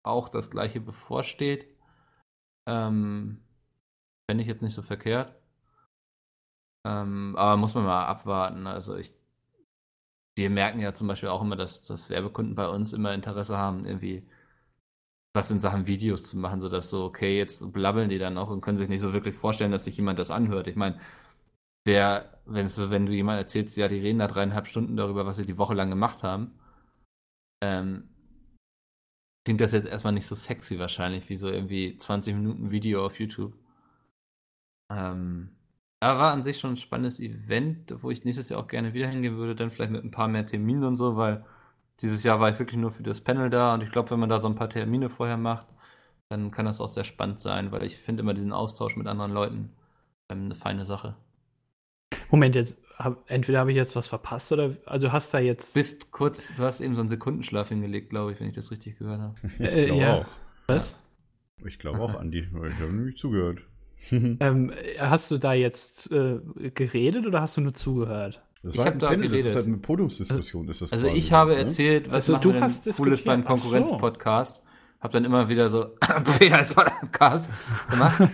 auch 0.03 0.29
das 0.29 0.51
gleiche 0.51 0.79
bevorsteht. 0.81 1.65
Ähm, 2.67 3.41
Fände 4.29 4.43
ich 4.43 4.47
jetzt 4.47 4.61
nicht 4.61 4.73
so 4.73 4.81
verkehrt. 4.81 5.35
Ähm, 6.85 7.35
aber 7.37 7.57
muss 7.57 7.75
man 7.75 7.85
mal 7.85 8.05
abwarten. 8.05 8.67
Also 8.67 8.95
ich, 8.95 9.13
wir 10.35 10.49
merken 10.49 10.79
ja 10.79 10.93
zum 10.93 11.07
Beispiel 11.07 11.29
auch 11.29 11.41
immer, 11.41 11.55
dass, 11.55 11.83
dass 11.83 12.09
Werbekunden 12.09 12.55
bei 12.55 12.67
uns 12.67 12.93
immer 12.93 13.13
Interesse 13.13 13.57
haben, 13.57 13.85
irgendwie 13.85 14.27
was 15.33 15.51
in 15.51 15.59
Sachen 15.59 15.87
Videos 15.87 16.23
zu 16.23 16.37
machen, 16.37 16.59
sodass 16.59 16.89
so, 16.89 17.05
okay, 17.05 17.37
jetzt 17.37 17.71
blabbeln 17.71 18.09
die 18.09 18.17
dann 18.19 18.37
auch 18.37 18.49
und 18.49 18.61
können 18.61 18.77
sich 18.77 18.89
nicht 18.89 19.01
so 19.01 19.13
wirklich 19.13 19.35
vorstellen, 19.35 19.71
dass 19.71 19.85
sich 19.85 19.95
jemand 19.97 20.19
das 20.19 20.31
anhört. 20.31 20.67
Ich 20.67 20.75
meine, 20.75 20.99
wer, 21.85 22.41
wenn's, 22.45 22.77
wenn 22.89 23.05
du 23.05 23.13
jemand 23.13 23.39
erzählst, 23.39 23.77
ja, 23.77 23.87
die 23.87 23.99
reden 23.99 24.19
da 24.19 24.27
dreieinhalb 24.27 24.67
Stunden 24.67 24.97
darüber, 24.97 25.25
was 25.25 25.37
sie 25.37 25.45
die 25.45 25.57
Woche 25.57 25.73
lang 25.73 25.89
gemacht 25.89 26.23
haben, 26.23 26.59
ähm, 27.61 28.09
klingt 29.43 29.61
das 29.61 29.71
jetzt 29.71 29.87
erstmal 29.87 30.13
nicht 30.13 30.27
so 30.27 30.35
sexy 30.35 30.79
wahrscheinlich, 30.79 31.29
wie 31.29 31.35
so 31.35 31.49
irgendwie 31.49 31.97
20 31.97 32.35
Minuten 32.35 32.71
Video 32.71 33.05
auf 33.05 33.19
YouTube. 33.19 33.53
Ähm, 34.89 35.49
aber 35.99 36.19
war 36.19 36.33
an 36.33 36.43
sich 36.43 36.59
schon 36.59 36.71
ein 36.73 36.77
spannendes 36.77 37.19
Event, 37.19 37.93
wo 38.03 38.11
ich 38.11 38.25
nächstes 38.25 38.49
Jahr 38.49 38.59
auch 38.59 38.67
gerne 38.67 38.93
wieder 38.93 39.07
hingehen 39.07 39.37
würde, 39.37 39.55
dann 39.55 39.71
vielleicht 39.71 39.91
mit 39.91 40.03
ein 40.03 40.11
paar 40.11 40.27
mehr 40.27 40.45
Terminen 40.45 40.83
und 40.83 40.95
so, 40.95 41.15
weil 41.15 41.45
dieses 42.01 42.23
Jahr 42.23 42.39
war 42.39 42.49
ich 42.49 42.59
wirklich 42.59 42.79
nur 42.79 42.91
für 42.91 43.03
das 43.03 43.21
Panel 43.21 43.49
da 43.49 43.75
und 43.75 43.81
ich 43.81 43.91
glaube, 43.91 44.09
wenn 44.11 44.19
man 44.19 44.29
da 44.29 44.39
so 44.39 44.47
ein 44.47 44.55
paar 44.55 44.69
Termine 44.69 45.09
vorher 45.09 45.37
macht, 45.37 45.67
dann 46.29 46.51
kann 46.51 46.65
das 46.65 46.81
auch 46.81 46.89
sehr 46.89 47.03
spannend 47.03 47.39
sein, 47.41 47.71
weil 47.71 47.83
ich 47.83 47.97
finde 47.97 48.21
immer 48.23 48.33
diesen 48.33 48.53
Austausch 48.53 48.95
mit 48.95 49.07
anderen 49.07 49.31
Leuten 49.31 49.73
ähm, 50.29 50.45
eine 50.45 50.55
feine 50.55 50.85
Sache. 50.85 51.15
Moment, 52.31 52.55
jetzt 52.55 52.80
hab, 53.03 53.23
entweder 53.29 53.59
habe 53.59 53.71
ich 53.71 53.77
jetzt 53.77 53.95
was 53.95 54.07
verpasst 54.07 54.51
oder 54.51 54.75
also 54.85 55.11
hast 55.11 55.33
da 55.33 55.39
jetzt 55.39 55.73
Bist 55.73 56.11
kurz, 56.11 56.53
du 56.55 56.63
hast 56.63 56.81
eben 56.81 56.95
so 56.95 57.01
einen 57.01 57.09
Sekundenschlaf 57.09 57.69
hingelegt, 57.69 58.09
glaube 58.09 58.31
ich, 58.31 58.39
wenn 58.39 58.47
ich 58.47 58.55
das 58.55 58.71
richtig 58.71 58.97
gehört 58.99 59.19
habe. 59.21 59.35
Ich 59.59 59.65
Äh, 59.75 59.85
glaube 59.87 60.01
ja. 60.01 60.13
auch. 60.19 60.25
was? 60.67 60.95
Ich 61.65 61.77
glaube 61.79 61.99
auch, 61.99 62.15
Andi, 62.15 62.47
weil 62.51 62.71
ich 62.71 62.79
habe 62.79 62.91
nämlich 62.93 63.17
zugehört. 63.17 63.59
Ähm, 64.11 64.71
hast 64.99 65.29
du 65.29 65.37
da 65.37 65.53
jetzt 65.53 66.11
äh, 66.11 66.39
geredet 66.73 67.27
oder 67.27 67.39
hast 67.41 67.55
du 67.57 67.61
nur 67.61 67.75
zugehört? 67.75 68.41
Das 68.63 68.73
Ich 68.73 68.79
war 68.79 68.87
ein 68.87 68.97
da 68.97 69.09
Panel, 69.09 69.21
das 69.23 69.29
geredet. 69.31 69.47
ist 69.49 69.55
halt 69.55 69.67
eine 69.67 69.77
Podiumsdiskussion. 69.77 70.67
Ist 70.69 70.81
das 70.81 70.91
Also 70.91 71.05
quasi 71.05 71.19
ich 71.19 71.31
habe 71.33 71.51
ne? 71.51 71.57
erzählt, 71.59 72.07
was 72.09 72.27
Also 72.29 72.37
du 72.37 72.59
hast 72.59 72.85
Cooles 72.97 73.23
beim. 73.23 73.43
Konkurrenz-Podcast. 73.45 74.63
Hab 75.01 75.11
dann 75.13 75.25
immer 75.25 75.49
wieder 75.49 75.69
so 75.69 75.85
Peter 76.37 76.57
als 76.57 76.69
Podcast 76.69 77.51
gemacht. 77.89 78.21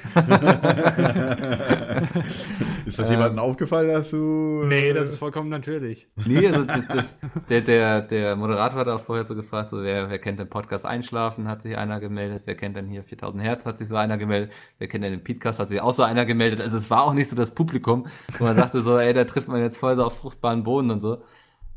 ist 2.85 2.99
das 2.99 3.07
Ähm, 3.07 3.13
jemandem 3.13 3.39
aufgefallen, 3.39 3.87
dass 3.87 4.11
du. 4.11 4.65
Nee, 4.65 4.89
äh, 4.89 4.93
das 4.93 5.07
ist 5.07 5.15
vollkommen 5.15 5.47
natürlich. 5.49 6.09
Nee, 6.17 6.45
also 6.45 6.63
das, 6.65 6.87
das, 6.87 7.17
der, 7.49 7.61
der, 7.61 8.01
der 8.01 8.35
Moderator 8.35 8.79
hat 8.79 8.89
auch 8.89 8.99
vorher 8.99 9.23
so 9.23 9.33
gefragt, 9.33 9.69
so 9.69 9.81
wer, 9.81 10.09
wer 10.09 10.19
kennt 10.19 10.41
den 10.41 10.49
Podcast 10.49 10.85
Einschlafen, 10.85 11.47
hat 11.47 11.61
sich 11.61 11.77
einer 11.77 12.01
gemeldet, 12.01 12.41
wer 12.43 12.55
kennt 12.55 12.75
denn 12.75 12.87
hier 12.87 13.03
4000 13.03 13.41
Hertz, 13.41 13.65
hat 13.65 13.77
sich 13.77 13.87
so 13.87 13.95
einer 13.95 14.17
gemeldet, 14.17 14.51
wer 14.77 14.89
kennt 14.89 15.05
denn 15.05 15.13
den 15.13 15.23
Podcast, 15.23 15.61
hat 15.61 15.69
sich 15.69 15.79
auch 15.79 15.93
so 15.93 16.03
einer 16.03 16.25
gemeldet, 16.25 16.59
also 16.59 16.75
es 16.75 16.89
war 16.89 17.03
auch 17.03 17.13
nicht 17.13 17.29
so 17.29 17.37
das 17.37 17.55
Publikum, 17.55 18.07
wo 18.39 18.43
man 18.43 18.57
sagte 18.57 18.81
so, 18.81 18.97
ey, 18.97 19.13
da 19.13 19.23
trifft 19.23 19.47
man 19.47 19.61
jetzt 19.61 19.77
voll 19.77 19.95
so 19.95 20.03
auf 20.03 20.17
fruchtbaren 20.17 20.63
Boden 20.63 20.91
und 20.91 20.99
so. 20.99 21.21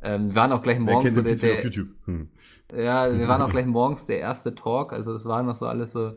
Ähm, 0.03 0.30
wir 0.30 0.34
waren 0.34 0.53
auch 0.53 0.62
gleich 0.62 0.78
Wer 0.78 0.84
morgens 0.84 1.14
kennt 1.14 1.14
so 1.14 1.20
den 1.22 1.26
der, 1.26 1.32
Pizza 1.32 1.47
auf 1.47 1.61
der, 1.61 1.64
YouTube? 1.64 1.88
Hm. 2.07 2.28
Ja, 2.75 3.12
wir 3.16 3.29
waren 3.29 3.43
auch 3.43 3.49
gleich 3.51 3.66
morgens 3.66 4.07
der 4.07 4.21
erste 4.21 4.55
Talk, 4.55 4.93
also 4.93 5.12
das 5.12 5.25
war 5.25 5.43
noch 5.43 5.57
so 5.57 5.66
alles 5.66 5.93
so 5.93 6.16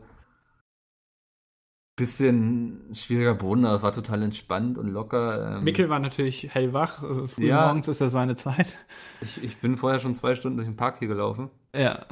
bisschen 1.96 2.92
schwieriger 2.92 3.34
Boden, 3.34 3.64
aber 3.64 3.76
es 3.76 3.82
war 3.82 3.92
total 3.92 4.22
entspannt 4.22 4.78
und 4.78 4.88
locker. 4.88 5.58
Ähm, 5.58 5.64
Mikkel 5.64 5.88
war 5.88 6.00
natürlich 6.00 6.52
hellwach. 6.52 7.02
äh, 7.04 7.28
Früh 7.28 7.46
Ja. 7.46 7.66
morgens 7.66 7.86
ist 7.86 8.00
ja 8.00 8.08
seine 8.08 8.34
Zeit. 8.36 8.78
ich, 9.20 9.42
ich 9.44 9.58
bin 9.60 9.76
vorher 9.76 10.00
schon 10.00 10.14
zwei 10.14 10.34
Stunden 10.34 10.56
durch 10.56 10.68
den 10.68 10.76
Park 10.76 10.98
hier 10.98 11.08
gelaufen. 11.08 11.50
Ja. 11.74 12.04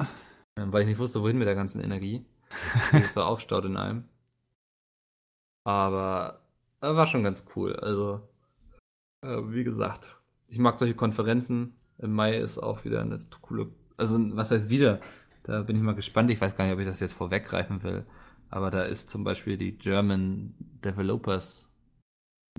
Ähm, 0.57 0.71
weil 0.71 0.81
ich 0.83 0.87
nicht 0.87 0.99
wusste, 0.99 1.21
wohin 1.21 1.37
mit 1.37 1.47
der 1.47 1.55
ganzen 1.55 1.81
Energie. 1.81 2.25
Die 2.93 2.97
es 2.97 3.13
so 3.13 3.23
aufstaut 3.23 3.65
in 3.65 3.75
einem. 3.75 4.05
Aber 5.65 6.41
äh, 6.81 6.93
war 6.93 7.07
schon 7.07 7.23
ganz 7.23 7.45
cool. 7.55 7.75
Also, 7.75 8.21
äh, 9.21 9.37
wie 9.47 9.63
gesagt, 9.63 10.15
ich 10.47 10.59
mag 10.59 10.79
solche 10.79 10.95
Konferenzen. 10.95 11.75
Im 11.97 12.13
Mai 12.13 12.37
ist 12.37 12.57
auch 12.57 12.85
wieder 12.85 13.01
eine 13.01 13.19
coole. 13.41 13.71
Also, 13.97 14.17
was 14.35 14.51
heißt 14.51 14.69
wieder? 14.69 15.01
Da 15.43 15.61
bin 15.63 15.75
ich 15.75 15.81
mal 15.81 15.95
gespannt. 15.95 16.31
Ich 16.31 16.39
weiß 16.41 16.55
gar 16.55 16.65
nicht, 16.65 16.73
ob 16.73 16.79
ich 16.79 16.85
das 16.87 16.99
jetzt 16.99 17.13
vorweggreifen 17.13 17.83
will. 17.83 18.05
Aber 18.49 18.71
da 18.71 18.83
ist 18.83 19.09
zum 19.09 19.23
Beispiel 19.23 19.57
die 19.57 19.77
German 19.77 20.53
Developers 20.83 21.69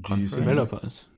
GDC. 0.03 0.37
Developers. 0.41 1.09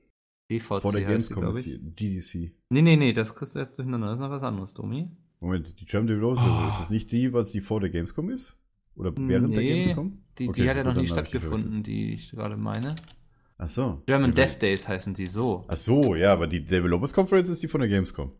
DVC 0.49 0.81
Vor 0.81 0.91
der 0.93 1.01
Gamescom 1.03 1.47
ist 1.47 1.65
die 1.65 1.77
GDC. 1.79 2.53
Nee, 2.69 2.81
nee, 2.81 2.95
nee, 2.95 3.11
das 3.11 3.35
kriegst 3.35 3.55
du 3.55 3.59
jetzt 3.59 3.77
durcheinander. 3.77 4.07
Das 4.07 4.15
ist 4.15 4.21
noch 4.21 4.29
was 4.29 4.43
anderes, 4.43 4.73
Domi. 4.73 5.09
Moment, 5.41 5.79
die 5.79 5.85
German 5.85 6.07
Developers, 6.07 6.45
Oh. 6.45 6.67
ist 6.67 6.79
das 6.79 6.89
nicht 6.89 7.11
die, 7.11 7.33
was 7.33 7.51
die 7.51 7.61
vor 7.61 7.79
der 7.81 7.89
Gamescom 7.89 8.29
ist? 8.29 8.55
Oder 8.95 9.11
während 9.17 9.55
der 9.55 9.61
Nee, 9.63 9.81
Gamescom? 9.81 10.19
Die, 10.39 10.49
Okay, 10.49 10.61
die 10.63 10.69
hat 10.69 10.77
ja 10.77 10.83
noch 10.83 10.95
nie 10.95 11.07
stattgefunden, 11.07 11.83
die 11.83 12.13
ich 12.13 12.31
gerade 12.31 12.55
meine. 12.57 12.95
Ach 13.57 13.67
so. 13.67 14.01
German 14.05 14.33
Dev 14.33 14.57
Days 14.57 14.87
heißen 14.87 15.13
die 15.15 15.27
so. 15.27 15.65
Ach 15.67 15.75
so, 15.75 16.15
ja, 16.15 16.31
aber 16.33 16.47
die 16.47 16.63
Developers 16.63 17.13
Conference 17.13 17.49
ist 17.49 17.61
die 17.61 17.67
von 17.67 17.81
der 17.81 17.89
Gamescom. 17.89 18.31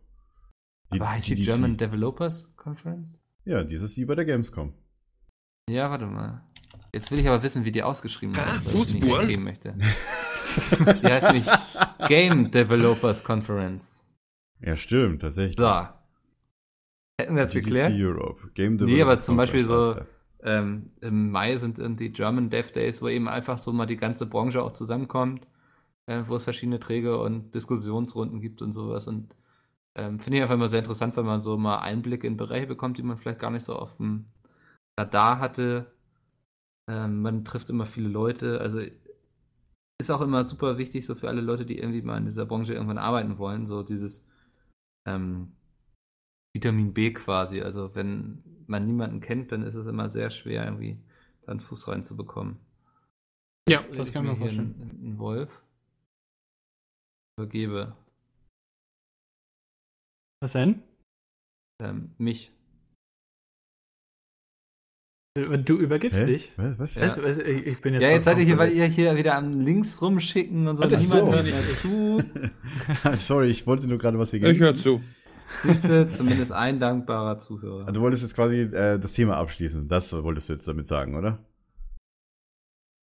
Aber 0.90 1.10
heißt 1.10 1.28
die 1.28 1.34
GDC. 1.34 1.46
German 1.46 1.76
Developers 1.76 2.48
Conference? 2.56 3.20
Ja, 3.44 3.62
die 3.64 3.74
ist 3.74 3.96
die 3.96 4.04
bei 4.04 4.14
der 4.14 4.24
Gamescom. 4.24 4.72
Ja, 5.68 5.90
warte 5.90 6.06
mal. 6.06 6.42
Jetzt 6.92 7.10
will 7.10 7.18
ich 7.18 7.28
aber 7.28 7.42
wissen, 7.42 7.64
wie 7.64 7.72
die 7.72 7.82
ausgeschrieben 7.82 8.34
ist, 8.34 8.66
weil 8.66 8.74
ich 8.82 8.86
die 8.92 9.00
nicht 9.00 9.18
weggeben 9.18 9.44
möchte. 9.44 9.74
die 11.02 11.06
heißt 11.06 11.32
nämlich 11.32 11.46
Game 12.08 12.50
Developers 12.50 13.22
Conference. 13.22 14.02
Ja, 14.60 14.76
stimmt, 14.76 15.20
tatsächlich. 15.22 15.58
So. 15.58 15.86
Hätten 17.20 17.34
wir 17.36 17.42
das 17.42 17.50
GDC 17.50 17.64
geklärt? 17.64 17.92
Europe. 17.94 18.50
Game 18.54 18.72
Nee, 18.76 18.78
Developers 18.86 19.02
aber 19.02 19.22
zum 19.22 19.36
Beispiel 19.36 19.60
Conference 19.66 19.84
so- 19.86 20.00
heißt 20.00 20.06
der. 20.08 20.18
Ähm, 20.40 20.90
Im 21.00 21.30
Mai 21.32 21.56
sind 21.56 21.80
dann 21.80 21.96
die 21.96 22.12
German 22.12 22.48
Dev 22.48 22.70
Days, 22.70 23.02
wo 23.02 23.08
eben 23.08 23.28
einfach 23.28 23.58
so 23.58 23.72
mal 23.72 23.86
die 23.86 23.96
ganze 23.96 24.24
Branche 24.24 24.62
auch 24.62 24.70
zusammenkommt, 24.72 25.48
äh, 26.06 26.22
wo 26.28 26.36
es 26.36 26.44
verschiedene 26.44 26.78
Träge 26.78 27.18
und 27.20 27.54
Diskussionsrunden 27.56 28.40
gibt 28.40 28.62
und 28.62 28.72
sowas. 28.72 29.08
Und 29.08 29.34
ähm, 29.96 30.20
finde 30.20 30.36
ich 30.36 30.42
einfach 30.42 30.54
immer 30.54 30.68
sehr 30.68 30.80
interessant, 30.80 31.16
weil 31.16 31.24
man 31.24 31.40
so 31.40 31.56
mal 31.56 31.78
Einblicke 31.78 32.26
in 32.26 32.36
Bereiche 32.36 32.66
bekommt, 32.66 32.98
die 32.98 33.02
man 33.02 33.18
vielleicht 33.18 33.40
gar 33.40 33.50
nicht 33.50 33.64
so 33.64 33.76
auf 33.76 33.96
dem 33.96 34.26
Radar 34.98 35.40
hatte. 35.40 35.92
Ähm, 36.88 37.22
man 37.22 37.44
trifft 37.44 37.70
immer 37.70 37.86
viele 37.86 38.08
Leute. 38.08 38.60
Also 38.60 38.80
ist 40.00 40.10
auch 40.10 40.20
immer 40.20 40.44
super 40.44 40.78
wichtig, 40.78 41.04
so 41.06 41.14
für 41.14 41.28
alle 41.28 41.40
Leute, 41.40 41.66
die 41.66 41.78
irgendwie 41.78 42.02
mal 42.02 42.18
in 42.18 42.26
dieser 42.26 42.46
Branche 42.46 42.74
irgendwann 42.74 42.98
arbeiten 42.98 43.38
wollen, 43.38 43.66
so 43.66 43.82
dieses 43.82 44.24
ähm, 45.06 45.56
Vitamin 46.54 46.94
B 46.94 47.12
quasi. 47.12 47.60
Also 47.62 47.94
wenn 47.94 48.42
man 48.66 48.86
niemanden 48.86 49.20
kennt, 49.20 49.50
dann 49.50 49.62
ist 49.62 49.74
es 49.74 49.86
immer 49.86 50.08
sehr 50.08 50.30
schwer, 50.30 50.64
irgendwie 50.64 50.98
da 51.42 51.52
einen 51.52 51.60
Fuß 51.60 51.88
reinzubekommen. 51.88 52.58
Ja, 53.68 53.80
Jetzt 53.80 53.98
das 53.98 54.12
kann 54.12 54.24
hier 54.24 54.36
vorstellen. 54.36 54.98
einen 55.02 55.18
Wolf. 55.18 55.62
Übergebe 57.36 57.96
Was 60.40 60.52
denn? 60.52 60.82
ähm, 61.82 62.10
mich. 62.18 62.52
Äh, 65.36 65.58
Du 65.58 65.76
übergibst 65.76 66.20
Hä? 66.20 66.26
dich. 66.26 66.52
Was? 66.56 66.94
Ja. 66.96 67.08
Was, 67.08 67.22
was, 67.22 67.38
ich 67.38 67.66
ich 67.66 67.80
bin 67.80 67.94
jetzt 67.94 68.02
Ja, 68.02 68.10
jetzt 68.10 68.24
seid 68.24 68.38
ihr 68.38 68.44
hier, 68.44 68.58
weil 68.58 68.72
ihr 68.72 68.84
hier 68.86 69.16
wieder 69.16 69.34
am 69.36 69.60
Links 69.60 70.00
rumschicken 70.02 70.66
und 70.68 70.76
so. 70.76 70.84
Das 70.86 71.00
Niemand 71.02 71.20
so. 71.26 71.32
hört 71.32 71.44
mehr 71.44 71.68
zu. 71.76 73.16
Sorry, 73.16 73.48
ich 73.48 73.66
wollte 73.66 73.88
nur 73.88 73.98
gerade 73.98 74.18
was 74.18 74.32
Ich 74.32 74.42
ergänzen. 74.42 74.64
höre 74.64 74.74
zu. 74.74 75.00
Siehste, 75.62 76.10
zumindest 76.12 76.52
ein 76.52 76.78
dankbarer 76.78 77.38
Zuhörer. 77.38 77.80
Also, 77.86 77.92
Du 77.92 78.00
wolltest 78.02 78.22
jetzt 78.22 78.34
quasi 78.34 78.60
äh, 78.60 78.98
das 78.98 79.12
Thema 79.14 79.36
abschließen. 79.38 79.88
Das 79.88 80.12
wolltest 80.12 80.48
du 80.48 80.52
jetzt 80.52 80.68
damit 80.68 80.86
sagen, 80.86 81.14
oder? 81.16 81.38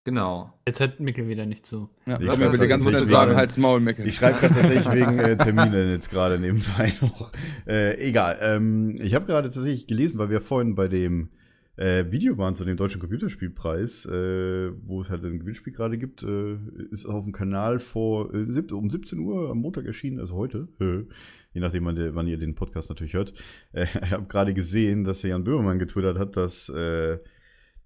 Genau. 0.06 0.54
Jetzt 0.68 0.82
hört 0.82 1.00
Mikkel 1.00 1.30
wieder 1.30 1.46
nicht 1.46 1.66
zu. 1.66 1.90
Ja, 2.06 2.20
Ich 2.20 2.28
bitte 2.52 2.68
ganz 2.68 2.88
schnell 2.88 3.02
nicht 3.02 3.10
sagen, 3.10 3.36
halt's 3.36 3.58
Maul, 3.58 3.80
Mecke. 3.80 4.04
Ich 4.04 4.16
schreibe 4.16 4.38
gerade 4.40 4.54
tatsächlich 4.56 4.92
wegen 4.92 5.20
äh, 5.20 5.38
Terminen 5.38 5.92
jetzt 5.92 6.12
gerade 6.12 6.40
nebenbei 6.40 6.92
noch. 7.02 7.32
Äh, 7.66 7.98
egal. 8.06 8.38
Ähm, 8.42 8.96
ich 9.00 9.16
habe 9.16 9.26
gerade 9.26 9.50
tatsächlich 9.50 9.88
gelesen, 9.88 10.18
weil 10.20 10.30
wir 10.30 10.42
vorhin 10.42 10.76
bei 10.76 10.90
dem 10.90 11.30
äh, 11.78 12.12
Video 12.12 12.38
waren 12.38 12.54
zu 12.54 12.66
dem 12.66 12.76
Deutschen 12.76 13.00
Computerspielpreis, 13.00 14.06
äh, 14.06 14.72
wo 14.86 15.00
es 15.02 15.10
halt 15.10 15.24
ein 15.24 15.40
Gewinnspiel 15.40 15.74
gerade 15.74 15.98
gibt, 15.98 16.22
äh, 16.24 16.58
ist 16.92 17.06
auf 17.06 17.24
dem 17.24 17.32
Kanal 17.34 17.80
vor 17.80 18.34
äh, 18.34 18.74
um 18.74 18.90
17 18.90 19.20
Uhr 19.20 19.50
am 19.50 19.60
Montag 19.60 19.86
erschienen, 19.86 20.20
also 20.20 20.36
heute. 20.36 20.68
Äh, 20.80 21.06
je 21.54 21.62
nachdem, 21.62 21.86
wann, 21.86 21.96
der, 21.96 22.14
wann 22.14 22.28
ihr 22.28 22.38
den 22.38 22.56
Podcast 22.56 22.90
natürlich 22.90 23.14
hört. 23.14 23.34
Äh, 23.72 23.86
ich 24.04 24.12
habe 24.12 24.26
gerade 24.26 24.54
gesehen, 24.54 25.04
dass 25.06 25.22
der 25.22 25.32
Jan 25.32 25.46
Böhmermann 25.46 25.80
getwittert 25.80 26.20
hat, 26.20 26.36
dass 26.36 26.68
äh, 26.70 27.20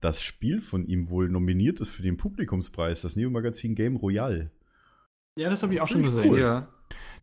das 0.02 0.22
Spiel 0.22 0.62
von 0.62 0.86
ihm 0.86 1.10
wohl 1.10 1.30
nominiert 1.30 1.80
ist 1.82 1.90
für 1.90 2.02
den 2.04 2.18
Publikumspreis, 2.18 3.02
das 3.02 3.16
Neo-Magazin 3.16 3.76
Game 3.76 3.96
Royale. 3.96 4.52
Ja, 5.38 5.50
das 5.50 5.64
habe 5.64 5.74
ich 5.74 5.82
auch 5.82 5.88
schon 5.88 6.04
gesehen. 6.04 6.32
cool. 6.32 6.40
Ja. 6.40 6.68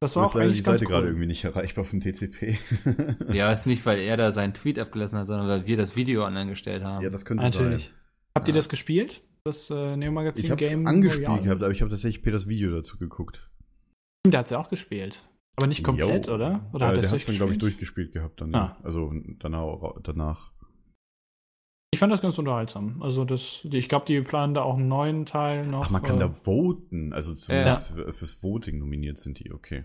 Das 0.00 0.12
Da 0.14 0.20
war 0.20 0.26
ist 0.26 0.30
auch 0.30 0.36
die 0.38 0.44
eigentlich 0.44 0.64
ganz 0.64 0.80
Seite 0.80 0.84
gerade 0.90 1.02
cool. 1.04 1.08
irgendwie 1.10 1.26
nicht 1.26 1.44
erreichbar 1.44 1.84
vom 1.84 2.00
TCP. 2.00 2.58
ja, 3.32 3.52
ist 3.52 3.66
nicht, 3.66 3.84
weil 3.86 4.00
er 4.00 4.16
da 4.16 4.30
seinen 4.32 4.54
Tweet 4.54 4.78
abgelassen 4.78 5.18
hat, 5.18 5.26
sondern 5.26 5.48
weil 5.48 5.66
wir 5.66 5.76
das 5.76 5.96
Video 5.96 6.24
online 6.24 6.50
gestellt 6.50 6.82
haben. 6.84 7.02
Ja, 7.02 7.10
das 7.10 7.24
könnte 7.24 7.44
Natürlich. 7.44 7.84
sein. 7.84 7.92
Habt 8.36 8.48
ihr 8.48 8.54
Ja. 8.54 8.58
das 8.58 8.68
gespielt? 8.68 9.22
Das 9.44 9.70
äh, 9.70 9.96
Neo-Magazin 9.96 10.44
Ich 10.44 10.50
habe 10.50 10.62
es 10.62 10.68
Game 10.68 10.86
angespielt 10.86 11.28
Royale? 11.28 11.42
gehabt, 11.44 11.62
aber 11.62 11.72
ich 11.72 11.80
habe 11.80 11.90
tatsächlich 11.90 12.22
Peters 12.22 12.48
Video 12.48 12.72
dazu 12.74 12.98
geguckt. 12.98 13.48
Da 14.28 14.38
hat 14.38 14.48
sie 14.48 14.58
auch 14.58 14.70
gespielt. 14.70 15.22
Aber 15.56 15.68
nicht 15.68 15.84
komplett, 15.84 16.26
Jo. 16.26 16.34
oder? 16.34 16.68
Oder 16.72 16.86
äh, 16.86 16.88
hat 16.88 16.96
der 16.96 17.04
er 17.04 17.10
hat 17.10 17.18
es 17.20 17.26
dann, 17.26 17.36
glaube 17.36 17.52
ich, 17.52 17.58
durchgespielt? 17.58 18.08
durchgespielt 18.08 18.12
gehabt 18.12 18.40
dann. 18.40 18.54
Ah. 18.54 18.58
Ja. 18.58 18.84
Also 18.84 19.12
danach. 19.38 19.94
danach. 20.02 20.52
Ich 21.94 21.98
fand 22.00 22.12
das 22.12 22.20
ganz 22.20 22.36
unterhaltsam. 22.38 23.02
Also 23.02 23.24
das, 23.24 23.60
ich 23.64 23.88
glaube, 23.88 24.04
die 24.06 24.20
planen 24.20 24.52
da 24.54 24.62
auch 24.62 24.76
einen 24.76 24.88
neuen 24.88 25.24
Teil 25.26 25.66
noch. 25.66 25.86
Ach, 25.86 25.90
man 25.90 26.02
kann 26.02 26.16
äh, 26.16 26.20
da 26.20 26.28
voten. 26.28 27.12
Also 27.12 27.34
zumindest 27.34 27.92
für- 27.92 28.12
fürs 28.12 28.42
Voting 28.42 28.78
nominiert 28.78 29.18
sind 29.18 29.38
die, 29.38 29.52
okay. 29.52 29.84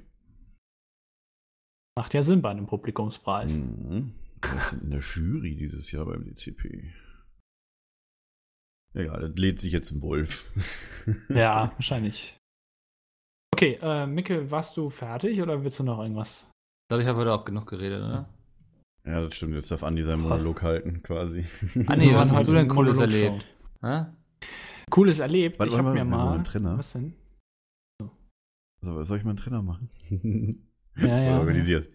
Macht 1.97 2.13
ja 2.13 2.23
Sinn 2.23 2.41
bei 2.41 2.49
einem 2.49 2.65
Publikumspreis. 2.65 3.57
Mhm. 3.57 4.13
Was 4.41 4.69
sind 4.71 4.83
in 4.83 4.91
der 4.91 5.01
Jury 5.01 5.55
dieses 5.55 5.91
Jahr 5.91 6.05
beim 6.05 6.23
DCP? 6.25 6.93
Egal, 8.93 9.21
das 9.29 9.37
lädt 9.39 9.59
sich 9.59 9.71
jetzt 9.71 9.91
ein 9.91 10.01
Wolf. 10.01 10.51
Ja, 11.29 11.71
wahrscheinlich. 11.75 12.35
Okay, 13.53 13.77
äh, 13.81 14.07
Micke, 14.07 14.49
warst 14.49 14.77
du 14.77 14.89
fertig 14.89 15.41
oder 15.41 15.63
willst 15.63 15.79
du 15.79 15.83
noch 15.83 15.99
irgendwas? 15.99 16.49
Ich 16.49 16.87
glaube, 16.89 17.03
ich 17.03 17.07
habe 17.09 17.19
heute 17.19 17.33
auch 17.33 17.45
genug 17.45 17.67
geredet, 17.67 17.99
oder? 18.01 18.29
Ja, 19.05 19.21
das 19.21 19.35
stimmt. 19.35 19.53
Jetzt 19.55 19.71
darf 19.71 19.83
Andi 19.83 20.03
seinen 20.03 20.21
Monolog 20.21 20.61
halten, 20.61 21.01
quasi. 21.03 21.45
Andi, 21.87 22.09
Wir 22.09 22.15
was 22.17 22.31
hast 22.31 22.47
du 22.47 22.53
denn 22.53 22.67
Cooles 22.67 22.95
Monologshow. 22.97 23.25
erlebt? 23.25 23.47
Hä? 23.81 24.05
Cooles 24.89 25.19
erlebt. 25.19 25.59
Warte, 25.59 25.71
ich 25.71 25.77
habe 25.77 25.87
warte, 25.89 25.99
mir 26.03 26.05
mal. 26.05 26.33
einen 26.33 26.43
Trainer. 26.43 26.77
Was 26.77 26.93
denn? 26.93 27.13
So, 28.81 29.03
soll 29.03 29.17
ich 29.17 29.23
mal 29.23 29.31
einen 29.31 29.37
Trainer 29.37 29.61
machen? 29.61 29.89
Ja, 30.97 31.07
Voll 31.07 31.09
ja. 31.25 31.39
organisiert. 31.39 31.89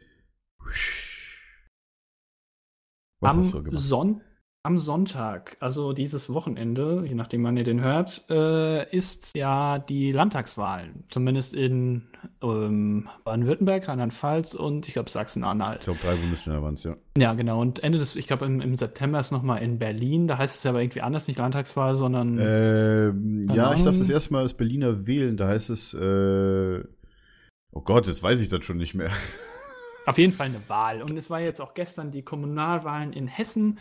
Was 3.21 3.33
am, 3.33 3.39
hast 3.41 3.53
du 3.53 3.63
gemacht? 3.63 3.83
Son 3.83 4.21
am 4.67 4.79
Sonntag, 4.79 5.59
also 5.61 5.93
dieses 5.93 6.31
Wochenende, 6.33 7.05
je 7.07 7.15
nachdem 7.15 7.45
wann 7.45 7.59
ihr 7.59 7.65
den 7.65 7.83
hört, 7.83 8.25
äh, 8.31 8.91
ist 8.97 9.37
ja 9.37 9.79
die 9.79 10.11
Landtagswahl. 10.11 10.95
Zumindest 11.09 11.53
in 11.53 12.09
ähm, 12.43 13.09
Baden-Württemberg, 13.25 13.89
Rheinland-Pfalz 13.89 14.55
und 14.55 14.87
ich 14.87 14.93
glaube 14.95 15.09
Ich 15.09 15.13
Sachsen-Anhalt. 15.13 15.83
glaube, 15.83 15.99
drei 16.03 16.15
Bundesländer 16.15 16.63
waren 16.63 16.75
es, 16.75 16.85
ja. 16.85 16.97
Ja, 17.17 17.35
genau. 17.35 17.61
Und 17.61 17.83
Ende 17.83 17.99
des, 17.99 18.17
ich 18.17 18.27
glaube 18.27 18.47
im, 18.47 18.61
im 18.61 18.77
September 18.77 19.21
ist 19.21 19.31
nochmal 19.31 19.63
in 19.63 19.79
Berlin. 19.79 20.27
Da 20.27 20.39
heißt 20.39 20.57
es 20.57 20.65
ja 20.65 20.71
aber 20.71 20.83
irgendwie 20.83 21.01
anders, 21.03 21.29
nicht 21.29 21.39
Landtagswahl, 21.39 21.95
sondern 21.95 22.39
Ähm, 22.41 23.43
ja, 23.53 23.75
ich 23.75 23.83
darf 23.83 23.99
das 23.99 24.09
erste 24.11 24.33
Mal 24.33 24.43
als 24.43 24.55
Berliner 24.55 25.07
wählen. 25.07 25.37
Da 25.37 25.49
heißt 25.49 25.71
es, 25.71 25.95
äh, 25.95 26.85
oh 27.73 27.81
Gott, 27.81 28.07
jetzt 28.07 28.23
weiß 28.23 28.41
ich 28.41 28.49
das 28.49 28.65
schon 28.65 28.79
nicht 28.79 28.95
mehr. 28.95 29.11
Auf 30.07 30.19
jeden 30.19 30.33
Fall 30.33 30.47
eine 30.47 30.69
Wahl. 30.69 31.03
Und 31.03 31.17
es 31.17 31.31
war 31.31 31.41
jetzt 31.41 31.61
auch 31.61 31.75
gestern 31.75 32.11
die 32.11 32.23
Kommunalwahlen 32.23 33.13
in 33.13 33.27
Hessen. 33.27 33.79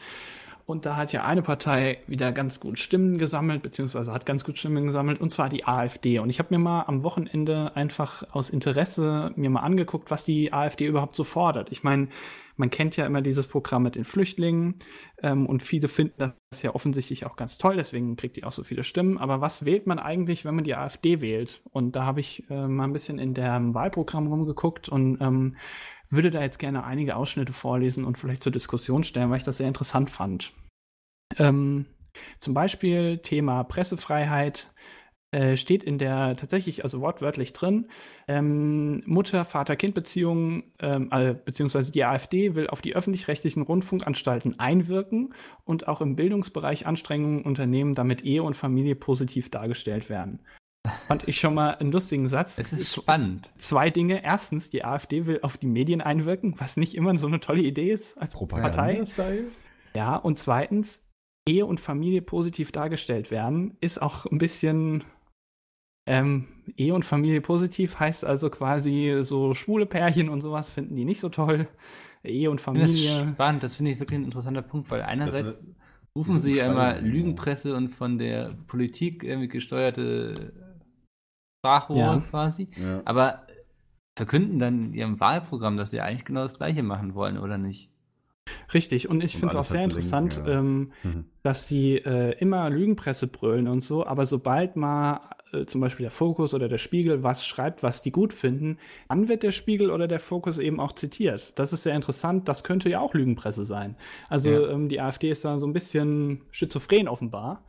Und 0.66 0.86
da 0.86 0.96
hat 0.96 1.12
ja 1.12 1.26
eine 1.26 1.42
Partei 1.42 2.00
wieder 2.08 2.32
ganz 2.32 2.62
gut 2.62 2.80
Stimmen 2.80 3.18
gesammelt, 3.18 3.62
beziehungsweise 3.64 4.14
hat 4.14 4.26
ganz 4.26 4.46
gut 4.46 4.58
Stimmen 4.58 4.86
gesammelt, 4.86 5.20
und 5.20 5.30
zwar 5.30 5.50
die 5.50 5.66
AfD. 5.66 6.20
Und 6.20 6.30
ich 6.30 6.40
habe 6.40 6.54
mir 6.56 6.60
mal 6.60 6.84
am 6.84 7.04
Wochenende 7.04 7.76
einfach 7.76 8.24
aus 8.32 8.50
Interesse 8.50 9.32
mir 9.36 9.50
mal 9.50 9.60
angeguckt, 9.60 10.10
was 10.10 10.24
die 10.24 10.54
AfD 10.54 10.86
überhaupt 10.86 11.16
so 11.16 11.26
fordert. 11.26 11.70
Ich 11.72 11.84
meine, 11.84 12.08
man 12.56 12.70
kennt 12.70 12.96
ja 12.98 13.06
immer 13.06 13.22
dieses 13.22 13.48
Programm 13.48 13.84
mit 13.84 13.96
den 13.96 14.06
Flüchtlingen 14.06 14.76
ähm, 15.22 15.46
und 15.46 15.64
viele 15.64 15.88
finden 15.88 16.34
das 16.50 16.62
ja 16.62 16.76
offensichtlich 16.76 17.26
auch 17.26 17.36
ganz 17.36 17.58
toll, 17.58 17.76
deswegen 17.76 18.16
kriegt 18.16 18.36
die 18.36 18.44
auch 18.44 18.52
so 18.52 18.64
viele 18.64 18.84
Stimmen. 18.84 19.18
Aber 19.18 19.42
was 19.42 19.66
wählt 19.66 19.88
man 19.88 20.00
eigentlich, 20.00 20.46
wenn 20.46 20.56
man 20.56 20.64
die 20.64 20.76
AfD 20.76 21.22
wählt? 21.22 21.62
Und 21.72 21.96
da 21.96 22.06
habe 22.06 22.20
ich 22.20 22.50
äh, 22.50 22.68
mal 22.68 22.86
ein 22.86 22.94
bisschen 22.94 23.20
in 23.20 23.34
dem 23.34 23.74
Wahlprogramm 23.74 24.28
rumgeguckt 24.28 24.90
und 24.90 25.20
ähm, 25.22 25.56
würde 26.10 26.32
da 26.32 26.42
jetzt 26.42 26.60
gerne 26.60 26.86
einige 26.86 27.16
Ausschnitte 27.16 27.54
vorlesen 27.54 28.06
und 28.06 28.18
vielleicht 28.18 28.44
zur 28.44 28.52
Diskussion 28.52 29.04
stellen, 29.04 29.30
weil 29.30 29.38
ich 29.38 29.44
das 29.44 29.58
sehr 29.58 29.68
interessant 29.68 30.10
fand. 30.10 30.54
Ähm, 31.38 31.88
zum 32.40 32.54
Beispiel 32.54 33.18
Thema 33.20 33.64
Pressefreiheit 33.64 34.72
äh, 35.34 35.58
steht 35.58 35.84
in 35.84 35.98
der 35.98 36.36
tatsächlich, 36.38 36.84
also 36.84 37.02
wortwörtlich 37.02 37.54
drin, 37.54 37.88
ähm, 38.28 39.02
Mutter-Vater-Kind-Beziehungen, 39.06 40.64
ähm, 40.80 41.10
äh, 41.12 41.34
beziehungsweise 41.34 41.92
die 41.92 42.06
AfD 42.06 42.56
will 42.56 42.68
auf 42.68 42.82
die 42.82 42.96
öffentlich-rechtlichen 42.96 43.64
Rundfunkanstalten 43.64 44.60
einwirken 44.60 45.34
und 45.66 45.88
auch 45.88 46.02
im 46.02 46.16
Bildungsbereich 46.16 46.86
Anstrengungen 46.86 47.42
unternehmen, 47.42 47.96
damit 47.96 48.24
Ehe 48.24 48.44
und 48.44 48.56
Familie 48.56 48.96
positiv 48.96 49.50
dargestellt 49.50 50.08
werden. 50.08 50.40
Fand 51.08 51.28
ich 51.28 51.40
schon 51.40 51.56
mal 51.56 51.76
einen 51.76 51.92
lustigen 51.92 52.28
Satz. 52.28 52.60
Es 52.60 52.72
ist 52.72 52.94
spannend. 52.94 53.50
Zwei 53.58 53.90
Dinge. 53.90 54.24
Erstens, 54.24 54.70
die 54.70 54.86
AfD 54.86 55.26
will 55.26 55.40
auf 55.42 55.58
die 55.58 55.68
Medien 55.68 56.02
einwirken, 56.02 56.56
was 56.60 56.78
nicht 56.78 56.94
immer 56.94 57.18
so 57.18 57.28
eine 57.28 57.40
tolle 57.40 57.62
Idee 57.62 57.92
ist 57.92 58.18
als 58.18 58.34
Partei. 58.34 58.48
Propaganda-Style? 58.48 59.46
Ja, 59.96 60.16
und 60.16 60.38
zweitens, 60.38 61.02
Ehe 61.48 61.66
und 61.66 61.80
Familie 61.80 62.22
positiv 62.22 62.72
dargestellt 62.72 63.32
werden, 63.32 63.78
ist 63.82 64.02
auch 64.02 64.26
ein 64.26 64.38
bisschen. 64.38 65.04
Ähm, 66.06 66.48
Ehe 66.76 66.94
und 66.94 67.06
Familie 67.06 67.40
positiv 67.42 68.00
heißt 68.00 68.26
also 68.26 68.50
quasi 68.50 69.20
so 69.22 69.54
schwule 69.54 69.86
Pärchen 69.86 70.30
und 70.30 70.42
sowas 70.42 70.70
finden 70.70 70.96
die 70.96 71.06
nicht 71.06 71.20
so 71.20 71.30
toll. 71.30 71.68
Ehe 72.24 72.50
und 72.52 72.60
finde 72.62 72.82
das 72.82 72.92
Familie. 72.92 73.34
spannend, 73.34 73.64
das 73.64 73.76
finde 73.76 73.92
ich 73.92 74.00
wirklich 74.00 74.20
ein 74.20 74.26
interessanter 74.26 74.62
Punkt, 74.62 74.90
weil 74.92 75.02
einerseits 75.02 75.68
rufen 76.16 76.40
sie 76.40 76.56
ja 76.56 76.68
immer. 76.68 77.00
Lügenpresse 77.00 77.76
und 77.76 77.90
von 77.90 78.18
der 78.18 78.56
Politik 78.68 79.24
irgendwie 79.24 79.48
gesteuerte 79.48 80.54
Sprachrohre 81.66 82.00
Ja. 82.00 82.20
quasi, 82.30 82.68
Ja. 82.78 83.02
aber 83.06 83.48
verkünden 84.18 84.60
dann 84.60 84.84
in 84.84 84.94
ihrem 84.94 85.20
Wahlprogramm, 85.20 85.78
dass 85.78 85.92
sie 85.92 86.02
eigentlich 86.02 86.26
genau 86.26 86.44
das 86.44 86.58
Gleiche 86.58 86.84
machen 86.84 87.16
wollen, 87.16 87.38
oder 87.38 87.58
nicht? 87.58 87.90
Richtig, 88.74 89.10
und 89.10 89.24
ich 89.24 89.34
finde 89.38 89.50
es 89.50 89.56
auch 89.56 89.64
sehr 89.64 89.84
interessant, 89.84 90.36
Link, 90.36 90.48
ja. 90.48 90.60
ähm, 90.60 90.92
Mhm. 91.04 91.26
dass 91.44 91.68
sie 91.68 91.96
äh, 91.98 92.38
immer 92.40 92.70
Lügenpresse 92.70 93.28
brüllen 93.28 93.68
und 93.68 93.80
so, 93.82 94.06
aber 94.06 94.26
sobald 94.26 94.76
mal 94.76 95.22
äh, 95.54 95.66
zum 95.66 95.82
Beispiel 95.82 96.04
der 96.04 96.12
Fokus 96.12 96.54
oder 96.54 96.68
der 96.68 96.78
Spiegel 96.78 97.24
was 97.24 97.46
schreibt, 97.46 97.84
was 97.84 98.02
die 98.02 98.12
gut 98.12 98.34
finden, 98.34 98.78
dann 99.10 99.28
wird 99.28 99.44
der 99.44 99.52
Spiegel 99.52 99.92
oder 99.92 100.08
der 100.08 100.20
Fokus 100.20 100.58
eben 100.58 100.80
auch 100.80 100.94
zitiert. 100.94 101.54
Das 101.56 101.74
ist 101.74 101.84
sehr 101.84 101.96
interessant, 101.96 102.48
das 102.48 102.64
könnte 102.64 102.90
ja 102.90 103.00
auch 103.00 103.14
Lügenpresse 103.14 103.66
sein. 103.66 103.96
Also 104.30 104.50
Ja. 104.52 104.70
ähm, 104.70 104.90
die 104.90 105.00
AfD 105.02 105.30
ist 105.30 105.46
da 105.46 105.60
so 105.60 105.68
ein 105.68 105.74
bisschen 105.74 106.42
schizophren 106.52 107.08
offenbar. 107.08 107.64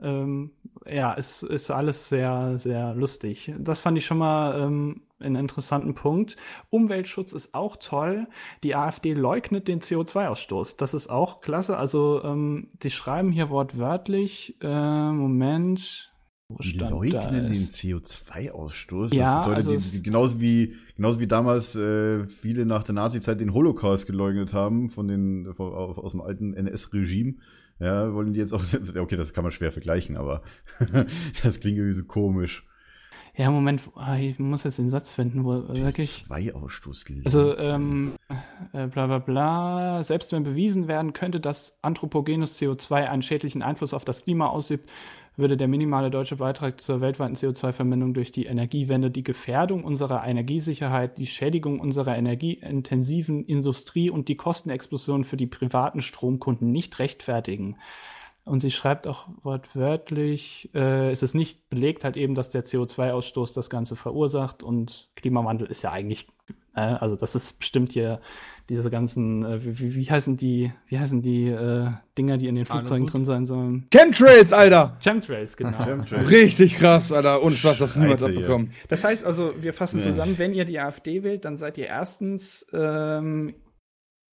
Ähm, 0.00 0.52
ja, 0.88 1.14
es 1.18 1.42
ist 1.42 1.70
alles 1.70 2.08
sehr, 2.08 2.56
sehr 2.58 2.94
lustig. 2.94 3.52
Das 3.58 3.80
fand 3.80 3.98
ich 3.98 4.06
schon 4.06 4.18
mal 4.18 4.60
ähm, 4.60 5.02
einen 5.18 5.34
interessanten 5.34 5.94
Punkt. 5.94 6.36
Umweltschutz 6.70 7.32
ist 7.32 7.52
auch 7.52 7.76
toll. 7.76 8.28
Die 8.62 8.76
AfD 8.76 9.12
leugnet 9.12 9.66
den 9.66 9.80
CO2-Ausstoß. 9.80 10.76
Das 10.78 10.94
ist 10.94 11.08
auch 11.10 11.40
klasse. 11.40 11.76
Also, 11.76 12.22
ähm, 12.22 12.68
die 12.82 12.92
schreiben 12.92 13.32
hier 13.32 13.50
wortwörtlich, 13.50 14.56
äh, 14.62 15.10
Moment. 15.10 16.12
Die 16.50 16.78
leugnen 16.78 17.52
den 17.52 17.68
CO2-Ausstoß. 17.68 19.14
Ja, 19.14 19.46
das 19.54 19.66
bedeutet, 19.66 19.68
also 19.68 19.96
die, 19.96 20.02
genauso, 20.02 20.40
wie, 20.40 20.76
genauso 20.96 21.20
wie 21.20 21.26
damals 21.26 21.76
äh, 21.76 22.26
viele 22.26 22.64
nach 22.64 22.84
der 22.84 22.94
Nazi-Zeit 22.94 23.40
den 23.40 23.52
Holocaust 23.52 24.06
geleugnet 24.06 24.54
haben 24.54 24.88
von 24.88 25.08
den, 25.08 25.52
von, 25.54 25.74
aus 25.74 26.12
dem 26.12 26.22
alten 26.22 26.54
NS-Regime. 26.54 27.34
Ja, 27.80 28.14
wollen 28.14 28.32
die 28.32 28.40
jetzt 28.40 28.54
auch, 28.54 28.64
okay, 28.98 29.16
das 29.16 29.34
kann 29.34 29.44
man 29.44 29.52
schwer 29.52 29.72
vergleichen, 29.72 30.16
aber 30.16 30.42
das 31.42 31.60
klingt 31.60 31.76
irgendwie 31.76 31.94
so 31.94 32.04
komisch. 32.04 32.64
Ja, 33.36 33.52
Moment, 33.52 33.82
ah, 33.94 34.16
ich 34.16 34.38
muss 34.40 34.64
jetzt 34.64 34.78
den 34.78 34.88
Satz 34.88 35.10
finden, 35.10 35.44
wo 35.44 35.68
wirklich. 35.68 36.24
CO2-Ausstoß. 36.28 37.24
Also, 37.24 37.56
ähm, 37.56 38.14
äh, 38.72 38.88
bla 38.88 39.06
bla 39.06 39.18
bla. 39.18 40.02
Selbst 40.02 40.32
wenn 40.32 40.42
bewiesen 40.42 40.88
werden 40.88 41.12
könnte, 41.12 41.38
dass 41.38 41.78
anthropogenes 41.82 42.60
CO2 42.60 43.04
einen 43.04 43.22
schädlichen 43.22 43.62
Einfluss 43.62 43.94
auf 43.94 44.04
das 44.04 44.24
Klima 44.24 44.46
ausübt, 44.46 44.90
würde 45.38 45.56
der 45.56 45.68
minimale 45.68 46.10
deutsche 46.10 46.36
Beitrag 46.36 46.80
zur 46.80 47.00
weltweiten 47.00 47.34
CO2-Verminderung 47.34 48.12
durch 48.12 48.32
die 48.32 48.46
Energiewende 48.46 49.10
die 49.10 49.22
Gefährdung 49.22 49.84
unserer 49.84 50.26
Energiesicherheit, 50.26 51.16
die 51.16 51.26
Schädigung 51.26 51.80
unserer 51.80 52.16
energieintensiven 52.16 53.44
Industrie 53.44 54.10
und 54.10 54.28
die 54.28 54.36
Kostenexplosion 54.36 55.24
für 55.24 55.36
die 55.36 55.46
privaten 55.46 56.02
Stromkunden 56.02 56.72
nicht 56.72 56.98
rechtfertigen. 56.98 57.76
Und 58.44 58.60
sie 58.60 58.70
schreibt 58.70 59.06
auch 59.06 59.28
wortwörtlich, 59.42 60.70
äh, 60.74 61.10
es 61.10 61.22
ist 61.22 61.34
nicht 61.34 61.68
belegt 61.68 62.04
halt 62.04 62.16
eben, 62.16 62.34
dass 62.34 62.50
der 62.50 62.64
CO2-Ausstoß 62.64 63.54
das 63.54 63.70
Ganze 63.70 63.94
verursacht 63.94 64.62
und 64.62 65.08
Klimawandel 65.16 65.68
ist 65.68 65.82
ja 65.82 65.92
eigentlich, 65.92 66.28
äh, 66.74 66.80
also 66.80 67.14
das 67.14 67.34
ist 67.34 67.58
bestimmt 67.58 67.92
hier 67.92 68.20
diese 68.68 68.90
ganzen, 68.90 69.44
äh, 69.44 69.64
wie, 69.64 69.78
wie, 69.80 69.94
wie 69.96 70.10
heißen 70.10 70.36
die, 70.36 70.72
wie 70.86 70.98
heißen 70.98 71.22
die 71.22 71.48
äh, 71.48 71.90
Dinger, 72.16 72.36
die 72.36 72.48
in 72.48 72.54
den 72.54 72.66
Flugzeugen 72.66 73.06
drin 73.06 73.24
sein 73.24 73.46
sollen? 73.46 73.86
Chemtrails, 73.90 74.52
Alter! 74.52 74.96
Chemtrails, 75.02 75.56
genau. 75.56 75.82
Richtig 76.10 76.76
krass, 76.76 77.10
Alter. 77.12 77.42
Ohne 77.42 77.54
Spaß, 77.54 77.78
das 77.78 77.96
niemals 77.96 78.22
abbekommen. 78.22 78.72
Das 78.88 79.04
heißt 79.04 79.24
also, 79.24 79.54
wir 79.58 79.72
fassen 79.72 79.98
Nee. 79.98 80.04
zusammen, 80.04 80.38
wenn 80.38 80.52
ihr 80.52 80.64
die 80.64 80.78
AfD 80.78 81.22
wählt, 81.22 81.44
dann 81.44 81.56
seid 81.56 81.78
ihr 81.78 81.86
erstens 81.86 82.66
ähm, 82.72 83.54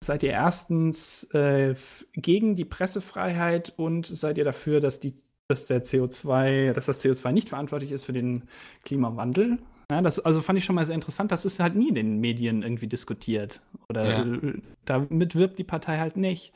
seid 0.03 0.23
ihr 0.23 0.33
erstens 0.33 1.25
äh, 1.33 1.75
gegen 2.15 2.55
die 2.55 2.65
Pressefreiheit 2.65 3.73
und 3.77 4.07
seid 4.07 4.37
ihr 4.39 4.45
dafür, 4.45 4.81
dass 4.81 5.01
die 5.01 5.15
dass 5.47 5.67
der 5.67 5.83
CO2, 5.85 6.73
dass 6.73 6.87
das 6.87 7.05
CO2 7.05 7.31
nicht 7.33 7.51
verantwortlich 7.51 7.93
ist 7.93 8.05
für 8.05 8.15
den 8.15 8.45
Klimawandel. 8.83 9.59
Ja, 9.91 10.01
das 10.01 10.19
also 10.19 10.41
fand 10.41 10.59
ich 10.59 10.65
schon 10.65 10.75
mal 10.75 10.87
sehr 10.87 10.95
interessant. 10.95 11.31
Das 11.33 11.45
ist 11.45 11.61
halt 11.61 11.75
nie 11.77 11.91
in 11.91 11.95
den 11.95 12.19
Medien 12.19 12.63
irgendwie 12.63 12.87
diskutiert. 12.87 13.61
Oder 13.97 14.25
Ja. 14.27 14.35
äh, 14.49 14.61
damit 14.85 15.35
wirbt 15.37 15.59
die 15.59 15.65
Partei 15.65 15.99
halt 15.99 16.17
nicht. 16.17 16.53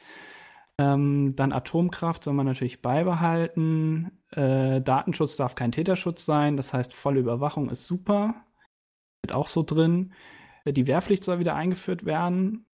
Ähm, 0.81 1.35
dann 1.35 1.52
Atomkraft 1.52 2.23
soll 2.24 2.35
man 2.35 2.47
natürlich 2.47 2.82
beibehalten. 2.82 4.12
Äh, 4.31 4.81
Datenschutz 4.81 5.36
darf 5.36 5.55
kein 5.55 5.73
Täterschutz 5.73 6.24
sein. 6.24 6.56
Das 6.56 6.73
heißt, 6.73 6.94
volle 6.94 7.20
Überwachung 7.20 7.69
ist 7.70 7.86
super. 7.86 8.35
Wird 9.24 9.35
auch 9.35 9.48
so 9.48 9.62
drin. 9.65 10.12
Äh, 10.65 10.73
Die 10.73 10.86
Wehrpflicht 10.86 11.24
soll 11.24 11.39
wieder 11.40 11.55
eingeführt 11.56 12.05
werden. 12.05 12.65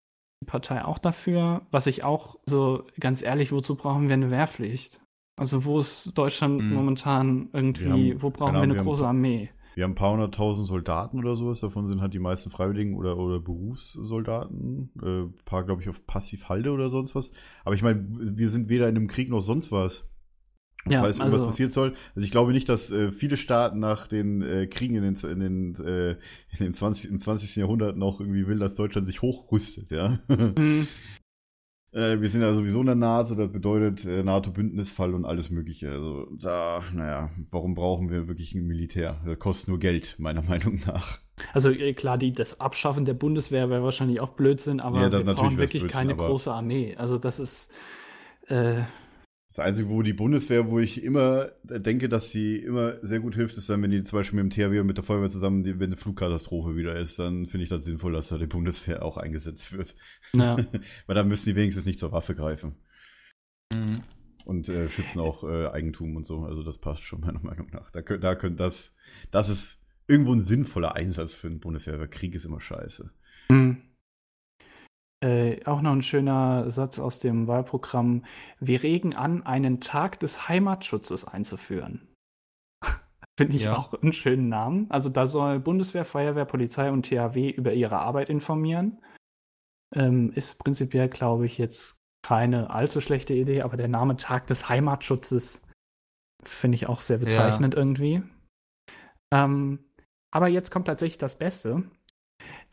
die 0.43 0.47
Partei 0.47 0.85
auch 0.85 0.99
dafür. 0.99 1.62
Was 1.70 1.86
ich 1.86 2.05
auch 2.05 2.36
so 2.45 2.85
ganz 3.01 3.23
ehrlich, 3.23 3.51
wozu 3.53 3.77
brauchen 3.77 4.09
wir 4.09 4.15
eine 4.15 4.31
Wehrpflicht? 4.31 5.01
Also 5.36 5.65
wo 5.65 5.78
ist 5.78 6.12
Deutschland 6.19 6.61
Hm. 6.61 6.74
momentan 6.74 7.49
irgendwie, 7.55 8.12
haben- 8.12 8.23
wo 8.23 8.28
brauchen 8.31 8.53
keine 8.53 8.59
wir 8.59 8.62
eine 8.65 8.73
wir 8.74 8.78
haben- 8.81 8.86
große 8.86 9.07
Armee? 9.07 9.51
Wir 9.75 9.85
haben 9.85 9.93
ein 9.93 9.97
paar 9.97 10.13
hunderttausend 10.13 10.69
Soldaten 10.69 11.19
oder 11.19 11.37
sowas, 11.37 11.61
davon 11.61 11.89
sind 11.89 12.01
halt 12.01 12.15
die 12.15 12.19
meisten 12.19 12.51
Freiwilligen 12.51 12.95
oder, 12.95 13.17
oder 13.17 13.41
Berufssoldaten. 13.41 14.91
Äh, 15.03 15.23
ein 15.25 15.35
paar, 15.45 15.65
glaube 15.65 15.83
ich, 15.83 15.89
auf 15.89 16.07
Passivhalde 16.07 16.71
oder 16.71 16.91
sonst 16.91 17.15
was. 17.15 17.33
Aber 17.65 17.75
ich 17.75 17.83
meine, 17.83 18.07
wir 18.09 18.49
sind 18.49 18.69
weder 18.69 18.89
in 18.89 18.97
einem 18.97 19.09
Krieg 19.09 19.29
noch 19.29 19.41
sonst 19.41 19.73
was. 19.73 20.09
Ja, 20.89 21.01
falls 21.01 21.19
irgendwas 21.19 21.41
also- 21.41 21.47
passiert 21.47 21.73
soll. 21.73 21.95
Also 22.15 22.27
ich 22.27 22.31
glaube 22.31 22.53
nicht, 22.53 22.69
dass 22.69 22.91
äh, 22.91 23.11
viele 23.11 23.37
Staaten 23.37 23.79
nach 23.79 24.07
den 24.07 24.43
äh, 24.43 24.67
Kriegen 24.67 24.95
in 24.97 25.03
den, 25.03 25.31
in 25.31 25.41
den, 25.41 25.75
äh, 25.85 26.11
in 26.13 26.59
den 26.61 26.75
20, 26.75 27.11
im 27.11 27.19
20. 27.19 27.57
Jahrhundert 27.57 27.97
noch 27.97 28.21
irgendwie 28.21 28.47
will, 28.47 28.59
dass 28.59 28.75
Deutschland 28.75 29.07
sich 29.07 29.23
hochrüstet, 29.23 29.91
ja. 29.91 30.21
Hm, 30.29 30.87
Äh, 31.95 32.21
wir 32.21 32.29
sind 32.29 32.43
ja 32.43 32.53
sowieso 32.53 32.81
in 32.81 32.87
der 32.87 32.97
NATO, 32.97 33.37
das 33.37 33.53
bedeutet 33.53 34.05
äh, 34.05 34.25
NATO-Bündnisfall 34.25 35.15
und 35.15 35.25
alles 35.25 35.51
Mögliche. 35.51 35.93
Also 35.93 36.27
da, 36.33 36.83
naja, 36.93 37.31
warum 37.53 37.75
brauchen 37.75 38.11
wir 38.11 38.27
wirklich 38.27 38.53
ein 38.55 38.66
Militär? 38.66 39.21
Das 39.25 39.39
kostet 39.39 39.69
nur 39.69 39.79
Geld, 39.79 40.16
meiner 40.19 40.43
Meinung 40.49 40.81
nach. 40.87 41.19
Also 41.53 41.71
äh, 41.71 41.93
klar, 41.93 42.19
die, 42.19 42.33
das 42.33 42.61
Abschaffen 42.61 43.05
der 43.05 43.15
Bundeswehr 43.15 43.71
wäre 43.71 43.85
wahrscheinlich 43.85 44.21
auch 44.21 44.31
Blödsinn, 44.31 44.81
aber 44.81 45.03
Ja, 45.03 45.12
wir 45.12 45.25
brauchen 45.25 45.59
wirklich 45.59 45.83
Blödsinn, 45.83 46.01
keine 46.01 46.16
große 46.16 46.53
Armee. 46.53 46.97
Also 46.97 47.16
das 47.19 47.39
ist 47.39 47.73
äh, 48.49 48.83
Das 49.55 49.65
Einzige, 49.65 49.89
wo 49.89 50.03
die 50.03 50.15
Bundeswehr, 50.15 50.69
wo 50.69 50.81
ich 50.81 51.05
immer 51.05 51.53
denke, 51.63 52.09
dass 52.09 52.31
sie 52.31 52.57
immer 52.57 52.97
sehr 53.07 53.21
gut 53.21 53.37
hilft, 53.37 53.57
ist 53.57 53.71
dann, 53.71 53.83
wenn 53.83 53.93
die 53.93 54.03
zum 54.03 54.19
Beispiel 54.19 54.43
mit 54.43 54.53
dem 54.53 54.69
THW 54.69 54.81
und 54.81 54.89
mit 54.89 54.97
der 54.97 55.05
Feuerwehr 55.05 55.29
zusammen, 55.29 55.63
die, 55.63 55.79
wenn 55.79 55.91
eine 55.91 55.97
Flugkatastrophe 55.97 56.75
wieder 56.75 56.97
ist, 56.97 57.21
dann 57.21 57.47
finde 57.47 57.63
ich 57.63 57.69
das 57.69 57.85
sinnvoll, 57.85 58.15
dass 58.15 58.31
da 58.31 58.39
die 58.39 58.49
Bundeswehr 58.49 59.05
auch 59.05 59.17
eingesetzt 59.17 59.73
wird. 59.73 59.95
na, 60.33 60.57
Weil 61.07 61.15
dann 61.15 61.29
müssen 61.29 61.51
die 61.51 61.55
wenigstens 61.55 61.87
nicht 61.87 62.01
zur 62.01 62.11
Waffe 62.11 62.35
greifen. 62.35 62.75
Mhm. 63.73 64.03
Und 64.45 64.69
äh, 64.69 64.89
schützen 64.89 65.21
auch 65.21 65.45
äh, 65.45 65.69
Eigentum 65.69 66.17
und 66.17 66.27
so. 66.27 66.41
Also 66.41 66.65
das 66.65 66.79
passt 66.79 67.03
schon 67.03 67.21
meiner 67.21 67.39
Meinung 67.39 67.69
nach. 67.71 67.93
Da, 67.93 68.01
da 68.01 68.35
könnt 68.35 68.59
das, 68.59 68.97
das 69.31 69.49
ist 69.49 69.79
irgendwo 70.09 70.33
ein 70.33 70.41
sinnvoller 70.41 70.97
Einsatz 70.97 71.33
für 71.33 71.47
eine 71.47 71.59
Bundeswehr, 71.59 72.01
weil 72.01 72.09
Krieg 72.09 72.35
ist 72.35 72.45
immer 72.45 72.61
scheiße. 72.61 73.09
hm. 73.53 73.77
Äh, 75.25 75.65
auch 75.65 75.81
noch 75.81 75.93
ein 75.93 76.03
schöner 76.03 76.71
Satz 76.71 76.99
aus 76.99 77.19
dem 77.19 77.47
Wahlprogramm. 77.47 78.27
Wir 78.61 78.83
regen 78.83 79.17
an, 79.17 79.43
einen 79.47 79.81
Tag 79.81 80.21
des 80.21 80.51
Heimatschutzes 80.51 81.25
einzuführen. 81.25 82.13
Finde 83.39 83.57
ich 83.57 83.63
Ja. 83.65 83.75
auch 83.75 83.95
einen 83.95 84.13
schönen 84.13 84.51
Namen. 84.51 84.91
Also 84.91 85.09
da 85.09 85.27
soll 85.27 85.61
Bundeswehr, 85.61 86.05
Feuerwehr, 86.05 86.45
Polizei 86.45 86.91
und 86.91 87.07
THW 87.07 87.49
über 87.49 87.73
ihre 87.73 88.01
Arbeit 88.01 88.29
informieren. 88.29 89.01
Ähm, 89.95 90.31
ist 90.33 90.59
prinzipiell, 90.59 91.09
glaube 91.09 91.47
ich, 91.47 91.57
jetzt 91.57 91.97
keine 92.23 92.69
allzu 92.69 93.01
schlechte 93.01 93.33
Idee, 93.33 93.63
aber 93.63 93.79
der 93.79 93.89
Name 93.89 94.17
Tag 94.17 94.47
des 94.49 94.69
Heimatschutzes 94.69 95.63
finde 96.43 96.75
ich 96.77 96.87
auch 96.87 97.01
sehr 97.01 97.19
bezeichnend 97.19 97.75
irgendwie. 97.75 98.23
Ähm, 99.33 99.91
aber 100.31 100.49
jetzt 100.49 100.71
kommt 100.71 100.87
tatsächlich 100.87 101.19
das 101.19 101.39
Beste. 101.39 101.85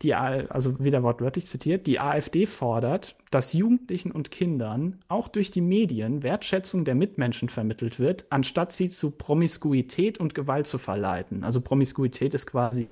Die, 0.02 0.14
also 0.14 0.82
wieder 0.82 1.02
wortwörtlich 1.04 1.46
zitiert, 1.46 1.86
die 1.86 2.00
AfD 2.00 2.46
fordert, 2.46 3.16
dass 3.30 3.52
Jugendlichen 3.52 4.10
und 4.10 4.32
Kindern 4.32 4.98
auch 5.06 5.28
durch 5.28 5.52
die 5.52 5.60
Medien 5.60 6.24
Wertschätzung 6.24 6.84
der 6.84 6.96
Mitmenschen 6.96 7.48
vermittelt 7.48 8.00
wird, 8.00 8.26
anstatt 8.30 8.72
sie 8.72 8.88
zu 8.88 9.12
Promiskuität 9.12 10.18
und 10.18 10.34
Gewalt 10.34 10.66
zu 10.66 10.78
verleiten. 10.78 11.44
Also 11.44 11.60
Promiskuität 11.60 12.34
ist 12.34 12.46
quasi 12.46 12.88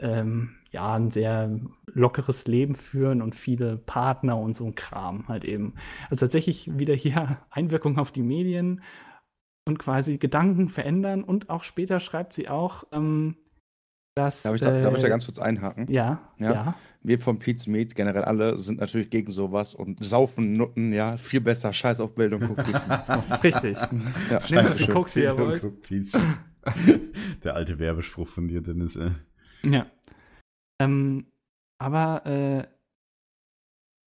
ähm, 0.00 0.50
ja 0.72 0.94
ein 0.94 1.10
sehr 1.10 1.60
lockeres 1.86 2.46
Leben 2.46 2.74
führen 2.74 3.22
und 3.22 3.34
viele 3.34 3.76
Partner 3.76 4.38
und 4.38 4.54
so 4.54 4.66
ein 4.66 4.74
Kram 4.74 5.28
halt 5.28 5.44
eben. 5.44 5.74
Also 6.08 6.26
tatsächlich 6.26 6.78
wieder 6.78 6.94
hier 6.94 7.38
Einwirkung 7.50 7.98
auf 7.98 8.10
die 8.10 8.22
Medien 8.22 8.82
und 9.66 9.78
quasi 9.78 10.18
Gedanken 10.18 10.68
verändern 10.68 11.22
und 11.22 11.50
auch 11.50 11.64
später 11.64 12.00
schreibt 12.00 12.32
sie 12.32 12.48
auch, 12.48 12.84
ähm, 12.92 13.36
dass 14.24 14.42
Darf 14.42 14.54
ich, 14.54 14.60
da, 14.60 14.80
darf 14.80 14.94
ich 14.94 15.00
da 15.00 15.06
äh, 15.06 15.10
ganz 15.10 15.24
kurz 15.26 15.38
einhaken? 15.38 15.86
ja, 15.90 16.20
Ja. 16.38 16.52
ja, 16.52 16.74
Wir 17.02 17.18
von 17.18 17.38
Pete's 17.38 17.66
Meat, 17.66 17.94
generell 17.94 18.24
alle, 18.24 18.58
sind 18.58 18.80
natürlich 18.80 19.10
gegen 19.10 19.30
sowas 19.30 19.74
und 19.74 20.04
saufen 20.04 20.52
Nutten, 20.54 20.92
ja, 20.92 21.16
viel 21.16 21.40
besser. 21.40 21.72
Scheiß 21.72 22.00
auf 22.00 22.14
Bildung, 22.14 22.40
guck 22.40 22.56
Pete's 22.64 22.86
Meat. 22.86 23.02
richtig. 23.42 23.78
Ja, 24.30 24.40
Nehmt 24.50 24.66
so 24.68 24.84
viel. 24.84 24.94
Koks, 24.94 25.16
wie 25.16 25.22
ihr 25.22 25.38
wollt. 25.38 25.64
Der 27.44 27.54
alte 27.54 27.78
Werbespruch 27.78 28.28
von 28.28 28.48
dir, 28.48 28.60
Dennis. 28.60 28.96
Äh. 28.96 29.10
Ja. 29.62 29.86
Ähm, 30.80 31.26
aber 31.78 32.26
äh, 32.26 32.66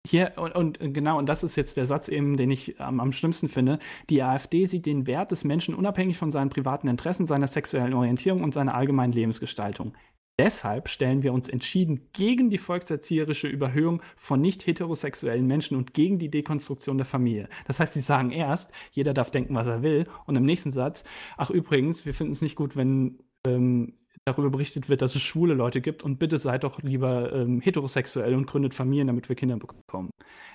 hier, 0.05 0.33
und, 0.35 0.53
und 0.55 0.93
genau, 0.93 1.17
und 1.17 1.27
das 1.27 1.43
ist 1.43 1.55
jetzt 1.55 1.77
der 1.77 1.85
Satz 1.85 2.09
eben, 2.09 2.35
den 2.35 2.51
ich 2.51 2.79
am, 2.81 2.99
am 2.99 3.13
schlimmsten 3.13 3.47
finde. 3.47 3.79
Die 4.09 4.21
AfD 4.21 4.65
sieht 4.65 4.85
den 4.85 5.07
Wert 5.07 5.31
des 5.31 5.45
Menschen 5.45 5.73
unabhängig 5.73 6.17
von 6.17 6.29
seinen 6.29 6.49
privaten 6.49 6.89
Interessen, 6.89 7.25
seiner 7.25 7.47
sexuellen 7.47 7.93
Orientierung 7.93 8.43
und 8.43 8.53
seiner 8.53 8.75
allgemeinen 8.75 9.13
Lebensgestaltung. 9.13 9.93
Deshalb 10.39 10.89
stellen 10.89 11.21
wir 11.21 11.31
uns 11.31 11.47
entschieden 11.47 12.09
gegen 12.11 12.49
die 12.49 12.57
volkserzieherische 12.57 13.47
Überhöhung 13.47 14.01
von 14.17 14.41
nicht 14.41 14.65
heterosexuellen 14.65 15.45
Menschen 15.45 15.77
und 15.77 15.93
gegen 15.93 16.17
die 16.17 16.31
Dekonstruktion 16.31 16.97
der 16.97 17.05
Familie. 17.05 17.47
Das 17.65 17.79
heißt, 17.79 17.93
sie 17.93 18.01
sagen 18.01 18.31
erst, 18.31 18.71
jeder 18.91 19.13
darf 19.13 19.29
denken, 19.29 19.53
was 19.53 19.67
er 19.67 19.83
will, 19.83 20.07
und 20.25 20.35
im 20.35 20.43
nächsten 20.43 20.71
Satz, 20.71 21.03
ach 21.37 21.51
übrigens, 21.51 22.05
wir 22.05 22.15
finden 22.15 22.33
es 22.33 22.41
nicht 22.41 22.55
gut, 22.55 22.75
wenn 22.75 23.19
ähm, 23.45 23.93
darüber 24.25 24.49
berichtet 24.49 24.89
wird, 24.89 25.01
dass 25.01 25.15
es 25.15 25.21
schwule 25.21 25.53
Leute 25.53 25.81
gibt 25.81 26.03
und 26.03 26.17
bitte 26.17 26.37
seid 26.37 26.63
doch 26.63 26.81
lieber 26.81 27.33
ähm, 27.33 27.59
heterosexuell 27.61 28.35
und 28.35 28.45
gründet 28.47 28.73
Familien, 28.73 29.07
damit 29.07 29.27
wir 29.27 29.35
Kinder 29.35 29.57
bekommen. 29.57 30.09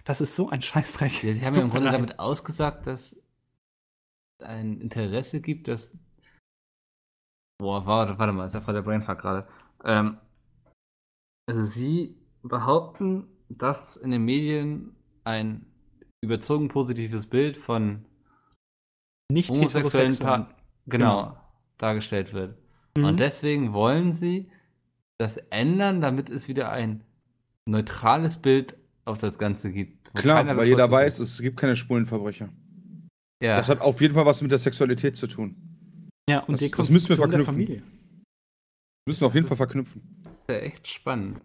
Das 0.05 0.21
ist 0.21 0.35
so 0.35 0.49
ein 0.49 0.63
Scheißdreck. 0.63 1.23
Ja, 1.23 1.33
sie 1.33 1.45
haben 1.45 1.55
ja 1.55 1.63
im 1.63 1.71
Grunde 1.71 1.91
damit 1.91 2.19
ausgesagt, 2.19 2.87
dass 2.87 3.13
es 3.13 4.47
ein 4.47 4.81
Interesse 4.81 5.41
gibt, 5.41 5.69
dass. 5.69 5.97
Boah, 7.61 7.85
warte, 7.87 8.19
warte 8.19 8.33
mal, 8.33 8.47
ist 8.47 8.55
ja 8.55 8.61
voll 8.61 8.75
der 8.75 8.83
Brainfuck 8.83 9.19
gerade. 9.21 9.49
Ähm, 9.85 10.19
also 11.49 11.65
sie 11.65 12.17
behaupten, 12.43 13.27
dass 13.49 13.97
in 13.97 14.13
den 14.13 14.25
Medien 14.25 14.95
ein 15.25 15.67
überzogen 16.23 16.69
positives 16.69 17.27
Bild 17.27 17.57
von 17.57 18.05
nicht 19.31 19.51
homosexuellen 19.51 20.13
heterosexuell. 20.13 20.45
Paar 20.45 20.55
genau, 20.87 21.23
Genau. 21.23 21.41
dargestellt 21.79 22.33
wird. 22.33 22.57
Mhm. 22.99 23.05
Und 23.05 23.21
deswegen 23.21 23.73
wollen 23.73 24.13
sie 24.13 24.49
das 25.19 25.37
ändern, 25.51 26.01
damit 26.01 26.31
es 26.31 26.49
wieder 26.49 26.71
ein 26.71 27.03
neutrales 27.67 28.37
Bild 28.39 28.77
auf 29.05 29.19
das 29.19 29.39
Ganze 29.39 29.71
gibt. 29.73 30.15
Klar, 30.15 30.47
weil 30.47 30.67
jeder 30.67 30.87
bevorzugt 30.89 30.93
weiß, 30.93 31.19
es 31.21 31.41
gibt 31.41 31.57
keine 31.57 31.77
schwulen 31.77 32.07
Verbrecher. 32.07 32.47
ist. 32.47 32.53
Ja. 33.43 33.57
Das 33.57 33.69
hat 33.69 33.81
auf 33.83 34.01
jeden 34.01 34.15
Fall 34.15 34.27
was 34.27 34.43
mit 34.43 34.51
der 34.51 34.59
Sexualität 34.59 35.17
zu 35.17 35.27
tun. 35.27 35.55
ja, 36.29 36.41
und 36.41 36.61
das- 36.61 36.71
das 36.71 36.91
müssen 36.91 37.11
wir 37.11 37.17
verknüpfen. 37.17 37.47
Familie. 37.47 37.83
Müssen 39.07 39.21
wir 39.23 39.27
auf 39.29 39.35
jeden 39.35 39.47
Fall 39.47 39.57
verknüpfen. 39.57 40.03
ja 40.51 40.57
echt 40.57 40.87
spannend. 40.89 41.41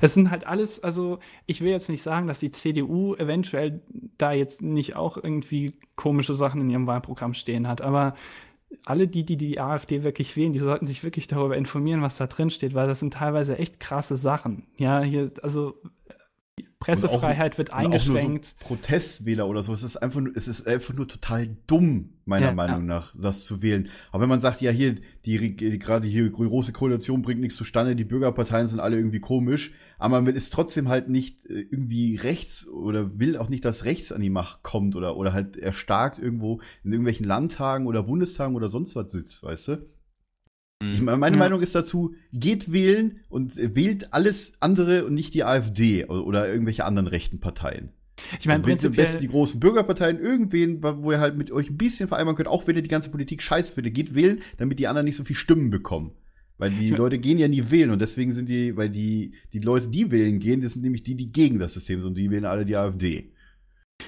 Es 0.00 0.14
sind 0.14 0.30
halt 0.30 0.46
alles, 0.46 0.80
also 0.84 1.18
ich 1.46 1.60
will 1.60 1.70
jetzt 1.70 1.88
nicht 1.88 2.02
sagen, 2.02 2.26
dass 2.28 2.38
die 2.38 2.50
CDU 2.50 3.14
eventuell 3.16 3.80
da 4.18 4.32
jetzt 4.32 4.62
nicht 4.62 4.94
auch 4.96 5.16
irgendwie 5.16 5.72
komische 5.96 6.34
Sachen 6.36 6.60
in 6.60 6.70
ihrem 6.70 6.86
Wahlprogramm 6.86 7.34
stehen 7.34 7.66
hat, 7.66 7.80
aber 7.80 8.14
alle 8.84 9.08
die, 9.08 9.24
die 9.24 9.36
die 9.36 9.60
AfD 9.60 10.02
wirklich 10.02 10.36
wählen, 10.36 10.52
die 10.52 10.58
sollten 10.58 10.86
sich 10.86 11.04
wirklich 11.04 11.26
darüber 11.26 11.56
informieren, 11.56 12.02
was 12.02 12.16
da 12.16 12.26
drin 12.26 12.50
steht, 12.50 12.74
weil 12.74 12.86
das 12.86 13.00
sind 13.00 13.14
teilweise 13.14 13.58
echt 13.58 13.80
krasse 13.80 14.16
Sachen. 14.16 14.66
Ja, 14.76 15.00
hier, 15.00 15.30
also 15.42 15.74
Pressefreiheit 16.84 17.58
wird 17.58 17.72
auch 17.72 17.82
nur 17.82 17.92
eingeschränkt. 17.92 18.44
so 18.46 18.54
Protestwähler 18.66 19.48
oder 19.48 19.62
so. 19.62 19.72
Es 19.72 19.82
ist 19.82 19.96
einfach 19.96 20.20
nur, 20.20 20.32
es 20.36 20.48
ist 20.48 20.66
einfach 20.66 20.94
nur 20.94 21.08
total 21.08 21.56
dumm, 21.66 22.10
meiner 22.24 22.46
Ja, 22.46 22.52
Meinung 22.54 22.80
ja. 22.80 22.86
nach, 22.94 23.14
das 23.16 23.44
zu 23.44 23.62
wählen. 23.62 23.88
Aber 24.10 24.22
wenn 24.22 24.28
man 24.28 24.40
sagt, 24.40 24.60
ja, 24.60 24.70
hier, 24.70 24.96
die, 25.24 25.56
die 25.56 25.78
gerade 25.78 26.06
hier 26.06 26.30
große 26.30 26.72
Koalition 26.72 27.22
bringt 27.22 27.40
nichts 27.40 27.56
zustande, 27.56 27.96
die 27.96 28.04
Bürgerparteien 28.04 28.68
sind 28.68 28.80
alle 28.80 28.96
irgendwie 28.96 29.20
komisch, 29.20 29.72
aber 29.98 30.20
man 30.20 30.34
ist 30.34 30.52
trotzdem 30.52 30.88
halt 30.88 31.08
nicht 31.08 31.46
äh, 31.46 31.60
irgendwie 31.70 32.16
rechts 32.16 32.66
oder 32.68 33.18
will 33.18 33.36
auch 33.36 33.48
nicht, 33.48 33.64
dass 33.64 33.84
rechts 33.84 34.12
an 34.12 34.20
die 34.20 34.30
Macht 34.30 34.62
kommt 34.62 34.96
oder, 34.96 35.16
oder 35.16 35.32
halt 35.32 35.56
erstarkt 35.56 36.18
irgendwo 36.18 36.60
in 36.84 36.92
irgendwelchen 36.92 37.26
Landtagen 37.26 37.86
oder 37.86 38.02
Bundestagen 38.02 38.56
oder 38.56 38.68
sonst 38.68 38.96
was 38.96 39.12
sitzt, 39.12 39.42
weißt 39.42 39.68
du? 39.68 39.86
Ich, 40.92 41.00
meine 41.00 41.16
meine 41.18 41.36
Ja. 41.36 41.40
Meinung 41.40 41.60
ist 41.62 41.74
dazu, 41.74 42.14
geht 42.32 42.72
wählen 42.72 43.20
und 43.28 43.58
äh, 43.58 43.74
wählt 43.76 44.12
alles 44.12 44.52
andere 44.60 45.04
und 45.04 45.14
nicht 45.14 45.34
die 45.34 45.44
AfD 45.44 46.04
oder, 46.06 46.48
irgendwelche 46.48 46.84
anderen 46.84 47.06
rechten 47.06 47.40
Parteien. 47.40 47.90
Ich 48.40 48.46
meine, 48.46 48.64
wählt 48.66 48.84
am 48.84 48.92
besten 48.92 49.20
die 49.20 49.28
großen 49.28 49.58
Bürgerparteien, 49.58 50.18
irgendwen, 50.20 50.82
wo 50.82 51.10
ihr 51.12 51.18
halt 51.20 51.36
mit 51.36 51.50
euch 51.50 51.70
ein 51.70 51.76
bisschen 51.76 52.08
vereinbaren 52.08 52.36
könnt, 52.36 52.48
auch 52.48 52.66
wenn 52.66 52.76
ihr 52.76 52.82
die 52.82 52.88
ganze 52.88 53.10
Politik 53.10 53.42
scheiße 53.42 53.72
findet, 53.72 53.94
geht 53.94 54.14
wählen, 54.14 54.40
damit 54.58 54.78
die 54.78 54.86
anderen 54.86 55.06
nicht 55.06 55.16
so 55.16 55.24
viel 55.24 55.36
Stimmen 55.36 55.70
bekommen. 55.70 56.12
Weil 56.58 56.70
die 56.70 56.84
Ich 56.84 56.90
mein- 56.92 56.98
Leute 57.00 57.18
gehen 57.18 57.38
ja 57.38 57.48
nie 57.48 57.64
wählen 57.70 57.90
und 57.90 58.00
deswegen 58.00 58.32
sind 58.32 58.48
die, 58.48 58.76
weil 58.76 58.90
die, 58.90 59.32
die 59.52 59.58
Leute, 59.58 59.88
die 59.88 60.10
wählen 60.12 60.38
gehen, 60.38 60.60
das 60.60 60.74
sind 60.74 60.82
nämlich 60.82 61.02
die, 61.02 61.16
die 61.16 61.32
gegen 61.32 61.58
das 61.58 61.74
System 61.74 61.98
sind 62.00 62.08
und 62.10 62.14
die 62.16 62.30
wählen 62.30 62.44
alle 62.44 62.64
die 62.64 62.76
AfD. 62.76 63.31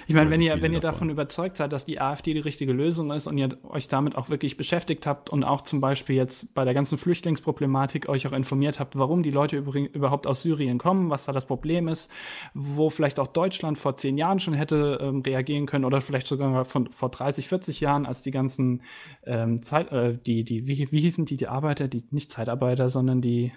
Ich 0.07 0.15
meine, 0.15 0.31
wenn 0.31 0.41
ihr, 0.41 0.61
wenn 0.63 0.73
ihr 0.73 0.81
davon. 0.81 0.95
davon 0.95 1.11
überzeugt 1.11 1.57
seid, 1.57 1.73
dass 1.73 1.85
die 1.85 2.01
AfD 2.01 2.35
die 2.35 2.41
richtige 2.41 2.73
Lösung 2.73 3.11
ist 3.11 3.27
und 3.27 3.39
ihr 3.39 3.57
euch 3.65 3.89
damit 3.89 4.17
auch 4.17 4.29
wirklich 4.29 4.57
beschäftigt 4.57 5.07
habt 5.07 5.31
und 5.31 5.45
auch 5.45 5.63
zum 5.63 5.81
Beispiel 5.81 6.17
jetzt 6.17 6.55
bei 6.55 6.65
der 6.65 6.75
ganzen 6.75 6.99
Flüchtlingsproblematik 6.99 8.09
euch 8.09 8.27
auch 8.27 8.33
informiert 8.33 8.81
habt, 8.81 8.99
warum 8.99 9.23
die 9.23 9.31
Leute 9.31 9.57
überhaupt 9.57 10.27
aus 10.27 10.43
Syrien 10.43 10.79
kommen, 10.79 11.11
was 11.11 11.25
da 11.25 11.33
das 11.33 11.47
Problem 11.47 11.89
ist, 11.89 12.11
wo 12.55 12.91
vielleicht 12.91 13.19
auch 13.19 13.27
Deutschland 13.27 13.79
vor 13.79 13.97
zehn 13.97 14.17
Jahren 14.17 14.41
schon 14.41 14.55
hätte 14.55 14.99
ähm, 15.01 15.21
reagieren 15.21 15.67
können 15.67 15.85
oder 15.85 16.01
vielleicht 16.01 16.27
sogar 16.27 16.65
von 16.65 16.91
vor 16.91 17.11
30, 17.11 17.49
40 17.49 17.81
Jahren, 17.81 18.07
als 18.07 18.23
die 18.23 18.31
ganzen 18.31 18.83
ähm, 19.25 19.63
Zeit, 19.63 19.93
äh, 19.93 20.17
die, 20.17 20.45
die, 20.45 20.67
wie, 20.67 20.91
wie 20.91 21.01
hießen 21.01 21.25
die, 21.25 21.37
die 21.37 21.49
Arbeiter, 21.49 21.89
die 21.89 22.05
nicht 22.11 22.31
Zeitarbeiter, 22.31 22.89
sondern 22.89 23.21
die 23.21 23.53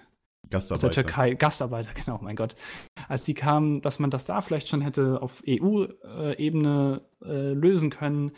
aus 0.53 0.68
der 0.68 0.78
Gastarbeiter. 0.78 1.02
Türkei, 1.02 1.34
Gastarbeiter, 1.34 1.90
genau, 2.06 2.19
mein 2.22 2.36
Gott. 2.36 2.56
Als 3.07 3.24
die 3.24 3.34
kamen, 3.34 3.82
dass 3.82 3.99
man 3.99 4.10
das 4.10 4.26
da 4.26 4.41
vielleicht 4.41 4.68
schon 4.68 4.82
hätte 4.82 5.22
auf 5.22 5.44
EU-Ebene 5.48 7.02
äh, 7.24 7.53
lösen 7.53 7.90
können. 7.90 8.32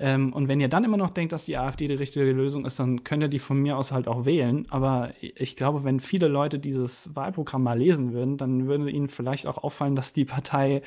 Ähm, 0.00 0.32
und 0.32 0.48
wenn 0.48 0.60
ihr 0.60 0.68
dann 0.68 0.84
immer 0.84 0.96
noch 0.96 1.10
denkt, 1.10 1.32
dass 1.32 1.44
die 1.44 1.56
AfD 1.56 1.88
die 1.88 1.94
richtige 1.94 2.30
Lösung 2.30 2.64
ist, 2.64 2.78
dann 2.78 3.02
könnt 3.02 3.22
ihr 3.22 3.28
die 3.28 3.40
von 3.40 3.58
mir 3.60 3.76
aus 3.76 3.90
halt 3.90 4.06
auch 4.06 4.24
wählen. 4.24 4.66
Aber 4.70 5.12
ich 5.20 5.56
glaube, 5.56 5.84
wenn 5.84 6.00
viele 6.00 6.28
Leute 6.28 6.58
dieses 6.58 7.14
Wahlprogramm 7.16 7.64
mal 7.64 7.78
lesen 7.78 8.12
würden, 8.12 8.36
dann 8.36 8.66
würde 8.66 8.90
ihnen 8.90 9.08
vielleicht 9.08 9.46
auch 9.46 9.58
auffallen, 9.58 9.96
dass 9.96 10.12
die 10.12 10.24
Partei, 10.24 10.82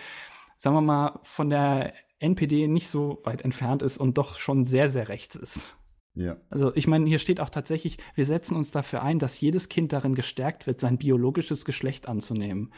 sagen 0.56 0.76
wir 0.76 0.81
mal, 0.81 1.19
von 1.23 1.49
der 1.49 1.93
NPD 2.19 2.68
nicht 2.68 2.88
so 2.88 3.19
weit 3.23 3.41
entfernt 3.41 3.81
ist 3.81 3.98
und 3.98 4.18
doch 4.18 4.38
schon 4.38 4.64
sehr, 4.64 4.89
sehr 4.89 5.10
rechts 5.10 5.35
ist. 5.35 5.76
Ja. 6.13 6.38
Also 6.49 6.75
ich 6.75 6.88
meine, 6.88 7.07
hier 7.07 7.19
steht 7.19 7.39
auch 7.39 7.49
tatsächlich, 7.49 7.97
wir 8.15 8.25
setzen 8.25 8.55
uns 8.55 8.71
dafür 8.71 9.01
ein, 9.01 9.19
dass 9.19 9.39
jedes 9.39 9.69
Kind 9.69 9.93
darin 9.93 10.15
gestärkt 10.15 10.67
wird, 10.67 10.79
sein 10.79 10.97
biologisches 10.97 11.63
Geschlecht 11.65 12.07
anzunehmen. 12.07 12.73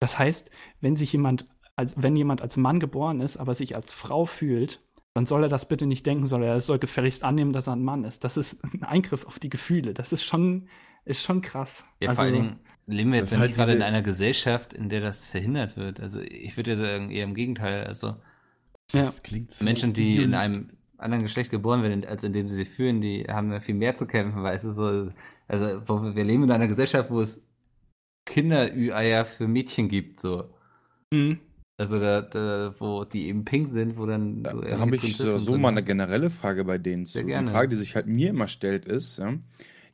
Das 0.00 0.18
heißt, 0.18 0.50
wenn 0.80 0.96
sich 0.96 1.12
jemand, 1.12 1.44
als 1.76 2.02
wenn 2.02 2.16
jemand 2.16 2.40
als 2.40 2.56
Mann 2.56 2.80
geboren 2.80 3.20
ist, 3.20 3.36
aber 3.36 3.54
sich 3.54 3.76
als 3.76 3.92
Frau 3.92 4.24
fühlt, 4.24 4.80
dann 5.14 5.26
soll 5.26 5.42
er 5.42 5.48
das 5.48 5.68
bitte 5.68 5.86
nicht 5.86 6.06
denken, 6.06 6.26
soll 6.26 6.42
er 6.42 6.60
soll 6.60 6.78
gefälligst 6.78 7.22
annehmen, 7.22 7.52
dass 7.52 7.66
er 7.66 7.74
ein 7.74 7.84
Mann 7.84 8.04
ist. 8.04 8.24
Das 8.24 8.36
ist 8.36 8.62
ein 8.74 8.82
Eingriff 8.82 9.26
auf 9.26 9.38
die 9.38 9.50
Gefühle. 9.50 9.92
Das 9.92 10.12
ist 10.12 10.24
schon, 10.24 10.68
ist 11.04 11.22
schon 11.22 11.42
krass. 11.42 11.86
Ja, 12.00 12.10
also, 12.10 12.16
vor 12.16 12.24
allen 12.24 12.34
Dingen 12.34 12.58
leben 12.86 13.12
wir 13.12 13.18
jetzt 13.18 13.32
ja 13.32 13.38
nicht 13.38 13.48
halt 13.48 13.56
gerade 13.56 13.72
in 13.72 13.82
einer 13.82 14.02
Gesellschaft, 14.02 14.72
in 14.72 14.88
der 14.88 15.00
das 15.00 15.26
verhindert 15.26 15.76
wird. 15.76 16.00
Also 16.00 16.20
ich 16.20 16.56
würde 16.56 16.70
ja 16.70 16.76
sagen, 16.76 17.10
eher 17.10 17.24
im 17.24 17.34
Gegenteil. 17.34 17.84
Also 17.84 18.16
Ja. 18.92 19.04
Das 19.04 19.22
klingt 19.22 19.52
so 19.52 19.64
Menschen, 19.64 19.92
die 19.92 20.22
in 20.22 20.34
einem 20.34 20.70
anderen 21.02 21.22
Geschlecht 21.22 21.50
geboren 21.50 21.82
werden, 21.82 22.04
als 22.04 22.24
in 22.24 22.32
dem 22.32 22.48
sie 22.48 22.56
sich 22.56 22.68
fühlen, 22.68 23.00
die 23.00 23.24
haben 23.24 23.52
ja 23.52 23.60
viel 23.60 23.74
mehr 23.74 23.96
zu 23.96 24.06
kämpfen, 24.06 24.42
weißt 24.42 24.64
du, 24.64 24.70
so, 24.70 25.12
also 25.48 25.82
wo 25.86 26.14
wir 26.14 26.24
leben 26.24 26.44
in 26.44 26.50
einer 26.50 26.68
Gesellschaft, 26.68 27.10
wo 27.10 27.20
es 27.20 27.42
Kinder-Ü-Eier 28.26 29.24
für 29.24 29.48
Mädchen 29.48 29.88
gibt, 29.88 30.20
so. 30.20 30.50
mh. 31.12 31.36
Also 31.78 31.98
da, 31.98 32.20
da, 32.20 32.74
wo 32.78 33.04
die 33.04 33.26
eben 33.26 33.44
pink 33.44 33.68
sind, 33.68 33.96
wo 33.96 34.06
dann 34.06 34.42
Da, 34.42 34.52
so 34.52 34.60
da 34.60 34.78
habe 34.78 34.94
ich 34.94 35.02
so, 35.02 35.06
Prinzessinnen 35.06 35.38
so 35.40 35.52
drin 35.52 35.60
mal 35.62 35.68
eine 35.70 35.82
generelle 35.82 36.30
Frage 36.30 36.64
bei 36.64 36.78
denen 36.78 37.06
zu. 37.06 37.24
Die. 37.24 37.32
Frage, 37.32 37.68
die 37.68 37.76
sich 37.76 37.96
halt 37.96 38.06
mir 38.06 38.30
immer 38.30 38.46
stellt, 38.46 38.84
ist, 38.84 39.18
ja, 39.18 39.34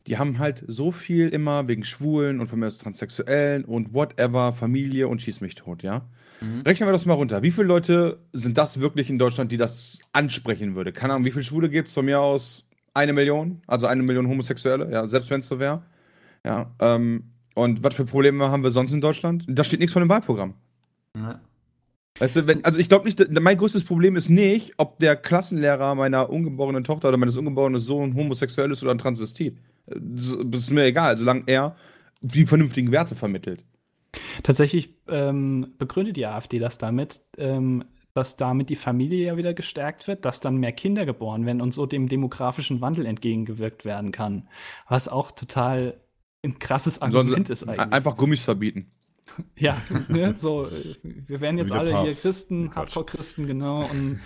die 0.07 0.19
haben 0.19 0.39
halt 0.39 0.65
so 0.67 0.91
viel 0.91 1.29
immer 1.29 1.69
wegen 1.69 1.85
Schwulen 1.85 2.41
und 2.41 2.47
von 2.47 2.59
mir 2.59 2.67
aus 2.67 2.79
Transsexuellen 2.79 3.65
und 3.65 3.95
whatever, 3.95 4.53
Familie 4.53 5.09
und 5.09 5.23
schieß 5.23 5.41
mich 5.41 5.55
tot, 5.55 5.83
ja. 5.83 6.09
Mhm. 6.41 6.63
Rechnen 6.63 6.89
wir 6.89 6.93
das 6.93 7.07
mal 7.07 7.15
runter. 7.15 7.43
Wie 7.43 7.51
viele 7.51 7.67
Leute 7.67 8.19
sind 8.33 8.59
das 8.59 8.81
wirklich 8.81 9.11
in 9.11 9.19
Deutschland, 9.19 9.53
die 9.53 9.57
das 9.57 9.99
ansprechen 10.13 10.75
würde? 10.75 10.93
Keine 10.93 11.15
Ahnung, 11.15 11.25
wie 11.25 11.33
viele 11.33 11.45
Schwule 11.45 11.69
gibt 11.69 11.89
es 11.89 11.95
von 11.95 12.05
mir 12.05 12.21
aus? 12.21 12.65
Eine 12.95 13.13
Million? 13.13 13.63
Also 13.67 13.87
eine 13.87 14.03
Million 14.03 14.29
Homosexuelle, 14.29 14.91
ja, 14.91 15.07
selbst 15.07 15.31
wenn 15.31 15.41
es 15.41 15.49
so 15.49 15.59
wäre. 15.59 15.83
Ja, 16.45 16.75
ähm, 16.81 17.25
und 17.55 17.83
was 17.83 17.95
für 17.95 18.05
Probleme 18.05 18.51
haben 18.51 18.63
wir 18.63 18.71
sonst 18.71 18.93
in 18.93 19.01
Deutschland? 19.01 19.45
Da 19.49 19.65
steht 19.65 19.81
nichts 19.81 19.93
von 19.93 20.03
dem 20.03 20.09
Wahlprogramm. 20.09 20.55
Ja. 21.17 21.41
Weißt 22.19 22.37
du, 22.37 22.47
wenn, 22.47 22.65
also 22.65 22.79
ich 22.79 22.89
glaube 22.89 23.05
nicht, 23.05 23.25
mein 23.31 23.57
größtes 23.57 23.85
Problem 23.85 24.17
ist 24.17 24.29
nicht, 24.29 24.75
ob 24.77 24.99
der 24.99 25.15
Klassenlehrer 25.17 25.95
meiner 25.95 26.31
ungeborenen 26.31 26.83
Tochter 26.83 27.09
oder 27.09 27.17
meines 27.17 27.37
ungeborenen 27.37 27.81
Sohn 27.81 28.15
homosexuell 28.15 28.71
ist 28.73 28.83
oder 28.83 28.93
ein 28.93 28.99
Transvestit. 28.99 29.59
Das 29.87 30.37
das 30.45 30.63
ist 30.63 30.71
mir 30.71 30.85
egal, 30.85 31.17
solange 31.17 31.45
er 31.47 31.77
die 32.21 32.47
vernünftigen 32.47 32.91
Werte 32.91 33.15
vermittelt. 33.15 33.65
Tatsächlich 34.43 34.95
ähm, 35.09 35.75
begründet 35.79 36.17
die 36.17 36.27
AfD 36.27 36.59
das 36.59 36.79
damit, 36.79 37.21
ähm, 37.37 37.85
dass 38.15 38.37
damit 38.37 38.69
die 38.69 38.77
Familie 38.77 39.27
ja 39.27 39.37
wieder 39.37 39.55
gestärkt 39.55 40.09
wird, 40.09 40.25
dass 40.25 40.41
dann 40.41 40.57
mehr 40.57 40.73
Kinder 40.73 41.07
geboren 41.07 41.47
werden 41.47 41.61
und 41.61 41.73
so 41.73 41.87
dem 41.87 42.09
demografischen 42.09 42.81
Wandel 42.81 43.07
entgegengewirkt 43.07 43.85
werden 43.85 44.13
kann. 44.13 44.49
Was 44.89 45.09
auch 45.09 45.31
total 45.31 46.01
ein 46.45 46.59
krasses 46.59 47.01
Argument 47.01 47.51
ist 47.51 47.69
eigentlich. 47.69 47.93
einfach 47.93 48.17
Gummis 48.17 48.45
verbieten. 48.45 48.91
Ja, 49.57 49.81
ne, 50.09 50.35
so, 50.37 50.69
wir 51.03 51.41
werden 51.41 51.59
jetzt 51.59 51.71
alle 51.71 51.91
hier 51.91 52.11
Papst. 52.11 52.23
Christen, 52.23 52.71
Quatsch. 52.71 52.77
Hardcore-Christen, 52.77 53.47
genau. 53.47 53.83
Und 53.83 54.21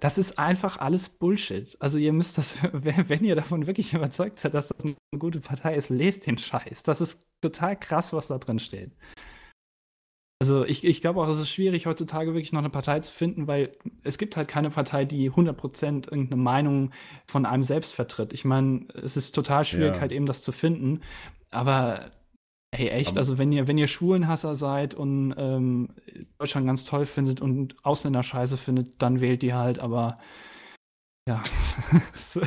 das 0.00 0.16
ist 0.16 0.38
einfach 0.38 0.78
alles 0.78 1.08
Bullshit. 1.08 1.76
Also 1.80 1.98
ihr 1.98 2.12
müsst 2.12 2.38
das, 2.38 2.58
wenn 2.72 3.08
wenn 3.08 3.24
ihr 3.24 3.34
davon 3.34 3.66
wirklich 3.66 3.94
überzeugt 3.94 4.38
seid, 4.38 4.54
dass 4.54 4.68
das 4.68 4.84
eine 4.84 4.94
gute 5.18 5.40
Partei 5.40 5.74
ist, 5.74 5.90
lest 5.90 6.26
den 6.26 6.38
Scheiß. 6.38 6.84
Das 6.84 7.00
ist 7.00 7.26
total 7.40 7.76
krass, 7.76 8.12
was 8.12 8.28
da 8.28 8.38
drin 8.38 8.58
steht. 8.58 8.92
Also 10.40 10.64
ich, 10.64 10.84
ich 10.84 11.00
glaube 11.00 11.20
auch, 11.20 11.28
es 11.28 11.38
ist 11.40 11.50
schwierig, 11.50 11.86
heutzutage 11.86 12.28
wirklich 12.32 12.52
noch 12.52 12.60
eine 12.60 12.70
Partei 12.70 13.00
zu 13.00 13.12
finden, 13.12 13.48
weil 13.48 13.72
es 14.04 14.18
gibt 14.18 14.36
halt 14.36 14.46
keine 14.46 14.70
Partei, 14.70 15.04
die 15.04 15.32
100% 15.32 16.08
irgendeine 16.12 16.40
Meinung 16.40 16.92
von 17.26 17.44
einem 17.44 17.64
selbst 17.64 17.92
vertritt. 17.92 18.32
Ich 18.32 18.44
meine, 18.44 18.86
es 19.02 19.16
ist 19.16 19.34
total 19.34 19.64
schwierig, 19.64 19.96
Ja. 19.96 20.00
halt 20.00 20.12
eben 20.12 20.26
das 20.26 20.42
zu 20.42 20.52
finden. 20.52 21.00
Aber 21.50 22.12
ey, 22.70 22.88
echt, 22.88 23.10
Aber- 23.10 23.18
also 23.18 23.36
wenn 23.38 23.50
ihr, 23.50 23.66
wenn 23.66 23.78
ihr 23.78 23.88
Schwulenhasser 23.88 24.54
seid 24.54 24.94
und 24.94 25.34
ähm, 25.36 25.88
Deutschland 26.38 26.68
ganz 26.68 26.84
toll 26.84 27.06
findet 27.06 27.40
und 27.40 27.74
Ausländer 27.84 28.22
scheiße 28.22 28.58
findet, 28.58 29.02
dann 29.02 29.20
wählt 29.20 29.42
die 29.42 29.54
halt, 29.54 29.80
aber 29.80 30.18
ja. 31.28 31.42
Das 32.12 32.38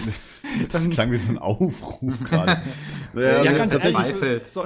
dann, 0.72 0.90
klang 0.92 1.12
wie 1.12 1.18
so 1.18 1.30
ein 1.30 1.38
Aufruf 1.40 2.24
gerade. 2.24 2.62
Ja, 3.14 3.20
naja, 3.22 3.38
also 3.42 3.54
ganz 3.58 3.74
tatsächlich, 3.74 4.22
ehrlich, 4.22 4.48
so, 4.48 4.66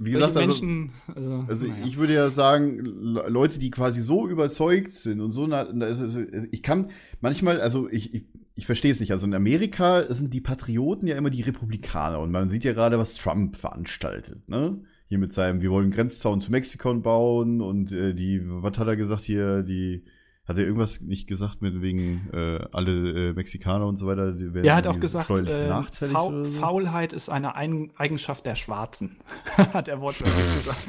wie 0.00 0.10
gesagt, 0.12 0.36
also, 0.36 0.48
Menschen, 0.48 0.90
also, 1.14 1.44
also 1.46 1.66
naja. 1.66 1.84
ich 1.86 1.98
würde 1.98 2.14
ja 2.14 2.28
sagen, 2.28 2.84
Le- 2.84 3.28
Leute, 3.28 3.58
die 3.58 3.70
quasi 3.70 4.00
so 4.00 4.26
überzeugt 4.26 4.92
sind 4.92 5.20
und 5.20 5.30
so, 5.30 5.44
also, 5.44 6.02
also, 6.02 6.22
ich 6.50 6.62
kann 6.62 6.90
manchmal, 7.20 7.60
also 7.60 7.88
ich, 7.90 8.14
ich, 8.14 8.24
ich 8.54 8.66
verstehe 8.66 8.90
es 8.92 9.00
nicht. 9.00 9.12
Also 9.12 9.26
in 9.26 9.34
Amerika 9.34 10.12
sind 10.12 10.34
die 10.34 10.40
Patrioten 10.40 11.06
ja 11.06 11.16
immer 11.16 11.30
die 11.30 11.42
Republikaner 11.42 12.20
und 12.20 12.30
man 12.30 12.48
sieht 12.48 12.64
ja 12.64 12.72
gerade, 12.72 12.98
was 12.98 13.14
Trump 13.14 13.56
veranstaltet, 13.56 14.48
ne? 14.48 14.80
Hier 15.08 15.18
mit 15.18 15.32
seinem, 15.32 15.60
wir 15.60 15.70
wollen 15.70 15.90
Grenzzaun 15.90 16.40
zu 16.40 16.52
Mexiko 16.52 16.94
bauen 16.94 17.60
und 17.60 17.92
äh, 17.92 18.14
die, 18.14 18.40
was 18.44 18.78
hat 18.78 18.86
er 18.86 18.96
gesagt 18.96 19.22
hier, 19.22 19.62
die, 19.62 20.04
hat 20.50 20.58
er 20.58 20.64
irgendwas 20.64 21.00
nicht 21.00 21.26
gesagt 21.26 21.62
mit 21.62 21.80
wegen 21.80 22.28
äh, 22.32 22.58
alle 22.72 23.30
äh, 23.30 23.32
Mexikaner 23.32 23.86
und 23.86 23.96
so 23.96 24.06
weiter? 24.06 24.32
Die 24.32 24.52
werden 24.52 24.64
Er 24.66 24.76
hat 24.76 24.86
auch 24.86 25.00
gesagt, 25.00 25.30
äh, 25.30 25.42
benachteiligt 25.42 26.14
Fau 26.16 26.28
oder 26.28 26.44
so? 26.44 26.60
Faulheit 26.60 27.12
ist 27.12 27.28
eine 27.28 27.54
Ein 27.54 27.90
Eigenschaft 27.96 28.44
der 28.46 28.54
Schwarzen. 28.56 29.16
hat 29.72 29.88
er 29.88 30.00
wortwörtlich 30.00 30.54
gesagt. 30.56 30.88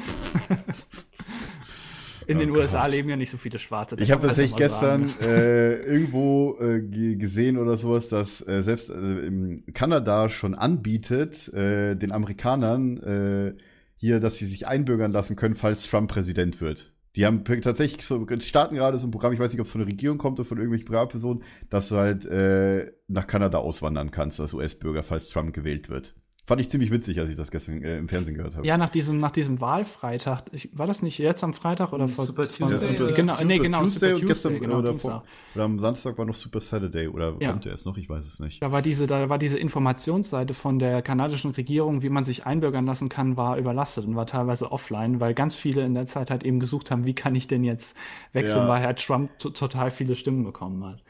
In 2.26 2.38
den 2.38 2.50
Oh 2.52 2.54
USA 2.54 2.86
leben 2.86 3.08
ja 3.08 3.16
nicht 3.16 3.30
so 3.30 3.36
viele 3.36 3.58
Schwarze. 3.58 3.96
Ich 3.98 4.12
habe 4.12 4.24
tatsächlich 4.26 4.54
gestern 4.56 5.12
äh, 5.20 5.74
irgendwo 5.82 6.56
äh, 6.60 6.80
ge- 6.80 7.16
gesehen 7.16 7.58
oder 7.58 7.76
sowas, 7.76 8.08
dass 8.08 8.46
äh, 8.46 8.62
selbst 8.62 8.90
äh, 8.90 9.26
im 9.26 9.64
Kanada 9.74 10.28
schon 10.28 10.54
anbietet, 10.54 11.52
äh, 11.52 11.96
den 11.96 12.12
Amerikanern 12.12 12.96
äh, 13.02 13.54
hier, 13.96 14.20
dass 14.20 14.36
sie 14.36 14.46
sich 14.46 14.68
einbürgern 14.68 15.10
lassen 15.12 15.34
können, 15.34 15.56
falls 15.56 15.88
Trump 15.88 16.10
Präsident 16.10 16.60
wird. 16.60 16.91
Die 17.14 17.26
haben 17.26 17.44
tatsächlich 17.44 18.06
so, 18.06 18.26
starten 18.40 18.74
gerade 18.74 18.96
so 18.96 19.06
ein 19.06 19.10
Programm, 19.10 19.34
ich 19.34 19.38
weiß 19.38 19.52
nicht, 19.52 19.60
ob 19.60 19.66
es 19.66 19.72
von 19.72 19.80
der 19.80 19.88
Regierung 19.88 20.16
kommt 20.16 20.40
oder 20.40 20.48
von 20.48 20.56
irgendwelchen 20.56 20.86
Privatpersonen, 20.86 21.44
dass 21.68 21.88
du 21.88 21.96
halt 21.96 22.24
äh, 22.24 22.90
nach 23.06 23.26
Kanada 23.26 23.58
auswandern 23.58 24.10
kannst 24.10 24.40
als 24.40 24.54
US-Bürger, 24.54 25.02
falls 25.02 25.28
Trump 25.28 25.52
gewählt 25.52 25.90
wird. 25.90 26.14
Fand 26.52 26.60
ich 26.60 26.68
ziemlich 26.68 26.90
witzig, 26.90 27.18
als 27.18 27.30
ich 27.30 27.36
das 27.36 27.50
gestern 27.50 27.82
äh, 27.82 27.96
im 27.96 28.08
Fernsehen 28.08 28.34
gehört 28.36 28.56
habe. 28.56 28.66
Ja, 28.66 28.76
nach 28.76 28.90
diesem, 28.90 29.16
nach 29.18 29.30
diesem 29.30 29.60
Wahlfreitag, 29.60 30.42
ich, 30.52 30.68
war 30.72 30.86
das 30.86 31.00
nicht 31.00 31.18
jetzt 31.18 31.42
am 31.42 31.54
Freitag 31.54 31.92
oder 31.94 32.08
vor 32.08 32.26
Super 32.26 32.46
Tuesday, 32.46 32.78
Super, 32.78 33.04
oder? 33.04 33.14
Genau, 33.14 33.36
nee, 33.42 33.54
Super 33.54 33.62
genau, 33.64 33.80
Tuesday 33.80 34.10
Super 34.10 34.20
und 34.22 34.26
gestern 34.28 34.52
Tuesday, 34.52 34.66
genau, 34.68 34.78
oder, 34.80 34.98
vor, 34.98 35.24
oder 35.54 35.64
am 35.64 35.78
Samstag 35.78 36.18
war 36.18 36.26
noch 36.26 36.34
Super 36.34 36.60
Saturday 36.60 37.08
oder 37.08 37.34
Ja. 37.40 37.50
kommt 37.52 37.64
der 37.64 37.72
erst 37.72 37.86
noch? 37.86 37.96
Ich 37.96 38.08
weiß 38.08 38.26
es 38.26 38.38
nicht. 38.38 38.62
Da 38.62 38.70
war 38.70 38.82
diese, 38.82 39.06
da 39.06 39.28
war 39.30 39.38
diese 39.38 39.58
Informationsseite 39.58 40.52
von 40.52 40.78
der 40.78 41.00
kanadischen 41.00 41.52
Regierung, 41.52 42.02
wie 42.02 42.10
man 42.10 42.24
sich 42.26 42.44
einbürgern 42.46 42.84
lassen 42.84 43.08
kann, 43.08 43.36
war 43.38 43.56
überlastet 43.56 44.04
und 44.06 44.14
war 44.14 44.26
teilweise 44.26 44.70
offline, 44.72 45.20
weil 45.20 45.32
ganz 45.34 45.56
viele 45.56 45.84
in 45.86 45.94
der 45.94 46.04
Zeit 46.06 46.30
halt 46.30 46.44
eben 46.44 46.60
gesucht 46.60 46.90
haben, 46.90 47.06
wie 47.06 47.14
kann 47.14 47.34
ich 47.34 47.46
denn 47.46 47.64
jetzt 47.64 47.96
wechseln, 48.34 48.64
Ja. 48.64 48.68
weil 48.68 48.82
halt 48.82 48.98
Trump 49.04 49.38
to- 49.38 49.50
total 49.50 49.90
viele 49.90 50.16
Stimmen 50.16 50.44
bekommen 50.44 50.84
hat. 50.84 51.02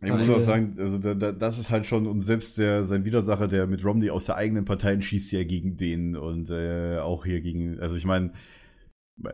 Ich 0.00 0.12
muss 0.12 0.28
auch 0.28 0.36
äh, 0.36 0.40
sagen, 0.40 0.76
also 0.78 0.98
da, 0.98 1.14
da, 1.14 1.32
das 1.32 1.58
ist 1.58 1.70
halt 1.70 1.86
schon, 1.86 2.06
und 2.06 2.20
selbst 2.20 2.58
der, 2.58 2.84
sein 2.84 3.04
Widersacher, 3.04 3.48
der 3.48 3.66
mit 3.66 3.84
Romney 3.84 4.10
aus 4.10 4.26
der 4.26 4.36
eigenen 4.36 4.64
Partei 4.64 5.00
schießt 5.00 5.32
ja 5.32 5.42
gegen 5.42 5.76
den 5.76 6.16
und 6.16 6.50
äh, 6.50 6.98
auch 6.98 7.24
hier 7.24 7.40
gegen, 7.40 7.80
also 7.80 7.96
ich 7.96 8.04
meine, 8.04 8.32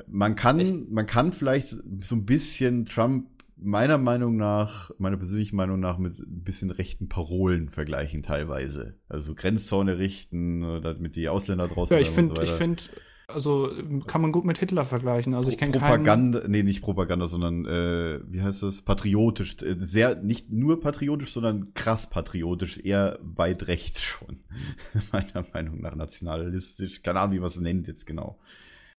man 0.07 0.36
kann, 0.36 0.86
man 0.91 1.07
kann 1.07 1.32
vielleicht 1.32 1.69
so 1.69 2.16
ein 2.16 2.24
bisschen 2.24 2.86
Trump 2.86 3.27
meiner 3.57 3.99
Meinung 3.99 4.36
nach, 4.36 4.91
meiner 4.99 5.16
persönlichen 5.16 5.57
Meinung 5.57 5.81
nach, 5.81 5.99
mit 5.99 6.19
ein 6.19 6.43
bisschen 6.43 6.70
rechten 6.70 7.09
Parolen 7.09 7.69
vergleichen 7.69 8.23
teilweise. 8.23 8.99
Also 9.09 9.35
Grenzzaun 9.35 9.89
errichten, 9.89 10.65
oder 10.65 10.95
mit 10.95 11.16
die 11.16 11.28
Ausländer 11.28 11.69
draußen 11.69 11.95
Ja, 11.95 12.01
ich 12.01 12.11
finde, 12.11 12.36
so 12.36 12.43
ich 12.43 12.51
finde, 12.51 12.82
Also 13.27 13.75
ähm, 13.75 14.07
kann 14.07 14.21
man 14.21 14.33
gut 14.33 14.45
mit 14.45 14.59
Hitler 14.59 14.85
vergleichen. 14.85 15.35
Also 15.35 15.49
ich 15.49 15.57
kenne 15.57 15.73
keinen. 15.73 15.81
Propaganda, 15.81 16.43
nee, 16.47 16.63
nicht 16.63 16.83
Propaganda, 16.83 17.27
sondern 17.27 17.65
äh, 17.65 18.21
wie 18.29 18.43
heißt 18.43 18.63
das? 18.63 18.83
Patriotisch. 18.83 19.63
Äh, 19.63 19.77
Sehr, 19.79 20.17
nicht 20.17 20.51
nur 20.51 20.81
patriotisch, 20.81 21.33
sondern 21.33 21.73
krass 21.75 22.11
patriotisch, 22.11 22.79
eher 22.79 23.19
weit 23.23 23.67
rechts 23.67 24.03
schon. 24.03 24.41
Meiner 25.13 25.47
Meinung 25.53 25.81
nach 25.81 25.95
nationalistisch. 25.95 27.03
Keine 27.03 27.21
Ahnung, 27.21 27.37
wie 27.37 27.41
man 27.41 27.47
es 27.47 27.59
nennt 27.59 27.87
jetzt 27.89 28.07
genau. 28.07 28.39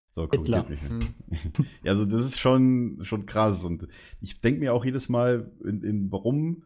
So, 0.10 0.30
Hitler. 0.30 0.66
mich. 0.70 0.80
Ja, 1.84 1.92
also 1.92 2.06
das 2.06 2.26
ist 2.26 2.40
schon, 2.40 3.00
schon 3.02 3.26
krass. 3.26 3.64
Und 3.64 3.88
ich 4.22 4.38
denke 4.40 4.62
mir 4.62 4.74
auch 4.74 4.86
jedes 4.86 5.10
Mal, 5.10 5.52
in, 5.64 5.84
in, 5.84 6.12
warum 6.12 6.64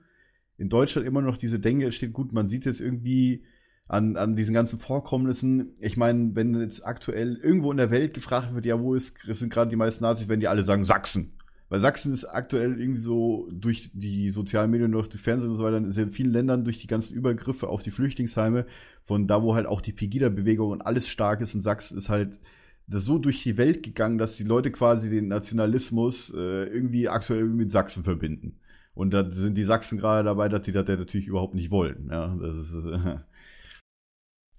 in 0.57 0.69
Deutschland 0.69 1.07
immer 1.07 1.21
noch 1.21 1.35
diese 1.35 1.59
Denke 1.59 1.85
entsteht, 1.85 2.13
gut, 2.13 2.31
man 2.31 2.47
sieht 2.47 2.65
jetzt 2.65 2.79
irgendwie 2.79 3.43
an, 3.89 4.15
an 4.15 4.35
diesen 4.35 4.53
ganzen 4.53 4.79
Vorkommnissen. 4.79 5.73
Ich 5.81 5.97
meine, 5.97 6.35
wenn 6.35 6.57
jetzt 6.61 6.85
aktuell 6.85 7.37
irgendwo 7.37 7.71
in 7.71 7.77
der 7.77 7.91
Welt 7.91 8.13
gefragt 8.13 8.53
wird, 8.53 8.65
ja, 8.65 8.79
wo 8.79 8.93
ist, 8.93 9.17
sind 9.25 9.51
gerade 9.51 9.69
die 9.69 9.75
meisten 9.75 10.03
Nazis, 10.03 10.29
werden 10.29 10.39
die 10.39 10.47
alle 10.47 10.63
sagen, 10.63 10.85
Sachsen. 10.85 11.33
Weil 11.69 11.79
Sachsen 11.79 12.13
ist 12.13 12.25
aktuell 12.25 12.79
irgendwie 12.79 12.99
so 12.99 13.49
durch 13.51 13.91
die 13.93 14.29
sozialen 14.29 14.71
Medien, 14.71 14.91
durch 14.91 15.09
die 15.09 15.17
Fernsehen 15.17 15.51
und 15.51 15.57
so 15.57 15.63
weiter, 15.63 15.83
ist 15.85 15.97
in 15.97 16.11
vielen 16.11 16.31
Ländern 16.31 16.63
durch 16.63 16.77
die 16.77 16.87
ganzen 16.87 17.15
Übergriffe 17.15 17.67
auf 17.67 17.81
die 17.81 17.91
Flüchtlingsheime, 17.91 18.67
von 19.03 19.27
da, 19.27 19.41
wo 19.41 19.55
halt 19.55 19.65
auch 19.65 19.81
die 19.81 19.91
Pegida-Bewegung 19.91 20.69
und 20.69 20.81
alles 20.83 21.07
stark 21.07 21.41
ist, 21.41 21.55
in 21.55 21.61
Sachsen 21.61 21.97
ist 21.97 22.09
halt 22.09 22.39
das 22.85 23.05
so 23.05 23.17
durch 23.17 23.43
die 23.43 23.57
Welt 23.57 23.83
gegangen, 23.83 24.17
dass 24.19 24.37
die 24.37 24.43
Leute 24.43 24.71
quasi 24.71 25.09
den 25.09 25.27
Nationalismus 25.27 26.31
äh, 26.35 26.65
irgendwie 26.65 27.07
aktuell 27.07 27.45
mit 27.45 27.71
Sachsen 27.71 28.03
verbinden. 28.03 28.59
Und 28.93 29.11
da 29.11 29.29
sind 29.31 29.57
die 29.57 29.63
Sachsen 29.63 29.97
gerade 29.97 30.25
dabei, 30.25 30.49
dass 30.49 30.63
die 30.63 30.71
das 30.71 30.87
natürlich 30.87 31.27
überhaupt 31.27 31.55
nicht 31.55 31.71
wollen. 31.71 32.09
Ja, 32.11 32.35
das 32.39 32.57
ist, 32.57 32.85
äh, 32.85 33.17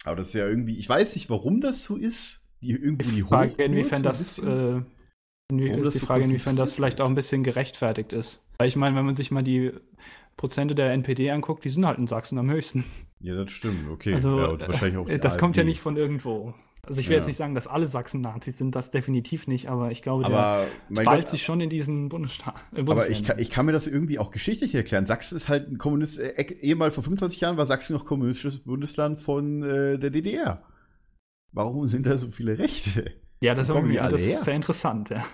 aber 0.04 0.16
das 0.16 0.28
ist 0.28 0.34
ja 0.34 0.46
irgendwie, 0.46 0.76
ich 0.76 0.88
weiß 0.88 1.14
nicht, 1.14 1.30
warum 1.30 1.60
das 1.60 1.84
so 1.84 1.96
ist. 1.96 2.38
Die 2.62 2.72
irgendwie 2.72 3.10
die 3.16 3.22
Frage, 3.22 3.62
inwiefern 3.62 4.02
das, 4.02 4.38
äh, 4.38 4.82
inwie 5.50 5.70
ist 5.80 5.94
die 5.94 5.98
Frage, 5.98 6.24
inwiefern 6.24 6.56
das 6.56 6.72
vielleicht 6.72 7.00
auch 7.00 7.08
ein 7.08 7.14
bisschen 7.14 7.42
gerechtfertigt 7.42 8.12
ist. 8.12 8.42
Weil 8.58 8.68
ich 8.68 8.76
meine, 8.76 8.94
wenn 8.96 9.06
man 9.06 9.14
sich 9.14 9.30
mal 9.30 9.42
die 9.42 9.72
Prozente 10.36 10.74
der 10.74 10.92
NPD 10.92 11.30
anguckt, 11.30 11.64
die 11.64 11.70
sind 11.70 11.86
halt 11.86 11.98
in 11.98 12.06
Sachsen 12.06 12.38
am 12.38 12.50
höchsten. 12.50 12.84
ja, 13.20 13.34
das 13.34 13.50
stimmt, 13.50 13.88
okay. 13.90 14.14
Also, 14.14 14.38
ja, 14.38 14.60
wahrscheinlich 14.60 14.98
auch 14.98 15.08
äh, 15.08 15.18
das 15.18 15.38
kommt 15.38 15.56
ja 15.56 15.62
AfD. 15.62 15.70
nicht 15.70 15.80
von 15.80 15.96
irgendwo. 15.96 16.54
Also 16.86 17.00
ich 17.00 17.08
will 17.08 17.14
Ja. 17.14 17.18
jetzt 17.18 17.26
nicht 17.26 17.36
sagen, 17.36 17.54
dass 17.54 17.66
alle 17.66 17.86
Sachsen 17.86 18.20
Nazis 18.20 18.58
sind, 18.58 18.74
das 18.74 18.90
definitiv 18.90 19.46
nicht, 19.46 19.68
aber 19.68 19.90
ich 19.90 20.02
glaube, 20.02 20.24
der 20.24 20.32
Aber, 20.36 20.66
spaltet 20.90 21.24
Gott, 21.24 21.28
sich 21.30 21.42
schon 21.44 21.60
in 21.60 21.70
diesen 21.70 22.08
Bundesstaat. 22.08 22.54
Äh, 22.74 22.80
aber 22.80 23.10
ich 23.10 23.22
kann, 23.22 23.38
ich 23.38 23.50
kann 23.50 23.66
mir 23.66 23.72
das 23.72 23.86
irgendwie 23.86 24.18
auch 24.18 24.30
geschichtlich 24.30 24.74
erklären. 24.74 25.06
Sachsen 25.06 25.36
ist 25.36 25.48
halt 25.48 25.68
ein 25.68 25.78
Kommunist, 25.78 26.18
äh, 26.18 26.42
ehemal 26.60 26.90
vor 26.90 27.04
25 27.04 27.40
Jahren 27.40 27.56
war 27.56 27.66
Sachsen 27.66 27.92
noch 27.94 28.04
kommunistisches 28.06 28.60
Bundesland 28.60 29.18
von 29.18 29.62
äh, 29.62 29.98
der 29.98 30.10
DDR. 30.10 30.62
Warum 31.52 31.86
sind 31.86 32.06
da 32.06 32.16
so 32.16 32.30
viele 32.30 32.58
Rechte? 32.58 33.12
ja, 33.40 33.54
das, 33.54 33.70
alle 33.70 33.96
das 34.10 34.22
ist 34.22 34.44
sehr 34.44 34.54
interessant, 34.54 35.10
ja. 35.10 35.24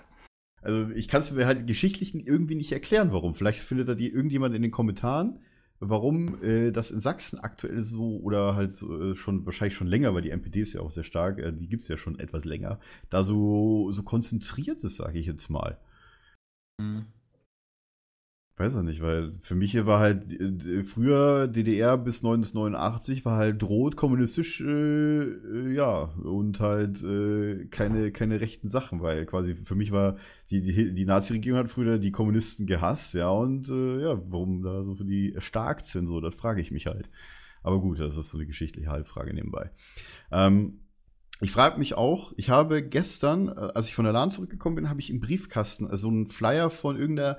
Also 0.62 0.90
ich 0.90 1.06
kann 1.06 1.20
es 1.20 1.30
mir 1.30 1.46
halt 1.46 1.66
geschichtlich 1.68 2.12
irgendwie 2.14 2.56
nicht 2.56 2.72
erklären, 2.72 3.12
warum. 3.12 3.34
Vielleicht 3.34 3.60
findet 3.60 3.88
da 3.88 3.94
die 3.94 4.08
irgendjemand 4.08 4.54
in 4.54 4.62
den 4.62 4.72
Kommentaren, 4.72 5.38
warum 5.80 6.42
äh, 6.42 6.70
das 6.72 6.90
in 6.90 7.00
Sachsen 7.00 7.38
aktuell 7.38 7.80
so 7.80 8.18
oder 8.20 8.54
halt 8.54 8.72
so, 8.72 9.12
äh, 9.12 9.16
schon 9.16 9.44
wahrscheinlich 9.46 9.76
schon 9.76 9.86
länger, 9.86 10.14
weil 10.14 10.22
die 10.22 10.30
NPD 10.30 10.60
ist 10.60 10.72
ja 10.72 10.80
auch 10.80 10.90
sehr 10.90 11.04
stark, 11.04 11.38
äh, 11.38 11.52
die 11.52 11.68
gibt 11.68 11.82
es 11.82 11.88
ja 11.88 11.96
schon 11.96 12.18
etwas 12.18 12.44
länger, 12.44 12.80
da 13.10 13.22
so, 13.24 13.90
so 13.92 14.02
konzentriert 14.02 14.82
ist, 14.84 14.96
sage 14.96 15.18
ich 15.18 15.26
jetzt 15.26 15.48
mal. 15.50 15.78
Hm. 16.80 17.06
Weiß 18.58 18.74
er 18.74 18.82
nicht, 18.82 19.02
weil 19.02 19.34
für 19.42 19.54
mich 19.54 19.72
hier 19.72 19.84
war 19.84 20.00
halt 20.00 20.32
äh, 20.32 20.82
früher 20.82 21.46
DDR 21.46 21.98
bis 21.98 22.24
1989 22.24 23.26
war 23.26 23.36
halt 23.36 23.62
rot, 23.62 23.96
kommunistisch, 23.96 24.62
äh, 24.62 24.64
äh, 24.64 25.74
ja, 25.74 26.04
und 26.04 26.58
halt 26.60 27.04
äh, 27.04 27.66
keine, 27.66 28.12
keine 28.12 28.40
rechten 28.40 28.70
Sachen, 28.70 29.02
weil 29.02 29.26
quasi 29.26 29.56
für 29.56 29.74
mich 29.74 29.92
war 29.92 30.16
die, 30.48 30.62
die, 30.62 30.94
die 30.94 31.04
Nazi-Regierung 31.04 31.58
hat 31.58 31.70
früher 31.70 31.98
die 31.98 32.12
Kommunisten 32.12 32.66
gehasst, 32.66 33.12
ja, 33.12 33.28
und 33.28 33.68
äh, 33.68 34.00
ja, 34.00 34.22
warum 34.30 34.62
da 34.62 34.84
so 34.84 34.94
für 34.94 35.04
die 35.04 35.34
erstarkt 35.34 35.84
sind, 35.84 36.06
so, 36.06 36.22
das 36.22 36.34
frage 36.34 36.62
ich 36.62 36.70
mich 36.70 36.86
halt. 36.86 37.10
Aber 37.62 37.78
gut, 37.78 38.00
das 38.00 38.16
ist 38.16 38.30
so 38.30 38.38
eine 38.38 38.46
geschichtliche 38.46 38.88
Halbfrage 38.88 39.34
nebenbei. 39.34 39.70
Ähm, 40.32 40.80
ich 41.42 41.50
frage 41.50 41.78
mich 41.78 41.92
auch, 41.94 42.32
ich 42.38 42.48
habe 42.48 42.82
gestern, 42.82 43.48
äh, 43.48 43.72
als 43.74 43.88
ich 43.88 43.94
von 43.94 44.06
der 44.06 44.14
LAN 44.14 44.30
zurückgekommen 44.30 44.76
bin, 44.76 44.88
habe 44.88 45.00
ich 45.00 45.10
im 45.10 45.20
Briefkasten 45.20 45.86
also 45.86 46.02
so 46.02 46.08
einen 46.08 46.28
Flyer 46.28 46.70
von 46.70 46.96
irgendeiner 46.96 47.36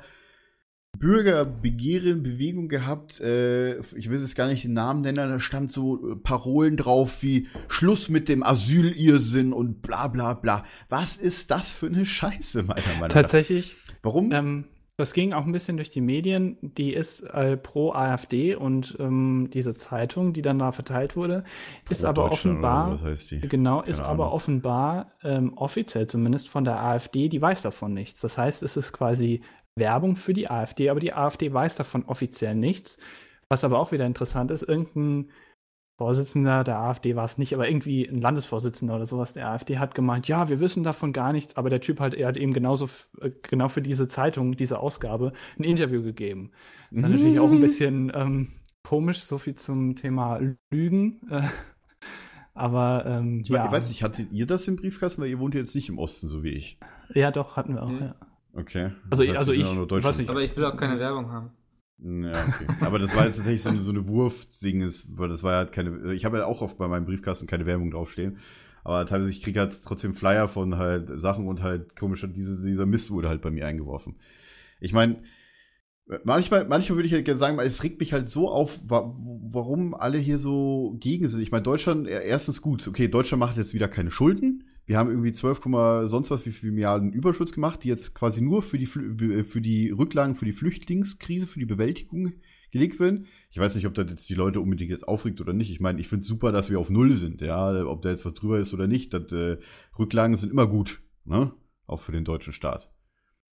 Bürgerbegehrenbewegung 0.99 2.67
gehabt. 2.67 3.19
Äh, 3.21 3.79
ich 3.95 4.09
will 4.09 4.19
jetzt 4.19 4.35
gar 4.35 4.47
nicht 4.47 4.63
den 4.63 4.73
Namen 4.73 5.01
nennen, 5.01 5.15
da 5.17 5.39
stand 5.39 5.71
so 5.71 6.11
äh, 6.11 6.15
Parolen 6.15 6.77
drauf 6.77 7.21
wie 7.23 7.47
Schluss 7.67 8.09
mit 8.09 8.29
dem 8.29 8.43
Asylirrsinn 8.43 9.53
und 9.53 9.81
bla 9.81 10.07
bla 10.07 10.33
bla. 10.33 10.63
Was 10.89 11.17
ist 11.17 11.51
das 11.51 11.69
für 11.69 11.87
eine 11.87 12.05
Scheiße, 12.05 12.63
meiner 12.63 12.81
Meinung 12.87 13.01
nach? 13.01 13.07
Tatsächlich, 13.09 13.75
Warum? 14.01 14.31
ähm, 14.31 14.65
das 14.99 15.13
ging 15.13 15.31
auch 15.33 15.45
ein 15.45 15.51
bisschen 15.51 15.77
durch 15.77 15.91
die 15.91 16.01
Medien. 16.01 16.57
Die 16.61 16.91
ist 16.91 17.21
äh, 17.21 17.55
pro 17.55 17.91
AfD 17.93 18.55
und 18.55 18.97
ähm, 18.99 19.47
diese 19.53 19.75
Zeitung, 19.75 20.33
die 20.33 20.41
dann 20.41 20.57
da 20.57 20.71
verteilt 20.71 21.15
wurde, 21.15 21.43
ist 21.87 22.01
Pro 22.01 22.07
aber 22.07 22.29
Deutschland 22.29 22.57
oder 22.59 22.67
offenbar, 22.67 22.91
Was 22.93 23.03
heißt 23.03 23.31
die? 23.31 23.39
genau, 23.41 23.83
ist 23.83 23.97
Keine 23.97 24.09
aber 24.09 24.23
Ahnung. 24.25 24.35
offenbar 24.35 25.11
ähm, 25.23 25.53
offiziell 25.55 26.07
zumindest 26.07 26.49
von 26.49 26.63
der 26.63 26.81
AfD, 26.81 27.29
die 27.29 27.39
weiß 27.39 27.61
davon 27.61 27.93
nichts. 27.93 28.21
Das 28.21 28.39
heißt, 28.39 28.63
es 28.63 28.75
ist 28.75 28.91
quasi 28.91 29.41
Werbung 29.77 30.15
für 30.15 30.33
die 30.33 30.49
AfD, 30.49 30.89
aber 30.89 30.99
die 30.99 31.13
AfD 31.13 31.53
weiß 31.53 31.75
davon 31.75 32.05
offiziell 32.05 32.55
nichts. 32.55 32.97
Was 33.49 33.63
aber 33.63 33.79
auch 33.79 33.91
wieder 33.91 34.05
interessant 34.05 34.51
ist, 34.51 34.63
irgendein 34.63 35.31
Vorsitzender 35.99 36.63
der 36.63 36.77
AfD 36.77 37.15
war 37.15 37.25
es 37.25 37.39
nicht, 37.39 37.55
aber 37.55 37.67
irgendwie 37.67 38.05
ein 38.07 38.21
Landesvorsitzender 38.21 38.95
oder 38.95 39.07
sowas 39.07 39.33
der 39.33 39.49
AfD 39.49 39.79
hat 39.79 39.95
gemeint, 39.95 40.27
ja, 40.27 40.47
wir 40.47 40.59
wissen 40.59 40.83
davon 40.83 41.11
gar 41.11 41.33
nichts, 41.33 41.57
aber 41.57 41.71
der 41.71 41.81
Typ 41.81 41.99
halt, 41.99 42.13
er 42.13 42.27
hat 42.27 42.37
eben 42.37 42.53
genauso, 42.53 42.87
äh, 43.19 43.31
genau 43.41 43.67
für 43.67 43.81
diese 43.81 44.07
Zeitung, 44.07 44.55
diese 44.55 44.79
Ausgabe, 44.79 45.33
ein 45.57 45.63
Interview 45.63 46.03
gegeben. 46.03 46.51
Das 46.91 46.97
ist 46.97 47.03
dann 47.03 47.11
natürlich 47.13 47.39
auch 47.39 47.51
ein 47.51 47.61
bisschen 47.61 48.11
ähm, 48.13 48.47
komisch, 48.83 49.23
so 49.23 49.39
viel 49.39 49.55
zum 49.55 49.95
Thema 49.95 50.39
Lügen. 50.71 51.21
Äh, 51.31 51.47
aber 52.53 53.05
ähm, 53.07 53.41
Ich, 53.41 53.49
ja, 53.49 53.65
ich 53.65 53.71
weiß 53.71 53.89
nicht, 53.89 54.03
hattet 54.03 54.31
ihr 54.31 54.45
das 54.45 54.67
im 54.67 54.75
Briefkasten? 54.75 55.21
Weil 55.21 55.29
ihr 55.29 55.39
wohnt 55.39 55.55
jetzt 55.55 55.73
nicht 55.75 55.89
im 55.89 55.97
Osten, 55.97 56.27
so 56.27 56.43
wie 56.43 56.49
ich. 56.51 56.79
ja, 57.15 57.31
doch, 57.31 57.55
hatten 57.55 57.73
wir 57.73 57.83
auch, 57.83 57.89
Nee. 57.89 58.01
ja. 58.01 58.15
Okay. 58.57 58.91
Also, 59.09 59.23
Das 59.23 59.29
heißt, 59.29 59.39
also 59.39 59.51
ich, 59.53 59.73
nur 59.73 59.89
weiß 59.89 60.17
nicht. 60.17 60.29
Aber 60.29 60.41
ich 60.41 60.55
will 60.57 60.65
auch 60.65 60.75
keine 60.75 60.99
Werbung 60.99 61.31
haben. 61.31 61.51
Ja, 61.99 62.31
okay. 62.31 62.67
Aber 62.81 62.99
das 62.99 63.15
war 63.15 63.25
jetzt 63.25 63.37
tatsächlich 63.37 63.61
so 63.61 63.69
eine, 63.69 63.81
so 63.81 63.91
eine 63.91 64.07
Wurfding, 64.07 64.81
weil 65.11 65.29
das 65.29 65.43
war 65.43 65.53
ja 65.53 65.57
halt 65.59 65.71
keine. 65.71 66.13
Ich 66.13 66.25
habe 66.25 66.39
ja 66.39 66.45
auch 66.45 66.61
oft 66.61 66.77
bei 66.77 66.87
meinem 66.87 67.05
Briefkasten 67.05 67.47
keine 67.47 67.65
Werbung 67.65 67.91
draufstehen. 67.91 68.37
Aber 68.83 69.05
teilweise, 69.05 69.29
ich 69.29 69.43
kriege 69.43 69.59
halt 69.59 69.79
trotzdem 69.83 70.13
Flyer 70.13 70.47
von 70.47 70.77
halt 70.77 71.19
Sachen 71.19 71.47
und 71.47 71.61
halt 71.61 71.99
komisch, 71.99 72.25
diese, 72.35 72.63
dieser 72.63 72.85
Mist 72.85 73.11
wurde 73.11 73.29
halt 73.29 73.41
bei 73.41 73.51
mir 73.51 73.67
eingeworfen. 73.67 74.15
Ich 74.79 74.93
meine, 74.93 75.23
manchmal, 76.23 76.65
manchmal 76.65 76.97
würde 76.97 77.07
ich 77.07 77.13
halt 77.13 77.25
gerne 77.25 77.37
sagen, 77.37 77.59
es 77.59 77.83
regt 77.83 77.99
mich 77.99 78.13
halt 78.13 78.27
so 78.27 78.49
auf, 78.49 78.79
wa 78.87 79.13
warum 79.49 79.93
alle 79.93 80.17
hier 80.17 80.39
so 80.39 80.95
gegen 80.99 81.27
sind. 81.27 81.41
Ich 81.41 81.51
meine, 81.51 81.63
Deutschland, 81.63 82.07
erstens 82.07 82.61
gut, 82.61 82.87
okay, 82.87 83.07
Deutschland 83.07 83.39
macht 83.39 83.57
jetzt 83.57 83.73
wieder 83.73 83.87
keine 83.87 84.11
Schulden. 84.11 84.66
Wir 84.87 84.97
haben 84.97 85.09
irgendwie 85.09 85.33
12, 85.33 85.61
Komma 85.61 86.07
sonst 86.07 86.31
was 86.31 86.45
wie 86.45 86.51
viel 86.51 86.71
Milliarden 86.71 87.11
Überschuss 87.11 87.51
gemacht, 87.51 87.83
die 87.83 87.89
jetzt 87.89 88.15
quasi 88.15 88.41
nur 88.41 88.61
für 88.63 88.77
die, 88.77 88.87
Flü- 88.87 89.43
für 89.43 89.61
die 89.61 89.91
Rücklagen, 89.91 90.35
für 90.35 90.45
die 90.45 90.53
Flüchtlingskrise, 90.53 91.45
für 91.45 91.59
die 91.59 91.65
Bewältigung 91.65 92.33
gelegt 92.71 92.99
werden. 92.99 93.27
Ich 93.51 93.57
weiß 93.57 93.75
nicht, 93.75 93.85
ob 93.85 93.93
das 93.95 94.09
jetzt 94.09 94.29
die 94.29 94.33
Leute 94.33 94.61
unbedingt 94.61 94.89
jetzt 94.89 95.07
aufregt 95.07 95.41
oder 95.41 95.51
nicht. 95.53 95.71
Ich 95.71 95.81
meine, 95.81 95.99
ich 95.99 96.07
finde 96.07 96.21
es 96.21 96.27
super, 96.27 96.51
dass 96.53 96.69
wir 96.69 96.79
auf 96.79 96.89
Null 96.89 97.11
sind, 97.13 97.41
ja, 97.41 97.85
ob 97.85 98.01
da 98.01 98.09
jetzt 98.09 98.25
was 98.25 98.33
drüber 98.33 98.59
ist 98.59 98.73
oder 98.73 98.87
nicht. 98.87 99.13
Das, 99.13 99.31
äh, 99.33 99.57
Rücklagen 99.99 100.35
sind 100.37 100.51
immer 100.51 100.67
gut, 100.67 101.01
ne? 101.25 101.51
Auch 101.85 101.99
für 101.99 102.13
den 102.13 102.25
deutschen 102.25 102.53
Staat. 102.53 102.89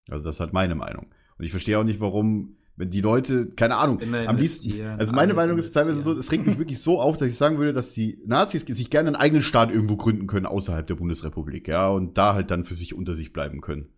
Also 0.09 0.25
das 0.25 0.37
ist 0.37 0.41
halt 0.41 0.53
meine 0.53 0.75
Meinung. 0.77 1.07
Und 1.39 1.45
ich 1.45 1.51
verstehe 1.51 1.79
auch 1.79 1.85
nicht, 1.85 2.01
warum, 2.01 2.59
wenn 2.77 2.91
die 2.91 3.01
Leute, 3.01 3.47
keine 3.47 3.77
Ahnung, 3.77 4.01
am 4.27 4.37
liebsten. 4.37 4.81
Also 4.99 5.13
meine 5.13 5.35
Meinung 5.35 5.59
ist 5.59 5.73
teilweise 5.73 6.03
so, 6.03 6.17
es 6.17 6.33
regt 6.33 6.47
mich 6.47 6.59
wirklich 6.59 6.81
so 6.81 7.01
auf, 7.01 7.17
dass 7.17 7.29
ich 7.29 7.37
sagen 7.37 7.59
würde, 7.59 7.73
dass 7.73 7.93
die 7.93 8.21
Nazis 8.27 8.63
sich 8.63 8.91
gerne 8.91 9.09
einen 9.09 9.17
eigenen 9.17 9.43
Staat 9.43 9.71
irgendwo 9.71 9.97
gründen 9.97 10.27
können 10.27 10.47
außerhalb 10.47 10.87
der 10.87 10.97
Bundesrepublik, 10.97 11.69
ja, 11.69 11.89
und 11.89 12.19
da 12.19 12.35
halt 12.35 12.51
dann 12.51 12.65
für 12.65 12.75
sich 12.75 12.95
unter 12.95 13.15
sich 13.15 13.33
bleiben 13.33 13.61
können. 13.61 13.93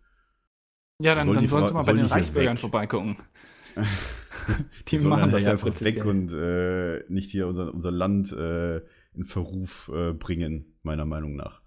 Ja, 1.01 1.15
dann, 1.15 1.27
Soll 1.27 1.35
dann 1.35 1.45
die 1.45 1.49
sollen 1.49 1.67
sie 1.67 1.75
mal 1.75 1.85
bei 1.85 1.93
den 1.93 2.07
die 2.07 2.13
Reichsbürgern 2.13 2.57
vorbeigucken. 2.57 3.17
Die 4.89 4.99
Sondern 4.99 5.21
machen 5.21 5.33
das 5.33 5.45
ja 5.45 5.53
einfach 5.53 5.81
weg 5.81 6.05
und 6.05 6.33
äh, 6.33 7.05
nicht 7.09 7.31
hier 7.31 7.47
unser, 7.47 7.73
unser 7.75 7.91
Land 7.91 8.33
äh, 8.33 8.79
in 9.15 9.25
Verruf 9.25 9.91
äh, 9.95 10.13
bringen, 10.13 10.77
meiner 10.83 11.05
Meinung 11.05 11.37
nach. 11.37 11.61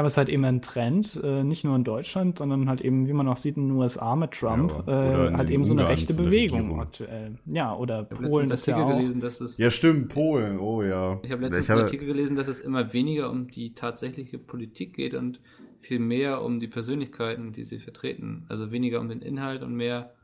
Ja, 0.00 0.02
aber 0.02 0.06
es 0.06 0.14
ist 0.14 0.16
halt 0.16 0.30
eben 0.30 0.44
ein 0.46 0.62
Trend, 0.62 1.20
äh, 1.22 1.44
nicht 1.44 1.62
nur 1.62 1.76
in 1.76 1.84
Deutschland, 1.84 2.38
sondern 2.38 2.70
halt 2.70 2.80
eben, 2.80 3.06
wie 3.06 3.12
man 3.12 3.28
auch 3.28 3.36
sieht 3.36 3.58
in 3.58 3.68
den 3.68 3.76
USA 3.76 4.16
mit 4.16 4.30
Trump, 4.30 4.72
Ja, 4.86 5.28
äh, 5.28 5.32
halt 5.36 5.50
eben 5.50 5.62
so 5.62 5.72
eine 5.72 5.82
Ungarn 5.82 5.94
rechte 5.94 6.14
Bewegung 6.14 6.80
aktuell. 6.80 7.36
Ja, 7.44 7.76
oder 7.76 8.06
Ich 8.10 8.16
habe 8.16 8.28
Polen 8.28 8.50
ist 8.50 8.66
ja 8.66 8.82
auch. 8.82 8.96
gelesen, 8.96 9.20
dass 9.20 9.42
es. 9.42 9.58
Ja, 9.58 9.70
stimmt, 9.70 10.08
Polen, 10.08 10.58
oh 10.58 10.82
ja. 10.82 11.20
Ich 11.22 11.30
habe 11.30 11.42
letztens 11.42 11.66
Ich 11.66 11.70
einen 11.70 11.82
Artikel 11.82 12.06
gelesen, 12.06 12.34
dass 12.34 12.48
es 12.48 12.60
immer 12.60 12.92
weniger 12.94 13.30
um 13.30 13.48
die 13.48 13.74
tatsächliche 13.74 14.38
Politik 14.38 14.94
geht 14.94 15.12
und 15.14 15.40
viel 15.80 15.98
mehr 15.98 16.42
um 16.42 16.60
die 16.60 16.68
Persönlichkeiten, 16.68 17.52
die 17.52 17.64
sie 17.64 17.78
vertreten. 17.78 18.46
Also 18.48 18.70
weniger 18.72 19.00
um 19.00 19.08
den 19.10 19.20
Inhalt 19.20 19.62
und 19.62 19.74
mehr, 19.74 20.14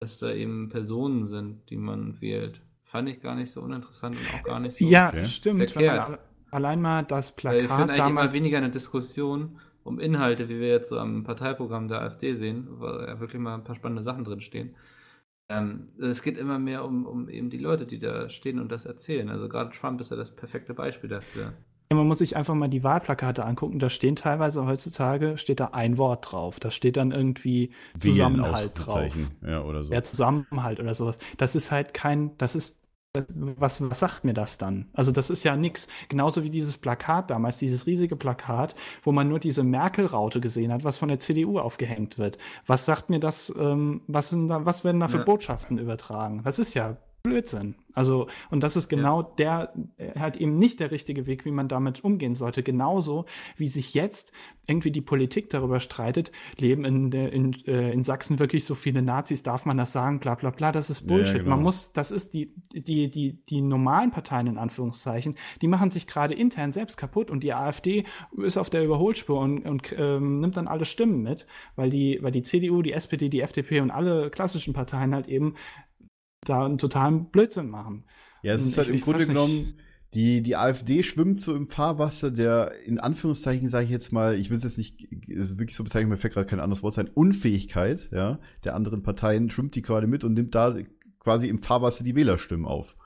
dass 0.00 0.18
da 0.18 0.32
eben 0.32 0.68
Personen 0.68 1.24
sind, 1.26 1.70
die 1.70 1.76
man 1.76 2.20
wählt. 2.20 2.60
Fand 2.84 3.08
ich 3.08 3.20
gar 3.20 3.34
nicht 3.34 3.50
so 3.50 3.62
uninteressant 3.62 4.16
und 4.16 4.34
auch 4.34 4.44
gar 4.44 4.60
nicht 4.60 4.76
so. 4.76 4.84
Ja, 4.84 5.08
Okay. 5.08 5.24
stimmt. 5.24 5.60
Wenn 5.60 5.68
Verkehrt. 5.68 6.18
Allein 6.54 6.80
mal 6.80 7.02
das 7.02 7.34
Weil 7.42 7.60
wir 7.62 7.68
führen 7.68 7.68
Plakat 7.68 7.90
eigentlich 7.90 7.98
immer 7.98 8.20
damals. 8.20 8.34
weniger 8.34 8.58
eine 8.58 8.70
Diskussion 8.70 9.58
um 9.82 10.00
Inhalte, 10.00 10.48
wie 10.48 10.60
wir 10.60 10.68
jetzt 10.68 10.88
so 10.88 10.98
am 10.98 11.24
Parteiprogramm 11.24 11.88
der 11.88 12.00
AfD 12.00 12.34
sehen, 12.34 12.66
wo 12.78 12.86
ja 12.86 13.20
wirklich 13.20 13.40
mal 13.40 13.54
ein 13.54 13.64
paar 13.64 13.76
spannende 13.76 14.02
Sachen 14.02 14.24
drinstehen. 14.24 14.74
Ähm, 15.50 15.86
es 16.00 16.22
geht 16.22 16.38
immer 16.38 16.58
mehr 16.58 16.84
um, 16.84 17.04
um 17.04 17.28
eben 17.28 17.50
die 17.50 17.58
Leute, 17.58 17.84
die 17.84 17.98
da 17.98 18.30
stehen 18.30 18.58
und 18.58 18.72
das 18.72 18.86
erzählen. 18.86 19.28
Also 19.28 19.48
gerade 19.48 19.70
Trump 19.76 20.00
ist 20.00 20.10
ja 20.10 20.16
das 20.16 20.30
perfekte 20.34 20.72
Beispiel 20.72 21.10
dafür. 21.10 21.52
Ja, 21.92 21.98
man 21.98 22.08
muss 22.08 22.18
sich 22.18 22.34
einfach 22.34 22.54
mal 22.54 22.68
die 22.68 22.82
Wahlplakate 22.82 23.44
angucken. 23.44 23.78
Da 23.78 23.90
stehen 23.90 24.16
teilweise 24.16 24.64
heutzutage 24.64 25.36
steht 25.36 25.60
da 25.60 25.66
ein 25.72 25.98
Wort 25.98 26.32
drauf. 26.32 26.58
Da 26.60 26.70
steht 26.70 26.96
dann 26.96 27.12
irgendwie 27.12 27.72
Zusammenhalt 27.98 28.72
drauf. 28.74 29.14
Ja, 29.46 29.62
oder 29.62 29.82
so. 29.82 29.92
Ja, 29.92 30.02
Zusammenhalt 30.02 30.80
oder 30.80 30.94
sowas. 30.94 31.18
Das 31.36 31.54
ist 31.54 31.70
halt 31.70 31.92
kein, 31.92 32.36
das 32.38 32.54
ist, 32.54 32.80
was, 33.14 33.80
was 33.80 34.00
sagt 34.00 34.24
mir 34.24 34.34
das 34.34 34.58
dann? 34.58 34.86
Also 34.92 35.12
das 35.12 35.30
ist 35.30 35.44
ja 35.44 35.56
nix. 35.56 35.86
Genauso 36.08 36.42
wie 36.42 36.50
dieses 36.50 36.76
Plakat 36.76 37.30
damals, 37.30 37.58
dieses 37.58 37.86
riesige 37.86 38.16
Plakat, 38.16 38.74
wo 39.04 39.12
man 39.12 39.28
nur 39.28 39.38
diese 39.38 39.62
Merkel-Raute 39.62 40.40
gesehen 40.40 40.72
hat, 40.72 40.82
was 40.82 40.96
von 40.96 41.08
der 41.08 41.20
CDU 41.20 41.60
aufgehängt 41.60 42.18
wird. 42.18 42.38
Was 42.66 42.84
sagt 42.84 43.10
mir 43.10 43.20
das, 43.20 43.54
ähm, 43.56 44.02
was, 44.08 44.30
sind 44.30 44.48
da, 44.48 44.66
was 44.66 44.84
werden 44.84 45.00
da 45.00 45.08
für 45.08 45.18
Ja. 45.18 45.24
Botschaften 45.24 45.78
übertragen? 45.78 46.42
Das 46.44 46.58
ist 46.58 46.74
ja 46.74 46.96
Blödsinn. 47.24 47.74
Also, 47.94 48.26
und 48.50 48.62
das 48.62 48.76
ist 48.76 48.90
genau 48.90 49.22
der, 49.22 49.72
äh, 49.96 50.18
halt 50.18 50.36
eben 50.36 50.58
nicht 50.58 50.78
der 50.78 50.90
richtige 50.90 51.26
Weg, 51.26 51.46
wie 51.46 51.52
man 51.52 51.68
damit 51.68 52.04
umgehen 52.04 52.34
sollte. 52.34 52.62
Genauso 52.62 53.24
wie 53.56 53.68
sich 53.68 53.94
jetzt 53.94 54.32
irgendwie 54.66 54.90
die 54.90 55.00
Politik 55.00 55.48
darüber 55.48 55.80
streitet, 55.80 56.32
leben 56.58 56.84
in, 56.84 57.10
der, 57.10 57.32
in, 57.32 57.54
äh, 57.66 57.92
in 57.92 58.02
Sachsen 58.02 58.40
wirklich 58.40 58.66
so 58.66 58.74
viele 58.74 59.00
Nazis, 59.00 59.42
darf 59.42 59.64
man 59.64 59.78
das 59.78 59.92
sagen, 59.92 60.20
bla 60.20 60.34
bla 60.34 60.50
bla, 60.50 60.70
das 60.70 60.90
ist 60.90 61.00
Ja, 61.00 61.06
Bullshit. 61.06 61.38
genau. 61.38 61.50
Man 61.50 61.62
muss, 61.62 61.92
das 61.92 62.10
ist 62.10 62.34
die, 62.34 62.52
die, 62.74 63.08
die, 63.08 63.38
die 63.48 63.62
normalen 63.62 64.10
Parteien 64.10 64.46
in 64.46 64.58
Anführungszeichen, 64.58 65.34
die 65.62 65.68
machen 65.68 65.90
sich 65.90 66.06
gerade 66.06 66.34
intern 66.34 66.72
selbst 66.72 66.98
kaputt 66.98 67.30
und 67.30 67.42
die 67.42 67.54
AfD 67.54 68.04
ist 68.36 68.58
auf 68.58 68.68
der 68.68 68.84
Überholspur 68.84 69.40
und, 69.40 69.64
und 69.64 69.94
ähm, 69.96 70.40
nimmt 70.40 70.58
dann 70.58 70.68
alle 70.68 70.84
Stimmen 70.84 71.22
mit, 71.22 71.46
weil 71.74 71.88
die, 71.88 72.18
weil 72.20 72.32
die 72.32 72.42
CDU, 72.42 72.82
die 72.82 72.92
SPD, 72.92 73.30
die 73.30 73.40
FDP 73.40 73.80
und 73.80 73.90
alle 73.90 74.28
klassischen 74.28 74.74
Parteien 74.74 75.14
halt 75.14 75.26
eben 75.26 75.54
da 76.48 76.64
einen 76.64 76.78
totalen 76.78 77.26
Blödsinn 77.30 77.68
machen. 77.68 78.04
Ja, 78.42 78.54
es 78.54 78.62
Und 78.62 78.68
ist 78.68 78.78
halt 78.78 78.88
ich- 78.88 78.96
im 78.96 79.00
Grunde 79.00 79.26
genommen, 79.26 79.74
die, 80.14 80.42
die 80.42 80.54
AfD 80.56 81.02
schwimmt 81.02 81.40
so 81.40 81.56
im 81.56 81.66
Fahrwasser 81.66 82.30
der, 82.30 82.72
in 82.86 83.00
Anführungszeichen 83.00 83.68
sage 83.68 83.84
ich 83.86 83.90
jetzt 83.90 84.12
mal, 84.12 84.36
ich 84.38 84.48
will 84.48 84.56
es 84.56 84.62
jetzt 84.62 84.78
nicht, 84.78 85.08
es 85.28 85.50
ist 85.50 85.58
wirklich 85.58 85.74
so 85.74 85.82
bezeichnen, 85.82 86.08
mir 86.10 86.18
fällt 86.18 86.34
gerade 86.34 86.46
kein 86.46 86.60
anderes 86.60 86.82
Wort 86.84 86.94
sein, 86.94 87.08
Unfähigkeit, 87.08 88.08
ja, 88.12 88.38
der 88.64 88.76
anderen 88.76 89.02
Parteien 89.02 89.50
schwimmt 89.50 89.74
die 89.74 89.82
gerade 89.82 90.06
mit 90.06 90.22
und 90.22 90.34
nimmt 90.34 90.54
da 90.54 90.76
quasi 91.18 91.48
im 91.48 91.60
Fahrwasser 91.60 92.04
die 92.04 92.14
Wählerstimmen 92.14 92.64
auf. 92.66 92.96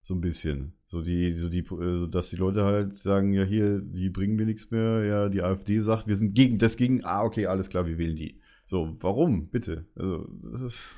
So 0.00 0.14
ein 0.14 0.20
bisschen. 0.20 0.72
So 0.88 1.02
die, 1.02 1.34
so 1.34 1.48
die, 1.48 1.60
äh, 1.60 1.96
so 1.96 2.06
dass 2.06 2.30
die 2.30 2.36
Leute 2.36 2.64
halt 2.64 2.94
sagen, 2.96 3.32
ja 3.34 3.44
hier, 3.44 3.80
die 3.80 4.08
bringen 4.10 4.36
mir 4.36 4.46
nichts 4.46 4.70
mehr, 4.70 5.04
ja, 5.04 5.28
die 5.28 5.42
AfD 5.42 5.80
sagt, 5.80 6.06
wir 6.06 6.16
sind 6.16 6.34
gegen, 6.34 6.58
das 6.58 6.76
gegen, 6.76 7.04
ah, 7.04 7.22
okay, 7.24 7.46
alles 7.46 7.68
klar, 7.68 7.86
wir 7.86 7.98
wählen 7.98 8.16
die. 8.16 8.40
So, 8.66 8.96
warum? 9.00 9.48
Bitte. 9.48 9.86
Also, 9.96 10.28
das 10.52 10.62
ist. 10.62 10.90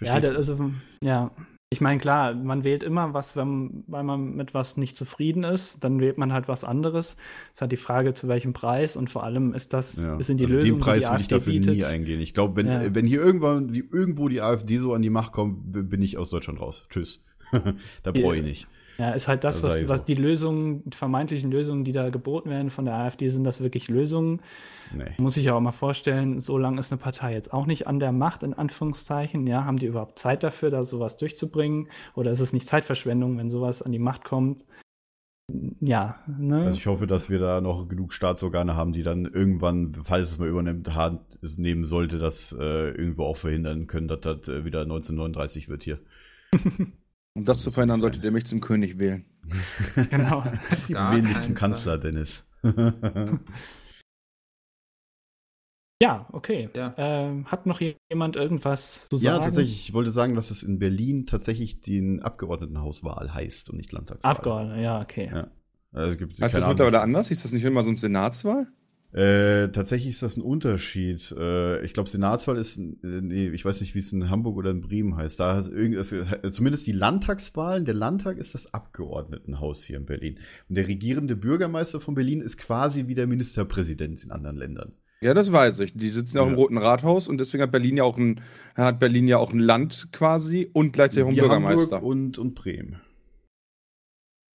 Ja, 0.00 0.12
verstehst 0.12 0.36
das, 0.36 0.46
du? 0.46 0.52
also, 0.52 0.70
ja. 1.02 1.30
Ich 1.70 1.82
meine, 1.82 2.00
klar, 2.00 2.34
man 2.34 2.64
wählt 2.64 2.82
immer 2.82 3.12
was, 3.12 3.36
wenn, 3.36 3.84
weil 3.88 4.02
man 4.02 4.34
mit 4.34 4.54
was 4.54 4.78
nicht 4.78 4.96
zufrieden 4.96 5.44
ist, 5.44 5.84
dann 5.84 6.00
wählt 6.00 6.16
man 6.16 6.32
halt 6.32 6.48
was 6.48 6.64
anderes. 6.64 7.16
ist 7.52 7.60
halt 7.60 7.72
die 7.72 7.76
Frage, 7.76 8.14
zu 8.14 8.26
welchem 8.26 8.54
Preis 8.54 8.96
und 8.96 9.10
vor 9.10 9.22
allem 9.22 9.52
ist 9.52 9.74
das, 9.74 10.06
Ja. 10.06 10.18
sind 10.22 10.38
die 10.40 10.44
also 10.44 10.56
Lösungen, 10.56 10.76
den 10.78 10.80
Preis 10.80 11.02
die 11.02 11.08
die 11.08 11.12
will 11.14 11.20
ich 11.20 11.28
dafür 11.28 11.52
bietet. 11.52 11.76
nie 11.76 11.84
eingehen. 11.84 12.20
Ich 12.20 12.32
glaube, 12.32 12.56
wenn, 12.56 12.66
Ja. 12.68 12.94
wenn 12.94 13.06
hier 13.06 13.20
irgendwann 13.20 13.74
irgendwo 13.74 14.28
die 14.30 14.40
AfD 14.40 14.78
so 14.78 14.94
an 14.94 15.02
die 15.02 15.10
Macht 15.10 15.32
kommt, 15.32 15.90
bin 15.90 16.00
ich 16.00 16.16
aus 16.16 16.30
Deutschland 16.30 16.58
raus. 16.58 16.86
Tschüss. 16.88 17.22
da 18.02 18.12
brauche 18.12 18.36
ich 18.36 18.42
nicht. 18.42 18.66
Ja, 18.98 19.12
ist 19.12 19.28
halt 19.28 19.44
das, 19.44 19.62
was, 19.62 19.88
was 19.88 20.04
die 20.04 20.14
Lösungen, 20.14 20.82
die 20.90 20.96
vermeintlichen 20.96 21.52
Lösungen, 21.52 21.84
die 21.84 21.92
da 21.92 22.10
geboten 22.10 22.50
werden 22.50 22.70
von 22.70 22.84
der 22.84 22.94
AfD, 22.94 23.28
sind 23.28 23.44
das 23.44 23.60
wirklich 23.60 23.88
Lösungen? 23.88 24.42
Nee. 24.92 25.12
Muss 25.18 25.36
ich 25.36 25.44
ja 25.44 25.54
auch 25.54 25.60
mal 25.60 25.70
vorstellen, 25.70 26.40
so 26.40 26.58
lange 26.58 26.80
ist 26.80 26.90
eine 26.90 27.00
Partei 27.00 27.32
jetzt 27.32 27.52
auch 27.52 27.66
nicht 27.66 27.86
an 27.86 28.00
der 28.00 28.10
Macht, 28.10 28.42
in 28.42 28.54
Anführungszeichen. 28.54 29.46
Ja, 29.46 29.64
haben 29.64 29.78
die 29.78 29.86
überhaupt 29.86 30.18
Zeit 30.18 30.42
dafür, 30.42 30.70
da 30.70 30.82
sowas 30.82 31.16
durchzubringen? 31.16 31.88
Oder 32.16 32.32
ist 32.32 32.40
es 32.40 32.52
nicht 32.52 32.66
Zeitverschwendung, 32.66 33.38
wenn 33.38 33.50
sowas 33.50 33.82
an 33.82 33.92
die 33.92 34.00
Macht 34.00 34.24
kommt? 34.24 34.64
Ja, 35.80 36.16
ne? 36.26 36.64
Also 36.64 36.78
ich 36.78 36.86
hoffe, 36.86 37.06
dass 37.06 37.30
wir 37.30 37.38
da 37.38 37.60
noch 37.60 37.88
genug 37.88 38.12
Staatsorgane 38.12 38.74
haben, 38.74 38.92
die 38.92 39.04
dann 39.04 39.26
irgendwann, 39.26 39.94
falls 40.02 40.32
es 40.32 40.38
mal 40.38 40.48
übernimmt, 40.48 40.94
Hand 40.96 41.38
nehmen 41.56 41.84
sollte, 41.84 42.18
das 42.18 42.54
äh, 42.58 42.90
irgendwo 42.90 43.24
auch 43.24 43.36
verhindern 43.36 43.86
können, 43.86 44.08
dass 44.08 44.20
das 44.20 44.48
äh, 44.48 44.64
wieder 44.64 44.82
1939 44.82 45.68
wird 45.68 45.84
hier. 45.84 46.00
Um 47.38 47.44
das 47.44 47.60
zu 47.62 47.68
muss 47.68 47.74
verhindern, 47.74 48.00
solltet 48.00 48.24
ihr 48.24 48.32
mich 48.32 48.46
zum 48.46 48.60
König 48.60 48.98
wählen. 48.98 49.24
genau. 50.10 50.42
Wählen 50.88 51.26
dich 51.26 51.40
zum. 51.40 51.54
Kanzler, 51.54 51.96
Dennis. 51.96 52.44
Ja, 56.00 56.28
okay. 56.30 56.70
Ja. 56.76 56.94
Ähm, 56.96 57.46
hat 57.46 57.66
noch 57.66 57.80
jemand 58.08 58.36
irgendwas 58.36 59.08
zu 59.08 59.16
sagen? 59.16 59.24
ja, 59.26 59.38
tatsächlich. 59.40 59.80
Ich 59.80 59.92
wollte 59.92 60.12
sagen, 60.12 60.36
dass 60.36 60.52
es 60.52 60.62
in 60.62 60.78
Berlin 60.78 61.26
tatsächlich 61.26 61.80
den 61.80 62.22
Abgeordnetenhauswahl 62.22 63.34
heißt 63.34 63.68
und 63.70 63.78
nicht 63.78 63.90
Landtagswahl. 63.90 64.30
Abgeordnete, 64.30 64.80
ja, 64.80 65.00
okay. 65.00 65.28
Ja. 65.34 65.50
Also 65.90 66.12
es 66.12 66.18
gibt, 66.18 66.40
Heißt 66.40 66.54
das 66.54 66.68
mittlerweile 66.68 67.00
anders? 67.00 67.32
Ist 67.32 67.44
das 67.44 67.50
nicht 67.50 67.64
immer 67.64 67.82
so 67.82 67.88
eine 67.88 67.98
Senatswahl? 67.98 68.68
Äh, 69.12 69.68
tatsächlich 69.68 70.10
ist 70.10 70.22
das 70.22 70.36
ein 70.36 70.42
Unterschied. 70.42 71.34
Äh, 71.36 71.82
ich 71.82 71.94
glaube, 71.94 72.10
Senatswahl 72.10 72.58
ist, 72.58 72.76
äh, 72.76 72.82
nee, 73.02 73.48
ich 73.48 73.64
weiß 73.64 73.80
nicht, 73.80 73.94
wie 73.94 74.00
es 74.00 74.12
in 74.12 74.28
Hamburg 74.28 74.56
oder 74.56 74.70
in 74.70 74.82
Bremen 74.82 75.16
heißt. 75.16 75.40
Da 75.40 75.58
ist 75.58 76.12
äh, 76.12 76.50
zumindest 76.50 76.86
die 76.86 76.92
Landtagswahlen, 76.92 77.86
der 77.86 77.94
Landtag 77.94 78.36
ist 78.36 78.54
das 78.54 78.74
Abgeordnetenhaus 78.74 79.82
hier 79.84 79.96
in 79.96 80.04
Berlin. 80.04 80.38
Und 80.68 80.74
der 80.76 80.88
regierende 80.88 81.36
Bürgermeister 81.36 82.00
von 82.00 82.14
Berlin 82.14 82.42
ist 82.42 82.58
quasi 82.58 83.06
wie 83.06 83.14
der 83.14 83.26
Ministerpräsident 83.26 84.22
in 84.24 84.30
anderen 84.30 84.56
Ländern. 84.56 84.92
Ja, 85.22 85.32
das 85.32 85.50
weiß 85.50 85.80
ich. 85.80 85.94
Die 85.94 86.10
sitzen 86.10 86.36
ja 86.36 86.42
auch 86.42 86.48
im. 86.48 86.54
Roten 86.54 86.78
Rathaus 86.78 87.28
und 87.28 87.38
deswegen 87.38 87.62
hat 87.62 87.72
Berlin 87.72 87.96
ja 87.96 88.04
auch 88.04 88.18
ein, 88.18 88.42
hat 88.76 89.00
Berlin 89.00 89.26
ja 89.26 89.38
auch 89.38 89.52
ein 89.52 89.58
Land 89.58 90.08
quasi 90.12 90.68
und 90.72 90.92
gleichzeitig 90.92 91.24
auch 91.24 91.28
einen 91.28 91.38
Bürgermeister. 91.38 91.96
Hamburg 91.96 92.02
und, 92.02 92.38
und 92.38 92.54
Bremen. 92.54 93.00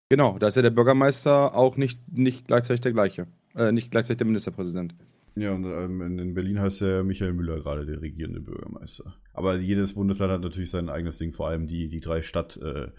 Genau, 0.10 0.38
da 0.38 0.48
ist 0.48 0.56
ja 0.56 0.62
der 0.62 0.70
Bürgermeister 0.70 1.56
auch 1.56 1.76
nicht, 1.76 2.00
nicht 2.12 2.46
gleichzeitig 2.46 2.82
der 2.82 2.94
gleiche. 2.94 3.28
Äh, 3.56 3.72
nicht 3.72 3.92
gleichzeitig 3.92 4.18
der 4.18 4.28
Ministerpräsident. 4.28 4.96
Ja, 5.36 5.52
und 5.54 5.66
ähm, 5.66 6.02
in, 6.02 6.20
in 6.20 6.34
Berlin 6.34 6.60
heißt 6.60 6.82
der 6.82 7.04
Michael 7.04 7.34
Müller 7.34 7.60
gerade 7.60 7.86
der 7.86 8.02
regierende 8.02 8.40
Bürgermeister. 8.40 9.16
Aber 9.34 9.56
jedes 9.58 9.94
Bundesland 9.96 10.32
hat 10.32 10.42
natürlich 10.42 10.70
sein 10.70 10.90
eigenes 10.90 11.18
Ding, 11.18 11.34
vor 11.34 11.48
allem 11.48 11.68
die, 11.68 11.88
die 11.88 12.00
drei 12.00 12.22
Stadt 12.22 12.58
äh, 12.58 12.92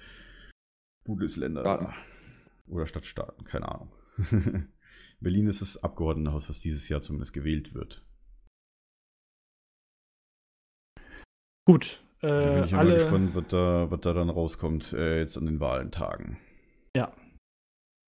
Bundesländer. 1.05 1.61
Staaten. 1.63 1.95
Oder 2.67 2.87
Stadtstaaten, 2.87 3.45
keine 3.45 3.69
Ahnung. 3.69 3.93
Berlin 5.21 5.47
ist 5.47 5.61
das 5.61 5.83
Abgeordnetenhaus, 5.83 6.49
was 6.49 6.61
dieses 6.61 6.89
Jahr 6.89 7.03
zumindest 7.03 7.33
gewählt 7.33 7.75
wird. 7.75 8.05
Gut. 11.67 12.03
Da 12.21 12.29
Äh, 12.41 12.55
bin 12.55 12.65
ich 12.65 12.73
mal 12.73 12.79
alle, 12.79 12.95
gespannt, 12.95 13.35
was 13.35 13.45
da, 13.49 13.91
was 13.91 14.01
da 14.01 14.13
dann 14.13 14.31
rauskommt 14.31 14.93
äh, 14.93 15.19
jetzt 15.21 15.37
an 15.37 15.47
den 15.47 15.61
Wahlentagen. 15.61 16.39
Ja. 16.97 17.13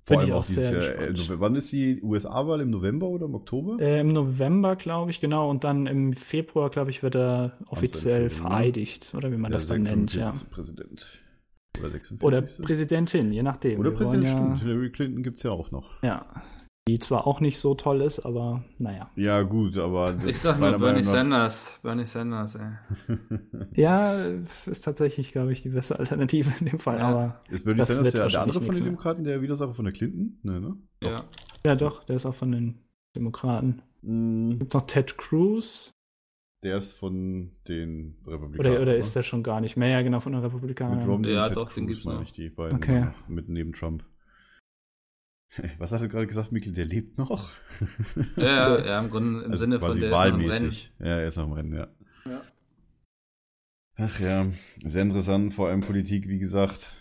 Vor 0.07 0.19
allem 0.21 0.29
ich 0.29 0.35
auch 0.35 0.47
dieses 0.47 0.69
sehr 0.69 0.83
Jahr. 0.83 1.09
Äh, 1.09 1.41
wann 1.41 1.57
ist 1.57 1.73
die 1.73 2.01
USA-Wahl? 2.01 2.61
Im 2.61 2.71
November 2.71 3.09
oder 3.09 3.27
im 3.27 3.35
Oktober? 3.35 3.79
äh, 3.81 4.01
Im 4.01 4.09
November, 4.09 4.77
glaube 4.77 5.11
ich, 5.11 5.21
genau. 5.21 5.51
Und 5.51 5.65
dann 5.65 5.87
im 5.87 6.13
Februar, 6.13 6.71
glaube 6.71 6.91
ich, 6.91 7.03
wird 7.03 7.17
er 7.17 7.59
offiziell 7.67 8.25
ne? 8.25 8.31
vereidigt. 8.31 9.13
Oder 9.17 9.33
wie 9.33 9.37
man 9.37 9.51
das 9.51 9.67
dann 9.67 9.83
nennt, 9.83 10.15
ja. 10.15 10.27
45. 10.27 10.51
Präsident. 10.51 11.07
Oder 11.79 11.91
46. 11.91 12.25
Oder 12.25 12.43
Präsidentin, 12.65 13.33
je 13.33 13.43
nachdem. 13.43 13.81
Oder 13.81 13.91
Wir 13.91 13.97
Präsident, 13.97 14.29
wollen 14.29 14.57
stimmt. 14.59 14.63
Hillary 14.63 14.91
Clinton 14.91 15.23
gibt 15.25 15.39
es 15.39 15.43
ja 15.43 15.51
auch 15.51 15.73
noch. 15.73 16.01
Ja, 16.03 16.25
ja. 16.35 16.43
Die 16.89 17.01
zwar 17.01 17.27
auch 17.27 17.41
nicht 17.41 17.59
so 17.59 17.75
toll 17.75 18.01
ist, 18.01 18.21
aber 18.21 18.63
naja. 18.79 19.11
Ja, 19.17 19.43
gut, 19.43 19.77
aber. 19.77 20.15
Ich 20.25 20.39
sag 20.39 20.61
nur 20.61 20.79
Bernie 20.79 21.03
Sanders. 21.03 21.81
Bernie 21.83 22.07
Sanders, 22.07 22.55
ey. 22.55 22.69
Ja, 23.75 24.15
ist 24.67 24.85
tatsächlich, 24.85 25.33
glaube 25.33 25.53
ich, 25.53 25.63
die 25.63 25.71
beste 25.71 25.99
Alternative 25.99 26.53
in 26.61 26.67
dem 26.67 26.79
Fall. 26.79 26.99
Ja. 26.99 27.09
Aber 27.09 27.41
Ist 27.51 27.65
Bernie 27.65 27.79
Das 27.79 27.89
Sanders 27.89 28.05
wird 28.07 28.15
der, 28.15 28.29
der 28.29 28.43
andere 28.43 28.61
von 28.61 28.75
den. 28.75 28.85
Demokraten, 28.85 29.25
der 29.25 29.43
Widersacher 29.43 29.75
von 29.75 29.85
der 29.85 29.93
Clinton? 29.95 30.39
Nee, 30.45 30.61
ne? 30.61 30.77
Ja. 31.03 31.25
ja, 31.67 31.75
doch, 31.75 32.05
der 32.05 32.17
ist 32.17 32.27
auch 32.27 32.35
von 32.35 32.53
den 32.53 32.79
Demokraten. 33.17 33.83
Mm, 34.03 34.59
Gibt 34.59 34.75
noch 34.75 34.87
Ted 34.87 35.19
Cruz? 35.19 35.91
Der 36.63 36.79
ist 36.79 36.93
von 36.93 37.51
den 37.67 38.17
Republikanern. 38.27 38.73
Oder, 38.73 38.83
oder 38.83 38.97
ist 38.97 39.17
der 39.17 39.25
schon 39.25 39.43
gar 39.43 39.61
nicht 39.61 39.77
mehr? 39.77 39.89
Ja, 39.89 40.03
genau, 40.03 40.21
von 40.21 40.33
den 40.33 40.41
Mit 40.41 40.51
Republikanern. 40.53 41.05
Romney 41.09 41.33
Ja, 41.33 41.43
und 41.43 41.49
Ted 41.49 41.57
doch, 41.57 41.73
den 41.73 41.87
Cruz, 41.87 41.97
gibt's 41.97 42.05
meine 42.05 42.19
noch. 42.21 42.25
ich, 42.27 42.33
die 42.33 42.49
beiden. 42.49 42.77
Okay. 42.77 43.09
Mit 43.27 43.49
neben 43.49 43.73
Trump. 43.73 44.05
Was 45.79 45.93
hat 45.93 46.01
er 46.03 46.09
gerade 46.09 46.27
gesagt, 46.27 46.53
Mikkel? 46.53 46.73
Der 46.73 46.85
lebt 46.85 47.19
noch? 47.19 47.51
Ja, 48.37 48.79
ja, 48.79 48.85
ja, 48.87 49.01
im 49.01 49.11
Grunde 49.11 49.45
im 49.45 49.51
Also 49.53 49.63
Sinne 49.63 49.81
von 49.81 49.89
quasi 49.89 50.01
der 50.01 50.13
ist 50.13 50.25
noch 50.25 50.35
im 50.35 50.45
Rennen. 50.45 50.79
wahlmäßig. 50.79 50.93
Ja, 50.99 51.07
er 51.19 51.27
ist 51.29 51.37
noch 51.37 51.47
im 51.47 51.53
Rennen, 51.53 51.75
ja. 51.75 51.89
Ja. 52.25 52.43
Ach 53.99 54.21
ja, 54.21 54.47
sehr 54.85 55.03
interessant, 55.03 55.55
vor 55.55 55.69
allem 55.69 55.81
Politik, 55.81 56.29
wie 56.29 56.39
gesagt. 56.39 56.95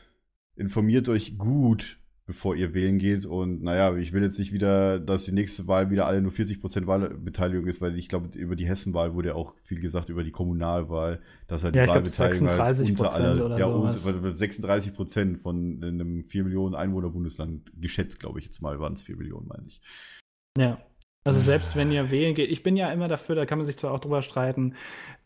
Informiert 0.55 1.09
euch 1.09 1.37
gut. 1.37 1.99
Bevor 2.27 2.55
ihr 2.55 2.73
wählen 2.73 2.97
geht. 2.97 3.25
Und 3.25 3.61
naja, 3.61 3.95
ich 3.97 4.11
will 4.13 4.23
jetzt 4.23 4.39
nicht 4.39 4.51
wieder, 4.51 4.99
dass 4.99 5.25
die 5.25 5.31
nächste 5.31 5.67
Wahl 5.67 5.91
wieder 5.91 6.07
alle 6.07 6.21
nur 6.21 6.31
40% 6.31 6.87
Wahlbeteiligung 6.87 7.67
ist, 7.67 7.81
weil 7.81 7.97
ich 7.97 8.07
glaube, 8.09 8.37
über 8.37 8.55
die 8.55 8.67
Hessenwahl 8.67 9.13
wurde 9.13 9.29
ja 9.29 9.35
auch 9.35 9.53
viel 9.63 9.79
gesagt, 9.79 10.09
über 10.09 10.23
die 10.23 10.31
Kommunalwahl, 10.31 11.19
dass 11.47 11.63
halt 11.63 11.75
Ja, 11.75 11.83
die 11.83 11.87
ich 11.87 11.91
glaub, 11.93 12.03
Wahlbeteiligung 12.05 12.49
halt 12.49 12.75
36% 12.77 12.89
unter 12.89 13.13
aller, 13.13 13.45
oder 13.45 13.57
ja, 13.59 13.65
unter- 13.67 14.33
36% 14.33 15.37
von 15.37 15.83
einem 15.83 16.23
4 16.25 16.43
Millionen 16.45 16.75
Einwohner-Bundesland 16.75 17.71
geschätzt, 17.79 18.19
glaube 18.19 18.39
ich 18.39 18.45
jetzt 18.45 18.61
mal, 18.61 18.79
waren 18.79 18.93
es 18.93 19.03
4 19.03 19.17
Millionen, 19.17 19.47
meine 19.47 19.67
ich. 19.67 19.81
Ja. 20.57 20.79
Also 21.27 21.39
selbst 21.39 21.75
wenn 21.75 21.91
ihr 21.91 22.11
wählen 22.11 22.35
geht, 22.35 22.51
ich 22.51 22.61
bin 22.61 22.77
ja 22.77 22.91
immer 22.91 23.07
dafür, 23.07 23.33
da 23.33 23.47
kann 23.47 23.57
man 23.57 23.65
sich 23.65 23.77
zwar 23.77 23.91
auch 23.91 23.99
drüber 23.99 24.21
streiten, 24.21 24.75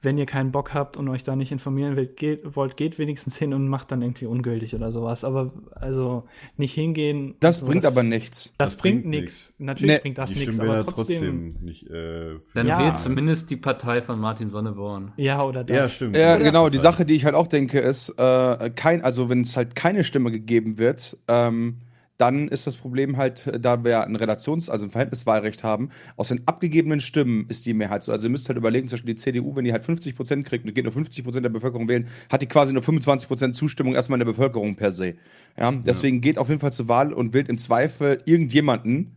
wenn 0.01 0.17
ihr 0.17 0.25
keinen 0.25 0.53
Bock 0.53 0.73
habt 0.73 0.95
und 0.95 1.09
euch 1.09 1.23
da 1.23 1.35
nicht 1.35 1.51
informieren 1.51 1.97
wollt, 1.97 2.15
geht, 2.15 2.55
wollt, 2.55 2.77
geht 2.77 2.97
wenigstens 2.99 3.35
hin 3.37 3.53
und 3.53 3.67
macht 3.67 3.91
dann 3.91 4.01
irgendwie 4.01 4.25
ungültig 4.25 4.73
oder 4.73 4.93
sowas. 4.93 5.25
Aber 5.25 5.51
also 5.75 6.23
nicht 6.55 6.73
hingehen. 6.73 7.35
Das 7.41 7.57
so, 7.57 7.65
bringt 7.65 7.85
aber 7.85 8.01
nichts. 8.03 8.53
Das, 8.57 8.69
das 8.71 8.75
bringt 8.77 9.01
bringt 9.01 9.13
nichts. 9.13 9.53
Natürlich 9.57 9.95
Nee, 9.95 9.99
bringt 10.01 10.17
das 10.17 10.33
nichts, 10.33 10.57
aber 10.57 10.75
ja 10.77 10.83
trotzdem. 10.83 11.57
nicht. 11.59 11.85
Äh, 11.89 12.35
Dann 12.53 12.67
Ja. 12.67 12.79
wählt 12.79 12.97
zumindest 12.97 13.49
die 13.49 13.57
Partei 13.57 14.01
von 14.01 14.21
Martin 14.21 14.47
Sonneborn. 14.47 15.11
Ja, 15.17 15.43
oder 15.43 15.65
das. 15.65 15.75
Ja, 15.75 15.89
stimmt. 15.89 16.15
Ja, 16.15 16.37
genau. 16.37 16.69
Die. 16.69 16.77
Sache, 16.77 17.03
die 17.03 17.15
ich 17.15 17.25
halt 17.25 17.35
auch 17.35 17.47
denke, 17.47 17.79
ist, 17.79 18.07
äh, 18.17 18.69
kein, 18.73 19.03
also 19.03 19.29
wenn 19.29 19.41
es 19.41 19.57
halt 19.57 19.75
keine 19.75 20.05
Stimme 20.05 20.31
gegeben 20.31 20.77
wird, 20.77 21.17
ähm, 21.27 21.79
dann 22.19 22.49
ist 22.49 22.67
das 22.67 22.75
Problem 22.75 23.17
halt, 23.17 23.47
äh, 23.47 23.59
da 23.59 23.83
wir 23.83 24.03
ein 24.03 24.15
Relations-, 24.15 24.69
also 24.69 24.85
ein 24.85 24.91
Verhältniswahlrecht 24.91 25.63
haben, 25.63 25.89
aus 26.17 26.27
den 26.27 26.41
abgegebenen 26.45 26.99
Stimmen 26.99 27.45
ist 27.47 27.65
die 27.65 27.73
Mehrheit 27.73 28.03
so. 28.03 28.11
Also 28.11 28.27
ihr 28.27 28.29
müsst 28.29 28.47
halt 28.49 28.57
überlegen, 28.57 28.87
zum 28.87 28.97
Beispiel 28.97 29.15
die 29.15 29.21
CDU, 29.21 29.55
wenn 29.55 29.63
die 29.65 29.71
halt 29.71 29.83
50% 29.83 30.43
kriegt 30.43 30.65
und 30.65 30.75
geht 30.75 30.83
nur 30.83 30.93
50% 30.93 31.39
der 31.39 31.49
Bevölkerung 31.49 31.87
wählen, 31.87 32.07
hat 32.29 32.41
die 32.41 32.47
quasi 32.47 32.73
nur 32.73 32.83
25% 32.83 33.53
Zustimmung 33.53 33.95
erstmal 33.95 34.19
in 34.19 34.25
der 34.25 34.33
Bevölkerung 34.33 34.75
per 34.75 34.91
se. 34.91 35.15
Ja, 35.57 35.71
deswegen 35.71 36.21
geht 36.21 36.37
auf 36.37 36.49
jeden 36.49 36.59
Fall 36.59 36.73
zur 36.73 36.89
Wahl 36.89 37.13
und 37.13 37.33
wählt 37.33 37.47
im 37.47 37.57
Zweifel 37.57 38.21
irgendjemanden, 38.25 39.15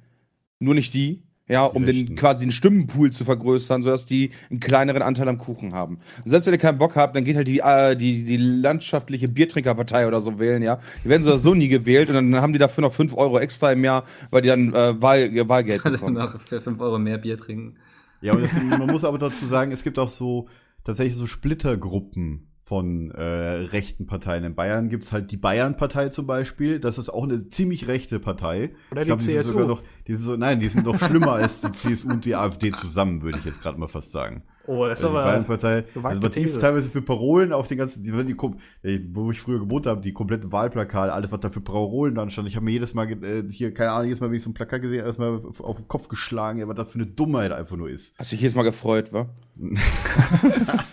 nur 0.61 0.75
nicht 0.75 0.95
die, 0.95 1.23
ja, 1.49 1.65
um 1.65 1.85
den 1.85 2.15
quasi 2.15 2.45
den 2.45 2.53
Stimmenpool 2.53 3.11
zu 3.11 3.25
vergrößern, 3.25 3.83
sodass 3.83 4.07
die 4.07 4.31
einen 4.51 4.61
kleineren 4.61 5.03
Anteil 5.03 5.29
am 5.29 5.39
Kuchen 5.39 5.75
haben. 5.75 5.97
Und 6.25 6.29
selbst 6.31 6.47
wenn 6.47 6.55
ihr 6.55 6.59
keinen 6.59 6.79
Bock 6.79 6.97
habt, 6.97 7.17
dann 7.17 7.25
geht 7.25 7.37
halt 7.37 7.49
die, 7.49 7.59
äh, 7.61 7.97
die, 7.97 8.25
die 8.25 8.37
landschaftliche 8.37 9.29
Biertrinkerpartei 9.29 10.07
oder 10.07 10.21
so 10.21 10.39
wählen, 10.39 10.63
ja. 10.63 10.79
Die 11.05 11.09
werden 11.09 11.23
so, 11.23 11.37
so 11.39 11.55
nie 11.55 11.69
gewählt 11.69 12.09
und 12.09 12.15
dann 12.15 12.37
haben 12.37 12.53
die 12.53 12.59
dafür 12.59 12.83
noch 12.83 12.93
5 12.93 13.15
Euro 13.17 13.39
extra 13.39 13.73
im 13.73 13.85
Jahr, 13.85 14.05
weil 14.31 14.43
die 14.43 14.49
dann 14.49 14.73
äh, 14.73 15.01
Wahl, 15.03 15.31
Wahlgeld 15.49 15.85
Also 15.85 15.99
bekommen. 15.99 16.15
noch 16.17 16.41
für 16.41 16.61
5 16.61 16.81
Euro 16.81 16.99
mehr 16.99 17.19
Bier 17.19 17.37
trinken. 17.37 17.77
Ja, 18.21 18.33
und 18.35 18.43
gibt, 18.43 18.65
man 18.69 18.87
muss 18.87 19.05
aber 19.05 19.19
dazu 19.19 19.45
sagen, 19.47 19.73
es 19.73 19.83
gibt 19.83 19.99
auch 19.99 20.09
so 20.09 20.49
tatsächlich 20.85 21.17
so 21.17 21.27
Splittergruppen 21.27 22.52
von 22.73 23.11
äh, 23.11 23.23
rechten 23.23 24.07
Parteien. 24.07 24.45
In 24.45 24.55
Bayern 24.55 24.89
gibt's 24.89 25.13
halt 25.13 25.31
die 25.31 25.37
Bayern-Partei 25.37 26.09
zum 26.09 26.27
Beispiel. 26.27 26.81
Das 26.81 26.97
ist 26.97 27.11
auch 27.11 27.25
eine 27.25 27.51
ziemlich 27.51 27.87
rechte 27.87 28.19
Partei. 28.19 28.71
Oder 28.91 29.03
Ich 29.03 29.05
die 29.05 29.09
glaub, 29.09 29.21
sind 29.21 29.35
CSU. 29.35 29.51
sogar 29.51 29.67
noch, 29.67 29.83
die 30.07 30.15
sind 30.15 30.25
so, 30.25 30.37
nein, 30.37 30.59
die 30.59 30.69
sind 30.69 30.87
noch 30.87 30.99
schlimmer 30.99 31.33
als 31.33 31.61
die 31.61 31.71
CSU 31.73 32.09
und 32.09 32.25
die 32.25 32.35
AfD 32.35 32.73
zusammen, 32.73 33.21
würde 33.21 33.37
ich 33.41 33.45
jetzt 33.45 33.61
gerade 33.61 33.79
mal 33.79 33.89
fast 33.89 34.13
sagen. 34.13 34.43
Oh, 34.67 34.87
das 34.87 35.01
ist 35.01 35.05
Also 35.05 35.17
die 35.17 35.21
aber. 35.21 35.31
Bayern-Partei, 35.33 35.85
also 36.03 36.23
man 36.23 36.31
tief 36.33 36.45
These. 36.47 36.61
teilweise 36.61 36.89
für 36.89 37.03
Parolen 37.03 37.53
auf 37.53 37.69
den 37.69 37.77
ganzen, 37.77 38.03
die, 38.05 38.11
die, 38.13 38.89
äh, 38.89 39.01
wo 39.13 39.31
ich 39.31 39.41
früher 39.43 39.59
gewohnt 39.59 39.87
habe, 39.87 40.01
die 40.01 40.15
kompletten 40.15 40.51
Wahlplakate, 40.51 41.13
alles, 41.13 41.31
was 41.31 41.41
da 41.41 41.51
für 41.51 41.61
Parolen 41.61 42.15
dann 42.15 42.31
stand. 42.31 42.49
Ich 42.49 42.57
habe 42.57 42.65
mir 42.65 42.71
jedes 42.71 42.95
Mal, 42.95 43.11
äh, 43.23 43.43
hier, 43.51 43.75
keine 43.75 43.91
Ahnung, 43.91 44.07
jedes 44.07 44.21
Mal, 44.21 44.29
wenn 44.31 44.37
ich 44.37 44.43
so 44.43 44.49
ein 44.49 44.55
Plakat 44.55 44.81
gesehen 44.81 45.05
erstmal 45.05 45.45
auf, 45.45 45.61
auf 45.61 45.77
den 45.77 45.89
Kopf 45.89 46.09
geschlagen, 46.09 46.59
ja, 46.59 46.69
was 46.69 46.77
das 46.77 46.89
für 46.89 46.95
eine 46.95 47.07
Dummheit 47.07 47.53
einfach 47.53 47.77
nur 47.77 47.91
ist. 47.91 48.15
Hast 48.19 48.33
dich 48.33 48.41
jedes 48.41 48.55
Mal 48.57 48.63
gefreut, 48.63 49.13
wa? 49.13 49.29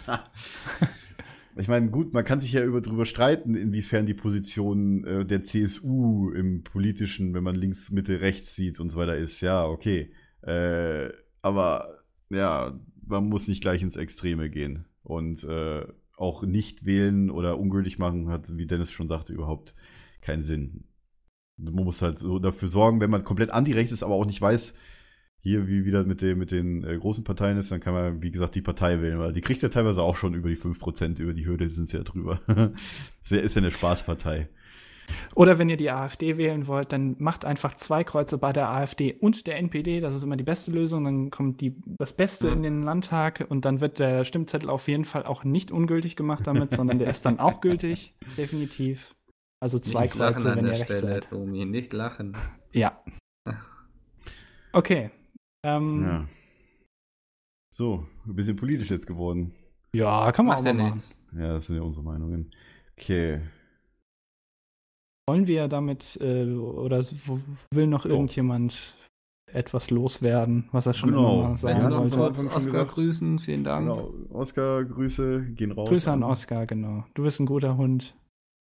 Ich 1.59 1.67
meine, 1.67 1.89
gut, 1.89 2.13
man 2.13 2.23
kann 2.23 2.39
sich 2.39 2.53
ja 2.53 2.63
über, 2.63 2.79
drüber 2.79 3.05
streiten, 3.05 3.53
inwiefern 3.53 4.05
die 4.05 4.13
Position 4.13 5.03
äh, 5.03 5.25
der 5.25 5.41
CSU 5.41 6.31
im 6.31 6.63
politischen, 6.63 7.33
wenn 7.33 7.43
man 7.43 7.55
links, 7.55 7.91
Mitte, 7.91 8.21
rechts 8.21 8.55
sieht 8.55 8.79
und 8.79 8.89
so 8.89 8.97
weiter 8.97 9.17
ist. 9.17 9.41
Ja, 9.41 9.65
okay. 9.65 10.13
Äh, 10.41 11.09
aber 11.41 11.99
ja, 12.29 12.79
man 13.05 13.27
muss 13.27 13.49
nicht 13.49 13.61
gleich 13.61 13.81
ins 13.81 13.97
Extreme 13.97 14.49
gehen. 14.49 14.85
Und 15.03 15.43
äh, 15.43 15.85
auch 16.15 16.43
nicht 16.43 16.85
wählen 16.85 17.29
oder 17.29 17.57
ungültig 17.59 17.99
machen 17.99 18.29
hat, 18.29 18.57
wie 18.57 18.67
Dennis 18.67 18.91
schon 18.91 19.07
sagte, 19.09 19.33
überhaupt 19.33 19.75
keinen 20.21 20.41
Sinn. 20.41 20.85
Man 21.57 21.73
muss 21.73 22.01
halt 22.01 22.17
so 22.17 22.39
dafür 22.39 22.69
sorgen, 22.69 23.01
wenn 23.01 23.09
man 23.09 23.23
komplett 23.25 23.49
anti-rechts 23.49 23.91
ist, 23.91 24.03
aber 24.03 24.15
auch 24.15 24.25
nicht 24.25 24.41
weiß, 24.41 24.75
hier 25.41 25.67
wie 25.67 25.85
wieder 25.85 26.03
mit, 26.03 26.21
dem, 26.21 26.37
mit 26.37 26.51
den 26.51 26.83
äh, 26.83 26.97
großen 26.97 27.23
Parteien 27.23 27.57
ist, 27.57 27.71
dann 27.71 27.79
kann 27.79 27.93
man, 27.93 28.21
wie 28.21 28.31
gesagt, 28.31 28.55
die 28.55 28.61
Partei 28.61 29.01
wählen, 29.01 29.19
weil 29.19 29.33
die 29.33 29.41
kriegt 29.41 29.61
ja 29.61 29.69
teilweise 29.69 30.01
auch 30.01 30.17
schon 30.17 30.33
über 30.33 30.49
die 30.49 30.57
5%, 30.57 31.19
über 31.21 31.33
die 31.33 31.45
Hürde 31.45 31.69
sind 31.69 31.87
sie 31.87 31.97
ja 31.97 32.03
drüber. 32.03 32.41
das 32.47 33.31
ist 33.31 33.55
ja 33.55 33.61
eine 33.61 33.71
Spaßpartei. 33.71 34.49
Oder 35.35 35.57
wenn 35.57 35.69
ihr 35.69 35.77
die 35.77 35.89
AfD 35.89 36.37
wählen 36.37 36.67
wollt, 36.67 36.91
dann 36.91 37.15
macht 37.19 37.45
einfach 37.45 37.73
zwei 37.73 38.03
Kreuze 38.03 38.37
bei 38.37 38.53
der 38.53 38.69
AfD 38.69 39.13
und 39.13 39.47
der 39.47 39.57
NPD. 39.57 40.01
Das 40.01 40.13
ist 40.13 40.23
immer 40.23 40.37
die 40.37 40.43
beste 40.43 40.71
Lösung. 40.71 41.03
Dann 41.03 41.31
kommt 41.31 41.61
die, 41.61 41.81
das 41.97 42.13
Beste 42.13 42.49
in 42.49 42.61
den 42.61 42.83
Landtag 42.83 43.45
und 43.49 43.65
dann 43.65 43.81
wird 43.81 43.99
der 43.99 44.23
Stimmzettel 44.23 44.69
auf 44.69 44.87
jeden 44.87 45.05
Fall 45.05 45.25
auch 45.25 45.43
nicht 45.43 45.71
ungültig 45.71 46.15
gemacht 46.15 46.45
damit, 46.45 46.71
sondern 46.71 46.99
der 46.99 47.09
ist 47.09 47.25
dann 47.25 47.39
auch 47.39 47.61
gültig. 47.61 48.13
Definitiv. 48.37 49.15
Also 49.59 49.79
zwei 49.79 50.03
nicht 50.03 50.13
Kreuze, 50.13 50.51
an 50.51 50.57
wenn 50.57 50.65
ihr 50.65 50.71
der 50.71 50.79
recht 50.79 50.91
Stelle, 50.91 51.13
seid. 51.13 51.29
Tomi, 51.29 51.65
nicht 51.65 51.93
lachen. 51.93 52.35
Ja. 52.71 53.01
Okay. 54.71 55.09
Ähm, 55.65 56.03
ja. 56.03 56.09
Ja. 56.11 56.27
So, 57.75 58.05
ein 58.25 58.35
bisschen 58.35 58.55
politisch 58.55 58.89
jetzt 58.91 59.07
geworden. 59.07 59.53
kann 60.31 60.45
man 60.45 60.55
Macht 60.55 60.59
auch 60.61 60.65
ja 60.65 60.73
mal 60.73 60.83
machen. 60.83 60.93
nichts. 60.93 61.21
Ja, 61.33 61.53
das 61.53 61.67
sind 61.67 61.75
ja 61.77 61.81
unsere 61.81 62.03
Meinungen. 62.05 62.51
Okay. 62.97 63.41
Wollen 65.27 65.47
wir 65.47 65.67
damit, 65.67 66.17
äh, 66.21 66.53
oder 66.53 67.03
will 67.73 67.87
noch 67.87 68.05
Oh. 68.05 68.09
irgendjemand 68.09 68.95
etwas 69.51 69.89
loswerden, 69.89 70.69
was 70.71 70.85
er 70.85 70.93
schon 70.93 71.09
Genau. 71.11 71.45
immer 71.45 71.57
sagen 71.57 71.81
Ja, 71.81 71.89
wollte? 71.91 72.15
kurz 72.17 72.37
schon 72.37 72.47
Oscar 72.47 72.59
gesagt. 72.71 72.91
grüßen? 72.91 73.39
Vielen 73.39 73.63
Dank. 73.63 73.87
Genau. 73.87 74.13
Oscar, 74.29 74.85
Grüße 74.85 75.41
gehen 75.53 75.71
raus. 75.71 75.89
Grüße 75.89 76.11
an 76.11 76.23
Oscar, 76.23 76.65
genau. 76.67 77.05
Du 77.15 77.23
bist 77.23 77.39
ein 77.39 77.45
guter 77.45 77.77
Hund. 77.77 78.15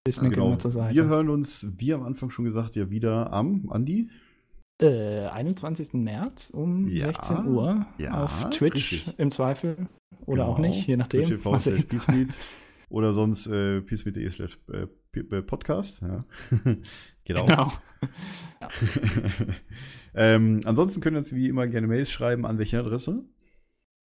Ist 0.08 0.22
mir 0.22 0.30
Genau. 0.30 0.56
zur 0.56 0.72
Seite. 0.72 0.96
Wir 0.96 1.06
hören 1.06 1.30
uns, 1.30 1.74
wie 1.78 1.94
am 1.94 2.04
Anfang 2.04 2.30
schon 2.30 2.46
gesagt, 2.46 2.78
ja 2.78 2.90
wieder 2.90 3.34
am 3.34 3.70
Andi. 3.70 4.10
Äh, 4.82 5.28
21. 5.28 5.94
März 5.94 6.50
um 6.52 6.88
Ja, 6.88 7.08
16 7.08 7.48
Uhr 7.48 7.86
ja, 7.98 8.24
auf 8.24 8.50
Twitch 8.52 8.92
richtig. 8.92 9.18
im 9.20 9.32
Zweifel. 9.32 9.88
Oder 10.26 10.44
Genau. 10.44 10.54
auch 10.54 10.60
nicht, 10.60 10.88
je 10.88 10.96
nachdem. 10.98 11.28
Peacemeet. 11.42 12.34
Oder 12.90 13.12
sonst 13.14 13.48
äh, 13.48 13.82
peacemeet.de 13.82 14.30
slash 14.30 14.58
äh, 14.72 14.88
äh, 15.20 15.42
Podcast. 15.42 16.02
Ja. 16.02 16.24
Geht 17.26 17.38
auch. 17.38 17.80
Genau. 18.60 18.60
ähm, 20.16 20.62
ansonsten 20.66 21.00
können 21.02 21.16
wir 21.16 21.20
uns 21.20 21.34
wie 21.36 21.48
immer 21.50 21.68
gerne 21.68 21.86
Mails 21.88 22.10
schreiben. 22.12 22.46
An 22.46 22.58
welche 22.58 22.80
Adresse? 22.80 23.24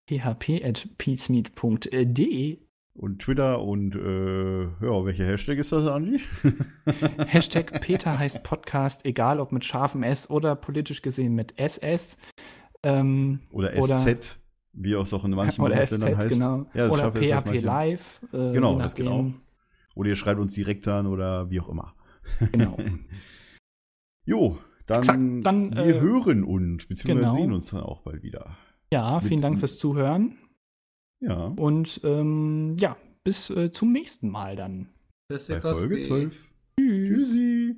php.peacemeet.de 0.08 2.60
Und 3.02 3.20
Twitter 3.20 3.64
und 3.64 3.96
äh, 3.96 4.62
ja, 4.64 5.06
welcher 5.06 5.26
Hashtag 5.26 5.58
ist 5.58 5.72
das, 5.72 5.88
Andi? 5.88 6.20
Hashtag 7.26 7.82
Peter 7.82 8.20
heißt 8.20 8.44
Podcast, 8.44 9.06
egal 9.08 9.40
ob 9.40 9.52
mit 9.52 9.66
scharfem 9.66 10.04
S 10.04 10.30
oder 10.30 10.56
politisch 10.56 11.02
gesehen 11.02 11.34
mit 11.34 11.58
SS. 11.58 12.20
Ähm, 12.84 13.40
Oder 13.50 13.76
Oder- 13.80 13.98
SZ, 13.98 14.38
wie 14.74 14.94
es 14.94 15.14
auch 15.14 15.26
in 15.26 15.32
manchen 15.32 15.64
oder 15.64 15.74
Bundesländern 15.78 16.16
heißt. 16.18 16.30
genau. 16.30 16.66
Ja, 16.76 16.90
oder 16.90 17.12
PHP. 17.12 17.60
Live. 17.62 18.22
Äh, 18.34 18.54
Genau, 18.54 18.78
das 18.78 18.94
geht 18.94 19.08
nachdem. 19.08 19.42
Oder 19.96 20.10
ihr 20.10 20.16
schreibt 20.16 20.40
uns 20.40 20.54
direkt 20.54 20.88
an 20.88 21.08
oder 21.08 21.50
wie 21.50 21.60
auch 21.60 21.70
immer. 21.70 21.96
Genau. 22.52 22.78
Jo, 24.26 24.60
dann, 24.86 25.00
Exakt, 25.00 25.20
dann, 25.44 25.72
wir 25.76 25.96
äh, 25.96 26.00
hören 26.00 26.44
uns, 26.44 26.86
beziehungsweise 26.86 27.20
genau. 27.32 27.34
sehen 27.36 27.52
uns 27.54 27.72
dann 27.72 27.82
auch 27.82 28.02
bald 28.04 28.22
wieder. 28.22 28.56
Ja, 28.94 29.16
Mit- 29.16 29.24
vielen 29.24 29.42
Dank 29.42 29.58
fürs 29.58 29.80
Zuhören. 29.80 30.36
Ja, 31.22 31.54
Und 31.56 32.02
ähm, 32.04 32.76
ja, 32.80 32.98
bis 33.24 33.50
äh, 33.52 33.72
zum 33.72 33.92
nächsten 33.92 34.30
Mal 34.30 34.56
dann. 34.56 34.90
bei 35.30 35.38
Folge 35.38 36.00
12. 36.00 36.34
Tschüss. 36.80 37.30
Tschüssi. 37.30 37.76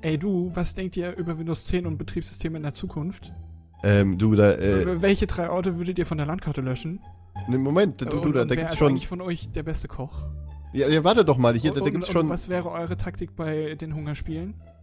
Ey 0.00 0.18
du, 0.18 0.50
was 0.54 0.74
denkt 0.74 0.96
ihr 0.96 1.14
über 1.16 1.38
Windows 1.38 1.66
10 1.66 1.86
und 1.86 1.98
Betriebssysteme 1.98 2.56
in 2.56 2.62
der 2.62 2.74
Zukunft? 2.74 3.32
Ähm, 3.84 4.18
du, 4.18 4.34
da, 4.34 4.52
äh, 4.52 5.00
Welche 5.02 5.26
drei 5.26 5.50
Orte 5.50 5.78
würdet 5.78 5.98
ihr 5.98 6.06
von 6.06 6.18
der 6.18 6.26
Landkarte 6.26 6.60
löschen? 6.60 7.00
ne, 7.48 7.58
Moment, 7.58 8.00
du, 8.00 8.06
und, 8.06 8.24
du, 8.24 8.32
da, 8.32 8.42
und 8.42 8.50
da 8.50 8.54
gibt's 8.54 8.72
ist 8.72 8.78
schon. 8.78 8.88
eigentlich 8.92 9.08
von 9.08 9.20
euch 9.20 9.50
der 9.52 9.62
beste 9.62 9.88
Koch? 9.88 10.24
Ja, 10.72 10.88
ja, 10.88 11.04
warte 11.04 11.24
doch 11.24 11.36
mal, 11.36 11.54
hier, 11.56 11.72
da, 11.72 11.80
da 11.80 11.84
und, 11.84 11.90
gibt's 11.92 12.08
und 12.08 12.12
schon. 12.12 12.28
was 12.28 12.48
wäre 12.48 12.70
eure 12.70 12.96
Taktik 12.96 13.36
bei 13.36 13.74
den 13.74 13.94
Hungerspielen? 13.94 14.54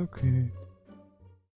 Okay. 0.00 0.50